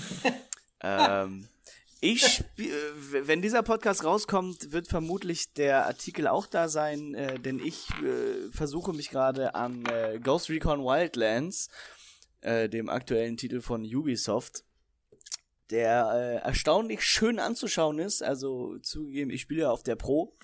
ähm, 0.82 1.48
ich 2.01 2.44
wenn 2.55 3.43
dieser 3.43 3.62
Podcast 3.62 4.05
rauskommt, 4.05 4.72
wird 4.72 4.89
vermutlich 4.89 5.52
der 5.52 5.86
Artikel 5.86 6.27
auch 6.27 6.47
da 6.47 6.68
sein, 6.68 7.14
äh, 7.14 7.39
denn 7.39 7.59
ich 7.59 7.90
äh, 8.02 8.51
versuche 8.51 8.93
mich 8.93 9.10
gerade 9.10 9.55
an 9.55 9.85
äh, 9.86 10.18
Ghost 10.18 10.48
Recon 10.48 10.81
Wildlands, 10.81 11.68
äh, 12.40 12.68
dem 12.68 12.89
aktuellen 12.89 13.36
Titel 13.36 13.60
von 13.60 13.85
Ubisoft, 13.85 14.64
der 15.70 16.10
äh, 16.14 16.47
erstaunlich 16.47 17.02
schön 17.02 17.39
anzuschauen 17.39 17.98
ist. 17.98 18.22
Also 18.22 18.78
zugegeben, 18.78 19.31
ich 19.31 19.43
spiele 19.43 19.62
ja 19.62 19.70
auf 19.70 19.82
der 19.82 19.97
Pro. 19.97 20.36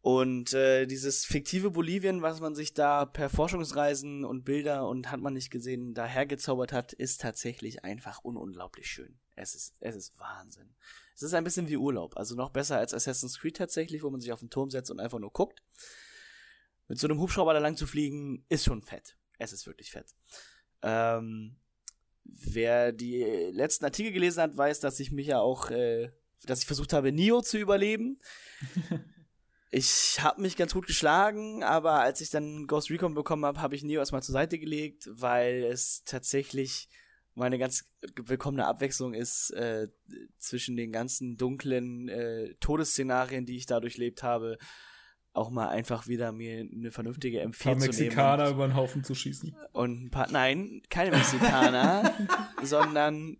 Und 0.00 0.52
äh, 0.52 0.86
dieses 0.86 1.24
fiktive 1.24 1.70
Bolivien, 1.70 2.20
was 2.20 2.40
man 2.40 2.54
sich 2.54 2.74
da 2.74 3.06
per 3.06 3.30
Forschungsreisen 3.30 4.24
und 4.24 4.44
Bilder 4.44 4.86
und 4.86 5.10
hat 5.10 5.20
man 5.20 5.32
nicht 5.32 5.50
gesehen, 5.50 5.94
dahergezaubert 5.94 6.72
hat, 6.72 6.92
ist 6.92 7.22
tatsächlich 7.22 7.84
einfach 7.84 8.20
ununglaublich 8.22 8.86
schön. 8.86 9.18
Es 9.36 9.54
ist, 9.54 9.74
es 9.80 9.96
ist 9.96 10.18
Wahnsinn. 10.18 10.74
Es 11.14 11.22
ist 11.22 11.34
ein 11.34 11.44
bisschen 11.44 11.68
wie 11.68 11.76
Urlaub, 11.76 12.16
also 12.16 12.34
noch 12.34 12.50
besser 12.50 12.78
als 12.78 12.94
Assassin's 12.94 13.38
Creed 13.38 13.56
tatsächlich, 13.56 14.02
wo 14.02 14.10
man 14.10 14.20
sich 14.20 14.32
auf 14.32 14.40
den 14.40 14.50
Turm 14.50 14.70
setzt 14.70 14.90
und 14.90 15.00
einfach 15.00 15.18
nur 15.18 15.32
guckt. 15.32 15.62
Mit 16.88 16.98
so 16.98 17.06
einem 17.06 17.20
Hubschrauber 17.20 17.54
da 17.54 17.60
lang 17.60 17.76
zu 17.76 17.86
fliegen, 17.86 18.44
ist 18.48 18.64
schon 18.64 18.82
fett. 18.82 19.16
Es 19.38 19.52
ist 19.52 19.66
wirklich 19.66 19.90
fett. 19.90 20.14
Ähm, 20.82 21.56
wer 22.24 22.92
die 22.92 23.22
letzten 23.52 23.84
Artikel 23.84 24.12
gelesen 24.12 24.42
hat, 24.42 24.56
weiß, 24.56 24.80
dass 24.80 25.00
ich 25.00 25.10
mich 25.10 25.28
ja 25.28 25.40
auch, 25.40 25.70
äh, 25.70 26.12
dass 26.44 26.60
ich 26.60 26.66
versucht 26.66 26.92
habe, 26.92 27.12
Nio 27.12 27.40
zu 27.40 27.58
überleben. 27.58 28.18
Ich 29.76 30.20
habe 30.20 30.40
mich 30.40 30.56
ganz 30.56 30.72
gut 30.72 30.86
geschlagen, 30.86 31.64
aber 31.64 31.94
als 31.94 32.20
ich 32.20 32.30
dann 32.30 32.68
Ghost 32.68 32.90
Recon 32.90 33.14
bekommen 33.14 33.44
habe, 33.44 33.60
habe 33.60 33.74
ich 33.74 33.82
Neo 33.82 33.98
erstmal 33.98 34.22
zur 34.22 34.32
Seite 34.32 34.60
gelegt, 34.60 35.08
weil 35.10 35.64
es 35.64 36.04
tatsächlich 36.04 36.88
meine 37.34 37.58
ganz 37.58 37.84
willkommene 38.16 38.66
Abwechslung 38.66 39.14
ist 39.14 39.50
äh, 39.50 39.88
zwischen 40.38 40.76
den 40.76 40.92
ganzen 40.92 41.36
dunklen 41.36 42.08
äh, 42.08 42.54
Todesszenarien, 42.60 43.44
die 43.46 43.56
ich 43.56 43.66
da 43.66 43.80
durchlebt 43.80 44.22
habe, 44.22 44.58
auch 45.32 45.50
mal 45.50 45.68
einfach 45.68 46.06
wieder 46.06 46.30
mir 46.30 46.60
eine 46.60 46.92
vernünftige 46.92 47.40
Ein 47.40 47.52
M4 47.52 47.62
paar 47.64 47.78
zu 47.78 47.78
nehmen. 47.80 47.96
Mexikaner 47.96 48.50
über 48.50 48.68
den 48.68 48.76
Haufen 48.76 49.02
zu 49.02 49.14
schießen. 49.16 49.56
Und 49.72 50.04
ein 50.04 50.10
paar, 50.10 50.30
nein, 50.30 50.80
keine 50.90 51.10
Mexikaner, 51.10 52.14
sondern 52.62 53.38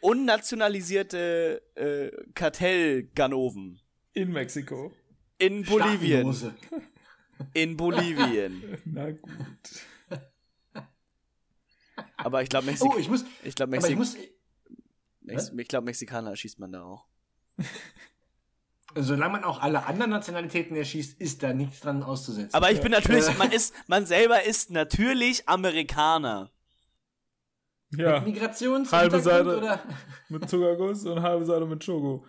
unnationalisierte 0.00 1.62
äh, 1.74 2.10
Kartellganoven 2.34 3.80
In 4.12 4.32
Mexiko. 4.32 4.92
in 5.38 5.64
Bolivien. 5.64 6.34
In 7.54 7.76
Bolivien. 7.76 8.78
Na 8.84 9.10
gut. 9.12 9.32
Aber 12.16 12.42
ich 12.42 12.48
glaube, 12.48 12.66
Mexik 12.66 12.90
Oh, 12.92 12.98
ich 12.98 13.08
muss, 13.08 13.24
ich 13.42 13.54
glaub, 13.54 13.68
aber 13.68 13.76
ich 13.76 13.96
Mexik 13.96 13.98
muss, 13.98 14.16
Mex 15.20 15.52
ich 15.56 15.68
glaub, 15.68 15.84
Mexikaner 15.84 16.30
erschießt 16.30 16.58
man 16.58 16.72
da 16.72 16.82
auch. 16.84 17.06
solange 18.94 19.32
man 19.32 19.44
auch 19.44 19.60
alle 19.60 19.86
anderen 19.86 20.10
Nationalitäten 20.10 20.76
erschießt, 20.76 21.20
ist 21.20 21.42
da 21.42 21.52
nichts 21.52 21.80
dran 21.80 22.02
auszusetzen. 22.02 22.54
Aber 22.54 22.70
ich 22.70 22.80
bin 22.80 22.92
natürlich, 22.92 23.36
man 23.38 23.50
ist, 23.50 23.74
man 23.88 24.06
selber 24.06 24.44
ist 24.44 24.70
natürlich 24.70 25.48
Amerikaner. 25.48 26.50
Ja, 27.90 28.20
Migrations 28.20 28.92
Halbe 28.92 29.20
Seite. 29.20 29.56
oder? 29.56 29.82
mit 30.28 30.48
Zuckerguss 30.48 31.04
und 31.06 31.22
halbe 31.22 31.44
Seite 31.44 31.64
mit 31.66 31.84
Chogo. 31.84 32.24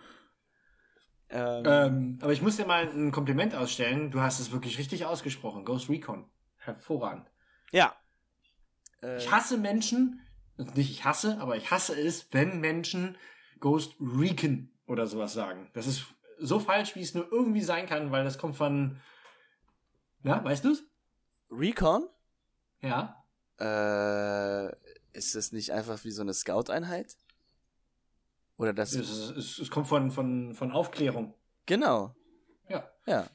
Ähm, 1.28 1.62
Ähm, 1.66 2.18
aber 2.22 2.32
ich 2.32 2.40
muss 2.40 2.56
dir 2.56 2.66
mal 2.66 2.88
ein 2.88 3.10
Kompliment 3.10 3.54
ausstellen. 3.54 4.12
Du 4.12 4.20
hast 4.20 4.38
es 4.38 4.52
wirklich 4.52 4.78
richtig 4.78 5.06
ausgesprochen. 5.06 5.64
Ghost 5.64 5.88
Recon. 5.88 6.30
Hervorragend. 6.56 7.30
ja. 7.72 7.94
Äh, 9.06 9.16
Ich 9.18 9.30
hasse 9.30 9.56
Menschen, 9.58 10.20
nicht 10.74 10.90
ich 10.90 11.04
hasse, 11.04 11.38
aber 11.38 11.56
ich 11.56 11.70
hasse 11.70 11.94
es, 11.98 12.26
wenn 12.32 12.60
Menschen 12.60 13.16
Ghost 13.60 13.94
Recon 14.00 14.70
oder 14.86 15.06
sowas 15.06 15.32
sagen. 15.32 15.70
Das 15.74 15.86
ist 15.86 16.06
so 16.38 16.58
falsch, 16.60 16.94
wie 16.96 17.02
es 17.02 17.14
nur 17.14 17.30
irgendwie 17.32 17.62
sein 17.62 17.86
kann, 17.86 18.10
weil 18.12 18.24
das 18.24 18.38
kommt 18.38 18.56
von, 18.56 19.00
na, 20.22 20.42
weißt 20.44 20.64
du's? 20.64 20.82
Recon? 21.50 22.08
Ja. 22.82 23.22
Äh, 23.58 24.66
ist 25.16 25.34
das 25.34 25.52
nicht 25.52 25.72
einfach 25.72 26.02
wie 26.04 26.10
so 26.10 26.22
eine 26.22 26.34
Scout-Einheit? 26.34 27.16
Oder 28.58 28.72
das? 28.72 28.92
Es, 28.92 29.08
ist- 29.10 29.30
es, 29.36 29.58
es 29.58 29.70
kommt 29.70 29.86
von, 29.88 30.10
von, 30.10 30.54
von 30.54 30.72
Aufklärung. 30.72 31.34
Genau. 31.66 32.14
Ja. 32.68 32.90
Ja. 33.06 33.26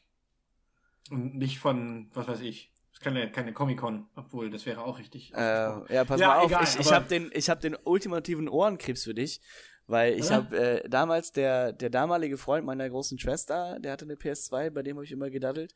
Und 1.09 1.35
nicht 1.35 1.59
von, 1.59 2.09
was 2.13 2.27
weiß 2.27 2.41
ich. 2.41 2.70
Keine, 3.01 3.31
keine 3.31 3.53
Comic-Con, 3.53 4.07
obwohl 4.15 4.49
das 4.49 4.65
wäre 4.65 4.83
auch 4.83 4.99
richtig. 4.99 5.33
Äh, 5.33 5.37
ja, 5.37 6.05
pass 6.05 6.19
Ja, 6.19 6.27
mal 6.29 6.39
auf, 6.39 6.51
egal, 6.51 6.63
ich, 6.63 6.79
ich 6.79 6.91
habe 6.91 7.07
den, 7.07 7.29
ich 7.33 7.49
hab 7.49 7.59
den 7.59 7.75
ultimativen 7.83 8.47
Ohrenkrebs 8.47 9.03
für 9.03 9.13
dich, 9.13 9.41
weil 9.87 10.13
ich 10.13 10.29
Ja? 10.29 10.35
habe 10.37 10.57
äh, 10.83 10.89
damals 10.89 11.31
der 11.31 11.73
der 11.73 11.89
damalige 11.89 12.37
Freund 12.37 12.65
meiner 12.65 12.89
großen 12.89 13.17
Schwester, 13.19 13.79
der 13.79 13.93
hatte 13.93 14.05
eine 14.05 14.15
PS2, 14.15 14.69
bei 14.69 14.83
dem 14.83 14.97
habe 14.97 15.05
ich 15.05 15.11
immer 15.11 15.29
gedaddelt 15.29 15.73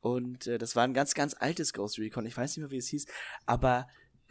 und 0.00 0.46
äh, 0.46 0.58
das 0.58 0.76
war 0.76 0.84
ein 0.84 0.94
ganz 0.94 1.14
ganz 1.14 1.34
altes 1.38 1.72
Ghost 1.72 1.98
Recon, 1.98 2.24
ich 2.26 2.36
weiß 2.36 2.56
nicht 2.56 2.62
mehr 2.64 2.70
wie 2.70 2.78
es 2.78 2.88
hieß, 2.88 3.06
aber 3.46 3.86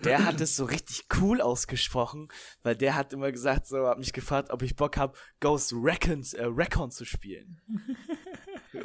der 0.05 0.23
hat 0.25 0.39
es 0.39 0.55
so 0.55 0.63
richtig 0.63 1.07
cool 1.19 1.41
ausgesprochen, 1.41 2.29
weil 2.63 2.73
der 2.77 2.95
hat 2.95 3.11
immer 3.11 3.33
gesagt, 3.33 3.67
so 3.67 3.85
hat 3.85 3.99
mich 3.99 4.13
gefragt, 4.13 4.49
ob 4.49 4.61
ich 4.61 4.77
Bock 4.77 4.95
hab, 4.95 5.17
Ghost 5.41 5.73
Recons, 5.75 6.33
äh, 6.33 6.45
Recon 6.45 6.89
zu 6.89 7.03
spielen. 7.03 7.59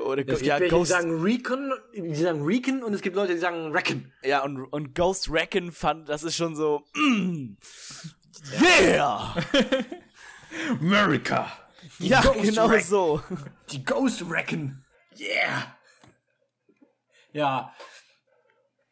Oder 0.01 0.21
Es 0.21 0.27
gibt 0.27 0.43
ja, 0.43 0.55
welche, 0.55 0.65
die 0.65 0.71
Ghost, 0.71 0.91
sagen 0.91 1.23
Recon, 1.23 1.73
die 1.95 2.15
sagen 2.15 2.45
Recon 2.45 2.83
und 2.83 2.95
es 2.95 3.01
gibt 3.01 3.17
Leute, 3.17 3.35
die 3.35 3.39
sagen 3.39 3.73
Reckon. 3.73 4.13
Ja, 4.23 4.43
und, 4.43 4.65
und 4.65 4.95
Ghost 4.95 5.31
Recon 5.31 5.73
fand, 5.73 6.09
das 6.09 6.23
ist 6.23 6.37
schon 6.37 6.55
so, 6.57 6.83
mm, 6.95 7.57
yeah! 8.63 9.35
America! 10.81 11.51
Ja, 11.99 12.23
Ghost 12.23 12.43
genau 12.43 12.67
Recon. 12.67 12.85
so. 12.85 13.21
Die 13.71 13.85
Ghost 13.85 14.25
Reckon. 14.29 14.85
Yeah. 15.19 15.77
Ja. 17.33 17.75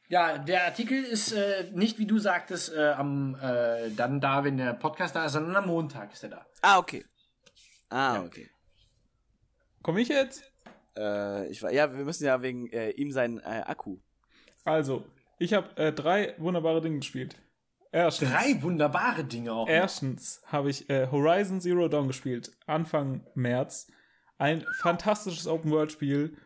Ja, 0.08 0.36
der 0.36 0.66
Artikel 0.66 1.02
ist 1.02 1.32
äh, 1.32 1.70
nicht, 1.72 1.98
wie 1.98 2.06
du 2.06 2.18
sagtest, 2.18 2.74
äh, 2.74 2.90
am 2.90 3.34
äh, 3.36 3.90
dann 3.92 4.20
da, 4.20 4.44
wenn 4.44 4.58
der 4.58 4.74
Podcast 4.74 5.16
da 5.16 5.24
ist, 5.24 5.32
sondern 5.32 5.56
am 5.56 5.66
Montag 5.66 6.12
ist 6.12 6.22
er 6.22 6.28
da. 6.28 6.46
Ah, 6.60 6.78
okay. 6.78 7.04
Ah, 7.88 8.20
okay. 8.20 8.50
Komm 9.82 9.96
ich 9.98 10.08
jetzt? 10.08 10.51
Äh, 10.96 11.48
ich 11.48 11.62
war, 11.62 11.72
ja, 11.72 11.96
wir 11.96 12.04
müssen 12.04 12.24
ja 12.24 12.42
wegen 12.42 12.68
äh, 12.68 12.90
ihm 12.90 13.10
seinen 13.12 13.38
äh, 13.38 13.62
Akku. 13.66 13.98
Also, 14.64 15.04
ich 15.38 15.54
habe 15.54 15.76
äh, 15.76 15.92
drei 15.92 16.34
wunderbare 16.38 16.80
Dinge 16.80 16.98
gespielt. 16.98 17.36
Erstens, 17.94 18.30
Drei 18.30 18.62
wunderbare 18.62 19.22
Dinge 19.24 19.52
auch. 19.52 19.68
erstens 19.68 20.42
habe 20.46 20.70
ich 20.70 20.88
äh, 20.88 21.08
Horizon 21.10 21.60
Zero 21.60 21.88
Dawn 21.88 22.06
gespielt, 22.08 22.50
Anfang 22.66 23.26
März. 23.34 23.86
Ein 24.38 24.64
fantastisches 24.80 25.46
Open-World-Spiel. 25.46 26.36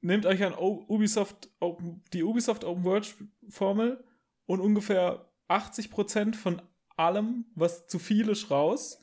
Nehmt 0.00 0.26
euch 0.26 0.44
an 0.44 0.54
O- 0.54 0.84
Ubisoft 0.88 1.48
Open, 1.60 2.02
die 2.12 2.22
Ubisoft 2.22 2.62
Open-World-Formel 2.64 4.04
und 4.46 4.60
ungefähr 4.60 5.28
80% 5.48 6.34
von 6.36 6.62
allem, 6.96 7.46
was 7.54 7.86
zu 7.88 7.98
viel 7.98 8.28
ist, 8.28 8.50
raus. 8.50 9.00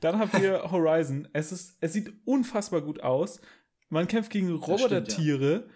Dann 0.00 0.18
habt 0.18 0.38
ihr 0.38 0.62
Horizon. 0.70 1.28
Es, 1.32 1.50
ist, 1.52 1.78
es 1.80 1.92
sieht 1.94 2.12
unfassbar 2.26 2.82
gut 2.82 3.02
aus. 3.02 3.40
Man 3.90 4.08
kämpft 4.08 4.30
gegen 4.30 4.50
Robotertiere. 4.50 5.68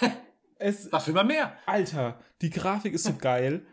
es, 0.58 0.92
Was 0.92 1.06
will 1.06 1.14
man 1.14 1.28
mehr? 1.28 1.56
Alter, 1.66 2.20
die 2.42 2.50
Grafik 2.50 2.92
ist 2.92 3.04
so 3.04 3.14
geil. 3.18 3.66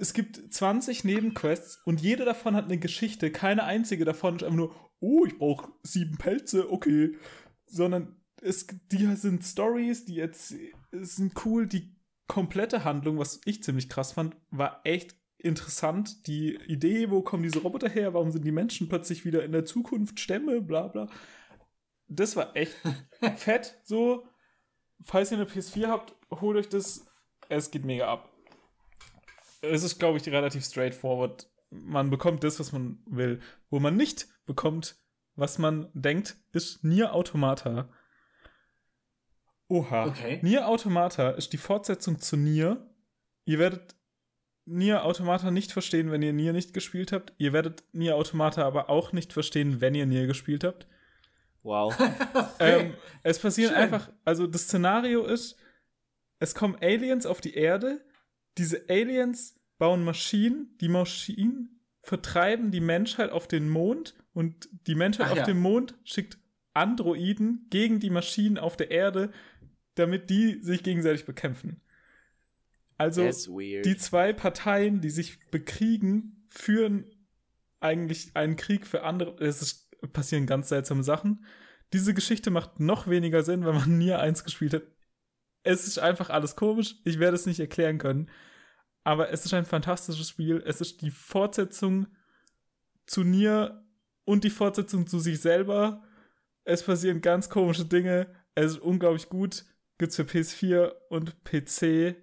Es 0.00 0.14
gibt 0.14 0.52
20 0.52 1.04
Nebenquests 1.04 1.80
und 1.84 2.00
jede 2.00 2.24
davon 2.24 2.56
hat 2.56 2.64
eine 2.64 2.78
Geschichte. 2.78 3.30
Keine 3.30 3.64
einzige 3.64 4.04
davon 4.04 4.36
ist 4.36 4.42
einfach 4.42 4.56
nur, 4.56 4.74
oh, 5.00 5.24
ich 5.26 5.38
brauche 5.38 5.72
sieben 5.82 6.16
Pelze, 6.16 6.72
okay. 6.72 7.16
Sondern 7.66 8.16
es, 8.40 8.66
die 8.90 9.14
sind 9.16 9.44
Stories, 9.44 10.04
die 10.04 10.14
jetzt 10.14 10.54
sind 10.92 11.44
cool. 11.44 11.66
Die 11.66 11.94
komplette 12.26 12.84
Handlung, 12.84 13.18
was 13.18 13.40
ich 13.44 13.62
ziemlich 13.62 13.88
krass 13.88 14.12
fand, 14.12 14.36
war 14.50 14.80
echt 14.84 15.16
interessant. 15.38 16.26
Die 16.26 16.56
Idee, 16.66 17.10
wo 17.10 17.22
kommen 17.22 17.42
diese 17.42 17.60
Roboter 17.60 17.88
her? 17.88 18.14
Warum 18.14 18.30
sind 18.30 18.44
die 18.44 18.52
Menschen 18.52 18.88
plötzlich 18.88 19.24
wieder 19.24 19.44
in 19.44 19.52
der 19.52 19.64
Zukunft 19.64 20.20
Stämme? 20.20 20.60
Bla 20.60 20.88
bla. 20.88 21.08
Das 22.08 22.36
war 22.36 22.54
echt 22.56 22.74
fett. 23.36 23.78
So, 23.84 24.26
falls 25.04 25.30
ihr 25.30 25.38
eine 25.38 25.46
PS4 25.46 25.88
habt, 25.88 26.14
holt 26.30 26.56
euch 26.56 26.68
das. 26.68 27.06
Es 27.48 27.70
geht 27.70 27.84
mega 27.84 28.08
ab. 28.08 28.32
Es 29.62 29.82
ist, 29.82 29.98
glaube 29.98 30.18
ich, 30.18 30.28
relativ 30.28 30.64
straightforward. 30.64 31.48
Man 31.70 32.10
bekommt 32.10 32.44
das, 32.44 32.60
was 32.60 32.72
man 32.72 33.02
will. 33.06 33.40
Wo 33.70 33.80
man 33.80 33.96
nicht 33.96 34.28
bekommt, 34.46 34.96
was 35.34 35.58
man 35.58 35.88
denkt, 35.94 36.36
ist 36.52 36.84
Nier 36.84 37.14
Automata. 37.14 37.88
Oha. 39.68 40.06
Okay. 40.06 40.40
Nier 40.42 40.68
Automata 40.68 41.30
ist 41.30 41.52
die 41.52 41.58
Fortsetzung 41.58 42.20
zu 42.20 42.36
Nier. 42.36 42.88
Ihr 43.44 43.58
werdet 43.58 43.96
Nier 44.64 45.04
Automata 45.04 45.50
nicht 45.50 45.72
verstehen, 45.72 46.10
wenn 46.10 46.22
ihr 46.22 46.32
Nier 46.32 46.52
nicht 46.52 46.72
gespielt 46.74 47.12
habt. 47.12 47.32
Ihr 47.38 47.52
werdet 47.52 47.84
Nier 47.92 48.16
Automata 48.16 48.64
aber 48.64 48.90
auch 48.90 49.12
nicht 49.12 49.32
verstehen, 49.32 49.80
wenn 49.80 49.94
ihr 49.94 50.06
Nier 50.06 50.26
gespielt 50.26 50.64
habt. 50.64 50.86
Wow. 51.66 51.94
Ähm, 52.58 52.94
es 53.22 53.38
passieren 53.38 53.74
Schön. 53.74 53.82
einfach, 53.82 54.10
also 54.24 54.46
das 54.46 54.62
Szenario 54.62 55.26
ist, 55.26 55.56
es 56.38 56.54
kommen 56.54 56.76
Aliens 56.80 57.26
auf 57.26 57.42
die 57.42 57.54
Erde, 57.54 58.02
diese 58.56 58.88
Aliens 58.88 59.60
bauen 59.78 60.02
Maschinen, 60.04 60.74
die 60.80 60.88
Maschinen 60.88 61.80
vertreiben 62.02 62.70
die 62.70 62.80
Menschheit 62.80 63.30
auf 63.30 63.48
den 63.48 63.68
Mond 63.68 64.14
und 64.32 64.68
die 64.86 64.94
Menschheit 64.94 65.26
Ach 65.26 65.32
auf 65.32 65.38
ja. 65.38 65.44
dem 65.44 65.60
Mond 65.60 65.94
schickt 66.04 66.38
Androiden 66.72 67.66
gegen 67.68 68.00
die 68.00 68.10
Maschinen 68.10 68.58
auf 68.58 68.76
der 68.76 68.90
Erde, 68.90 69.32
damit 69.96 70.30
die 70.30 70.62
sich 70.62 70.82
gegenseitig 70.82 71.26
bekämpfen. 71.26 71.80
Also 72.96 73.22
die 73.24 73.96
zwei 73.96 74.32
Parteien, 74.32 75.00
die 75.00 75.10
sich 75.10 75.40
bekriegen, 75.50 76.46
führen 76.48 77.10
eigentlich 77.80 78.30
einen 78.34 78.56
Krieg 78.56 78.86
für 78.86 79.02
andere. 79.02 79.36
Es 79.44 79.60
ist, 79.60 79.85
passieren 80.12 80.46
ganz 80.46 80.68
seltsame 80.68 81.02
Sachen. 81.02 81.44
Diese 81.92 82.14
Geschichte 82.14 82.50
macht 82.50 82.80
noch 82.80 83.06
weniger 83.06 83.42
Sinn, 83.42 83.64
wenn 83.64 83.74
man 83.74 83.98
Nier 83.98 84.20
1 84.20 84.44
gespielt 84.44 84.74
hat. 84.74 84.82
Es 85.62 85.86
ist 85.86 85.98
einfach 85.98 86.30
alles 86.30 86.56
komisch. 86.56 86.96
Ich 87.04 87.18
werde 87.18 87.34
es 87.34 87.46
nicht 87.46 87.60
erklären 87.60 87.98
können. 87.98 88.30
Aber 89.04 89.30
es 89.30 89.44
ist 89.44 89.54
ein 89.54 89.64
fantastisches 89.64 90.28
Spiel. 90.28 90.62
Es 90.66 90.80
ist 90.80 91.02
die 91.02 91.10
Fortsetzung 91.10 92.06
zu 93.06 93.22
Nier 93.22 93.84
und 94.24 94.42
die 94.44 94.50
Fortsetzung 94.50 95.06
zu 95.06 95.18
sich 95.20 95.40
selber. 95.40 96.02
Es 96.64 96.82
passieren 96.82 97.20
ganz 97.20 97.48
komische 97.48 97.84
Dinge. 97.84 98.28
Es 98.54 98.72
ist 98.72 98.78
unglaublich 98.78 99.28
gut. 99.28 99.64
Gibt's 99.98 100.16
für 100.16 100.22
PS4 100.24 100.92
und 101.08 101.44
PC 101.44 102.16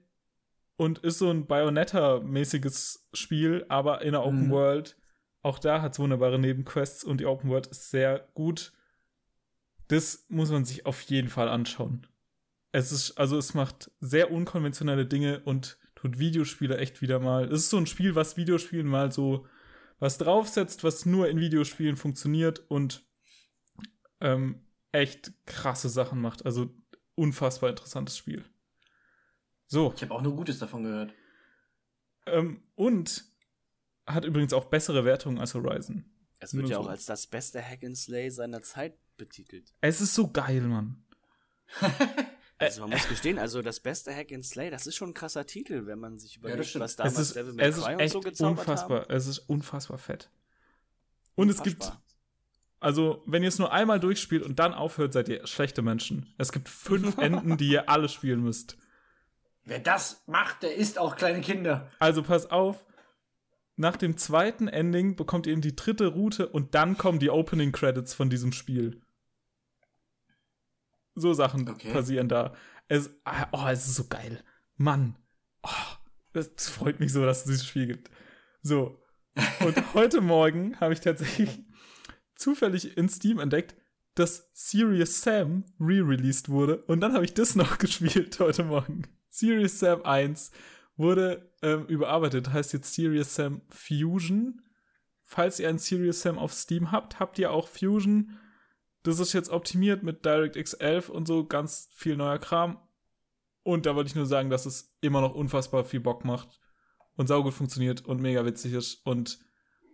und 0.76 1.00
ist 1.00 1.20
so 1.20 1.30
ein 1.30 1.48
Bayonetta-mäßiges 1.48 3.08
Spiel, 3.14 3.66
aber 3.70 4.02
in 4.02 4.12
der 4.12 4.24
Open 4.26 4.48
Mhm. 4.48 4.52
World. 4.52 4.98
Auch 5.44 5.60
da 5.60 5.82
hat 5.82 5.94
es 5.94 6.00
wunderbare 6.00 6.40
Nebenquests 6.40 7.04
und 7.04 7.20
die 7.20 7.26
Open 7.26 7.50
World 7.50 7.68
ist 7.68 7.92
sehr 7.92 8.28
gut. 8.34 8.74
Das 9.90 10.26
muss 10.30 10.50
man 10.50 10.66
sich 10.66 10.86
auf 10.86 11.02
jeden 11.02 11.28
Fall 11.28 11.50
anschauen. 11.50 12.08
Es 12.72 12.92
ist, 12.92 13.20
also 13.20 13.38
es 13.38 13.54
macht 13.54 13.92
sehr 14.00 14.32
unkonventionelle 14.32 15.06
Dinge 15.06 15.42
und 15.42 15.78
tut 15.96 16.18
Videospiele 16.18 16.78
echt 16.78 17.02
wieder 17.02 17.20
mal. 17.20 17.46
Es 17.46 17.62
ist 17.62 17.70
so 17.70 17.78
ein 17.78 17.86
Spiel, 17.86 18.16
was 18.16 18.38
Videospielen 18.38 18.88
mal 18.88 19.12
so 19.12 19.46
was 20.00 20.18
draufsetzt, 20.18 20.84
was 20.84 21.06
nur 21.06 21.30
in 21.30 21.40
Videospielen 21.40 21.96
funktioniert 21.96 22.64
und 22.70 23.06
ähm, 24.20 24.66
echt 24.92 25.34
krasse 25.46 25.90
Sachen 25.90 26.20
macht. 26.20 26.46
Also 26.46 26.74
unfassbar 27.16 27.70
interessantes 27.70 28.18
Spiel. 28.18 28.44
So. 29.68 29.94
Ich 29.96 30.02
habe 30.02 30.14
auch 30.14 30.22
nur 30.22 30.36
Gutes 30.36 30.60
davon 30.60 30.84
gehört. 30.84 31.14
Ähm, 32.26 32.64
und 32.76 33.24
hat 34.06 34.26
übrigens 34.26 34.54
auch 34.54 34.66
bessere 34.66 35.06
Wertungen 35.06 35.40
als 35.40 35.54
Horizon. 35.54 36.06
Es 36.40 36.54
wird 36.54 36.64
Nur 36.64 36.72
ja 36.72 36.78
so. 36.78 36.84
auch 36.84 36.90
als 36.90 37.06
das 37.06 37.28
beste 37.28 37.62
Hack 37.62 37.84
and 37.84 37.98
Slay 37.98 38.30
seiner 38.30 38.62
Zeit 38.62 38.96
betitelt. 39.18 39.74
Es 39.82 40.02
ist 40.02 40.14
so 40.14 40.30
geil, 40.30 40.62
Mann. 40.62 41.04
Also 42.60 42.82
man 42.82 42.92
muss 42.92 43.10
gestehen, 43.10 43.40
also 43.40 43.62
das 43.62 43.82
beste 43.82 44.16
Hack 44.16 44.32
and 44.32 44.46
Slay, 44.46 44.70
das 44.70 44.88
ist 44.88 44.96
schon 44.96 45.10
ein 45.10 45.14
krasser 45.14 45.46
Titel, 45.46 45.86
wenn 45.86 46.00
man 46.00 46.18
sich 46.18 46.38
überlegt, 46.38 46.66
stimmt. 46.68 46.84
was 46.84 46.92
Es 46.92 46.96
damals 46.96 47.20
ist, 47.20 47.36
Devil 47.36 47.54
May 47.54 47.66
es 47.66 47.78
ist 47.78 47.84
Cry 47.84 47.96
und 47.96 48.10
so 48.10 48.20
gezaubert 48.22 48.60
unfassbar. 48.60 49.02
haben. 49.02 49.12
Es 49.14 49.28
ist 49.28 49.40
unfassbar 49.40 49.98
fett. 49.98 50.30
Und 51.36 51.50
es 51.50 51.62
gibt, 51.62 51.82
Unfassbar. 51.82 52.02
also, 52.80 53.24
wenn 53.26 53.44
ihr 53.44 53.50
es 53.50 53.60
nur 53.60 53.74
einmal 53.74 54.00
durchspielt 54.00 54.44
und 54.44 54.60
dann 54.60 54.74
aufhört, 54.74 55.12
seid 55.12 55.28
ihr 55.28 55.46
schlechte 55.46 55.82
Menschen. 55.82 56.34
Es 56.38 56.54
gibt 56.54 56.70
fünf 56.70 57.18
Enden, 57.22 57.58
die 57.58 57.68
ihr 57.70 57.90
alle 57.90 58.08
spielen 58.08 58.42
müsst. 58.44 58.78
Wer 59.66 59.80
das 59.80 60.22
macht, 60.28 60.64
der 60.64 60.76
isst 60.76 60.98
auch 61.00 61.18
kleine 61.18 61.42
Kinder. 61.42 61.92
Also 62.00 62.24
pass 62.24 62.50
auf. 62.50 62.86
Nach 63.76 63.98
dem 63.98 64.18
zweiten 64.18 64.68
Ending 64.68 65.16
bekommt 65.16 65.48
ihr 65.48 65.54
eben 65.54 65.62
die 65.62 65.76
dritte 65.76 66.08
Route 66.08 66.48
und 66.48 66.76
dann 66.76 66.98
kommen 66.98 67.20
die 67.20 67.32
Opening 67.32 67.72
Credits 67.72 68.14
von 68.14 68.30
diesem 68.30 68.52
Spiel. 68.52 69.02
So 71.16 71.34
Sachen 71.34 71.68
Okay. 71.68 71.92
passieren 71.92 72.30
da. 72.30 72.56
Es, 72.88 73.10
ah, 73.24 73.48
oh, 73.52 73.68
es 73.68 73.88
ist 73.88 73.96
so 73.96 74.06
geil. 74.08 74.44
Mann. 74.76 75.16
Oh, 75.64 75.70
das 76.34 76.70
freut 76.70 77.00
mich 77.00 77.12
so, 77.14 77.26
dass 77.26 77.40
es 77.40 77.44
dieses 77.46 77.66
Spiel 77.66 77.88
gibt. 77.88 78.10
So. 78.62 79.00
Und 79.66 79.76
heute 79.94 80.22
Morgen 80.22 80.80
habe 80.80 80.94
ich 80.94 81.02
tatsächlich 81.02 81.64
zufällig 82.36 82.98
in 82.98 83.10
Steam 83.10 83.40
entdeckt, 83.40 83.76
dass 84.16 84.52
Serious 84.54 85.22
Sam 85.22 85.66
re-released 85.80 86.50
wurde. 86.50 86.84
Und 86.84 87.02
dann 87.02 87.14
habe 87.14 87.26
ich 87.26 87.34
das 87.34 87.56
noch 87.56 87.78
gespielt 87.80 88.40
heute 88.40 88.64
Morgen. 88.64 89.04
Serious 89.30 89.80
Sam 89.80 90.04
1 90.04 90.52
wurde 90.96 91.52
ähm, 91.62 91.86
überarbeitet, 91.88 92.52
heißt 92.52 92.74
jetzt 92.74 92.94
Serious 92.94 93.36
Sam 93.36 93.62
Fusion. 93.70 94.62
Falls 95.24 95.60
ihr 95.60 95.70
ein 95.70 95.80
Serious 95.80 96.22
Sam 96.22 96.38
auf 96.38 96.54
Steam 96.54 96.92
habt, 96.92 97.20
habt 97.20 97.40
ihr 97.40 97.52
auch 97.52 97.68
Fusion. 97.68 98.38
Das 99.04 99.20
ist 99.20 99.34
jetzt 99.34 99.50
optimiert 99.50 100.04
mit 100.04 100.26
DirectX 100.26 100.74
11 100.74 101.10
und 101.10 101.28
so 101.28 101.46
ganz 101.46 101.90
viel 101.94 102.16
neuer 102.16 102.40
Kram. 102.40 102.78
Und 103.64 103.86
da 103.86 103.96
wollte 103.96 104.10
ich 104.10 104.16
nur 104.16 104.26
sagen, 104.26 104.50
dass 104.50 104.66
es 104.66 104.96
immer 105.02 105.22
noch 105.22 105.34
unfassbar 105.34 105.86
viel 105.86 106.02
Bock 106.02 106.26
macht 106.26 106.60
und 107.16 107.28
saugut 107.28 107.54
funktioniert 107.54 108.06
und 108.06 108.22
mega 108.22 108.46
witzig 108.46 108.74
ist. 108.74 109.06
Und 109.06 109.40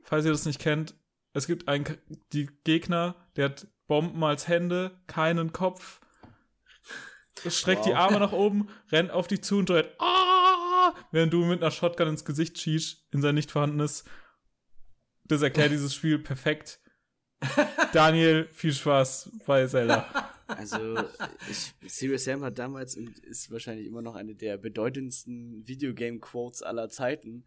falls 0.03 0.25
ihr 0.25 0.31
das 0.31 0.45
nicht 0.45 0.59
kennt, 0.59 0.95
es 1.33 1.47
gibt 1.47 1.67
einen 1.67 1.85
die 2.33 2.49
Gegner, 2.63 3.15
der 3.35 3.45
hat 3.45 3.67
Bomben 3.87 4.23
als 4.23 4.47
Hände, 4.47 4.99
keinen 5.07 5.53
Kopf, 5.53 5.99
streckt 7.47 7.85
die 7.85 7.91
Wow. 7.91 7.97
Arme 7.97 8.19
nach 8.19 8.31
oben, 8.31 8.69
rennt 8.91 9.11
auf 9.11 9.27
dich 9.27 9.43
zu 9.43 9.57
und 9.57 9.69
dreht 9.69 9.89
ah, 9.99 10.18
während 11.11 11.33
du 11.33 11.43
mit 11.45 11.61
einer 11.61 11.71
Shotgun 11.71 12.09
ins 12.09 12.25
Gesicht 12.25 12.57
schießt, 12.57 13.07
in 13.11 13.21
sein 13.21 13.35
nicht 13.35 13.51
vorhandenes. 13.51 14.03
Das 15.25 15.41
erklärt 15.41 15.71
dieses 15.71 15.93
Spiel 15.93 16.19
perfekt. 16.19 16.79
Daniel, 17.93 18.47
viel 18.51 18.73
Spaß 18.73 19.31
bei 19.45 19.65
Zelda. 19.67 20.29
Also, 20.47 20.97
ich, 21.49 21.73
Serious 21.87 22.23
Sam 22.23 22.43
hat 22.43 22.57
damals 22.57 22.97
und 22.97 23.19
ist 23.19 23.51
wahrscheinlich 23.51 23.85
immer 23.85 24.01
noch 24.01 24.15
eine 24.15 24.35
der 24.35 24.57
bedeutendsten 24.57 25.67
Videogame-Quotes 25.67 26.63
aller 26.63 26.89
Zeiten. 26.89 27.45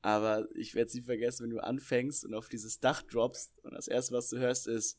Aber 0.00 0.46
ich 0.54 0.74
werde 0.74 0.88
es 0.88 0.94
nie 0.94 1.02
vergessen, 1.02 1.44
wenn 1.44 1.50
du 1.50 1.58
anfängst 1.58 2.24
und 2.24 2.34
auf 2.34 2.48
dieses 2.48 2.78
Dach 2.78 3.02
droppst 3.02 3.52
und 3.64 3.74
das 3.74 3.88
erste, 3.88 4.14
was 4.14 4.30
du 4.30 4.38
hörst, 4.38 4.68
ist 4.68 4.98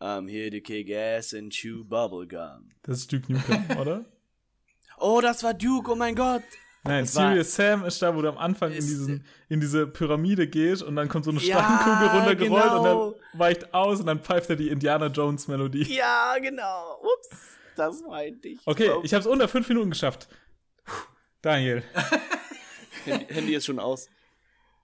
I'm 0.00 0.28
here 0.28 0.50
to 0.50 0.60
kick 0.60 0.90
ass 0.90 1.34
and 1.34 1.52
chew 1.52 1.84
bubblegum. 1.84 2.70
Das 2.82 2.98
ist 2.98 3.12
Duke 3.12 3.32
Nukem, 3.32 3.78
oder? 3.78 4.04
Oh, 4.98 5.20
das 5.20 5.42
war 5.42 5.54
Duke, 5.54 5.92
oh 5.92 5.94
mein 5.96 6.14
Gott! 6.14 6.42
Nein, 6.86 7.04
Das 7.04 7.14
war- 7.16 7.28
Serious 7.30 7.54
Sam 7.54 7.84
ist 7.86 8.02
da, 8.02 8.14
wo 8.14 8.20
du 8.22 8.28
am 8.28 8.36
Anfang 8.38 8.70
in, 8.70 8.76
diesen, 8.80 9.24
in 9.48 9.58
diese 9.60 9.86
Pyramide 9.86 10.46
gehst 10.46 10.82
und 10.82 10.96
dann 10.96 11.08
kommt 11.08 11.24
so 11.24 11.30
eine 11.30 11.40
Ja, 11.40 11.58
Steinkugel 11.58 12.08
runtergerollt 12.18 12.62
genau. 12.64 13.06
und 13.08 13.16
dann 13.32 13.40
weicht 13.40 13.72
aus 13.72 14.00
und 14.00 14.06
dann 14.06 14.20
pfeift 14.20 14.50
er 14.50 14.56
die 14.56 14.68
Indiana 14.68 15.06
Jones 15.06 15.48
Melodie. 15.48 15.84
Ja, 15.94 16.36
genau. 16.40 17.00
Ups, 17.00 17.56
das 17.76 18.02
meinte 18.02 18.48
ich. 18.48 18.58
Okay, 18.66 18.90
ich 19.02 19.14
habe 19.14 19.20
es 19.22 19.26
unter 19.26 19.48
fünf 19.48 19.66
Minuten 19.68 19.90
geschafft. 19.90 20.28
Puh, 20.84 20.92
Daniel. 21.40 21.82
Handy, 23.04 23.26
Handy 23.34 23.54
ist 23.54 23.64
schon 23.64 23.78
aus. 23.78 24.08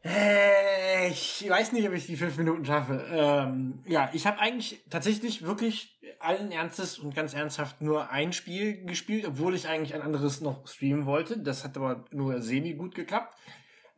Äh, 0.02 1.09
ich 1.09 1.47
weiß 1.48 1.72
nicht, 1.72 1.86
ob 1.86 1.94
ich 1.94 2.06
die 2.06 2.16
fünf 2.16 2.36
Minuten 2.39 2.64
schaffe. 2.64 3.05
Ähm, 3.10 3.82
ja, 3.86 4.10
ich 4.12 4.27
habe 4.27 4.39
eigentlich 4.39 4.82
tatsächlich 4.89 5.43
wirklich 5.43 5.98
allen 6.20 6.52
Ernstes 6.52 6.98
und 6.98 7.14
ganz 7.14 7.35
ernsthaft 7.35 7.82
nur 7.82 8.10
ein 8.10 8.32
Spiel 8.32 8.85
gespielt, 8.85 9.27
obwohl 9.27 9.55
ich 9.55 9.68
eigentlich 9.68 9.94
ein 9.94 10.02
anderes 10.02 10.40
noch 10.40 10.66
streamen 10.66 11.06
wollte. 11.06 11.39
Das 11.39 11.64
hat 11.64 11.77
aber 11.77 12.05
nur 12.10 12.40
semi 12.40 12.74
gut 12.74 12.94
geklappt. 12.94 13.36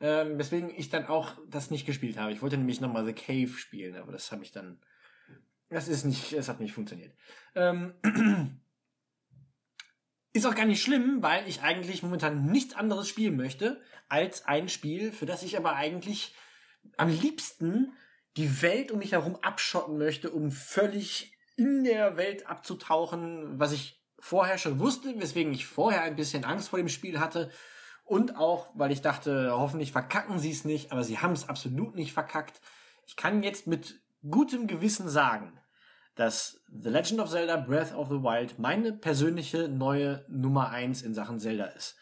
Ähm, 0.01 0.37
weswegen 0.37 0.71
ich 0.77 0.91
dann 0.91 1.07
auch 1.07 1.39
das 1.49 1.71
nicht 1.71 1.87
gespielt 1.87 2.19
habe. 2.19 2.33
Ich 2.33 2.43
wollte 2.43 2.57
nämlich 2.57 2.81
nochmal 2.81 3.05
The 3.05 3.13
Cave 3.13 3.57
spielen, 3.57 3.97
aber 3.97 4.11
das 4.11 4.33
habe 4.33 4.43
ich 4.43 4.51
dann. 4.51 4.81
Das 5.71 5.87
ist 5.89 6.05
nicht, 6.05 6.33
es 6.33 6.49
hat 6.49 6.61
nicht 6.61 6.73
funktioniert. 6.73 7.15
Ähm, 7.55 7.95
ist 10.33 10.47
auch 10.47 10.55
gar 10.55 10.67
nicht 10.67 10.83
schlimm, 10.83 11.23
weil 11.23 11.47
ich 11.47 11.63
eigentlich 11.63 12.03
momentan 12.03 12.47
nichts 12.47 12.75
anderes 12.75 13.09
spielen 13.09 13.37
möchte 13.37 13.81
als 14.09 14.47
ein 14.47 14.69
Spiel, 14.69 15.13
für 15.13 15.27
das 15.27 15.43
ich 15.43 15.57
aber 15.57 15.75
eigentlich 15.75 16.35
am 16.97 17.09
liebsten 17.09 17.93
die 18.37 18.63
Welt 18.63 18.91
um 18.91 18.99
mich 18.99 19.13
herum 19.13 19.37
abschotten 19.43 19.99
möchte, 19.99 20.31
um 20.31 20.51
völlig 20.51 21.37
in 21.57 21.85
der 21.85 22.17
Welt 22.17 22.47
abzutauchen, 22.47 23.59
was 23.59 23.73
ich 23.73 24.03
vorher 24.19 24.57
schon 24.57 24.79
wusste, 24.79 25.21
weswegen 25.21 25.53
ich 25.53 25.67
vorher 25.67 26.03
ein 26.03 26.17
bisschen 26.17 26.45
Angst 26.45 26.71
vor 26.71 26.79
dem 26.79 26.89
Spiel 26.89 27.21
hatte 27.21 27.51
und 28.05 28.37
auch, 28.37 28.71
weil 28.75 28.93
ich 28.93 29.03
dachte, 29.03 29.51
hoffentlich 29.53 29.93
verkacken 29.93 30.39
sie 30.39 30.51
es 30.51 30.65
nicht, 30.65 30.93
aber 30.93 31.05
sie 31.05 31.19
haben 31.19 31.33
es 31.33 31.49
absolut 31.49 31.95
nicht 31.95 32.13
verkackt. 32.13 32.61
Ich 33.07 33.17
kann 33.17 33.43
jetzt 33.43 33.67
mit 33.67 34.01
gutem 34.29 34.67
Gewissen 34.67 35.09
sagen, 35.09 35.59
dass 36.15 36.63
The 36.69 36.91
Legend 36.91 37.21
of 37.21 37.31
Zelda 37.31 37.57
Breath 37.57 37.93
of 37.95 38.09
the 38.09 38.23
Wild 38.23 38.59
meine 38.59 38.93
persönliche 38.93 39.69
neue 39.69 40.25
Nummer 40.29 40.71
eins 40.71 41.03
in 41.03 41.15
Sachen 41.15 41.41
Zelda 41.41 41.67
ist. 41.67 41.97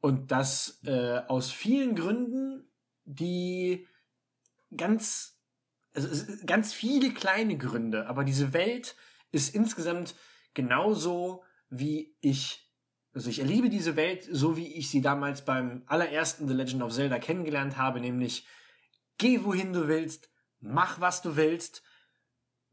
Und 0.00 0.30
das 0.30 0.80
äh, 0.84 1.18
aus 1.28 1.50
vielen 1.50 1.94
Gründen, 1.94 2.70
die 3.04 3.86
ganz, 4.76 5.40
also 5.94 6.32
ganz 6.46 6.72
viele 6.72 7.12
kleine 7.12 7.56
Gründe, 7.56 8.06
aber 8.06 8.24
diese 8.24 8.52
Welt 8.52 8.96
ist 9.32 9.54
insgesamt 9.54 10.14
genauso, 10.54 11.42
wie 11.68 12.16
ich 12.20 12.68
also 13.14 13.30
ich 13.30 13.40
erlebe 13.40 13.68
diese 13.68 13.96
Welt 13.96 14.28
so, 14.30 14.56
wie 14.56 14.74
ich 14.74 14.90
sie 14.90 15.00
damals 15.00 15.44
beim 15.44 15.82
allerersten 15.86 16.46
The 16.46 16.54
Legend 16.54 16.82
of 16.82 16.92
Zelda 16.92 17.18
kennengelernt 17.18 17.76
habe, 17.76 18.00
nämlich 18.00 18.46
geh 19.16 19.42
wohin 19.42 19.72
du 19.72 19.88
willst, 19.88 20.30
mach 20.60 21.00
was 21.00 21.20
du 21.20 21.34
willst. 21.34 21.82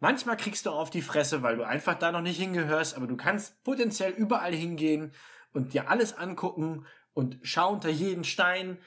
Manchmal 0.06 0.38
kriegst 0.38 0.68
du 0.68 0.70
auf 0.70 0.92
die 0.92 1.02
Fresse, 1.02 1.42
weil 1.42 1.58
du 1.58 1.64
einfach 1.64 1.96
da 1.96 2.12
noch 2.12 2.22
nicht 2.22 2.38
hingehörst, 2.38 2.96
aber 2.96 3.08
du 3.08 3.18
kannst 3.18 3.64
potenziell 3.64 4.12
überall 4.12 4.54
hingehen 4.54 5.12
und 5.52 5.74
dir 5.74 5.90
alles 5.90 6.16
angucken 6.16 6.86
und 7.16 7.40
schau 7.42 7.74
unter 7.74 7.90
jeden 7.90 8.24
Stein. 8.24 8.78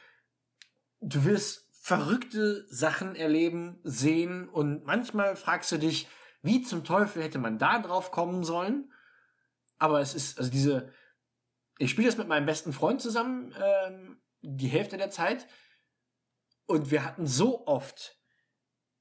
Du 1.01 1.24
wirst 1.24 1.69
verrückte 1.73 2.65
Sachen 2.73 3.16
erleben, 3.16 3.81
sehen 3.82 4.49
und 4.49 4.85
manchmal 4.85 5.35
fragst 5.35 5.73
du 5.73 5.78
dich, 5.78 6.07
wie 6.43 6.62
zum 6.62 6.85
Teufel 6.85 7.24
hätte 7.24 7.40
man 7.40 7.59
da 7.59 7.81
drauf 7.81 8.12
kommen 8.12 8.45
sollen? 8.45 8.93
Aber 9.77 10.01
es 10.01 10.15
ist, 10.15 10.39
also 10.39 10.53
diese, 10.53 10.93
ich 11.78 11.90
spiele 11.90 12.07
das 12.07 12.16
mit 12.16 12.28
meinem 12.28 12.47
besten 12.47 12.73
Freund 12.73 13.03
zusammen, 13.03 13.53
ähm, 13.61 14.20
die 14.43 14.69
Hälfte 14.69 14.97
der 14.97 15.11
Zeit. 15.11 15.49
Und 16.66 16.93
wir 16.93 17.05
hatten 17.05 17.27
so 17.27 17.66
oft, 17.66 18.18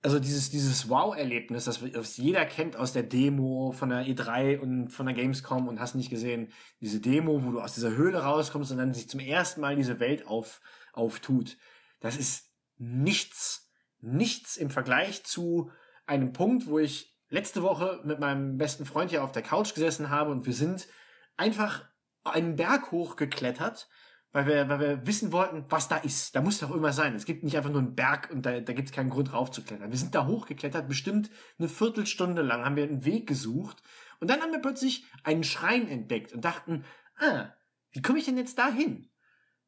also 0.08 0.20
dieses, 0.20 0.50
dieses 0.50 0.88
Wow-Erlebnis, 0.88 1.66
das, 1.66 1.82
jeder 2.16 2.46
kennt 2.46 2.78
aus 2.78 2.94
der 2.94 3.04
Demo 3.04 3.74
von 3.74 3.90
der 3.90 4.06
E3 4.06 4.58
und 4.58 4.88
von 4.88 5.06
der 5.06 5.14
Gamescom 5.14 5.68
und 5.68 5.82
hast 5.82 5.96
nicht 5.96 6.10
gesehen, 6.10 6.54
diese 6.80 7.02
Demo, 7.02 7.44
wo 7.44 7.52
du 7.52 7.60
aus 7.60 7.74
dieser 7.74 7.90
Höhle 7.90 8.24
rauskommst 8.24 8.72
und 8.72 8.78
dann 8.78 8.94
sich 8.94 9.10
zum 9.10 9.20
ersten 9.20 9.60
Mal 9.60 9.76
diese 9.76 10.00
Welt 10.00 10.26
auf, 10.26 10.62
auftut. 10.94 11.58
Das 12.00 12.16
ist 12.16 12.54
nichts, 12.78 13.70
nichts 14.00 14.56
im 14.56 14.70
Vergleich 14.70 15.26
zu 15.26 15.72
einem 16.06 16.32
Punkt, 16.32 16.68
wo 16.68 16.80
ich 16.80 17.14
letzte 17.28 17.62
Woche 17.62 18.00
mit 18.06 18.22
meinem 18.22 18.58
besten 18.58 18.86
Freund 18.86 19.10
hier 19.10 19.26
auf 19.26 19.34
der 19.34 19.44
Couch 19.44 19.74
gesessen 19.74 20.10
habe 20.10 20.32
und 20.32 20.46
wir 20.46 20.54
sind 20.54 20.88
einfach 21.36 21.84
einen 22.24 22.56
Berg 22.56 22.94
hochgeklettert, 22.94 23.90
weil 24.32 24.46
wir, 24.46 24.70
weil 24.70 24.80
wir 24.80 25.08
wissen 25.08 25.32
wollten, 25.32 25.66
was 25.70 25.88
da 25.88 25.98
ist. 25.98 26.36
Da 26.36 26.42
muss 26.42 26.60
doch 26.60 26.70
irgendwas 26.70 26.96
sein. 26.96 27.16
Es 27.16 27.26
gibt 27.26 27.44
nicht 27.44 27.58
einfach 27.58 27.70
nur 27.70 27.82
einen 27.82 27.96
Berg 27.96 28.30
und 28.32 28.46
da, 28.46 28.60
da 28.60 28.74
gibt 28.74 28.90
es 28.90 28.96
keinen 28.96 29.10
Grund 29.10 29.34
raufzuklettern. 29.34 29.92
Wir 29.92 29.98
sind 29.98 30.16
da 30.16 30.28
hochgeklettert, 30.28 30.88
bestimmt 30.88 31.30
eine 31.58 31.70
Viertelstunde 31.70 32.42
lang 32.42 32.64
haben 32.64 32.76
wir 32.76 32.84
einen 32.84 33.06
Weg 33.06 33.28
gesucht 33.28 33.82
und 34.20 34.30
dann 34.30 34.42
haben 34.42 34.52
wir 34.52 34.62
plötzlich 34.62 35.06
einen 35.24 35.44
Schrein 35.44 35.88
entdeckt 35.88 36.34
und 36.34 36.44
dachten, 36.44 36.84
ah, 37.18 37.48
wie 37.92 38.02
komme 38.02 38.20
ich 38.20 38.26
denn 38.26 38.38
jetzt 38.38 38.58
da 38.60 38.70
hin? 38.70 39.10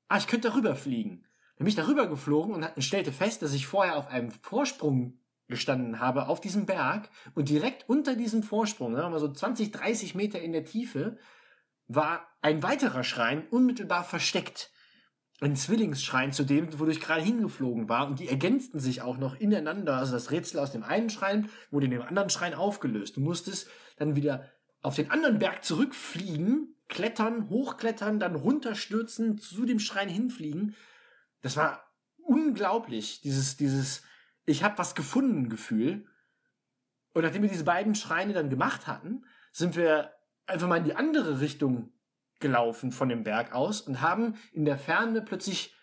Ah, 0.07 0.17
ich 0.17 0.27
könnte 0.27 0.49
darüber 0.49 0.75
fliegen. 0.75 1.25
Dann 1.57 1.65
bin 1.65 1.67
ich 1.67 1.75
darüber 1.75 2.07
geflogen 2.07 2.55
und 2.55 2.83
stellte 2.83 3.11
fest, 3.11 3.41
dass 3.41 3.53
ich 3.53 3.67
vorher 3.67 3.97
auf 3.97 4.07
einem 4.07 4.31
Vorsprung 4.31 5.19
gestanden 5.47 5.99
habe 5.99 6.27
auf 6.27 6.39
diesem 6.39 6.65
Berg 6.65 7.09
und 7.33 7.49
direkt 7.49 7.89
unter 7.89 8.15
diesem 8.15 8.43
Vorsprung, 8.43 8.93
sagen 8.93 9.07
wir 9.07 9.11
mal 9.11 9.19
so 9.19 9.31
20, 9.31 9.71
30 9.71 10.15
Meter 10.15 10.39
in 10.39 10.51
der 10.51 10.63
Tiefe, 10.63 11.17
war 11.89 12.27
ein 12.41 12.63
weiterer 12.63 13.03
Schrein 13.03 13.47
unmittelbar 13.49 14.05
versteckt. 14.05 14.71
Ein 15.41 15.55
Zwillingsschrein 15.55 16.31
zu 16.31 16.43
dem, 16.43 16.79
wo 16.79 16.85
ich 16.85 17.01
gerade 17.01 17.21
hingeflogen 17.21 17.89
war. 17.89 18.07
Und 18.07 18.19
die 18.19 18.29
ergänzten 18.29 18.79
sich 18.79 19.01
auch 19.01 19.17
noch 19.17 19.35
ineinander. 19.35 19.97
Also 19.97 20.13
das 20.13 20.31
Rätsel 20.31 20.59
aus 20.59 20.71
dem 20.71 20.83
einen 20.83 21.09
Schrein 21.09 21.49
wurde 21.71 21.85
in 21.85 21.91
dem 21.91 22.01
anderen 22.01 22.29
Schrein 22.29 22.53
aufgelöst. 22.53 23.17
Du 23.17 23.21
musstest 23.21 23.69
dann 23.97 24.15
wieder 24.15 24.49
auf 24.81 24.95
den 24.95 25.11
anderen 25.11 25.39
Berg 25.39 25.65
zurückfliegen, 25.65 26.75
klettern, 26.87 27.49
hochklettern, 27.49 28.19
dann 28.19 28.35
runterstürzen, 28.35 29.37
zu 29.37 29.65
dem 29.65 29.79
Schrein 29.79 30.09
hinfliegen. 30.09 30.75
Das 31.41 31.57
war 31.57 31.83
unglaublich, 32.17 33.21
dieses, 33.21 33.57
dieses, 33.57 34.03
ich 34.45 34.63
habe 34.63 34.77
was 34.77 34.93
gefunden 34.93 35.49
Gefühl. 35.49 36.05
Und 37.13 37.23
nachdem 37.23 37.41
wir 37.41 37.49
diese 37.49 37.63
beiden 37.63 37.95
Schreine 37.95 38.33
dann 38.33 38.49
gemacht 38.49 38.87
hatten, 38.87 39.25
sind 39.51 39.75
wir 39.75 40.11
einfach 40.49 40.67
mal 40.67 40.77
in 40.77 40.83
die 40.83 40.95
andere 40.95 41.39
Richtung 41.39 41.91
gelaufen 42.39 42.91
von 42.91 43.09
dem 43.09 43.23
Berg 43.23 43.53
aus 43.53 43.81
und 43.81 44.01
haben 44.01 44.35
in 44.53 44.65
der 44.65 44.77
Ferne 44.77 45.21
plötzlich 45.21 45.75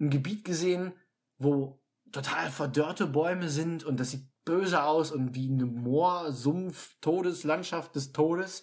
ein 0.00 0.10
Gebiet 0.10 0.44
gesehen, 0.44 0.92
wo 1.38 1.82
total 2.12 2.50
verdörrte 2.50 3.06
Bäume 3.06 3.48
sind 3.48 3.84
und 3.84 3.98
das 3.98 4.10
sieht 4.12 4.28
böse 4.44 4.82
aus 4.82 5.10
und 5.10 5.34
wie 5.34 5.50
eine 5.50 5.66
Moor, 5.66 6.32
Sumpf, 6.32 6.96
Todeslandschaft 7.00 7.94
des 7.94 8.12
Todes. 8.12 8.62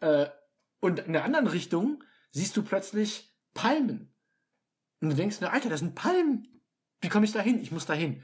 Äh, 0.00 0.26
und 0.80 1.00
in 1.00 1.14
der 1.14 1.24
anderen 1.24 1.46
Richtung 1.46 2.04
siehst 2.30 2.56
du 2.56 2.62
plötzlich 2.62 3.34
Palmen. 3.54 4.14
Und 5.00 5.10
du 5.10 5.16
denkst 5.16 5.40
mir, 5.40 5.50
Alter, 5.50 5.70
das 5.70 5.80
sind 5.80 5.94
Palmen. 5.94 6.62
Wie 7.00 7.08
komme 7.08 7.24
ich 7.24 7.32
da 7.32 7.40
hin? 7.40 7.60
Ich 7.60 7.72
muss 7.72 7.86
da 7.86 7.94
hin. 7.94 8.22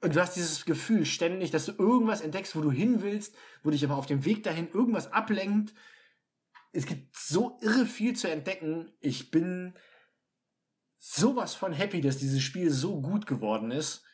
Und 0.00 0.14
du 0.14 0.20
hast 0.20 0.34
dieses 0.34 0.64
Gefühl 0.64 1.04
ständig, 1.06 1.50
dass 1.50 1.66
du 1.66 1.72
irgendwas 1.72 2.20
entdeckst, 2.20 2.54
wo 2.56 2.60
du 2.60 2.70
hin 2.70 3.02
willst, 3.02 3.34
wo 3.62 3.70
dich 3.70 3.84
aber 3.84 3.96
auf 3.96 4.06
dem 4.06 4.24
Weg 4.24 4.42
dahin 4.42 4.68
irgendwas 4.70 5.12
ablenkt. 5.12 5.74
Es 6.72 6.86
gibt 6.86 7.16
so 7.16 7.58
irre 7.62 7.86
viel 7.86 8.14
zu 8.14 8.30
entdecken. 8.30 8.92
Ich 9.00 9.30
bin 9.30 9.74
sowas 10.98 11.54
von 11.54 11.72
happy, 11.72 12.00
dass 12.00 12.18
dieses 12.18 12.42
Spiel 12.42 12.70
so 12.70 13.00
gut 13.00 13.26
geworden 13.26 13.70
ist. 13.70 14.04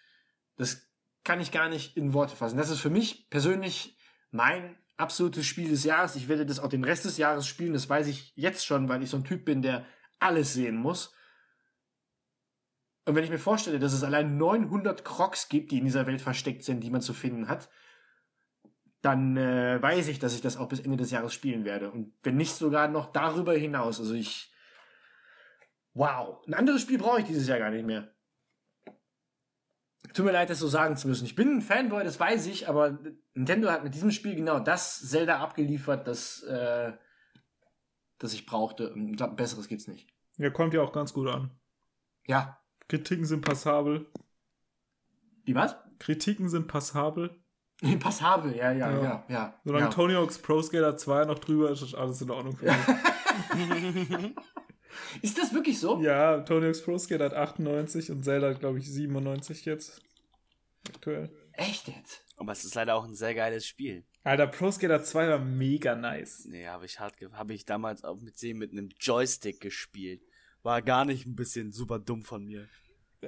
Das 0.57 0.89
kann 1.25 1.41
ich 1.41 1.53
gar 1.53 1.69
nicht 1.69 1.97
in 1.97 2.13
Worte 2.13 2.37
fassen. 2.37 2.57
Das 2.57 2.71
ist 2.71 2.81
für 2.81 2.91
mich 2.91 3.29
persönlich 3.31 3.97
mein 4.31 4.77
absolutes 4.97 5.47
Spiel 5.47 5.69
des 5.69 5.85
Jahres. 5.85 6.17
Ich 6.17 6.29
werde 6.29 6.47
das 6.47 6.59
auch 6.59 6.69
den 6.69 6.85
Rest 6.85 7.05
des 7.05 7.17
Jahres 7.17 7.47
spielen. 7.47 7.73
Das 7.73 7.89
weiß 7.89 8.07
ich 8.07 8.33
jetzt 8.37 8.65
schon, 8.65 8.89
weil 8.89 9.03
ich 9.03 9.11
so 9.11 9.17
ein 9.17 9.25
Typ 9.25 9.45
bin, 9.45 9.63
der 9.63 9.85
alles 10.19 10.55
sehen 10.55 10.77
muss. 10.77 11.15
Und 13.05 13.17
wenn 13.17 13.25
ich 13.25 13.31
mir 13.31 13.39
vorstelle, 13.39 13.79
dass 13.79 13.93
es 13.93 14.05
allein 14.05 14.37
900 14.37 15.05
Crocs 15.05 15.49
gibt, 15.49 15.73
die 15.73 15.79
in 15.79 15.85
dieser 15.85 16.07
Welt 16.07 16.21
versteckt 16.21 16.63
sind, 16.63 16.81
die 16.81 16.91
man 16.91 17.01
zu 17.01 17.15
finden 17.15 17.49
hat, 17.49 17.69
dann 19.01 19.37
äh, 19.37 19.83
weiß 19.83 20.07
ich, 20.09 20.21
dass 20.21 20.35
ich 20.35 20.41
das 20.41 20.57
auch 20.57 20.69
bis 20.69 20.81
Ende 20.81 20.97
des 20.97 21.11
Jahres 21.11 21.35
spielen 21.35 21.65
werde. 21.65 21.91
Und 21.91 22.15
wenn 22.23 22.37
nicht 22.37 22.55
sogar 22.55 22.87
noch 22.87 23.13
darüber 23.13 23.53
hinaus. 23.53 23.99
Also 23.99 24.15
ich. 24.15 24.53
Wow. 25.95 26.47
Ein 26.47 26.55
anderes 26.55 26.83
Spiel 26.83 26.99
brauche 26.99 27.21
ich 27.21 27.27
dieses 27.27 27.49
Jahr 27.49 27.59
gar 27.59 27.71
nicht 27.71 27.85
mehr. 27.85 28.15
Tut 30.15 30.25
mir 30.25 30.33
leid, 30.33 30.51
das 30.51 30.59
so 30.59 30.69
sagen 30.69 30.97
zu 30.97 31.09
müssen. 31.09 31.25
Ich 31.25 31.35
bin 31.35 31.57
ein 31.57 31.63
Fanboy, 31.63 32.05
das 32.05 32.21
weiß 32.21 32.47
ich, 32.47 32.69
aber 32.69 32.99
Nintendo 33.35 33.71
hat 33.71 33.83
mit 33.83 33.95
diesem 33.95 34.11
Spiel 34.11 34.35
genau 34.35 34.61
das 34.61 35.09
Zelda 35.09 35.39
abgeliefert, 35.39 36.07
das, 36.07 36.43
äh, 36.43 36.93
das 38.19 38.35
ich 38.35 38.47
brauchte. 38.47 38.93
Und 38.93 39.09
ich 39.09 39.17
glaube, 39.17 39.33
ein 39.33 39.37
besseres 39.37 39.69
gibt's 39.69 39.89
nicht. 39.89 40.09
Ja, 40.37 40.51
kommt 40.51 40.75
ja 40.75 40.83
auch 40.83 40.93
ganz 40.93 41.13
gut 41.13 41.29
an. 41.29 41.51
Ja, 42.27 42.62
Kritiken 42.93 43.25
sind 43.25 43.41
passabel. 43.43 44.05
Die 45.47 45.55
was? 45.55 45.75
Kritiken 45.99 46.51
sind 46.51 46.69
passabel. 46.69 47.41
Passabel, 48.01 48.55
ja, 48.55 48.71
ja, 48.71 48.91
Ja. 48.91 49.03
ja, 49.03 49.25
ja. 49.31 49.61
Solange 49.65 49.87
ja. 49.87 49.91
Tony 49.91 50.13
Hawk's 50.13 50.37
Pro 50.39 50.61
Skater 50.61 50.99
2 50.99 51.25
noch 51.25 51.39
drüber 51.39 51.71
ist, 51.71 51.81
ist 51.81 51.95
alles 51.95 52.21
in 52.21 52.31
Ordnung 52.31 52.55
für 52.55 52.67
mich. 52.67 52.77
Ist 55.23 55.39
das 55.39 55.55
wirklich 55.55 55.81
so? 55.81 56.03
ja, 56.03 56.41
Tony 56.43 56.67
Hawk's 56.67 56.83
Pro 56.83 56.99
Skater 56.99 57.25
hat 57.25 57.33
98 57.35 58.11
und 58.11 58.25
Zelda 58.25 58.51
hat, 58.51 58.61
glaube 58.61 58.79
ich, 58.79 58.93
97 58.93 59.65
jetzt. 59.65 60.03
Aktuell. 60.87 61.31
Echt 61.53 61.89
jetzt? 61.89 62.23
Aber 62.37 62.53
es 62.53 62.63
ist 62.67 62.75
leider 62.75 62.95
auch 62.97 63.05
ein 63.05 63.15
sehr 63.15 63.35
geiles 63.35 63.67
Spiel. 63.67 64.05
Alter, 64.23 64.49
Pro 64.49 64.71
Skater 64.71 65.03
2 65.03 65.29
war 65.31 65.39
mega 65.39 65.95
nice. 65.95 66.45
Nee, 66.45 66.67
habe 66.67 66.85
ich 66.85 67.01
hart, 67.01 67.17
ge- 67.17 67.33
habe 67.33 67.55
ich 67.55 67.65
damals 67.65 68.05
auch 68.05 68.21
mit 68.21 68.41
mit 68.55 68.73
einem 68.73 68.91
Joystick 69.01 69.61
gespielt. 69.63 70.21
War 70.63 70.83
gar 70.83 71.05
nicht 71.05 71.27
ein 71.27 71.35
bisschen 71.35 71.73
super 71.73 71.99
dumm 71.99 72.23
von 72.23 72.45
mir. 72.45 72.69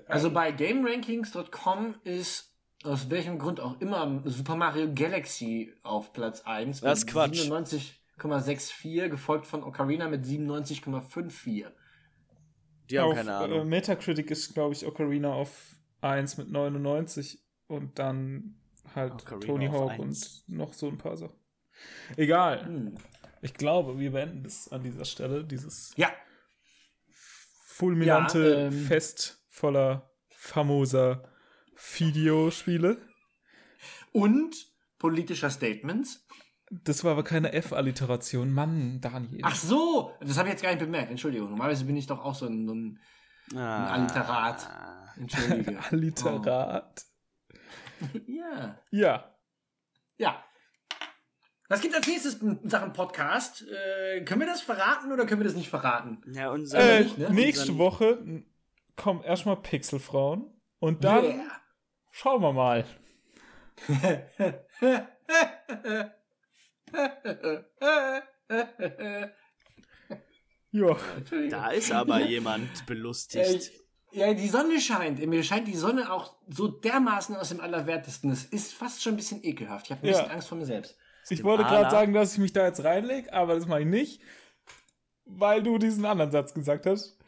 Also 0.07 0.31
bei 0.31 0.51
GameRankings.com 0.53 1.97
ist 2.05 2.53
aus 2.85 3.11
welchem 3.11 3.39
Grund 3.39 3.61
auch 3.61 3.81
immer 3.81 4.23
Super 4.27 4.57
Mario 4.57 4.93
Galaxy 4.95 5.73
auf 5.83 6.13
Platz 6.13 6.43
1 6.43 6.81
Das 6.81 7.01
ist 7.01 7.07
Quatsch. 7.07 7.49
97,64, 8.19 9.09
gefolgt 9.09 9.47
von 9.47 9.63
Ocarina 9.63 10.09
mit 10.09 10.25
97,54. 10.25 11.67
Die 12.91 12.99
haben 12.99 13.11
auf, 13.11 13.15
keine 13.17 13.31
Äh, 13.31 13.35
Ahnung. 13.35 13.69
Metacritic 13.69 14.31
ist, 14.31 14.53
glaube 14.55 14.75
ich, 14.75 14.87
Ocarina 14.87 15.33
auf 15.33 15.77
1 16.03 16.37
mit 16.37 16.51
99 16.51 17.43
und 17.69 17.99
dann 17.99 18.57
halt 18.95 19.13
Ocarina 19.15 19.47
Tony 19.47 19.67
Hawk 19.69 19.91
1. 19.93 20.45
und 20.49 20.55
noch 20.57 20.73
so 20.75 20.89
ein 20.89 20.99
paar 20.99 21.17
Sachen. 21.17 21.37
Egal. 22.17 22.67
Hm. 22.67 22.95
Ich 23.41 23.55
glaube, 23.55 23.99
wir 23.99 24.13
beenden 24.13 24.43
das 24.45 24.69
an 24.71 24.83
dieser 24.83 25.05
Stelle, 25.05 25.45
dieses 25.45 25.93
Ja, 25.97 26.11
fulminante 27.77 28.39
Ja, 28.51 28.57
ähm, 28.67 28.87
Fest 28.87 29.45
voller 29.49 30.11
famoser 30.31 31.29
Videospiele. 31.97 32.99
und 34.13 34.55
politischer 34.99 35.51
Statements. 35.51 36.27
Das 36.71 37.05
war 37.05 37.13
aber 37.13 37.25
keine 37.25 37.53
F-Alliteration. 37.53 38.53
Mann, 38.53 39.01
Daniel. 39.01 39.41
Ach 39.43 39.55
so, 39.55 40.13
das 40.21 40.39
habe 40.39 40.49
ich 40.49 40.55
jetzt 40.55 40.63
gar 40.63 40.71
nicht 40.71 40.81
bemerkt. 40.81 41.11
Entschuldigung. 41.11 41.51
Normalerweise 41.51 41.85
bin 41.85 41.97
ich 41.97 42.07
doch 42.07 42.21
auch 42.25 42.35
so 42.35 42.47
ein, 42.47 42.67
so 42.67 42.75
ein 42.75 43.01
Ah. 43.55 43.93
Alliterat. 43.93 44.69
Entschuldige. 45.19 45.79
Alliterat. 45.91 47.05
Oh. 48.03 48.07
Ja. 48.27 48.79
Ja. 48.91 49.37
Ja. 50.17 50.43
Was 51.75 51.81
gibt 51.81 51.93
als 51.97 52.07
nächstes 52.07 52.35
in 52.35 52.71
Sachen 52.71 52.93
Podcast? 52.93 53.65
Äh, 53.69 54.23
können 54.23 54.39
wir 54.43 54.47
das 54.47 54.61
verraten 54.61 55.11
oder 55.11 55.27
können 55.27 55.41
wir 55.41 55.45
das 55.45 55.57
nicht 55.57 55.69
verraten? 55.71 56.23
Ja, 56.33 56.51
unser. 56.53 56.79
Äh, 56.79 57.03
nicht, 57.03 57.19
ne? 57.19 57.31
nächste 57.31 57.73
Unseren- 57.73 57.79
Woche 57.79 58.45
kommen 58.95 59.25
erstmal 59.25 59.57
Pixelfrauen 59.57 60.53
und 60.79 61.03
dann 61.03 61.51
schauen 62.13 62.43
wir 62.43 62.53
mal. 62.53 62.85
Ja. 70.73 70.97
Da 71.51 71.71
ist 71.71 71.93
aber 71.93 72.21
jemand 72.21 72.87
belustigt. 72.87 73.71
Äh, 74.13 74.19
ja, 74.19 74.35
die 74.35 74.49
Sonne 74.49 74.81
scheint. 74.81 75.25
Mir 75.27 75.43
scheint 75.43 75.67
die 75.69 75.77
Sonne 75.77 76.13
auch 76.13 76.37
so 76.49 76.69
dermaßen 76.69 77.35
aus 77.37 77.49
dem 77.49 77.61
Allerwertesten. 77.61 78.31
Es 78.31 78.45
ist 78.45 78.73
fast 78.75 79.03
schon 79.03 79.15
ein 79.15 79.17
bisschen 79.17 79.43
ekelhaft. 79.45 79.87
Ich 79.87 79.91
habe 79.93 80.03
ein 80.03 80.07
Ja. 80.07 80.13
bisschen 80.19 80.31
Angst 80.31 80.49
vor 80.49 80.59
mir 80.59 80.67
selbst. 80.67 80.97
Ich 81.31 81.43
wollte 81.45 81.65
gerade 81.65 81.91
sagen, 81.91 82.13
dass 82.13 82.33
ich 82.35 82.39
mich 82.39 82.53
da 82.53 82.67
jetzt 82.67 82.85
reinlege, 82.85 83.33
aber 83.33 83.55
das 83.55 83.67
mache 83.67 83.81
ich 83.81 83.87
nicht, 83.87 84.23
weil 85.25 85.63
du 85.63 85.79
diesen 85.79 86.05
anderen 86.05 86.31
Satz 86.31 86.55
gesagt 86.55 86.87
hast. 86.87 87.19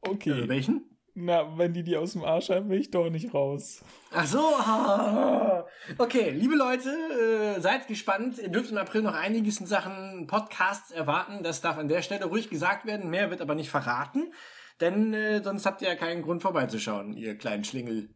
Okay. 0.00 0.42
Äh, 0.42 0.48
welchen? 0.48 0.90
Na, 1.16 1.56
wenn 1.56 1.72
die 1.72 1.84
die 1.84 1.96
aus 1.96 2.12
dem 2.12 2.24
Arsch 2.24 2.50
haben, 2.50 2.68
will 2.68 2.80
ich 2.80 2.90
doch 2.90 3.08
nicht 3.08 3.32
raus. 3.32 3.82
Ach 4.12 4.26
so. 4.26 4.40
Okay, 5.98 6.30
liebe 6.30 6.54
Leute, 6.54 6.88
äh, 6.88 7.60
seid 7.60 7.88
gespannt. 7.88 8.38
Ihr 8.38 8.48
dürft 8.48 8.70
im 8.70 8.78
April 8.78 9.02
noch 9.02 9.12
einiges 9.14 9.60
in 9.60 9.66
Sachen 9.66 10.26
Podcasts 10.26 10.90
erwarten. 10.90 11.42
Das 11.42 11.60
darf 11.60 11.76
an 11.76 11.88
der 11.88 12.00
Stelle 12.00 12.24
ruhig 12.24 12.48
gesagt 12.48 12.86
werden. 12.86 13.10
Mehr 13.10 13.30
wird 13.30 13.42
aber 13.42 13.54
nicht 13.54 13.68
verraten. 13.70 14.32
Denn 14.80 15.12
äh, 15.12 15.42
sonst 15.42 15.66
habt 15.66 15.82
ihr 15.82 15.88
ja 15.88 15.94
keinen 15.94 16.22
Grund 16.22 16.42
vorbeizuschauen, 16.42 17.12
ihr 17.12 17.36
kleinen 17.36 17.64
Schlingel. 17.64 18.10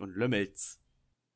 Und 0.00 0.16
Lümmels. 0.16 0.80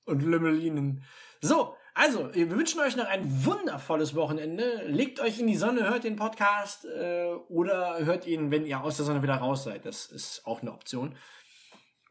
und 0.05 0.23
Lümmelinen. 0.23 1.05
So, 1.41 1.77
also, 1.99 2.33
wir 2.33 2.49
wünschen 2.49 2.81
euch 2.81 2.95
noch 2.95 3.07
ein 3.07 3.45
wundervolles 3.45 4.15
Wochenende. 4.15 4.85
Legt 4.87 5.19
euch 5.19 5.41
in 5.41 5.49
die 5.49 5.57
Sonne, 5.57 5.91
hört 5.91 6.05
den 6.05 6.15
Podcast 6.15 6.85
äh, 6.85 7.33
oder 7.49 7.99
hört 8.05 8.25
ihn, 8.25 8.53
wenn 8.53 8.65
ihr 8.65 8.81
aus 8.81 8.99
der 8.99 9.05
Sonne 9.05 9.21
wieder 9.21 9.35
raus 9.35 9.65
seid. 9.65 9.85
Das 9.85 10.07
ist 10.07 10.47
auch 10.47 10.63
eine 10.63 10.73
Option. 10.73 11.17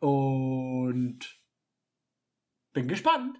Und 0.01 1.19
bin 2.73 2.89
gespannt. 2.89 3.37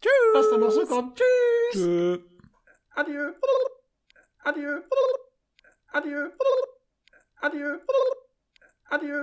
Tschüss. 0.00 0.10
Was 0.32 0.48
da 0.48 0.56
noch 0.56 0.70
so 0.70 0.86
kommt. 0.86 1.18
Tschüss. 1.18 1.72
Tschö. 1.72 2.18
Adieu. 2.94 3.32
Adieu. 4.44 4.80
Adieu. 5.92 6.30
Adieu. 7.42 7.80
Adieu. 8.86 9.22